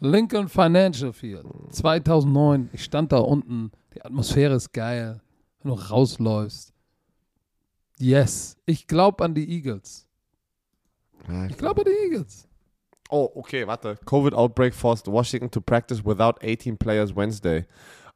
Lincoln 0.00 0.48
Financial 0.48 1.12
Field, 1.12 1.44
2009. 1.70 2.70
Ich 2.72 2.84
stand 2.84 3.12
da 3.12 3.18
unten. 3.18 3.70
Die 3.94 4.02
Atmosphäre 4.02 4.54
ist 4.54 4.72
geil. 4.72 5.20
Wenn 5.62 5.72
du 5.72 5.76
rausläufst. 5.78 6.72
Yes. 7.98 8.56
Ich 8.64 8.86
glaube 8.86 9.22
an 9.24 9.34
die 9.34 9.48
Eagles. 9.50 10.06
Ich 11.50 11.56
glaube 11.58 11.82
an 11.82 11.86
die 11.92 12.06
Eagles. 12.06 12.48
Oh, 13.10 13.28
okay, 13.34 13.66
warte. 13.66 13.98
COVID 14.06 14.32
outbreak 14.32 14.72
forced 14.74 15.06
Washington 15.06 15.50
to 15.50 15.60
practice 15.60 16.02
without 16.04 16.36
18 16.42 16.78
players 16.78 17.14
Wednesday. 17.14 17.66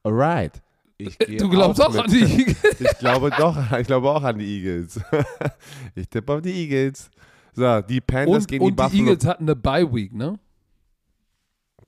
Alright. 0.03 0.63
Ich 0.97 1.19
Du 1.39 1.51
glaubst 1.51 1.83
auch, 1.83 1.93
mit. 1.93 2.03
an 2.05 2.11
die 2.11 2.23
Eagles? 2.41 2.81
Ich 2.81 2.99
glaube 2.99 3.31
doch, 3.37 3.57
ich 3.73 3.87
glaube 3.87 4.09
auch 4.09 4.23
an 4.23 4.39
die 4.39 4.47
Eagles. 4.47 4.99
ich 5.95 6.09
tippe 6.09 6.33
auf 6.33 6.41
die 6.41 6.53
Eagles. 6.53 7.11
So, 7.53 7.83
die 7.83 8.01
Panthers 8.01 8.45
Und, 8.45 8.49
gegen 8.49 8.65
und 8.65 8.71
die 8.71 8.77
die 8.77 8.83
Buffalo 8.83 9.11
Eagles 9.11 9.27
hatten 9.27 9.45
eine 9.45 9.57
Bye 9.57 9.93
Week, 9.93 10.15
ne? 10.15 10.39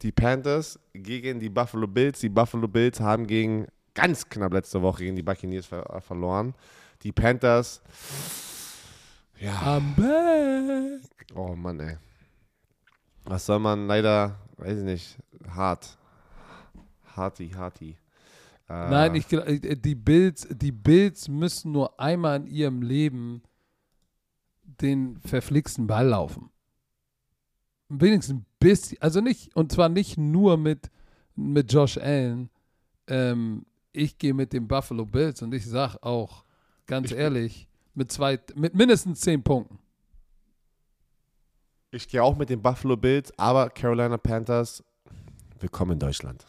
Die 0.03 0.13
Panthers 0.13 0.79
gegen 0.93 1.41
die 1.41 1.49
Buffalo 1.49 1.87
Bills. 1.87 2.21
Die 2.21 2.29
Buffalo 2.29 2.69
Bills 2.69 3.01
haben 3.01 3.27
gegen 3.27 3.67
ganz 3.95 4.29
knapp 4.29 4.53
letzte 4.53 4.81
Woche 4.83 5.05
gegen 5.05 5.17
die 5.17 5.23
Buccaneers 5.23 5.67
ver 5.67 5.89
äh, 5.91 6.01
verloren. 6.01 6.55
Die 7.03 7.13
Panthers. 7.13 7.81
Ja. 9.39 9.79
I'm 9.79 9.95
back. 9.97 11.03
Oh 11.35 11.55
Mann, 11.55 11.81
ey. 11.81 11.97
Was 13.25 13.47
soll 13.47 13.59
man 13.59 13.87
leider, 13.87 14.39
weiß 14.57 14.79
ich 14.79 14.85
nicht, 14.85 15.19
hart. 15.49 15.99
Harty, 17.17 17.51
harty. 17.51 17.97
Äh, 18.69 18.91
Nein, 18.91 19.15
ich, 19.15 19.33
äh, 19.33 19.77
die 19.77 19.95
Bills, 19.95 20.47
die 20.51 20.73
Bills 20.73 21.29
müssen 21.29 21.73
nur 21.73 21.99
einmal 21.99 22.37
in 22.37 22.47
ihrem 22.47 22.83
Leben 22.83 23.43
den 24.63 25.19
verflixten 25.21 25.87
Ball 25.87 26.09
laufen. 26.09 26.51
Wenigstens 27.89 28.37
ein 28.37 28.47
bisschen, 28.59 28.99
also 29.01 29.21
nicht, 29.21 29.55
und 29.55 29.71
zwar 29.73 29.89
nicht 29.89 30.19
nur 30.19 30.57
mit, 30.57 30.91
mit 31.37 31.73
Josh 31.73 31.99
Allen. 31.99 32.51
Ähm, 33.07 33.65
ich 33.93 34.19
gehe 34.19 34.35
mit 34.35 34.53
den 34.53 34.67
Buffalo 34.67 35.07
Bills 35.07 35.41
und 35.43 35.55
ich 35.55 35.67
sag 35.67 35.97
auch, 36.03 36.45
ganz 36.87 37.11
Ich- 37.13 37.17
ehrlich, 37.17 37.69
mit 37.95 38.11
zwei, 38.11 38.39
mit 38.55 38.75
mindestens 38.75 39.21
zehn 39.21 39.43
Punkten. 39.43 39.79
Ich 41.93 42.09
gehe 42.09 42.23
auch 42.23 42.37
mit 42.37 42.51
den 42.51 42.61
Buffalo 42.61 42.97
Bills, 42.97 43.33
aber 43.39 43.71
Carolina 43.71 44.19
Panthers, 44.19 44.83
willkommen 45.61 45.93
in 45.93 45.99
Deutschland. 46.01 46.45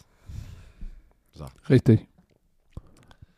Richtig. 1.70 2.08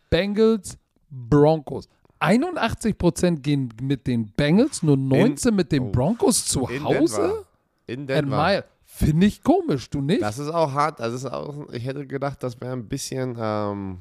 Bengals, 0.09 0.77
Broncos. 1.09 1.89
81% 2.19 3.41
gehen 3.41 3.73
mit 3.81 4.07
den 4.07 4.31
Bengals, 4.31 4.83
nur 4.83 4.97
19 4.97 5.55
mit 5.55 5.71
den 5.71 5.83
oh. 5.83 5.91
Broncos 5.91 6.45
zu 6.45 6.67
In 6.67 6.83
Hause. 6.83 7.21
Denver. 7.21 7.45
In 7.89 8.01
And 8.01 8.09
Denver. 8.09 8.63
Finde 8.85 9.27
ich 9.27 9.43
komisch, 9.43 9.89
du 9.89 10.01
nicht? 10.01 10.21
Das 10.21 10.39
ist 10.39 10.49
auch 10.49 10.73
hart. 10.73 10.99
Das 10.99 11.13
ist 11.13 11.25
auch, 11.25 11.69
ich 11.71 11.85
hätte 11.85 12.07
gedacht, 12.07 12.41
das 12.41 12.59
wäre 12.59 12.73
ein 12.73 12.87
bisschen 12.87 13.37
ähm, 13.39 13.99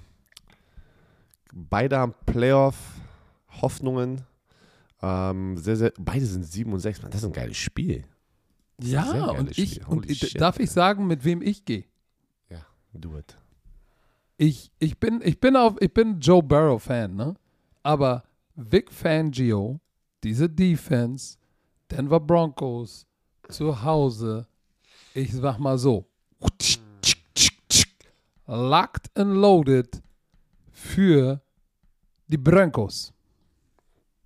beide 1.52 1.98
haben 1.98 2.14
Playoff-Hoffnungen. 2.26 4.22
Ähm, 5.00 5.56
sehr, 5.56 5.76
sehr, 5.76 5.92
beide 5.98 6.24
sind 6.26 6.44
7 6.44 6.72
und 6.72 6.80
6. 6.80 7.02
Mann, 7.02 7.10
das 7.10 7.22
ist 7.22 7.26
ein 7.26 7.32
geiles 7.32 7.56
Spiel. 7.56 8.04
ja, 8.80 9.30
und 9.30 9.56
ich, 9.56 9.74
Spiel. 9.74 9.86
und 9.86 10.04
Holy 10.04 10.14
shit, 10.14 10.40
darf 10.40 10.58
ich 10.58 10.70
sagen, 10.70 11.06
mit 11.06 11.24
wem 11.24 11.42
ich 11.42 11.64
gehe? 11.64 11.84
Ja, 12.50 12.66
do 12.92 13.16
it. 13.16 13.36
Ich, 14.36 14.70
ich 14.78 14.98
bin, 14.98 15.20
ich 15.22 15.40
bin 15.40 15.56
auf, 15.56 15.76
ich 15.80 15.92
bin 15.92 16.20
Joe 16.20 16.42
Burrow 16.42 16.82
Fan, 16.82 17.14
ne? 17.14 17.34
Aber 17.82 18.24
Vic 18.54 18.92
Fangio, 18.92 19.80
diese 20.22 20.48
Defense, 20.48 21.36
Denver 21.90 22.20
Broncos, 22.20 23.06
zu 23.50 23.82
Hause, 23.82 24.46
ich 25.14 25.32
sag 25.32 25.58
mal 25.58 25.78
so, 25.78 26.04
locked 28.46 29.10
and 29.14 29.34
loaded 29.34 30.02
für 30.70 31.40
die 32.26 32.36
Broncos. 32.36 33.12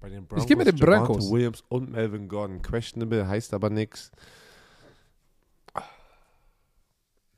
Bei 0.01 0.09
den 0.09 0.27
Ich 0.37 0.47
geh 0.47 0.57
mit 0.57 0.67
den 0.67 0.77
Broncos. 0.77 1.31
Williams 1.31 1.63
und 1.69 1.91
Melvin 1.91 2.29
Gordon. 2.29 2.61
Questionable 2.61 3.27
heißt 3.27 3.55
aber 3.55 3.71
nichts. 3.71 4.11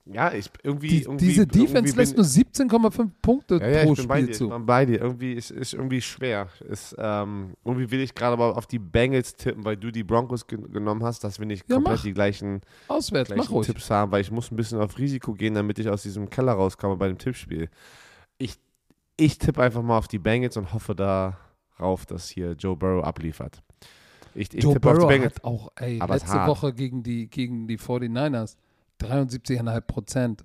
Ja, 0.07 0.32
ich 0.34 0.50
irgendwie. 0.62 0.88
Die, 0.88 1.02
irgendwie 1.02 1.26
diese 1.26 1.46
Defense 1.46 1.76
irgendwie 1.94 1.96
lässt 1.96 2.16
nur 2.16 2.26
17,5 2.26 3.11
Punkte 3.22 3.57
Ja, 3.57 3.68
ja, 3.68 3.82
pro 3.84 3.92
ich 3.92 3.98
bin 4.00 4.09
bei 4.09 4.16
Spiel 4.16 4.26
dir. 4.26 4.32
Ich 4.32 4.36
zu. 4.38 4.48
bin 4.50 4.66
bei 4.66 4.84
dir. 4.84 5.00
Irgendwie 5.00 5.32
ist, 5.32 5.50
ist 5.50 5.72
irgendwie 5.72 6.02
schwer. 6.02 6.48
Ist, 6.68 6.94
ähm, 6.98 7.55
irgendwie 7.64 7.90
will 7.90 8.00
ich 8.00 8.14
gerade 8.14 8.34
aber 8.34 8.57
auf 8.59 8.66
die 8.66 8.78
Bengals 8.78 9.34
tippen, 9.34 9.64
weil 9.64 9.78
du 9.78 9.90
die 9.90 10.05
Broncos 10.05 10.46
gen 10.46 10.70
genommen 10.70 11.02
hast, 11.05 11.24
dass 11.24 11.38
wir 11.38 11.46
nicht 11.46 11.68
Ja, 11.70 11.76
komplett 11.76 11.96
mach. 11.96 12.02
die 12.02 12.12
gleichen, 12.12 12.61
Auswärts, 12.88 13.30
mach 13.34 13.48
gleichen. 13.48 13.62
Tipps 13.62 13.88
haben, 13.90 14.12
weil 14.12 14.20
ich 14.20 14.30
muss 14.30 14.50
ein 14.50 14.57
bisschen 14.57 14.78
auf 14.78 14.98
Risiko 14.98 15.32
gehen, 15.32 15.55
damit 15.55 15.78
ich 15.78 15.88
aus 15.88 16.02
diesem 16.02 16.28
Keller 16.28 16.52
rauskomme 16.52 16.96
bei 16.96 17.09
dem 17.09 17.16
Tippspiel. 17.16 17.70
Ich, 18.36 18.57
ich 19.16 19.38
tippe 19.38 19.62
einfach 19.62 19.82
mal 19.82 19.96
auf 19.96 20.09
die 20.09 20.18
Bengals 20.18 20.59
und 20.59 20.74
hoffe 20.74 20.94
darauf, 20.94 22.05
dass 22.05 22.28
hier 22.28 22.52
Joe 22.52 22.76
Burrow 22.76 23.02
abliefert. 23.05 23.62
Ich, 24.34 24.52
ich 24.52 24.62
Joe 24.62 24.74
tippe 24.74 24.90
auf 24.90 24.96
die 24.98 24.98
Burrow 25.00 25.09
Bengals. 25.09 25.34
hat 25.36 25.44
auch, 25.44 25.72
ey, 25.76 25.98
Aber 26.00 26.14
letzte. 26.14 26.46
Woche 26.46 26.74
gegen 26.74 27.02
die, 27.02 27.28
gegen 27.30 27.66
die 27.68 27.78
49ers 27.78 28.57
73,5 29.05 29.80
Prozent. 29.82 30.44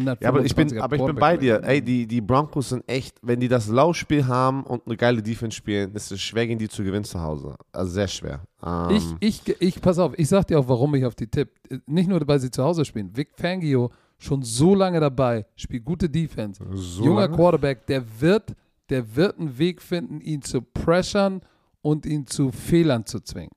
Ja, 0.00 0.16
aber 0.28 0.44
ich 0.44 0.54
bin, 0.54 0.80
aber 0.80 0.96
ich 0.96 1.04
bin 1.04 1.16
bei 1.16 1.36
dir. 1.36 1.62
Ey, 1.64 1.82
die, 1.82 2.06
die 2.06 2.20
Broncos 2.22 2.70
sind 2.70 2.88
echt, 2.88 3.18
wenn 3.20 3.40
die 3.40 3.48
das 3.48 3.68
Laufspiel 3.68 4.26
haben 4.26 4.64
und 4.64 4.86
eine 4.86 4.96
geile 4.96 5.22
Defense 5.22 5.56
spielen, 5.56 5.92
ist 5.94 6.10
es 6.10 6.20
schwer, 6.20 6.46
gegen 6.46 6.58
die 6.58 6.68
zu 6.68 6.82
gewinnen 6.82 7.04
zu 7.04 7.20
Hause. 7.20 7.56
Also 7.72 7.92
sehr 7.92 8.08
schwer. 8.08 8.40
Ähm, 8.64 9.18
ich, 9.20 9.44
ich, 9.46 9.60
ich, 9.60 9.80
pass 9.82 9.98
auf, 9.98 10.18
ich 10.18 10.28
sag 10.28 10.46
dir 10.46 10.58
auch, 10.58 10.68
warum 10.68 10.94
ich 10.94 11.04
auf 11.04 11.14
die 11.14 11.26
tipp. 11.26 11.50
Nicht 11.86 12.08
nur, 12.08 12.26
weil 12.26 12.40
sie 12.40 12.50
zu 12.50 12.62
Hause 12.62 12.84
spielen. 12.84 13.14
Vic 13.14 13.32
Fangio 13.36 13.90
schon 14.18 14.42
so 14.42 14.74
lange 14.74 15.00
dabei, 15.00 15.44
spielt 15.56 15.84
gute 15.84 16.08
Defense. 16.08 16.62
so 16.72 17.04
Junger 17.04 17.22
lange? 17.22 17.36
Quarterback, 17.36 17.86
der 17.86 18.02
wird, 18.20 18.54
der 18.88 19.14
wird 19.14 19.38
einen 19.38 19.58
Weg 19.58 19.82
finden, 19.82 20.20
ihn 20.20 20.40
zu 20.40 20.62
pressern 20.62 21.42
und 21.82 22.06
ihn 22.06 22.26
zu 22.26 22.50
Fehlern 22.50 23.04
zu 23.04 23.20
zwingen. 23.20 23.52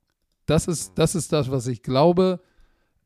Das 0.48 0.68
ist, 0.68 0.94
das 0.96 1.16
ist 1.16 1.32
das, 1.32 1.50
was 1.50 1.68
ich 1.68 1.82
glaube. 1.82 2.42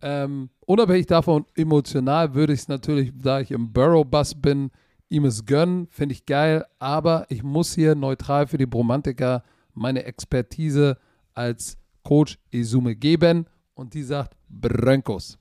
Ähm, 0.02 0.50
unabhängig 0.66 1.08
davon, 1.08 1.46
emotional 1.56 2.34
würde 2.34 2.54
ich 2.54 2.62
es 2.62 2.68
natürlich, 2.68 3.12
da 3.16 3.42
ich 3.42 3.52
im 3.52 3.74
Burrow-Bus 3.74 4.36
bin, 4.36 4.72
ihm 5.10 5.26
es 5.26 5.46
gönnen, 5.46 5.88
finde 5.88 6.14
ich 6.14 6.26
geil, 6.26 6.66
aber 6.78 7.26
ich 7.30 7.44
muss 7.44 7.76
hier 7.76 7.96
neutral 7.96 8.48
für 8.48 8.58
die 8.58 8.66
Bromantiker 8.66 9.44
meine 9.74 10.04
Expertise 10.04 10.98
als 11.34 11.78
Coach 12.04 12.38
Izume 12.52 12.96
geben 12.96 13.46
und 13.74 13.94
die 13.94 14.04
sagt 14.04 14.36
Broncos. 14.48 15.38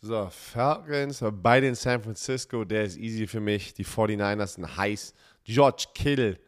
So, 0.00 0.28
Falcons 0.30 1.24
bei 1.42 1.60
den 1.60 1.74
San 1.74 2.02
Francisco, 2.02 2.64
der 2.64 2.84
ist 2.84 2.96
easy 2.96 3.26
für 3.26 3.40
mich. 3.40 3.74
Die 3.74 3.84
49ers 3.84 4.54
sind 4.54 4.76
heiß. 4.76 5.14
George 5.44 5.86
Kittle, 5.94 6.38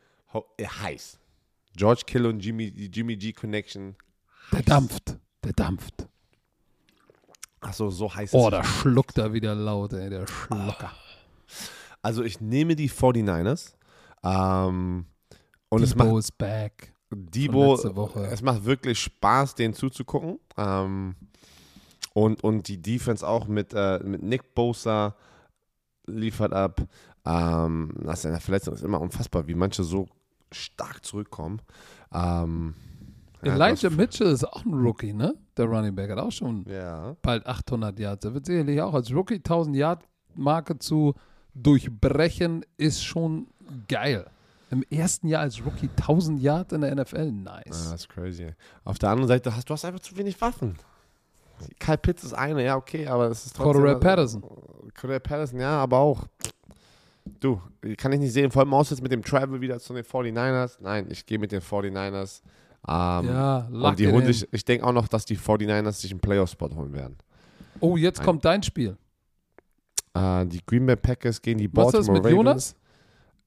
äh, 0.59 0.65
heiß. 0.65 1.19
George 1.77 2.03
Kittle 2.07 2.28
und 2.28 2.40
Jimmy, 2.40 2.70
die 2.70 2.86
Jimmy 2.86 3.16
G 3.16 3.32
Connection. 3.32 3.97
Der 4.53 4.62
dampft, 4.62 5.16
der 5.45 5.53
dampft. 5.55 6.09
Achso, 7.61 7.91
so 7.91 8.15
heiß 8.15 8.33
Oh, 8.35 8.45
ist 8.47 8.53
da 8.53 8.65
schluckt 8.65 9.19
er 9.19 9.33
wieder 9.33 9.55
laut, 9.55 9.93
ey, 9.93 10.09
der 10.11 10.27
Schlucker. 10.27 10.93
Also 12.03 12.23
ich 12.23 12.41
nehme 12.41 12.77
die 12.77 12.89
49ers. 12.91 13.75
Ähm, 14.23 15.07
und 15.69 15.83
es 15.83 15.95
macht 15.95 16.09
Debo 16.09 16.19
ist 16.19 16.39
back. 16.39 16.93
Debo, 17.11 17.75
es 18.31 18.43
macht 18.43 18.65
wirklich 18.65 18.99
Spaß, 19.01 19.55
denen 19.55 19.75
zuzugucken. 19.75 20.39
Ähm, 20.57 21.15
und, 22.15 22.43
und 22.45 22.69
die 22.69 22.81
Defense 22.81 23.27
auch 23.27 23.47
mit, 23.49 23.73
äh, 23.75 23.99
mit 24.05 24.23
Nick 24.23 24.55
Bosa 24.55 25.15
liefert 26.07 26.53
ab. 26.53 26.81
Ähm, 27.25 27.93
nach 28.01 28.17
seiner 28.17 28.41
Verletzung 28.41 28.75
ist 28.75 28.83
immer 28.83 29.01
unfassbar, 29.01 29.47
wie 29.47 29.55
manche 29.55 29.83
so 29.85 30.07
stark 30.53 31.05
zurückkommen. 31.05 31.61
Ähm, 32.13 32.75
ja, 33.43 33.55
Elijah 33.55 33.89
das- 33.89 33.97
Mitchell 33.97 34.29
ist 34.33 34.45
auch 34.45 34.65
ein 34.65 34.73
Rookie, 34.75 35.13
ne? 35.13 35.35
Der 35.59 35.67
Running 35.67 35.95
Back 35.95 36.11
hat 36.11 36.19
auch 36.19 36.33
schon 36.33 36.65
Ja. 36.69 37.17
bald 37.23 37.47
800 37.47 37.99
Yards. 37.99 38.25
Er 38.25 38.35
wird 38.35 38.47
sicherlich 38.47 38.81
auch 38.81 38.95
als 38.95 39.13
Rookie 39.13 39.41
1000 39.43 39.77
Yard 39.77 40.03
Marke 40.35 40.79
zu 40.79 41.15
durchbrechen, 41.55 42.65
ist 42.77 43.05
schon 43.05 43.49
geil. 43.89 44.27
Im 44.71 44.83
ersten 44.91 45.29
Jahr 45.29 45.43
als 45.43 45.65
Rookie 45.65 45.89
1000 45.97 46.41
Yards 46.41 46.73
in 46.73 46.83
der 46.83 46.95
NFL, 46.95 47.33
nice. 47.33 47.65
das 47.91 47.93
ist 47.93 48.09
crazy. 48.09 48.55
Auf 48.85 48.99
der 48.99 49.11
anderen 49.11 49.29
Seite 49.29 49.55
hast 49.57 49.69
du 49.69 49.75
hast 49.75 49.85
einfach 49.85 50.01
zu 50.01 50.17
wenig 50.17 50.41
Waffen. 50.41 50.77
Kyle 51.81 51.99
Pitts 51.99 52.23
ist 52.23 52.35
eine, 52.35 52.65
ja, 52.65 52.77
okay, 52.77 53.07
aber 53.07 53.29
es 53.31 53.47
ist 53.47 53.57
trotzdem. 53.57 53.83
Cordero 53.83 53.99
Patterson. 53.99 54.43
Cordero 54.99 55.21
Patterson, 55.21 55.59
ja, 55.61 55.71
aber 55.81 55.99
auch. 55.99 56.27
Du, 57.41 57.61
kann 57.97 58.13
ich 58.13 58.21
nicht 58.21 58.33
sehen, 58.33 58.51
vor 58.51 58.63
allem 58.63 58.73
aus 58.75 58.91
jetzt 58.91 59.03
mit 59.03 59.13
dem 59.13 59.23
Travel 59.23 59.61
wieder 59.61 59.79
zu 59.81 59.93
den 59.93 60.05
49ers. 60.05 60.77
Nein, 60.81 61.07
ich 61.11 61.27
gehe 61.27 61.39
mit 61.39 61.51
den 61.53 61.61
49ers. 61.61 62.43
Ähm, 62.87 63.27
Ja, 63.27 63.59
und 63.71 63.99
die 63.99 64.07
holen 64.09 64.27
in. 64.27 64.33
sich, 64.33 64.49
ich 64.53 64.65
denke 64.65 64.87
auch 64.87 64.93
noch, 64.93 65.09
dass 65.09 65.25
die 65.25 65.37
49ers 65.37 65.93
sich 66.01 66.11
einen 66.11 66.21
Playoff-Spot 66.21 66.71
holen 66.75 66.93
werden. 66.93 67.17
Oh, 67.81 67.97
jetzt 67.97 68.19
Nein. 68.19 68.27
kommt 68.27 68.45
dein 68.45 68.63
Spiel. 68.63 68.97
Äh, 70.15 70.47
die 70.47 70.61
Green 70.65 70.87
Bay 70.87 70.97
Packers 70.97 71.41
gegen 71.43 71.59
die 71.59 71.69
Machst 71.69 71.95
du 71.95 71.99
Baltimore 71.99 72.03
das 72.03 72.09
mit 72.09 72.25
Ravens. 72.25 72.37
Jonas? 72.37 72.77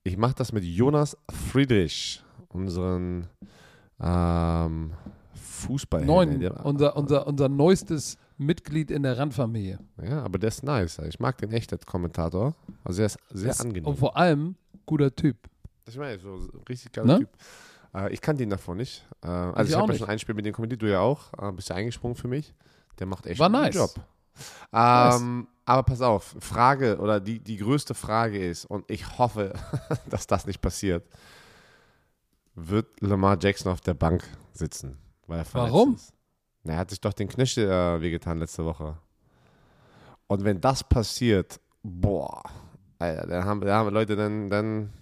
Ich 0.04 0.18
mache 0.18 0.34
das 0.36 0.52
mit 0.52 0.64
Jonas 0.64 1.18
Friedrich, 1.52 2.24
unseren 2.50 3.28
ähm, 4.00 4.92
Fußball. 5.34 6.04
Neun. 6.06 6.44
Unser, 6.64 6.96
unser, 6.96 7.28
unser 7.28 7.50
neuestes 7.50 8.18
Mitglied 8.38 8.90
in 8.90 9.04
der 9.04 9.18
Randfamilie. 9.18 9.80
Ja, 10.04 10.24
aber 10.24 10.40
der 10.40 10.48
ist 10.50 10.64
nice. 10.64 11.00
Ich 11.08 11.20
mag 11.20 11.38
den 11.38 11.52
echt 11.52 11.72
als 11.72 11.86
Kommentator. 11.86 12.56
Also 12.84 13.02
er 13.04 13.06
ist 13.08 13.18
sehr 13.30 13.50
Das- 13.50 13.62
angenehm. 13.62 13.86
Und 13.86 13.98
vor 14.00 14.18
allem, 14.18 14.56
guter 14.86 15.16
Typ. 15.16 15.38
Das 15.86 15.96
ist 15.96 16.22
so 16.22 16.30
ein 16.36 16.50
richtig 16.70 16.92
geiler 16.94 17.14
Ne? 17.14 17.20
Typ. 17.20 17.30
Äh, 17.94 18.14
ich 18.14 18.22
kannte 18.22 18.44
ihn 18.44 18.50
davor 18.50 18.76
nicht. 18.76 19.06
Äh, 19.24 19.28
also 19.28 19.64
Ich 19.64 19.70
ich, 19.72 19.76
habe 19.76 19.94
ja 19.94 20.00
schon 20.00 20.10
ein 20.10 20.20
Spiel 20.20 20.36
mit 20.36 20.46
dem 20.46 20.54
kommentiert, 20.54 20.82
du 20.82 20.90
ja 20.92 21.00
auch. 21.02 21.34
Äh, 21.42 21.52
bist 21.52 21.70
ja 21.70 21.76
eingesprungen 21.76 22.16
für 22.16 22.28
mich. 22.28 22.54
Der 23.00 23.08
macht 23.08 23.26
echt 23.26 23.40
War 23.40 23.48
einen 23.48 23.56
nice. 23.62 23.76
guten 23.78 24.00
Job. 24.00 24.06
Ähm, 24.74 25.48
Aber 25.66 25.84
pass 25.84 26.02
auf, 26.02 26.36
Frage 26.40 26.98
oder 27.00 27.20
die, 27.20 27.40
die 27.40 27.58
größte 27.58 27.94
Frage 27.94 28.44
ist, 28.46 28.66
und 28.66 28.90
ich 28.90 29.18
hoffe, 29.18 29.54
dass 30.10 30.26
das 30.28 30.46
nicht 30.46 30.62
passiert, 30.62 31.06
wird 32.56 32.88
Lamar 33.02 33.38
Jackson 33.40 33.72
auf 33.72 33.82
der 33.82 33.94
Bank 33.94 34.24
sitzen? 34.54 34.98
Weil 35.28 35.40
er 35.40 35.46
Warum? 35.54 35.96
Ist? 35.96 36.14
Na, 36.64 36.74
er 36.74 36.80
hat 36.80 36.90
sich 36.90 37.02
doch 37.02 37.14
den 37.14 37.28
Knöchel 37.28 37.70
äh, 37.70 38.02
wehgetan 38.02 38.38
letzte 38.38 38.66
Woche. 38.66 38.98
Und 40.28 40.44
wenn 40.44 40.62
das 40.62 40.84
passiert, 40.84 41.60
boah, 41.84 42.42
Alter, 43.00 43.28
dann 43.28 43.46
haben, 43.46 43.62
dann 43.62 43.72
haben 43.74 43.90
Leute 43.94 44.16
dann, 44.16 44.50
dann 44.50 44.94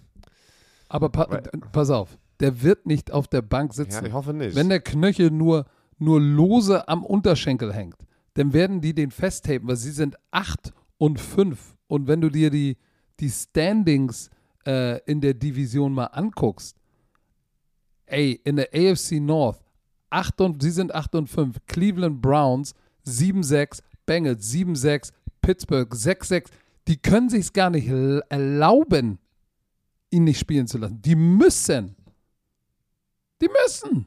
Aber 0.88 1.08
pa 1.08 1.26
Weil- 1.30 1.42
pass 1.72 1.90
auf, 1.90 2.16
der 2.40 2.62
wird 2.62 2.86
nicht 2.86 3.12
auf 3.12 3.28
der 3.28 3.42
Bank 3.42 3.72
ja, 3.72 3.84
sitzen. 3.84 4.06
ich 4.06 4.12
hoffe 4.12 4.32
nicht. 4.32 4.54
Wenn 4.56 4.68
der 4.68 4.80
Knöchel 4.80 5.30
nur, 5.30 5.66
nur 5.98 6.20
lose 6.20 6.88
am 6.88 7.04
Unterschenkel 7.04 7.72
hängt, 7.72 7.96
dann 8.34 8.52
werden 8.52 8.80
die 8.80 8.94
den 8.94 9.10
festtapen, 9.10 9.68
weil 9.68 9.76
sie 9.76 9.90
sind 9.90 10.16
8 10.30 10.72
und 10.98 11.20
5. 11.20 11.76
Und 11.88 12.06
wenn 12.06 12.20
du 12.20 12.30
dir 12.30 12.50
die, 12.50 12.76
die 13.18 13.30
Standings 13.30 14.30
äh, 14.66 15.00
in 15.04 15.20
der 15.20 15.34
Division 15.34 15.92
mal 15.92 16.06
anguckst, 16.06 16.76
ey, 18.06 18.40
in 18.44 18.56
der 18.56 18.68
AFC 18.74 19.20
North, 19.20 19.60
8 20.10 20.40
und, 20.40 20.62
sie 20.62 20.70
sind 20.70 20.94
8 20.94 21.14
und 21.16 21.26
5, 21.28 21.56
Cleveland 21.66 22.20
Browns 22.20 22.74
7-6, 23.06 23.80
Bengals 24.06 24.52
7-6, 24.52 25.12
Pittsburgh 25.40 25.92
6-6, 25.92 26.46
die 26.88 26.96
können 26.96 27.28
sich's 27.28 27.52
gar 27.52 27.70
nicht 27.70 27.88
erlauben, 28.28 29.18
ihn 30.10 30.24
nicht 30.24 30.40
spielen 30.40 30.66
zu 30.66 30.78
lassen. 30.78 31.00
Die 31.02 31.14
müssen. 31.14 31.96
Die 33.40 33.48
müssen. 33.48 34.06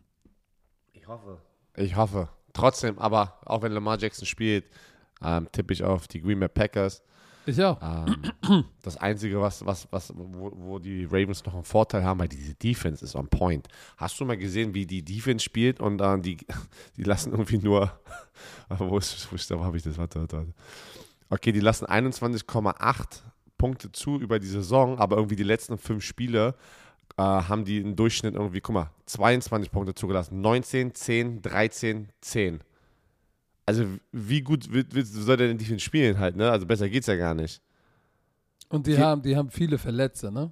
Ich 0.93 1.07
hoffe. 1.07 1.39
Ich 1.75 1.95
hoffe. 1.95 2.29
Trotzdem, 2.53 2.99
aber 2.99 3.39
auch 3.45 3.61
wenn 3.63 3.71
Lamar 3.71 3.97
Jackson 3.97 4.25
spielt, 4.25 4.65
ähm, 5.23 5.47
tippe 5.51 5.73
ich 5.73 5.83
auf 5.83 6.07
die 6.07 6.21
Green 6.21 6.39
Bay 6.39 6.49
Packers. 6.49 7.01
Ich 7.45 7.61
auch. 7.61 7.77
Ähm, 7.81 8.65
das 8.83 8.97
Einzige, 8.97 9.41
was, 9.41 9.65
was, 9.65 9.87
was, 9.91 10.13
wo, 10.15 10.51
wo 10.55 10.79
die 10.79 11.05
Ravens 11.05 11.43
noch 11.45 11.55
einen 11.55 11.63
Vorteil 11.63 12.03
haben, 12.03 12.19
weil 12.19 12.29
diese 12.29 12.53
Defense 12.53 13.03
ist 13.03 13.15
on 13.15 13.27
point. 13.27 13.67
Hast 13.97 14.19
du 14.19 14.25
mal 14.25 14.37
gesehen, 14.37 14.73
wie 14.73 14.85
die 14.85 15.03
Defense 15.03 15.43
spielt 15.43 15.79
und 15.79 15.99
äh, 15.99 16.19
die, 16.19 16.37
die 16.97 17.03
lassen 17.03 17.31
irgendwie 17.31 17.57
nur, 17.57 17.91
wo 18.69 18.97
ist, 18.97 19.29
wo 19.31 19.35
ist 19.35 19.49
da, 19.49 19.59
wo 19.59 19.63
habe 19.63 19.77
ich 19.77 19.83
das? 19.83 19.97
Warte, 19.97 20.21
warte, 20.21 20.37
warte. 20.37 20.53
Okay, 21.29 21.51
die 21.51 21.59
lassen 21.59 21.85
21,8 21.85 23.21
Punkte 23.57 23.91
zu 23.91 24.19
über 24.19 24.39
die 24.39 24.47
Saison, 24.47 24.99
aber 24.99 25.17
irgendwie 25.17 25.35
die 25.35 25.43
letzten 25.43 25.77
fünf 25.77 26.03
Spiele 26.03 26.55
äh, 27.17 27.21
haben 27.21 27.65
die 27.65 27.77
im 27.79 27.95
Durchschnitt 27.95 28.35
irgendwie, 28.35 28.61
guck 28.61 28.73
mal, 28.73 28.89
22 29.05 29.71
Punkte 29.71 29.93
zugelassen. 29.93 30.41
19, 30.41 30.93
10, 30.95 31.41
13, 31.41 32.09
10. 32.21 32.59
Also 33.65 33.85
wie 34.11 34.41
gut 34.41 34.71
wird, 34.73 34.93
wird, 34.93 35.07
soll 35.07 35.37
der 35.37 35.47
denn 35.47 35.57
Defense 35.57 35.79
spielen 35.83 36.19
halt, 36.19 36.35
ne? 36.35 36.51
Also 36.51 36.65
besser 36.65 36.89
geht's 36.89 37.07
ja 37.07 37.15
gar 37.15 37.33
nicht. 37.33 37.61
Und 38.69 38.87
die 38.87 38.91
Die- 38.95 38.99
haben, 38.99 39.21
die 39.21 39.35
haben 39.37 39.49
viele 39.49 39.77
Verletzte, 39.77 40.31
ne? 40.31 40.51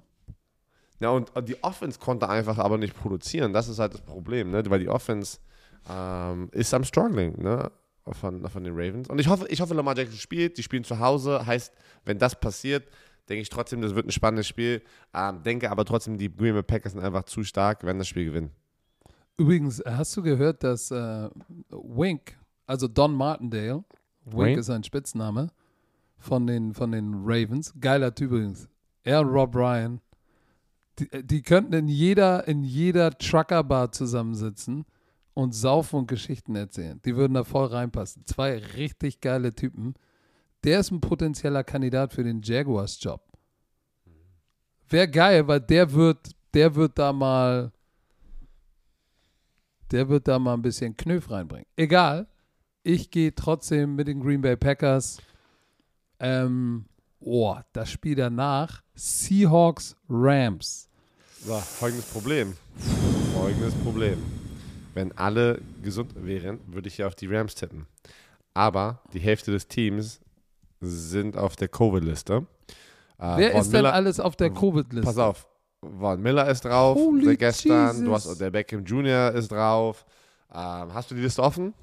Ja, 1.00 1.10
und 1.10 1.34
und 1.34 1.48
die 1.48 1.62
Offense 1.64 1.98
konnte 1.98 2.28
einfach 2.28 2.58
aber 2.58 2.78
nicht 2.78 2.94
produzieren. 2.96 3.52
Das 3.52 3.68
ist 3.68 3.80
halt 3.80 3.92
das 3.94 4.00
Problem, 4.02 4.50
ne? 4.50 4.62
Weil 4.70 4.78
die 4.78 4.88
Offense 4.88 5.38
ähm, 5.90 6.48
ist 6.52 6.72
am 6.72 6.84
struggling, 6.84 7.42
ne? 7.42 7.70
Von, 8.12 8.48
von 8.48 8.64
den 8.64 8.72
Ravens. 8.74 9.08
Und 9.08 9.20
ich 9.20 9.28
hoffe, 9.28 9.46
ich 9.48 9.60
hoffe, 9.60 9.74
Lamar 9.74 9.96
Jackson 9.96 10.18
spielt. 10.18 10.56
Die 10.58 10.62
spielen 10.62 10.82
zu 10.84 10.98
Hause. 10.98 11.44
Heißt, 11.46 11.72
wenn 12.04 12.18
das 12.18 12.38
passiert, 12.38 12.88
denke 13.28 13.42
ich 13.42 13.48
trotzdem, 13.48 13.80
das 13.80 13.94
wird 13.94 14.06
ein 14.06 14.12
spannendes 14.12 14.46
Spiel. 14.46 14.82
Ähm, 15.14 15.42
denke 15.42 15.70
aber 15.70 15.84
trotzdem, 15.84 16.18
die 16.18 16.34
Green 16.34 16.54
Bay 16.54 16.62
Packers 16.62 16.92
sind 16.92 17.02
einfach 17.02 17.24
zu 17.24 17.44
stark, 17.44 17.84
werden 17.84 17.98
das 17.98 18.08
Spiel 18.08 18.26
gewinnen. 18.26 18.50
Übrigens, 19.36 19.82
hast 19.84 20.16
du 20.16 20.22
gehört, 20.22 20.62
dass 20.62 20.90
äh, 20.90 21.28
Wink, 21.70 22.38
also 22.66 22.86
Don 22.88 23.14
Martindale, 23.14 23.84
Wink 24.24 24.36
Wayne? 24.36 24.60
ist 24.60 24.66
sein 24.66 24.84
Spitzname, 24.84 25.48
von 26.18 26.46
den, 26.46 26.74
von 26.74 26.92
den 26.92 27.14
Ravens, 27.24 27.74
geiler 27.80 28.14
Typ 28.14 28.30
übrigens, 28.30 28.68
er 29.02 29.20
und 29.20 29.28
Rob 29.28 29.56
Ryan, 29.56 30.00
die, 30.98 31.08
die 31.24 31.42
könnten 31.42 31.72
in 31.72 31.88
jeder, 31.88 32.46
in 32.46 32.62
jeder 32.62 33.16
Trucker-Bar 33.16 33.92
zusammensitzen 33.92 34.84
und 35.34 35.54
saufen 35.54 36.00
und 36.00 36.06
Geschichten 36.06 36.54
erzählen. 36.54 37.00
Die 37.04 37.16
würden 37.16 37.34
da 37.34 37.44
voll 37.44 37.66
reinpassen. 37.66 38.26
Zwei 38.26 38.58
richtig 38.58 39.20
geile 39.20 39.54
Typen. 39.54 39.94
Der 40.64 40.80
ist 40.80 40.90
ein 40.90 41.00
potenzieller 41.00 41.64
Kandidat 41.64 42.12
für 42.12 42.22
den 42.22 42.40
Jaguars-Job. 42.42 43.20
Wäre 44.88 45.08
geil, 45.08 45.48
weil 45.48 45.60
der 45.60 45.92
wird, 45.92 46.18
der 46.54 46.74
wird 46.74 46.98
da 46.98 47.12
mal, 47.12 47.72
der 49.90 50.08
wird 50.08 50.28
da 50.28 50.38
mal 50.38 50.54
ein 50.54 50.62
bisschen 50.62 50.96
Knöf 50.96 51.30
reinbringen. 51.30 51.66
Egal, 51.76 52.28
ich 52.84 53.10
gehe 53.10 53.34
trotzdem 53.34 53.96
mit 53.96 54.06
den 54.06 54.20
Green 54.20 54.40
Bay 54.40 54.56
Packers. 54.56 55.18
Ähm, 56.20 56.84
oh, 57.20 57.56
das 57.72 57.90
Spiel 57.90 58.14
danach, 58.14 58.82
Seahawks 58.94 59.96
Rams. 60.08 60.88
So, 61.44 61.54
folgendes 61.54 62.06
Problem. 62.06 62.56
Folgendes 63.34 63.74
Problem. 63.74 64.18
Wenn 64.94 65.10
alle 65.16 65.60
gesund 65.82 66.12
wären, 66.14 66.60
würde 66.66 66.88
ich 66.88 66.98
ja 66.98 67.06
auf 67.06 67.14
die 67.14 67.26
Rams 67.26 67.54
tippen. 67.54 67.86
Aber 68.54 69.02
die 69.12 69.20
Hälfte 69.20 69.50
des 69.50 69.66
Teams 69.66 70.20
sind 70.82 71.36
auf 71.36 71.56
der 71.56 71.68
Covid-Liste. 71.68 72.46
Äh, 73.18 73.36
Wer 73.36 73.50
Von 73.52 73.60
ist 73.60 73.72
denn 73.72 73.78
Miller- 73.82 73.94
alles 73.94 74.20
auf 74.20 74.36
der 74.36 74.50
Covid-Liste? 74.50 75.06
Pass 75.06 75.18
auf. 75.18 75.48
Von 75.98 76.20
Miller 76.20 76.48
ist 76.48 76.64
drauf, 76.64 76.96
Holy 76.96 77.24
seit 77.26 77.38
gestern. 77.38 78.04
Du 78.04 78.12
hast 78.12 78.40
der 78.40 78.50
Beckham 78.50 78.84
Jr. 78.84 79.32
ist 79.32 79.50
drauf. 79.50 80.04
Ähm, 80.52 80.92
hast 80.94 81.10
du 81.10 81.14
die 81.14 81.22
Liste 81.22 81.42
offen? 81.42 81.74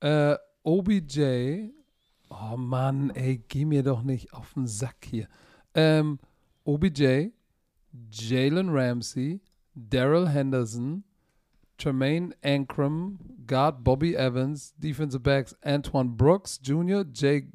Äh, 0.00 0.36
OBJ. 0.62 1.68
Oh 2.30 2.56
Mann, 2.56 3.10
ey, 3.10 3.42
geh 3.48 3.64
mir 3.64 3.82
doch 3.82 4.02
nicht 4.02 4.32
auf 4.34 4.52
den 4.54 4.66
Sack 4.66 4.96
hier. 5.08 5.28
Ähm, 5.74 6.18
OBJ, 6.64 7.28
Jalen 8.10 8.70
Ramsey, 8.70 9.40
Daryl 9.74 10.28
Henderson, 10.28 11.04
Tremaine 11.78 12.34
Ankrum, 12.42 13.18
Guard 13.46 13.84
Bobby 13.84 14.14
Evans, 14.14 14.74
Defensive 14.78 15.20
Backs 15.20 15.54
Antoine 15.62 16.10
Brooks 16.10 16.60
Jr., 16.62 17.04
Jay 17.12 17.46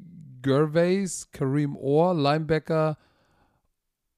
Gervais, 0.42 1.28
Kareem 1.32 1.76
Orr, 1.76 2.14
Linebacker 2.14 2.96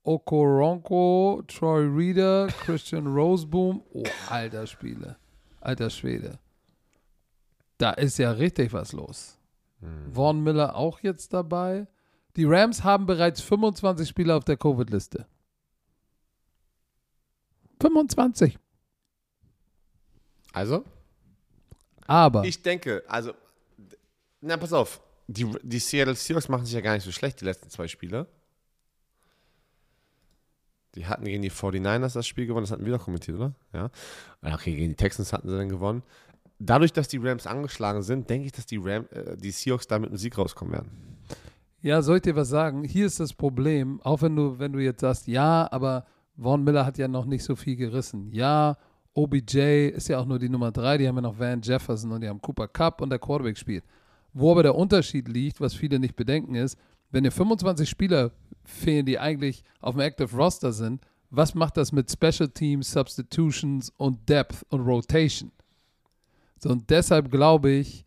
Okoronko, 0.04 1.42
Troy 1.46 1.86
Reader, 1.86 2.48
Christian 2.64 3.06
Roseboom. 3.06 3.82
Oh, 3.92 4.04
alter 4.28 4.66
Spiele. 4.66 5.16
Alter 5.60 5.90
Schwede. 5.90 6.38
Da 7.78 7.90
ist 7.92 8.18
ja 8.18 8.32
richtig 8.32 8.72
was 8.72 8.92
los. 8.92 9.38
Vaughn 10.12 10.42
Miller 10.42 10.76
auch 10.76 11.00
jetzt 11.00 11.32
dabei. 11.32 11.88
Die 12.36 12.44
Rams 12.44 12.84
haben 12.84 13.06
bereits 13.06 13.40
25 13.40 14.08
Spieler 14.08 14.36
auf 14.36 14.44
der 14.44 14.56
Covid-Liste. 14.56 15.26
25. 17.80 18.58
Also? 20.52 20.84
Aber 22.06 22.44
Ich 22.44 22.62
denke, 22.62 23.02
also, 23.08 23.32
na, 24.40 24.56
pass 24.56 24.72
auf. 24.72 25.00
Die, 25.28 25.46
die 25.62 25.78
Seattle 25.78 26.14
Seahawks 26.14 26.48
machen 26.48 26.64
sich 26.66 26.74
ja 26.74 26.80
gar 26.80 26.94
nicht 26.94 27.04
so 27.04 27.12
schlecht, 27.12 27.40
die 27.40 27.44
letzten 27.44 27.70
zwei 27.70 27.88
Spiele. 27.88 28.26
Die 30.94 31.06
hatten 31.06 31.24
gegen 31.24 31.42
die 31.42 31.50
49ers 31.50 32.12
das 32.14 32.26
Spiel 32.26 32.46
gewonnen, 32.46 32.64
das 32.64 32.70
hatten 32.70 32.84
wir 32.84 32.92
doch 32.96 33.04
kommentiert, 33.04 33.36
oder? 33.38 33.54
Ja. 33.72 33.90
Ah, 34.42 34.54
Okay, 34.54 34.74
gegen 34.76 34.90
die 34.90 34.96
Texans 34.96 35.32
hatten 35.32 35.48
sie 35.48 35.56
dann 35.56 35.68
gewonnen. 35.70 36.02
Dadurch, 36.58 36.92
dass 36.92 37.08
die 37.08 37.16
Rams 37.16 37.46
angeschlagen 37.46 38.02
sind, 38.02 38.28
denke 38.28 38.46
ich, 38.46 38.52
dass 38.52 38.66
die, 38.66 38.76
Ram, 38.76 39.06
äh, 39.10 39.36
die 39.36 39.50
Seahawks 39.50 39.86
da 39.86 39.98
mit 39.98 40.10
einem 40.10 40.18
Sieg 40.18 40.36
rauskommen 40.36 40.72
werden. 40.74 40.90
ja, 41.80 42.02
soll 42.02 42.16
ich 42.16 42.22
dir 42.22 42.36
was 42.36 42.48
sagen? 42.50 42.84
Hier 42.84 43.06
ist 43.06 43.18
das 43.20 43.32
Problem, 43.32 44.00
auch 44.02 44.20
wenn 44.22 44.36
du, 44.36 44.58
wenn 44.58 44.72
du 44.72 44.78
jetzt 44.80 45.00
sagst, 45.00 45.26
ja, 45.26 45.66
aber 45.72 46.04
Vaughn 46.36 46.62
Miller 46.62 46.84
hat 46.86 46.98
ja 46.98 47.08
noch 47.08 47.24
nicht 47.24 47.42
so 47.42 47.56
viel 47.56 47.76
gerissen. 47.76 48.30
Ja, 48.32 48.76
OBJ 49.14 49.88
ist 49.88 50.08
ja 50.08 50.18
auch 50.18 50.26
nur 50.26 50.38
die 50.38 50.48
Nummer 50.48 50.70
drei. 50.72 50.98
Die 50.98 51.08
haben 51.08 51.16
ja 51.16 51.22
noch 51.22 51.38
Van 51.38 51.60
Jefferson 51.62 52.12
und 52.12 52.20
die 52.20 52.28
haben 52.28 52.40
Cooper 52.40 52.68
Cup 52.68 53.00
und 53.00 53.10
der 53.10 53.18
Quarterback 53.18 53.58
spielt. 53.58 53.84
Wo 54.32 54.52
aber 54.52 54.62
der 54.62 54.74
Unterschied 54.74 55.28
liegt, 55.28 55.60
was 55.60 55.74
viele 55.74 55.98
nicht 55.98 56.16
bedenken, 56.16 56.54
ist, 56.54 56.78
wenn 57.10 57.24
dir 57.24 57.30
25 57.30 57.88
Spieler 57.88 58.32
fehlen, 58.64 59.06
die 59.06 59.18
eigentlich 59.18 59.62
auf 59.80 59.94
dem 59.94 60.00
Active 60.00 60.34
Roster 60.34 60.72
sind, 60.72 61.02
was 61.30 61.54
macht 61.54 61.76
das 61.76 61.92
mit 61.92 62.10
Special 62.10 62.48
Teams, 62.48 62.90
Substitutions 62.92 63.90
und 63.96 64.28
Depth 64.28 64.64
und 64.70 64.80
Rotation? 64.80 65.50
So, 66.58 66.70
und 66.70 66.88
deshalb 66.88 67.30
glaube 67.30 67.70
ich, 67.70 68.04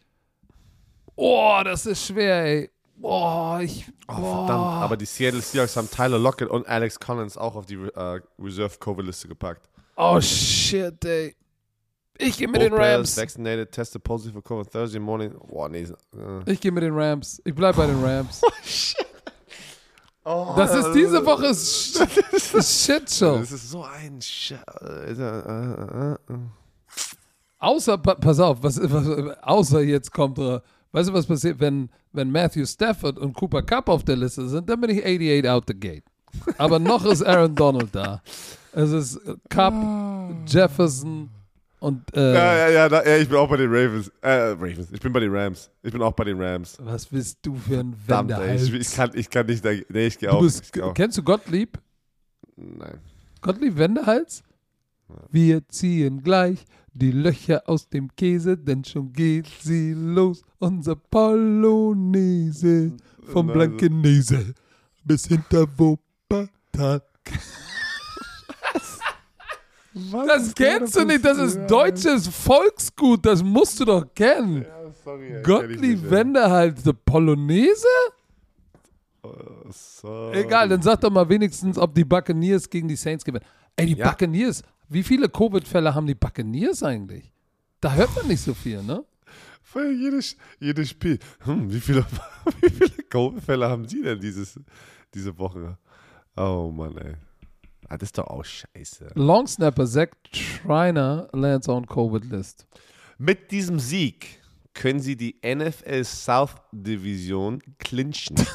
oh, 1.16 1.60
das 1.64 1.86
ist 1.86 2.06
schwer, 2.06 2.46
ey. 2.46 2.70
Boah, 2.98 3.60
ich. 3.62 3.86
Oh, 4.08 4.14
boah. 4.14 4.48
verdammt. 4.48 4.84
Aber 4.84 4.98
die 4.98 5.06
Seattle 5.06 5.42
Seahawks 5.42 5.76
haben 5.76 5.90
Tyler 5.90 6.18
Lockett 6.20 6.50
und 6.50 6.68
Alex 6.68 7.00
Collins 7.00 7.38
auch 7.38 7.56
auf 7.56 7.66
die 7.66 7.76
äh, 7.76 8.22
Reserve-Covid-Liste 8.40 9.28
gepackt. 9.28 9.70
Oh, 9.98 10.22
shit, 10.22 11.04
ey. 11.04 11.36
Ich 12.18 12.38
gehe 12.38 12.48
mit 12.48 12.62
Both 12.62 12.72
den 12.72 12.74
Rams. 12.74 13.18
vaccinated, 13.18 13.72
tested 13.72 14.04
positive 14.04 14.34
for 14.34 14.44
COVID 14.44 14.72
Thursday 14.72 15.00
morning. 15.00 15.34
Boah, 15.50 15.68
nee. 15.70 15.82
Äh. 15.82 16.52
Ich 16.52 16.62
gehe 16.62 16.72
mit 16.72 16.84
den 16.84 16.94
Rams. 16.94 17.42
Ich 17.44 17.54
bleibe 17.54 17.78
bei 17.78 17.88
den 17.88 18.04
Rams. 18.04 18.42
Oh, 20.28 20.56
Das 20.58 20.74
ist 20.74 20.92
diese 20.94 21.24
Woche 21.24 21.52
Sh- 21.52 22.00
Shitshow. 22.96 23.38
Das 23.38 23.52
ist 23.52 23.70
so 23.70 23.84
ein 23.84 24.20
Sch 24.20 24.54
äh, 24.82 25.12
äh. 25.12 26.18
Außer, 27.60 27.98
pa 28.00 28.16
pass 28.16 28.40
auf, 28.40 28.58
was, 28.64 28.80
was, 28.82 29.38
außer 29.44 29.82
jetzt 29.82 30.12
kommt, 30.12 30.40
weißt 30.40 31.10
du, 31.10 31.14
was 31.14 31.28
passiert, 31.28 31.60
wenn, 31.60 31.90
wenn 32.12 32.32
Matthew 32.32 32.66
Stafford 32.66 33.20
und 33.20 33.34
Cooper 33.34 33.62
Cup 33.62 33.88
auf 33.88 34.04
der 34.04 34.16
Liste 34.16 34.48
sind, 34.50 34.68
dann 34.68 34.82
bin 34.82 34.90
ich 34.90 35.06
88 35.06 35.48
out 35.48 35.64
the 35.68 35.80
gate. 35.80 36.04
Aber 36.58 36.80
noch 36.80 37.06
ist 37.06 37.22
Aaron 37.24 37.54
Donald 37.54 37.94
da. 37.94 38.24
Es 38.72 38.92
ist 38.92 39.20
Cup, 39.50 39.74
Jefferson 40.48 41.30
und 41.80 42.02
äh, 42.16 42.34
Ja, 42.34 42.70
ja, 42.70 42.88
ja, 42.88 43.04
ja, 43.04 43.18
ich 43.18 43.28
bin 43.28 43.38
auch 43.38 43.50
bei 43.50 43.58
den 43.58 43.70
Ravens. 43.70 44.12
Äh, 44.22 44.30
Ravens. 44.30 44.88
Ich 44.92 45.00
bin 45.00 45.14
bei 45.14 45.20
den 45.20 45.36
Rams. 45.36 45.70
Ich 45.84 45.92
bin 45.92 46.02
auch 46.02 46.14
bei 46.14 46.24
den 46.24 46.42
Rams. 46.42 46.78
was 46.82 47.06
bist 47.06 47.40
du 47.42 47.56
für 47.56 47.80
ein 47.80 47.94
Verdammt, 47.94 48.32
ey, 48.32 48.56
ich, 48.56 48.74
ich, 48.74 48.96
kann, 48.96 49.12
ich 49.14 49.30
kann 49.30 49.46
nicht. 49.46 49.64
Nee, 49.64 50.08
ich 50.08 50.18
gehe 50.18 50.32
auch. 50.32 50.44
geh 50.72 50.82
auch. 50.82 50.94
kennst 50.94 51.18
du 51.18 51.24
Gottlieb? 51.24 51.78
Nein. 52.56 53.00
Gottlieb 53.42 53.78
Wendehals? 53.78 54.44
Wir 55.30 55.68
ziehen 55.68 56.24
gleich 56.24 56.66
die 56.94 57.12
Löcher 57.12 57.62
aus 57.68 57.90
dem 57.90 58.16
Käse, 58.16 58.58
denn 58.58 58.84
schon 58.84 59.12
geht 59.14 59.48
sie 59.62 59.94
los. 59.94 60.42
Unser 60.60 60.96
Polonaise 60.96 62.94
vom 63.28 63.48
Blankenese 63.48 64.54
bis 65.04 65.28
hinter 65.28 65.68
Wuppertal. 65.78 67.02
Das 70.28 70.54
kennst 70.54 70.96
du 70.98 71.06
nicht, 71.06 71.24
das 71.24 71.38
ist 71.38 71.68
deutsches 71.70 72.28
Volksgut, 72.28 73.26
das 73.26 73.42
musst 73.42 73.80
du 73.80 73.86
doch 73.86 74.04
kennen. 74.14 74.64
Ja, 74.64 74.92
sorry, 75.06 75.42
Gottlieb. 75.42 76.10
Wendehals, 76.10 76.84
der 76.84 76.92
Polonaise? 76.94 77.88
Oh, 79.24 79.32
so. 79.72 80.32
Egal, 80.34 80.68
dann 80.70 80.82
sag 80.82 81.00
doch 81.02 81.10
mal 81.10 81.28
wenigstens, 81.30 81.78
ob 81.78 81.96
die 81.96 82.04
Buccaneers 82.04 82.70
gegen 82.70 82.88
die 82.90 82.96
Saints 82.98 83.24
gewinnen. 83.24 83.46
Ey, 83.78 83.86
die 83.88 83.94
Ja. 83.98 84.10
Buccaneers, 84.10 84.64
wie 84.90 85.02
viele 85.02 85.30
Covid-Fälle 85.30 85.96
haben 85.96 86.08
die 86.08 86.16
Buccaneers 86.16 86.84
eigentlich? 86.84 87.32
Da 87.80 87.94
hört 87.94 88.14
man 88.16 88.28
nicht 88.28 88.42
so 88.42 88.54
viel, 88.54 88.84
ne? 88.84 89.04
Für 89.64 89.92
jedes, 89.92 90.36
jedes 90.60 90.90
Spiel. 90.90 91.20
Hm, 91.46 91.72
wie 91.72 91.80
viele, 91.80 92.06
wie 92.62 92.70
viele 92.70 93.04
Covid-Fälle 93.10 93.68
haben 93.70 93.88
Sie 93.88 94.02
denn 94.02 94.20
dieses, 94.20 94.60
diese 95.14 95.38
Woche? 95.38 95.78
Oh 96.36 96.70
Mann, 96.76 96.98
ey. 96.98 97.14
Ah, 97.88 97.98
das 97.98 98.08
ist 98.08 98.18
doch 98.18 98.28
auch 98.28 98.44
scheiße. 98.44 99.12
Long 99.16 99.48
Snapper 99.48 99.86
Zach 99.86 100.10
Schreiner 100.34 101.28
lands 101.34 101.70
on 101.70 101.86
Covid-List. 101.86 102.66
Mit 103.18 103.52
diesem 103.52 103.80
Sieg 103.80 104.42
können 104.74 105.00
Sie 105.00 105.16
die 105.16 105.36
NFL 105.44 106.04
South 106.04 106.56
Division 106.72 107.62
clinchen. 107.80 108.36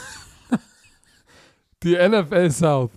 Die 1.83 1.97
NFL 1.97 2.51
South. 2.51 2.91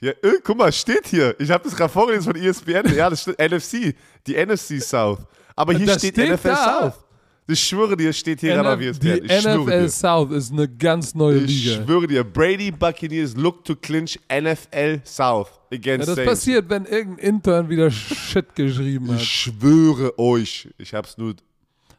ja, 0.00 0.12
äh, 0.12 0.38
guck 0.44 0.56
mal, 0.56 0.72
steht 0.72 1.08
hier. 1.08 1.34
Ich 1.40 1.50
habe 1.50 1.64
das 1.64 1.74
gerade 1.74 1.92
vorgelesen 1.92 2.32
von 2.32 2.40
ESPN. 2.40 2.94
Ja, 2.94 3.10
das 3.10 3.22
steht 3.22 3.38
NFC. 3.40 3.96
Die 4.26 4.36
NFC 4.46 4.80
South. 4.80 5.18
Aber 5.56 5.72
hier 5.74 5.86
Das 5.86 5.98
steht, 5.98 6.14
steht 6.14 6.30
NFL 6.32 6.48
da. 6.48 6.80
South. 6.92 7.04
Ich 7.48 7.60
schwöre 7.60 7.96
dir, 7.96 8.12
steht 8.12 8.40
hier 8.40 8.54
gerade 8.54 8.70
auf 8.74 8.80
NF 8.80 8.98
ESPN. 8.98 9.22
die 9.28 9.32
Ich 9.34 9.44
NFL. 9.46 9.88
South 9.88 10.30
ist 10.32 10.52
eine 10.52 10.68
ganz 10.68 11.14
neue 11.14 11.38
Ich 11.38 11.64
Liga. 11.64 11.84
schwöre 11.84 12.06
dir, 12.08 12.24
Brady 12.24 12.72
Buccaneers 12.72 13.36
look 13.36 13.64
to 13.64 13.76
clinch 13.76 14.18
NFL 14.28 15.00
South 15.04 15.48
Ja, 15.70 15.78
against 15.78 16.08
das 16.08 16.14
Saints. 16.16 16.30
passiert, 16.30 16.68
wenn 16.68 16.86
irgendein 16.86 17.18
Intern 17.36 17.68
wieder 17.68 17.90
Shit 17.92 18.54
geschrieben 18.56 19.06
Ich 19.06 19.12
hat. 19.14 19.20
schwöre 19.22 20.18
euch. 20.18 20.68
Ich 20.78 20.92
hab's 20.92 21.16
nur. 21.18 21.34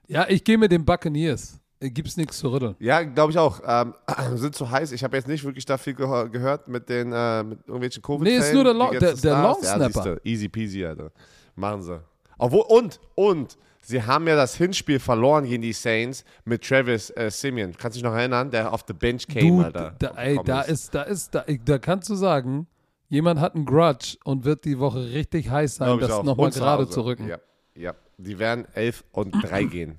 Ja, 0.08 0.26
ich 0.28 0.44
gehe 0.44 0.58
mit 0.58 0.72
den 0.72 0.84
Buccaneers. 0.84 1.60
Gibt's 1.80 2.18
nichts 2.18 2.40
zu 2.40 2.52
rütteln. 2.52 2.76
Ja, 2.80 3.04
glaube 3.04 3.32
ich 3.32 3.38
auch. 3.38 3.62
Ähm, 3.66 3.94
sind 4.36 4.56
zu 4.56 4.70
heiß. 4.70 4.92
Ich 4.94 5.04
habe 5.04 5.16
jetzt 5.16 5.28
nicht 5.28 5.44
wirklich 5.44 5.64
da 5.64 5.78
viel 5.78 5.94
gehör 5.94 6.28
gehört 6.28 6.68
mit 6.68 6.90
den 6.90 7.14
äh, 7.14 7.44
mit 7.44 7.60
irgendwelchen 7.68 8.02
covid 8.02 8.24
Nee, 8.24 8.38
ist 8.38 8.52
nur 8.54 8.64
der 8.64 8.74
ganzen 8.74 9.00
der- 9.00 9.14
der. 9.16 9.42
Long 9.44 9.58
Ja, 9.62 9.76
Snapper. 9.76 10.04
siehste, 10.04 10.22
easy 10.24 10.50
peasy, 10.50 10.84
Alter. 10.86 11.12
Machen 11.56 11.84
sie. 11.84 12.02
Obwohl, 12.40 12.64
und, 12.68 13.00
und, 13.16 13.58
sie 13.88 14.04
haben 14.04 14.28
ja 14.28 14.36
das 14.36 14.56
Hinspiel 14.56 15.00
verloren 15.00 15.46
gegen 15.46 15.62
die 15.62 15.72
Saints 15.74 16.26
mit 16.44 16.62
Travis 16.68 17.10
äh, 17.12 17.32
Simeon. 17.32 17.72
Kannst 17.78 17.96
du 17.96 18.00
dich 18.00 18.04
noch 18.04 18.16
erinnern, 18.18 18.52
der 18.52 18.74
auf 18.74 18.84
the 18.88 18.94
bench 18.94 19.28
came, 19.28 19.48
Du, 19.48 19.62
Alter. 19.64 19.96
da, 19.98 20.10
ey, 20.18 20.38
da 20.44 20.62
ist, 20.62 20.94
da 20.94 21.04
ist, 21.04 21.34
da, 21.34 21.46
da 21.66 21.78
kannst 21.80 22.10
du 22.10 22.16
sagen, 22.16 22.68
jemand 23.08 23.40
hat 23.40 23.56
einen 23.56 23.66
Grudge 23.66 24.18
und 24.26 24.44
wird 24.44 24.66
die 24.66 24.78
Woche 24.78 25.12
richtig 25.12 25.50
heiß 25.50 25.76
sein, 25.76 26.00
das 26.00 26.24
nochmal 26.24 26.52
gerade 26.52 26.90
zu 26.90 27.02
rücken. 27.06 27.28
Ja, 27.28 27.40
ja. 27.76 27.94
Die 28.18 28.40
werden 28.40 28.66
11 28.74 29.06
und 29.12 29.32
3 29.32 29.64
gehen. 29.66 29.98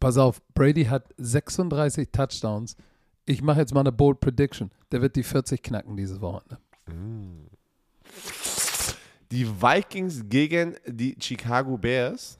Pass 0.00 0.18
auf, 0.18 0.42
Brady 0.54 0.84
hat 0.86 1.04
36 1.16 2.08
Touchdowns. 2.10 2.76
Ich 3.24 3.40
mache 3.40 3.60
jetzt 3.60 3.72
mal 3.72 3.80
eine 3.80 3.92
bold 3.92 4.18
Prediction. 4.18 4.70
Der 4.90 5.00
wird 5.00 5.14
die 5.14 5.22
40 5.22 5.62
knacken 5.62 5.96
dieses 5.96 6.20
Wochenende. 6.20 6.58
Die 9.30 9.46
Vikings 9.46 10.24
gegen 10.28 10.74
die 10.86 11.16
Chicago 11.20 11.78
Bears. 11.78 12.36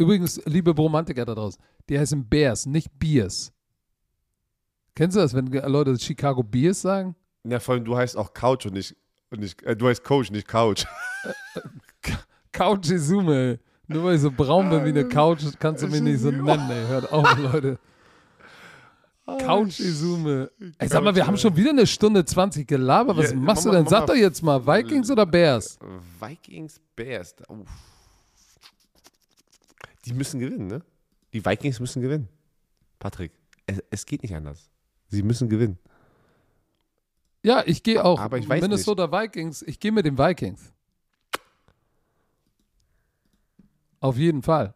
Übrigens, 0.00 0.40
liebe 0.46 0.72
Bromantiker 0.72 1.26
da 1.26 1.34
draußen, 1.34 1.62
die 1.88 1.98
heißen 1.98 2.26
Bears, 2.26 2.64
nicht 2.64 2.88
Beers. 2.98 3.52
Kennst 4.94 5.14
du 5.16 5.20
das, 5.20 5.34
wenn 5.34 5.46
Leute 5.46 5.98
Chicago 5.98 6.42
Beers 6.42 6.80
sagen? 6.80 7.14
Ja, 7.44 7.60
vor 7.60 7.74
allem 7.74 7.84
du 7.84 7.94
heißt 7.96 8.16
auch 8.16 8.32
Couch 8.32 8.64
und 8.64 8.72
nicht, 8.72 8.96
und 9.30 9.40
nicht 9.40 9.62
äh, 9.62 9.76
du 9.76 9.88
heißt 9.88 10.02
Coach, 10.02 10.30
nicht 10.30 10.48
Couch. 10.48 10.86
Couch 12.52 12.90
Izume, 12.90 13.34
ey. 13.34 13.58
Nur 13.88 14.04
weil 14.04 14.14
ich 14.14 14.20
so 14.22 14.30
braun 14.30 14.70
bin 14.70 14.84
wie 14.84 14.88
eine 14.90 15.06
Couch, 15.08 15.42
kannst 15.58 15.82
du 15.82 15.88
mich 15.88 16.00
nicht 16.00 16.20
so 16.20 16.30
nennen, 16.30 16.70
ey. 16.70 16.86
Hört 16.86 17.12
auf, 17.12 17.36
Leute. 17.52 17.78
Couch 19.38 19.80
Izume. 19.80 20.50
Ey, 20.78 20.88
sag 20.88 21.04
mal, 21.04 21.14
wir 21.14 21.26
haben 21.26 21.36
schon 21.36 21.54
wieder 21.56 21.70
eine 21.70 21.86
Stunde 21.86 22.24
20 22.24 22.66
gelabert. 22.66 23.16
Was 23.18 23.30
Ja, 23.30 23.36
machst 23.36 23.64
mach 23.66 23.72
du 23.72 23.76
denn? 23.76 23.84
mal- 23.84 23.90
Sag 23.90 24.06
doch 24.06 24.14
jetzt 24.14 24.42
mal, 24.42 24.66
Vikings 24.66 25.10
oder 25.10 25.26
Bears? 25.26 25.78
Vikings 26.20 26.80
Bears. 26.96 27.34
Uff. 27.48 27.68
Die 30.04 30.12
müssen 30.12 30.40
gewinnen, 30.40 30.66
ne? 30.66 30.82
Die 31.32 31.44
Vikings 31.44 31.80
müssen 31.80 32.02
gewinnen. 32.02 32.28
Patrick, 32.98 33.32
es, 33.66 33.82
es 33.90 34.06
geht 34.06 34.22
nicht 34.22 34.34
anders. 34.34 34.70
Sie 35.08 35.22
müssen 35.22 35.48
gewinnen. 35.48 35.78
Ja, 37.42 37.62
ich 37.66 37.82
gehe 37.82 38.04
auch. 38.04 38.20
Aber 38.20 38.38
ich 38.38 38.48
weiß 38.48 38.60
Minnesota 38.60 39.10
Vikings, 39.10 39.62
ich 39.62 39.80
gehe 39.80 39.92
mit 39.92 40.04
den 40.04 40.18
Vikings. 40.18 40.72
Auf 44.00 44.16
jeden 44.16 44.42
Fall. 44.42 44.74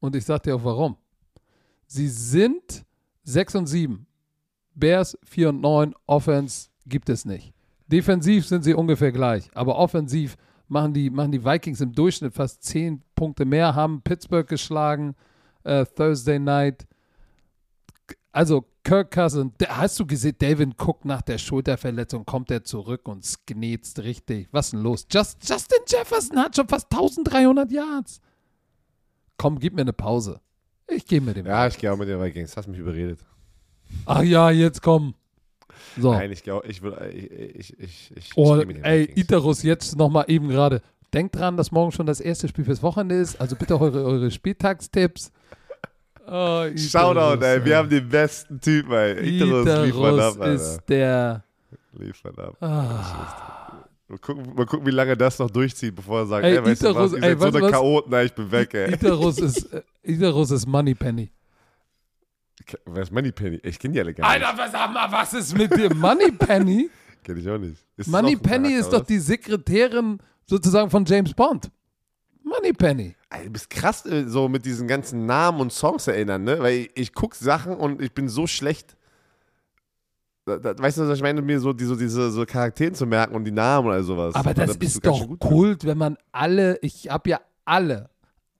Und 0.00 0.16
ich 0.16 0.24
sag 0.24 0.42
dir 0.42 0.56
auch 0.56 0.64
warum. 0.64 0.96
Sie 1.86 2.08
sind 2.08 2.84
6 3.24 3.54
und 3.56 3.66
7. 3.66 4.06
Bears 4.74 5.18
4 5.24 5.50
und 5.50 5.60
9. 5.60 5.94
Offense 6.06 6.70
gibt 6.86 7.08
es 7.08 7.24
nicht. 7.24 7.52
Defensiv 7.86 8.46
sind 8.46 8.62
sie 8.62 8.74
ungefähr 8.74 9.12
gleich. 9.12 9.50
Aber 9.54 9.76
offensiv 9.76 10.36
machen 10.70 10.92
die, 10.92 11.10
machen 11.10 11.32
die 11.32 11.44
Vikings 11.44 11.80
im 11.80 11.92
Durchschnitt 11.92 12.34
fast 12.34 12.62
10 12.62 13.02
Punkte 13.14 13.44
mehr, 13.44 13.74
haben 13.74 14.02
Pittsburgh 14.02 14.48
geschlagen, 14.48 15.14
äh, 15.64 15.84
Thursday 15.84 16.38
Night. 16.38 16.86
Also 18.32 18.64
Kirk 18.84 19.10
Cousins, 19.10 19.52
der, 19.58 19.76
hast 19.76 19.98
du 19.98 20.06
gesehen, 20.06 20.36
David 20.38 20.74
Cook 20.80 21.04
nach 21.04 21.22
der 21.22 21.38
Schulterverletzung 21.38 22.24
kommt 22.24 22.50
er 22.50 22.64
zurück 22.64 23.08
und 23.08 23.24
sknetzt 23.24 23.98
richtig. 24.00 24.48
Was 24.52 24.66
ist 24.66 24.72
denn 24.72 24.82
los? 24.82 25.06
Just, 25.10 25.48
Justin 25.48 25.82
Jefferson 25.86 26.38
hat 26.38 26.56
schon 26.56 26.68
fast 26.68 26.86
1300 26.92 27.70
Yards. 27.70 28.20
Komm, 29.36 29.58
gib 29.58 29.74
mir 29.74 29.82
eine 29.82 29.92
Pause. 29.92 30.40
Ich 30.86 31.06
gehe 31.06 31.20
mit 31.20 31.36
dem. 31.36 31.46
Ja, 31.46 31.66
ich 31.66 31.78
gehe 31.78 31.92
auch 31.92 31.96
mit 31.96 32.08
den 32.08 32.20
Vikings. 32.20 32.56
Hast 32.56 32.68
mich 32.68 32.78
überredet. 32.78 33.20
Ach 34.06 34.22
ja, 34.22 34.50
jetzt 34.50 34.82
komm. 34.82 35.14
So. 35.98 36.12
Nein, 36.12 36.30
ich 36.32 36.42
gehe 36.42 36.60
ich, 36.66 36.82
will- 36.82 36.96
ich, 37.14 37.30
ich, 37.32 37.80
ich, 37.80 38.12
ich, 38.16 38.30
Oh, 38.36 38.56
ey. 38.56 39.10
Itarus, 39.14 39.62
jetzt 39.62 39.96
nochmal 39.96 40.24
eben 40.28 40.48
gerade. 40.48 40.82
Denkt 41.12 41.34
dran, 41.36 41.56
dass 41.56 41.72
morgen 41.72 41.90
schon 41.92 42.06
das 42.06 42.20
erste 42.20 42.46
Spiel 42.48 42.64
fürs 42.64 42.82
Wochenende 42.82 43.16
ist. 43.16 43.40
Also 43.40 43.56
bitte 43.56 43.80
eure, 43.80 44.04
eure 44.04 44.30
Spieltagstipps. 44.30 45.32
Oh, 46.26 46.64
Itarus, 46.66 46.90
Shoutout, 46.90 47.44
ey. 47.44 47.64
Wir 47.64 47.76
haben 47.76 47.88
den 47.88 48.08
besten 48.08 48.60
Typen, 48.60 48.92
ey. 48.92 49.36
Itarus 49.36 49.64
liefert 49.66 49.86
Itarus 49.88 50.20
ab, 50.20 50.40
Alter. 50.40 50.52
ist 50.54 50.80
der. 50.88 51.44
Liefert 51.92 52.38
ab. 52.38 52.56
Ah, 52.60 53.76
Mal 54.08 54.18
gucken, 54.18 54.54
mal 54.56 54.66
gucken, 54.66 54.86
wie 54.86 54.90
lange 54.90 55.16
das 55.16 55.38
noch 55.38 55.50
durchzieht, 55.50 55.94
bevor 55.94 56.20
er 56.20 56.26
sagt, 56.26 56.44
Ey, 56.44 56.56
ey, 56.56 56.64
weißt 56.64 56.82
du 56.82 56.94
was, 56.96 57.12
ihr 57.12 57.22
ey, 57.22 57.30
seid 57.30 57.38
so 57.38 57.44
weißt 57.44 57.54
du 57.54 57.58
eine 57.58 57.66
was? 57.66 57.72
Chaoten, 57.72 58.12
ey, 58.12 58.26
ich 58.26 58.32
bin 58.34 58.50
weg, 58.50 58.74
ey. 58.74 58.94
Icarus 58.94 59.38
ist, 59.38 59.72
äh, 59.72 59.82
Icarus 60.02 60.50
ist 60.50 60.66
Moneypenny. 60.66 61.30
Wer 62.86 63.02
ist 63.02 63.12
Moneypenny? 63.12 63.60
Ich 63.62 63.78
kenne 63.78 63.94
die 63.94 64.00
alle 64.00 64.14
gar 64.14 64.32
nicht. 64.34 64.46
Alter, 64.46 64.58
was, 64.58 64.72
sag 64.72 64.92
mal, 64.92 65.10
was 65.10 65.34
ist 65.34 65.56
mit 65.56 65.76
dir? 65.76 65.94
Moneypenny? 65.94 66.90
Kenn 67.24 67.36
ich 67.36 67.48
auch 67.48 67.58
nicht. 67.58 67.76
Ist 67.96 68.08
Moneypenny 68.08 68.74
ist 68.74 68.90
doch 68.90 69.04
die 69.04 69.18
Sekretärin 69.18 70.18
sozusagen 70.46 70.90
von 70.90 71.04
James 71.04 71.34
Bond. 71.34 71.70
Moneypenny. 72.42 73.14
Ey, 73.30 73.44
du 73.44 73.50
bist 73.50 73.70
krass 73.70 74.04
äh, 74.06 74.26
so 74.26 74.48
mit 74.48 74.64
diesen 74.64 74.88
ganzen 74.88 75.26
Namen 75.26 75.60
und 75.60 75.72
Songs 75.72 76.06
erinnern, 76.06 76.44
ne? 76.44 76.58
Weil 76.58 76.74
ich, 76.78 76.90
ich 76.94 77.12
gucke 77.14 77.36
Sachen 77.36 77.74
und 77.74 78.02
ich 78.02 78.12
bin 78.12 78.28
so 78.28 78.46
schlecht. 78.46 78.96
Da, 80.46 80.56
da, 80.56 80.76
weißt 80.76 80.98
du, 80.98 81.08
was 81.08 81.18
ich 81.18 81.22
meine, 81.22 81.42
mir 81.42 81.60
so, 81.60 81.72
die, 81.72 81.84
so 81.84 81.94
diese 81.94 82.30
so 82.30 82.44
Charakteren 82.46 82.94
zu 82.94 83.06
merken 83.06 83.34
und 83.36 83.44
die 83.44 83.52
Namen 83.52 83.88
oder 83.88 84.02
sowas. 84.02 84.34
Aber 84.34 84.54
Da 84.54 84.66
das 84.66 84.78
du 84.78 84.86
ist 84.86 85.04
doch. 85.04 85.38
Kult, 85.38 85.84
wenn 85.84 85.98
man 85.98 86.16
alle, 86.32 86.78
ich 86.82 87.08
habe 87.08 87.30
ja 87.30 87.40
alle, 87.64 88.10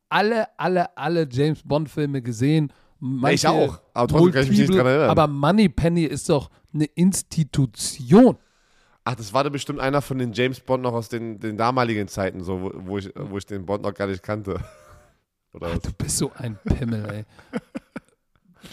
alle, 0.09 0.47
alle, 0.59 0.97
alle 0.97 1.27
James 1.31 1.63
Bond-Filme 1.65 2.23
gesehen. 2.23 2.73
Manche 3.01 3.35
ich 3.35 3.47
auch, 3.49 3.81
aber 3.95 4.09
trotzdem 4.09 4.33
kann 4.33 4.43
ich 4.45 4.51
mich 4.51 4.59
nicht 4.61 4.75
dran 4.75 4.87
erinnern. 4.87 5.11
Aber 5.11 5.27
Moneypenny 5.27 6.05
ist 6.05 6.29
doch 6.29 6.51
eine 6.73 6.85
Institution. 6.85 8.37
Ach, 9.05 9.15
das 9.15 9.33
war 9.33 9.43
dann 9.43 9.53
bestimmt 9.53 9.81
einer 9.81 10.03
von 10.03 10.19
den 10.19 10.33
James 10.33 10.61
Bond 10.61 10.83
noch 10.83 10.93
aus 10.93 11.09
den, 11.09 11.41
den 11.41 11.57
damaligen 11.57 12.07
Zeiten, 12.09 12.45
so, 12.45 12.61
wo, 12.61 12.73
wo, 12.75 12.99
ich, 12.99 13.11
wo 13.17 13.39
ich 13.39 13.47
den 13.47 13.65
Bond 13.65 13.83
noch 13.83 13.95
gar 13.95 14.07
nicht 14.07 14.23
kannte. 14.23 14.61
Was? 15.53 15.81
Du 15.81 15.93
bist 15.97 16.19
so 16.19 16.31
ein 16.37 16.59
Pimmel, 16.65 17.05
ey. 17.11 17.25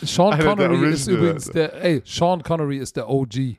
Sean 0.05 0.33
Einer 0.33 0.43
Connery 0.43 0.91
ist 0.91 1.07
übrigens 1.07 1.45
der, 1.49 1.83
ey, 1.83 2.03
Sean 2.05 2.43
Connery 2.43 2.77
ist 2.77 2.97
der 2.97 3.09
OG. 3.09 3.33
Der 3.33 3.55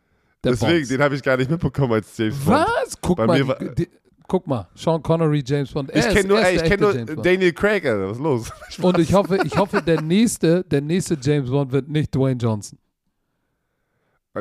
Deswegen, 0.53 0.73
Bonds. 0.73 0.89
den 0.89 1.03
habe 1.03 1.15
ich 1.17 1.23
gar 1.23 1.37
nicht 1.37 1.51
mitbekommen 1.51 1.95
als 1.95 2.17
James 2.17 2.39
Bond. 2.45 2.59
Was? 2.59 3.01
Guck 3.01 3.17
Bei 3.17 3.27
mal, 3.27 3.57
die, 3.59 3.75
die, 3.75 3.89
guck 4.29 4.47
mal, 4.47 4.69
Sean 4.75 5.03
Connery, 5.03 5.43
James 5.45 5.73
Bond. 5.73 5.91
Er 5.91 6.07
Ich 6.07 6.15
kenne 6.15 6.29
nur, 6.29 6.41
ey, 6.41 6.57
ich 6.57 6.65
kenn 6.65 6.79
nur. 6.79 6.95
Daniel 6.95 7.53
Craig, 7.53 7.85
Alter. 7.85 8.09
Was 8.09 8.17
ist 8.19 8.23
los? 8.23 8.53
Und 8.83 8.99
ich 8.99 9.13
hoffe, 9.13 9.39
ich 9.45 9.57
hoffe, 9.57 9.83
der 9.83 10.01
nächste, 10.01 10.63
der 10.63 10.83
nächste 10.83 11.19
James 11.21 11.51
Bond 11.51 11.73
wird 11.73 11.89
nicht 11.89 12.15
Dwayne 12.15 12.39
Johnson. 12.41 12.79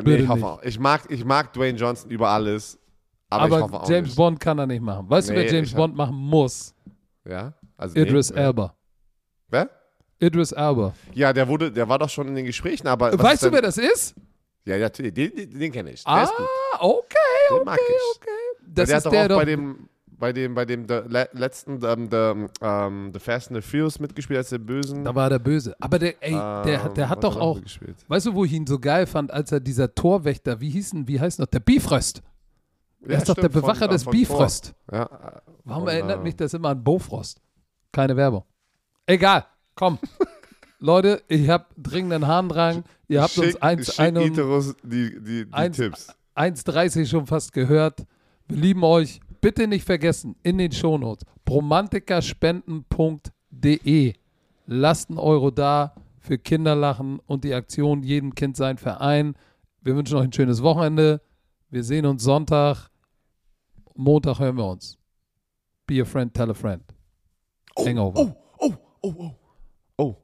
Nee, 0.04 0.16
ich 0.16 0.28
hoffe 0.28 0.46
auch. 0.46 0.62
Ich 0.62 0.78
mag, 0.78 1.02
ich 1.08 1.24
mag 1.24 1.52
Dwayne 1.52 1.76
Johnson 1.76 2.10
über 2.10 2.28
alles. 2.28 2.78
Aber, 3.30 3.44
Aber, 3.44 3.56
ich 3.56 3.62
hoffe 3.64 3.80
auch 3.80 3.90
James 3.90 4.08
nicht. 4.08 4.16
Bond 4.16 4.38
kann 4.38 4.58
er 4.58 4.66
nicht 4.66 4.82
machen. 4.82 5.10
Weißt 5.10 5.28
du, 5.28 5.32
Nee, 5.32 5.40
wer 5.40 5.52
James 5.52 5.74
Bond 5.74 5.96
machen 5.96 6.14
muss? 6.14 6.74
Ja? 7.26 7.54
Also 7.76 7.96
Idris 7.96 8.30
nee, 8.30 8.40
Elba. 8.40 8.74
Wer? 9.48 9.70
Idris 10.20 10.52
Elba. 10.52 10.94
Ja, 11.14 11.32
der 11.32 11.48
wurde, 11.48 11.72
der 11.72 11.88
war 11.88 11.98
doch 11.98 12.08
schon 12.10 12.28
in 12.28 12.34
den 12.34 12.44
Gesprächen, 12.44 12.86
aber. 12.86 13.18
weißt 13.18 13.44
du, 13.44 13.52
wer 13.52 13.62
das 13.62 13.78
ist? 13.78 14.14
Ja, 14.64 14.76
ja, 14.76 14.88
den, 14.88 15.14
den, 15.14 15.58
den 15.58 15.72
kenne 15.72 15.92
ich. 15.92 16.04
Der 16.04 16.12
Ah, 16.12 16.30
okay, 16.80 17.16
okay, 17.50 17.70
okay. 18.16 18.37
Das 18.78 18.88
der 18.88 18.98
ist 18.98 19.04
hat 19.04 19.06
doch 19.06 19.10
der 19.12 19.36
auch 19.36 19.38
bei 19.40 19.44
dem, 19.44 19.88
bei 20.18 20.32
dem, 20.32 20.54
bei 20.54 20.64
dem 20.64 20.86
der 20.86 21.04
le 21.08 21.28
letzten 21.32 21.80
ähm, 21.84 22.08
der, 22.10 22.48
ähm, 22.60 23.10
The 23.12 23.20
Fast 23.20 23.52
and 23.52 23.62
the 23.62 23.70
Furious 23.70 24.00
mitgespielt 24.00 24.38
als 24.38 24.48
der 24.50 24.58
Bösen. 24.58 25.04
da 25.04 25.14
war 25.14 25.30
der 25.30 25.38
Böse. 25.38 25.76
Aber 25.80 25.98
der, 25.98 26.14
ey, 26.22 26.32
der, 26.32 26.82
Ähm, 26.86 26.94
der 26.94 27.08
hat 27.08 27.18
was 27.18 27.22
doch 27.22 27.36
auch. 27.40 27.54
mitgespielt? 27.56 27.96
Weißt 28.08 28.26
du, 28.26 28.34
wo 28.34 28.44
ich 28.44 28.52
ihn 28.52 28.66
so 28.66 28.78
geil 28.78 29.06
fand, 29.06 29.30
als 29.32 29.52
er 29.52 29.60
dieser 29.60 29.94
Torwächter, 29.94 30.60
wie 30.60 30.70
hieß 30.70 30.90
denn, 30.90 31.06
wie 31.08 31.20
heißt 31.20 31.38
noch, 31.38 31.46
der 31.46 31.60
Bifröst. 31.60 32.22
Er 33.02 33.12
Ja, 33.12 33.18
ist 33.18 33.28
doch 33.28 33.34
der 33.36 33.48
von- 33.50 33.62
Bewacher 33.62 33.86
des 33.86 34.02
von 34.02 34.12
Thor. 34.12 34.20
Bifröst. 34.20 34.74
Ja, 34.90 35.40
Warum 35.64 35.84
Und, 35.84 35.88
erinnert 35.90 36.18
äh, 36.18 36.22
mich 36.22 36.34
das 36.34 36.52
immer 36.54 36.70
an 36.70 36.82
Bofrost? 36.82 37.40
Keine 37.92 38.16
Werbung. 38.16 38.42
Egal, 39.06 39.44
komm. 39.76 39.98
Leute, 40.80 41.22
ich 41.28 41.48
habe 41.48 41.66
dringenden 41.76 42.26
Harndrang. 42.26 42.84
Ihr 43.08 43.22
habt 43.22 43.36
uns 43.38 43.48
schick, 43.52 43.62
1, 43.62 43.86
schick 43.94 44.00
1, 44.00 44.18
Iterus 44.26 44.74
die, 44.82 45.10
die, 45.20 45.44
die 45.46 45.52
eins- 45.52 45.76
Tipps. 45.76 46.08
1,30 46.36 47.06
schon 47.06 47.26
fast 47.26 47.52
gehört. 47.52 48.04
Wir 48.48 48.56
lieben 48.56 48.82
euch. 48.84 49.20
Bitte 49.40 49.66
nicht 49.68 49.84
vergessen, 49.84 50.34
in 50.42 50.58
den 50.58 50.72
Shownotes, 50.72 51.24
romantikaspenden.de. 51.48 54.14
Lasst 54.66 55.10
einen 55.10 55.18
Euro 55.18 55.50
da 55.50 55.94
für 56.18 56.38
Kinderlachen 56.38 57.20
und 57.26 57.44
die 57.44 57.54
Aktion 57.54 58.02
Jedem 58.02 58.34
Kind 58.34 58.56
sein 58.56 58.76
Verein. 58.78 59.34
Wir 59.80 59.94
wünschen 59.96 60.16
euch 60.18 60.24
ein 60.24 60.32
schönes 60.32 60.62
Wochenende. 60.62 61.20
Wir 61.70 61.84
sehen 61.84 62.04
uns 62.06 62.22
Sonntag. 62.24 62.88
Montag 63.94 64.38
hören 64.40 64.56
wir 64.56 64.66
uns. 64.66 64.98
Be 65.86 66.02
a 66.02 66.04
friend, 66.04 66.34
tell 66.34 66.50
a 66.50 66.54
friend. 66.54 66.82
Hangover. 67.78 68.20
Oh, 68.20 68.32
oh, 68.58 68.72
oh, 69.02 69.14
oh. 69.18 69.30
Oh, 69.98 70.16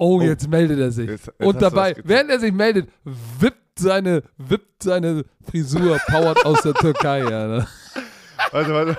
Oh, 0.00 0.22
jetzt 0.22 0.48
meldet 0.48 0.78
er 0.78 0.90
sich. 0.92 1.10
Jetzt- 1.10 1.26
jetzt 1.26 1.40
und 1.46 1.60
dabei, 1.60 1.94
während 2.04 2.30
er 2.30 2.38
sich 2.40 2.52
meldet, 2.52 2.88
wippt 3.04 3.67
seine, 3.78 4.22
wippt 4.36 4.82
seine 4.82 5.24
Frisur 5.48 5.98
powered 6.06 6.44
aus 6.44 6.62
der 6.62 6.74
Türkei. 6.74 7.24
Alter. 7.24 7.68
warte, 8.50 8.74
warte. 8.74 8.98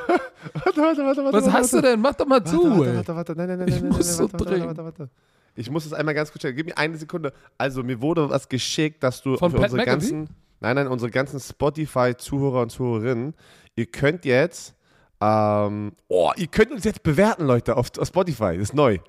Warte, 0.54 0.82
warte, 0.82 1.04
warte, 1.04 1.24
warte. 1.24 1.38
Was 1.38 1.54
hast 1.54 1.74
du 1.74 1.82
denn? 1.82 2.00
Mach 2.00 2.14
doch 2.16 2.26
mal 2.26 2.44
zu, 2.44 2.64
warte, 2.64 2.90
ey. 2.90 2.96
warte, 2.98 3.16
warte, 3.16 3.36
nein, 3.36 3.48
nein, 3.48 3.60
nein, 3.60 3.68
Ich 3.68 3.82
muss 3.82 3.98
nein, 3.98 4.04
so 4.04 4.24
warte, 4.24 4.34
warte, 4.34 4.46
dringend. 4.46 4.68
warte, 4.68 4.84
warte. 4.84 5.10
Ich 5.56 5.70
muss 5.70 5.86
es 5.86 5.94
einmal 5.94 6.14
ganz 6.16 6.32
kurz 6.32 6.42
checken. 6.42 6.56
Gib 6.56 6.68
mir 6.68 6.78
eine 6.78 6.98
Sekunde. 6.98 7.34
Also, 7.58 7.84
mir 7.84 8.02
wurde 8.02 8.30
was 8.30 8.48
geschickt, 8.48 9.04
dass 9.04 9.22
du 9.22 9.38
Von 9.38 9.52
für 9.52 9.58
unsere 9.60 9.84
ganzen, 9.84 10.30
nein, 10.60 10.76
nein, 10.76 10.88
unsere 10.88 11.12
ganzen 11.12 11.40
Spotify-Zuhörer 11.40 12.62
und 12.62 12.70
Zuhörerinnen, 12.70 13.34
ihr 13.76 13.86
könnt 13.88 14.24
jetzt, 14.24 14.74
ähm, 15.20 15.92
oh, 16.08 16.32
ihr 16.38 16.48
könnt 16.48 16.72
uns 16.72 16.86
jetzt 16.86 17.04
bewerten, 17.04 17.46
Leute, 17.46 17.76
auf, 17.76 17.88
auf 17.98 18.08
Spotify. 18.08 18.54
Das 18.54 18.70
ist 18.70 18.74
neu. 18.74 19.00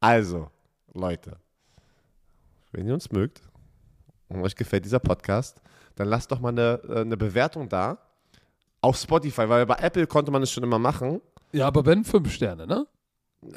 Also, 0.00 0.48
Leute, 0.94 1.36
wenn 2.72 2.86
ihr 2.86 2.94
uns 2.94 3.10
mögt 3.12 3.42
und 4.30 4.42
euch 4.42 4.56
gefällt 4.56 4.84
dieser 4.84 5.00
Podcast, 5.00 5.60
dann 5.96 6.08
lasst 6.08 6.30
doch 6.32 6.40
mal 6.40 6.50
eine, 6.50 6.80
äh, 6.88 7.00
eine 7.00 7.16
Bewertung 7.16 7.68
da 7.68 7.98
auf 8.80 8.96
Spotify, 8.96 9.48
weil 9.48 9.66
bei 9.66 9.76
Apple 9.76 10.06
konnte 10.06 10.30
man 10.30 10.42
es 10.42 10.50
schon 10.50 10.62
immer 10.62 10.78
machen. 10.78 11.20
Ja, 11.52 11.66
aber 11.66 11.84
wenn 11.84 12.04
fünf 12.04 12.32
Sterne, 12.32 12.66
ne? 12.66 12.86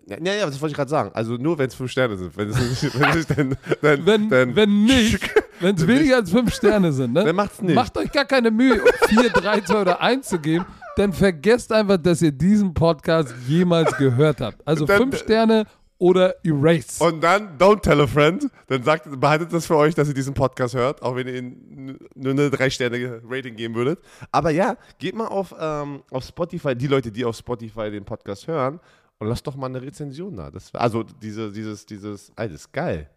Ja, 0.07 0.17
ja, 0.17 0.45
das 0.45 0.61
wollte 0.61 0.71
ich 0.71 0.77
gerade 0.77 0.89
sagen. 0.89 1.11
Also 1.13 1.35
nur, 1.35 1.57
wenn 1.57 1.67
es 1.67 1.75
fünf 1.75 1.91
Sterne 1.91 2.15
sind. 2.17 2.35
Wenn 2.37 2.49
es 2.49 2.81
nicht, 2.83 2.99
wenn 2.99 3.09
es 3.09 3.15
nicht 3.15 3.37
dann, 3.37 3.57
dann, 3.81 4.05
Wenn, 4.05 4.29
dann, 4.29 4.55
wenn 4.55 4.83
nicht, 4.85 5.29
wenn 5.59 5.75
es 5.75 5.85
weniger 5.85 6.17
als 6.17 6.31
fünf 6.31 6.53
Sterne 6.53 6.91
sind, 6.93 7.13
ne? 7.13 7.23
dann 7.23 7.35
macht's 7.35 7.61
nicht. 7.61 7.75
Macht 7.75 7.97
euch 7.97 8.11
gar 8.11 8.25
keine 8.25 8.49
Mühe, 8.49 8.81
4, 9.07 9.29
3, 9.29 9.61
2 9.61 9.81
oder 9.81 10.01
1 10.01 10.27
zu 10.27 10.39
geben, 10.39 10.65
dann 10.95 11.11
vergesst 11.11 11.71
einfach, 11.71 11.97
dass 11.97 12.21
ihr 12.21 12.31
diesen 12.31 12.73
Podcast 12.73 13.33
jemals 13.47 13.95
gehört 13.97 14.41
habt. 14.41 14.65
Also 14.65 14.87
fünf 14.87 15.17
Sterne 15.17 15.65
oder 16.03 16.35
Erase. 16.43 17.01
Und 17.01 17.21
dann, 17.21 17.57
don't 17.57 17.81
tell 17.81 18.01
a 18.01 18.05
friend. 18.05 18.49
Dann 18.67 18.83
sagt, 18.83 19.07
behaltet 19.21 19.53
das 19.53 19.65
für 19.65 19.77
euch, 19.77 19.95
dass 19.95 20.09
ihr 20.09 20.13
diesen 20.13 20.33
Podcast 20.33 20.75
hört, 20.75 21.01
auch 21.01 21.15
wenn 21.15 21.29
ihr 21.29 21.35
ihnen 21.35 21.97
nur 22.13 22.33
eine 22.33 22.49
drei 22.49 22.69
Sterne 22.69 23.21
Rating 23.25 23.55
geben 23.55 23.73
würdet. 23.73 23.99
Aber 24.29 24.49
ja, 24.49 24.75
geht 24.99 25.15
mal 25.15 25.27
auf, 25.27 25.55
ähm, 25.57 26.03
auf 26.11 26.25
Spotify, 26.25 26.75
die 26.75 26.87
Leute, 26.87 27.09
die 27.09 27.23
auf 27.23 27.37
Spotify 27.37 27.89
den 27.89 28.03
Podcast 28.03 28.47
hören, 28.47 28.81
und 29.17 29.29
lasst 29.29 29.47
doch 29.47 29.55
mal 29.55 29.67
eine 29.67 29.81
Rezension 29.81 30.35
da. 30.35 30.51
Das, 30.51 30.75
also 30.75 31.03
diese, 31.03 31.49
dieses, 31.53 31.85
dieses, 31.85 32.33
das 32.35 32.51
ist 32.51 32.73
geil. 32.73 33.09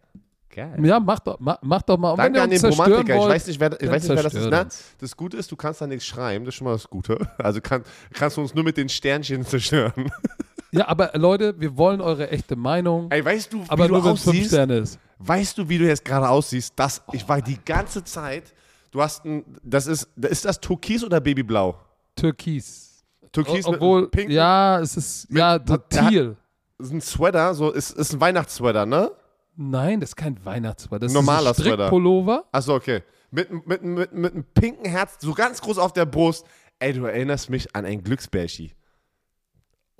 Geil. 0.49 0.77
Ja, 0.85 1.01
macht 1.01 1.27
doch, 1.27 1.37
ma, 1.41 1.59
macht 1.61 1.89
doch 1.89 1.97
mal. 1.97 2.11
Und 2.11 2.19
Danke 2.19 2.35
wenn 2.35 2.43
an 2.43 2.49
den 2.49 2.65
Romantiker. 2.65 3.15
Ich 3.15 3.19
wollt, 3.19 3.33
weiß 3.33 3.47
nicht, 3.47 3.59
wer, 3.59 3.81
ich 3.81 3.89
weiß 3.89 4.03
nicht, 4.03 4.15
wer 4.15 4.23
das 4.23 4.33
ist. 4.33 4.45
uns. 4.45 4.95
Das 4.97 5.17
Gute 5.17 5.35
ist, 5.35 5.51
du 5.51 5.57
kannst 5.57 5.81
da 5.81 5.87
nichts 5.87 6.05
schreiben. 6.05 6.45
Das 6.45 6.53
ist 6.53 6.57
schon 6.59 6.65
mal 6.65 6.71
das 6.71 6.89
Gute. 6.89 7.17
Also 7.37 7.59
kann, 7.59 7.83
kannst 8.13 8.37
du 8.37 8.41
uns 8.41 8.55
nur 8.55 8.63
mit 8.63 8.77
den 8.77 8.87
Sternchen 8.87 9.45
zerstören. 9.45 10.09
Ja, 10.71 10.87
aber 10.87 11.11
Leute, 11.15 11.59
wir 11.59 11.77
wollen 11.77 12.01
eure 12.01 12.29
echte 12.29 12.55
Meinung. 12.55 13.09
Ey, 13.11 13.23
weißt 13.23 13.53
du, 13.53 13.63
wie 13.63 13.69
aber 13.69 13.87
du 13.87 13.93
nur 13.95 14.05
wenn 14.05 14.13
es 14.13 14.23
fünf 14.23 14.35
aussiehst? 14.35 14.49
Sterne 14.51 14.77
ist. 14.77 14.99
Weißt 15.19 15.57
du, 15.57 15.67
wie 15.69 15.77
du 15.77 15.87
jetzt 15.87 16.03
gerade 16.05 16.27
aussiehst? 16.29 16.73
Das, 16.75 17.01
ich 17.13 17.27
war 17.27 17.41
die 17.41 17.57
ganze 17.63 18.03
Zeit. 18.03 18.53
Du 18.91 19.01
hast 19.01 19.25
ein, 19.25 19.43
das 19.63 19.87
ist, 19.87 20.07
ist 20.17 20.45
das 20.45 20.59
Türkis 20.59 21.03
oder 21.03 21.19
Babyblau? 21.21 21.75
Türkis. 22.15 23.03
Türkis 23.31 23.65
O- 23.65 23.73
Obwohl, 23.73 24.01
mit 24.03 24.11
pinken, 24.11 24.31
ja, 24.35 24.79
es 24.79 24.97
ist, 24.97 25.27
ja, 25.29 25.55
er 25.55 25.63
hat- 25.69 25.89
Thiel. 25.89 26.35
ist 26.79 26.91
ein 26.91 27.01
Sweater, 27.01 27.53
so 27.53 27.71
ist, 27.71 27.91
ist 27.91 28.13
ein 28.13 28.21
Weihnachtssweater, 28.21 28.85
ne? 28.85 29.11
Nein, 29.55 29.99
das 29.99 30.09
ist 30.11 30.15
kein 30.15 30.43
Weihnachtssweater. 30.45 31.05
Das 31.05 31.13
Normaler 31.13 31.51
ist 31.51 31.59
ein 31.59 31.63
Sweater. 31.63 31.83
Strickpullover. 31.87 32.45
Achso, 32.51 32.75
okay. 32.75 33.03
Mit, 33.31 33.49
mit, 33.67 33.83
mit, 33.83 34.13
mit 34.13 34.33
einem 34.33 34.43
pinken 34.53 34.85
Herz, 34.85 35.17
so 35.19 35.33
ganz 35.33 35.61
groß 35.61 35.77
auf 35.79 35.93
der 35.93 36.05
Brust. 36.05 36.45
Ey, 36.79 36.93
du 36.93 37.05
erinnerst 37.05 37.49
mich 37.49 37.75
an 37.75 37.85
ein 37.85 38.03
Glücksbärchi. 38.03 38.71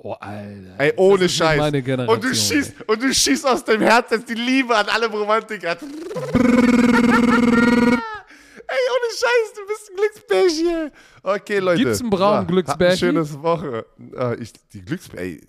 Oh, 0.07 0.13
Alter. 0.21 0.75
Ey, 0.77 0.93
ohne 0.95 1.27
Scheiß. 1.27 1.59
und 1.59 2.23
du 2.23 2.33
schießt, 2.33 2.87
und 2.87 3.03
du 3.03 3.13
schießt 3.13 3.45
aus 3.45 3.65
dem 3.65 3.81
Herz 3.81 4.09
jetzt 4.11 4.29
die 4.29 4.35
Liebe 4.35 4.73
an 4.73 4.85
alle 4.87 5.07
Romantiker. 5.07 5.71
ey, 5.71 5.87
ohne 8.93 9.09
Scheiß, 9.11 9.53
du 9.53 9.67
bist 9.67 9.89
ein 9.89 9.95
Glücksbärchen. 9.97 10.67
ey. 10.67 10.91
Okay, 11.23 11.59
Leute. 11.59 11.83
Gibt's 11.83 11.99
einen 11.99 12.09
braunen 12.09 12.37
habt 12.37 12.47
Glücksbärchen? 12.47 12.97
Schönes 12.99 13.41
Woche. 13.41 13.85
Ah, 14.15 14.33
ich, 14.39 14.53
die 14.71 14.81
Glücksbärchen, 14.81 15.41
ey, 15.41 15.45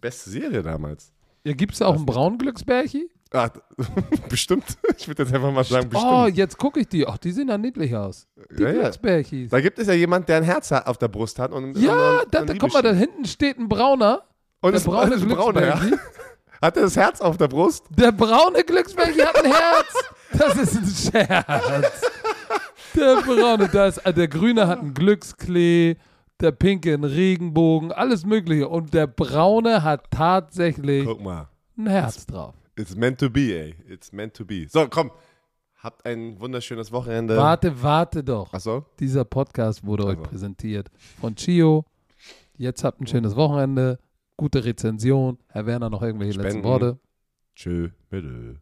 beste 0.00 0.30
Serie 0.30 0.64
damals. 0.64 1.12
Ja, 1.44 1.52
gibt 1.52 1.74
es 1.74 1.82
auch 1.82 1.94
einen 1.94 2.04
braunen 2.04 2.38
Glücksbärchen? 2.38 3.08
Ah, 3.34 3.50
bestimmt. 4.28 4.64
Ich 4.96 5.08
würde 5.08 5.24
jetzt 5.24 5.34
einfach 5.34 5.50
mal 5.52 5.64
sagen, 5.64 5.88
bestimmt. 5.88 6.12
Oh, 6.12 6.26
jetzt 6.26 6.56
gucke 6.56 6.78
ich 6.78 6.88
die. 6.88 7.04
Ach, 7.06 7.18
die 7.18 7.32
sehen 7.32 7.48
ja 7.48 7.58
niedlich 7.58 7.94
aus. 7.96 8.28
Die 8.56 8.62
Ja, 8.62 8.70
ja. 8.70 8.90
Da 9.50 9.60
gibt 9.60 9.78
es 9.80 9.88
ja 9.88 9.92
jemand, 9.94 10.28
der 10.28 10.36
ein 10.36 10.44
Herz 10.44 10.70
hat 10.70 10.86
auf 10.86 10.98
der 10.98 11.08
Brust 11.08 11.40
hat. 11.40 11.50
Und, 11.50 11.76
Ja, 11.76 12.20
und, 12.20 12.32
da, 12.32 12.44
da, 12.44 12.54
guck 12.54 12.72
mal, 12.72 12.82
da 12.82 12.92
hinten 12.92 13.24
steht 13.24 13.58
ein 13.58 13.68
brauner. 13.68 14.22
Und 14.60 14.70
der 14.72 14.78
es 14.78 14.84
braune 14.84 15.14
ist 15.16 15.22
ein 15.22 15.28
brauner, 15.28 15.66
ja. 15.66 15.80
Hat 16.62 16.76
er 16.76 16.84
das 16.84 16.96
Herz 16.96 17.20
auf 17.20 17.36
der 17.36 17.48
Brust? 17.48 17.86
Der 17.90 18.12
braune 18.12 18.62
Glücksbärchen 18.62 19.22
hat 19.26 19.44
ein 19.44 19.50
Herz. 19.50 19.94
Das 20.32 20.56
ist 20.56 20.76
ein 20.76 21.12
Scherz. 21.12 22.02
Der 22.94 23.16
braune, 23.16 23.68
da 23.68 23.86
ist, 23.88 23.98
äh, 23.98 24.14
der 24.14 24.28
grüne 24.28 24.68
hat 24.68 24.80
ein 24.80 24.94
Glücksklee. 24.94 25.96
der 26.40 26.52
pinke 26.52 26.94
ein 26.94 27.04
Regenbogen, 27.04 27.90
alles 27.90 28.24
mögliche. 28.24 28.68
Und 28.68 28.94
der 28.94 29.06
braune 29.08 29.82
hat 29.82 30.10
tatsächlich 30.12 31.06
ein 31.76 31.86
Herz 31.86 32.26
drauf. 32.26 32.54
It's 32.76 32.96
meant 32.96 33.18
to 33.20 33.30
be, 33.30 33.52
ey. 33.54 33.74
It's 33.88 34.12
meant 34.12 34.34
to 34.34 34.44
be. 34.44 34.66
So, 34.68 34.88
komm. 34.88 35.10
Habt 35.76 36.06
ein 36.06 36.40
wunderschönes 36.40 36.90
Wochenende. 36.92 37.36
Warte, 37.36 37.82
warte 37.82 38.24
doch. 38.24 38.52
Achso. 38.54 38.86
Dieser 38.98 39.24
Podcast 39.24 39.84
wurde 39.84 40.04
euch 40.06 40.16
Also. 40.18 40.30
präsentiert 40.30 40.90
von 41.20 41.34
Chio. 41.36 41.84
Jetzt 42.56 42.84
habt 42.84 43.00
ein 43.00 43.06
schönes 43.06 43.36
Wochenende. 43.36 43.98
Gute 44.36 44.64
Rezension. 44.64 45.38
Herr 45.48 45.66
Werner, 45.66 45.90
noch 45.90 46.02
irgendwelche 46.02 46.32
letzten 46.40 46.60
Spenden. 46.60 46.64
Worte? 46.68 46.98
Tschö, 47.54 47.90
bitte. 48.08 48.60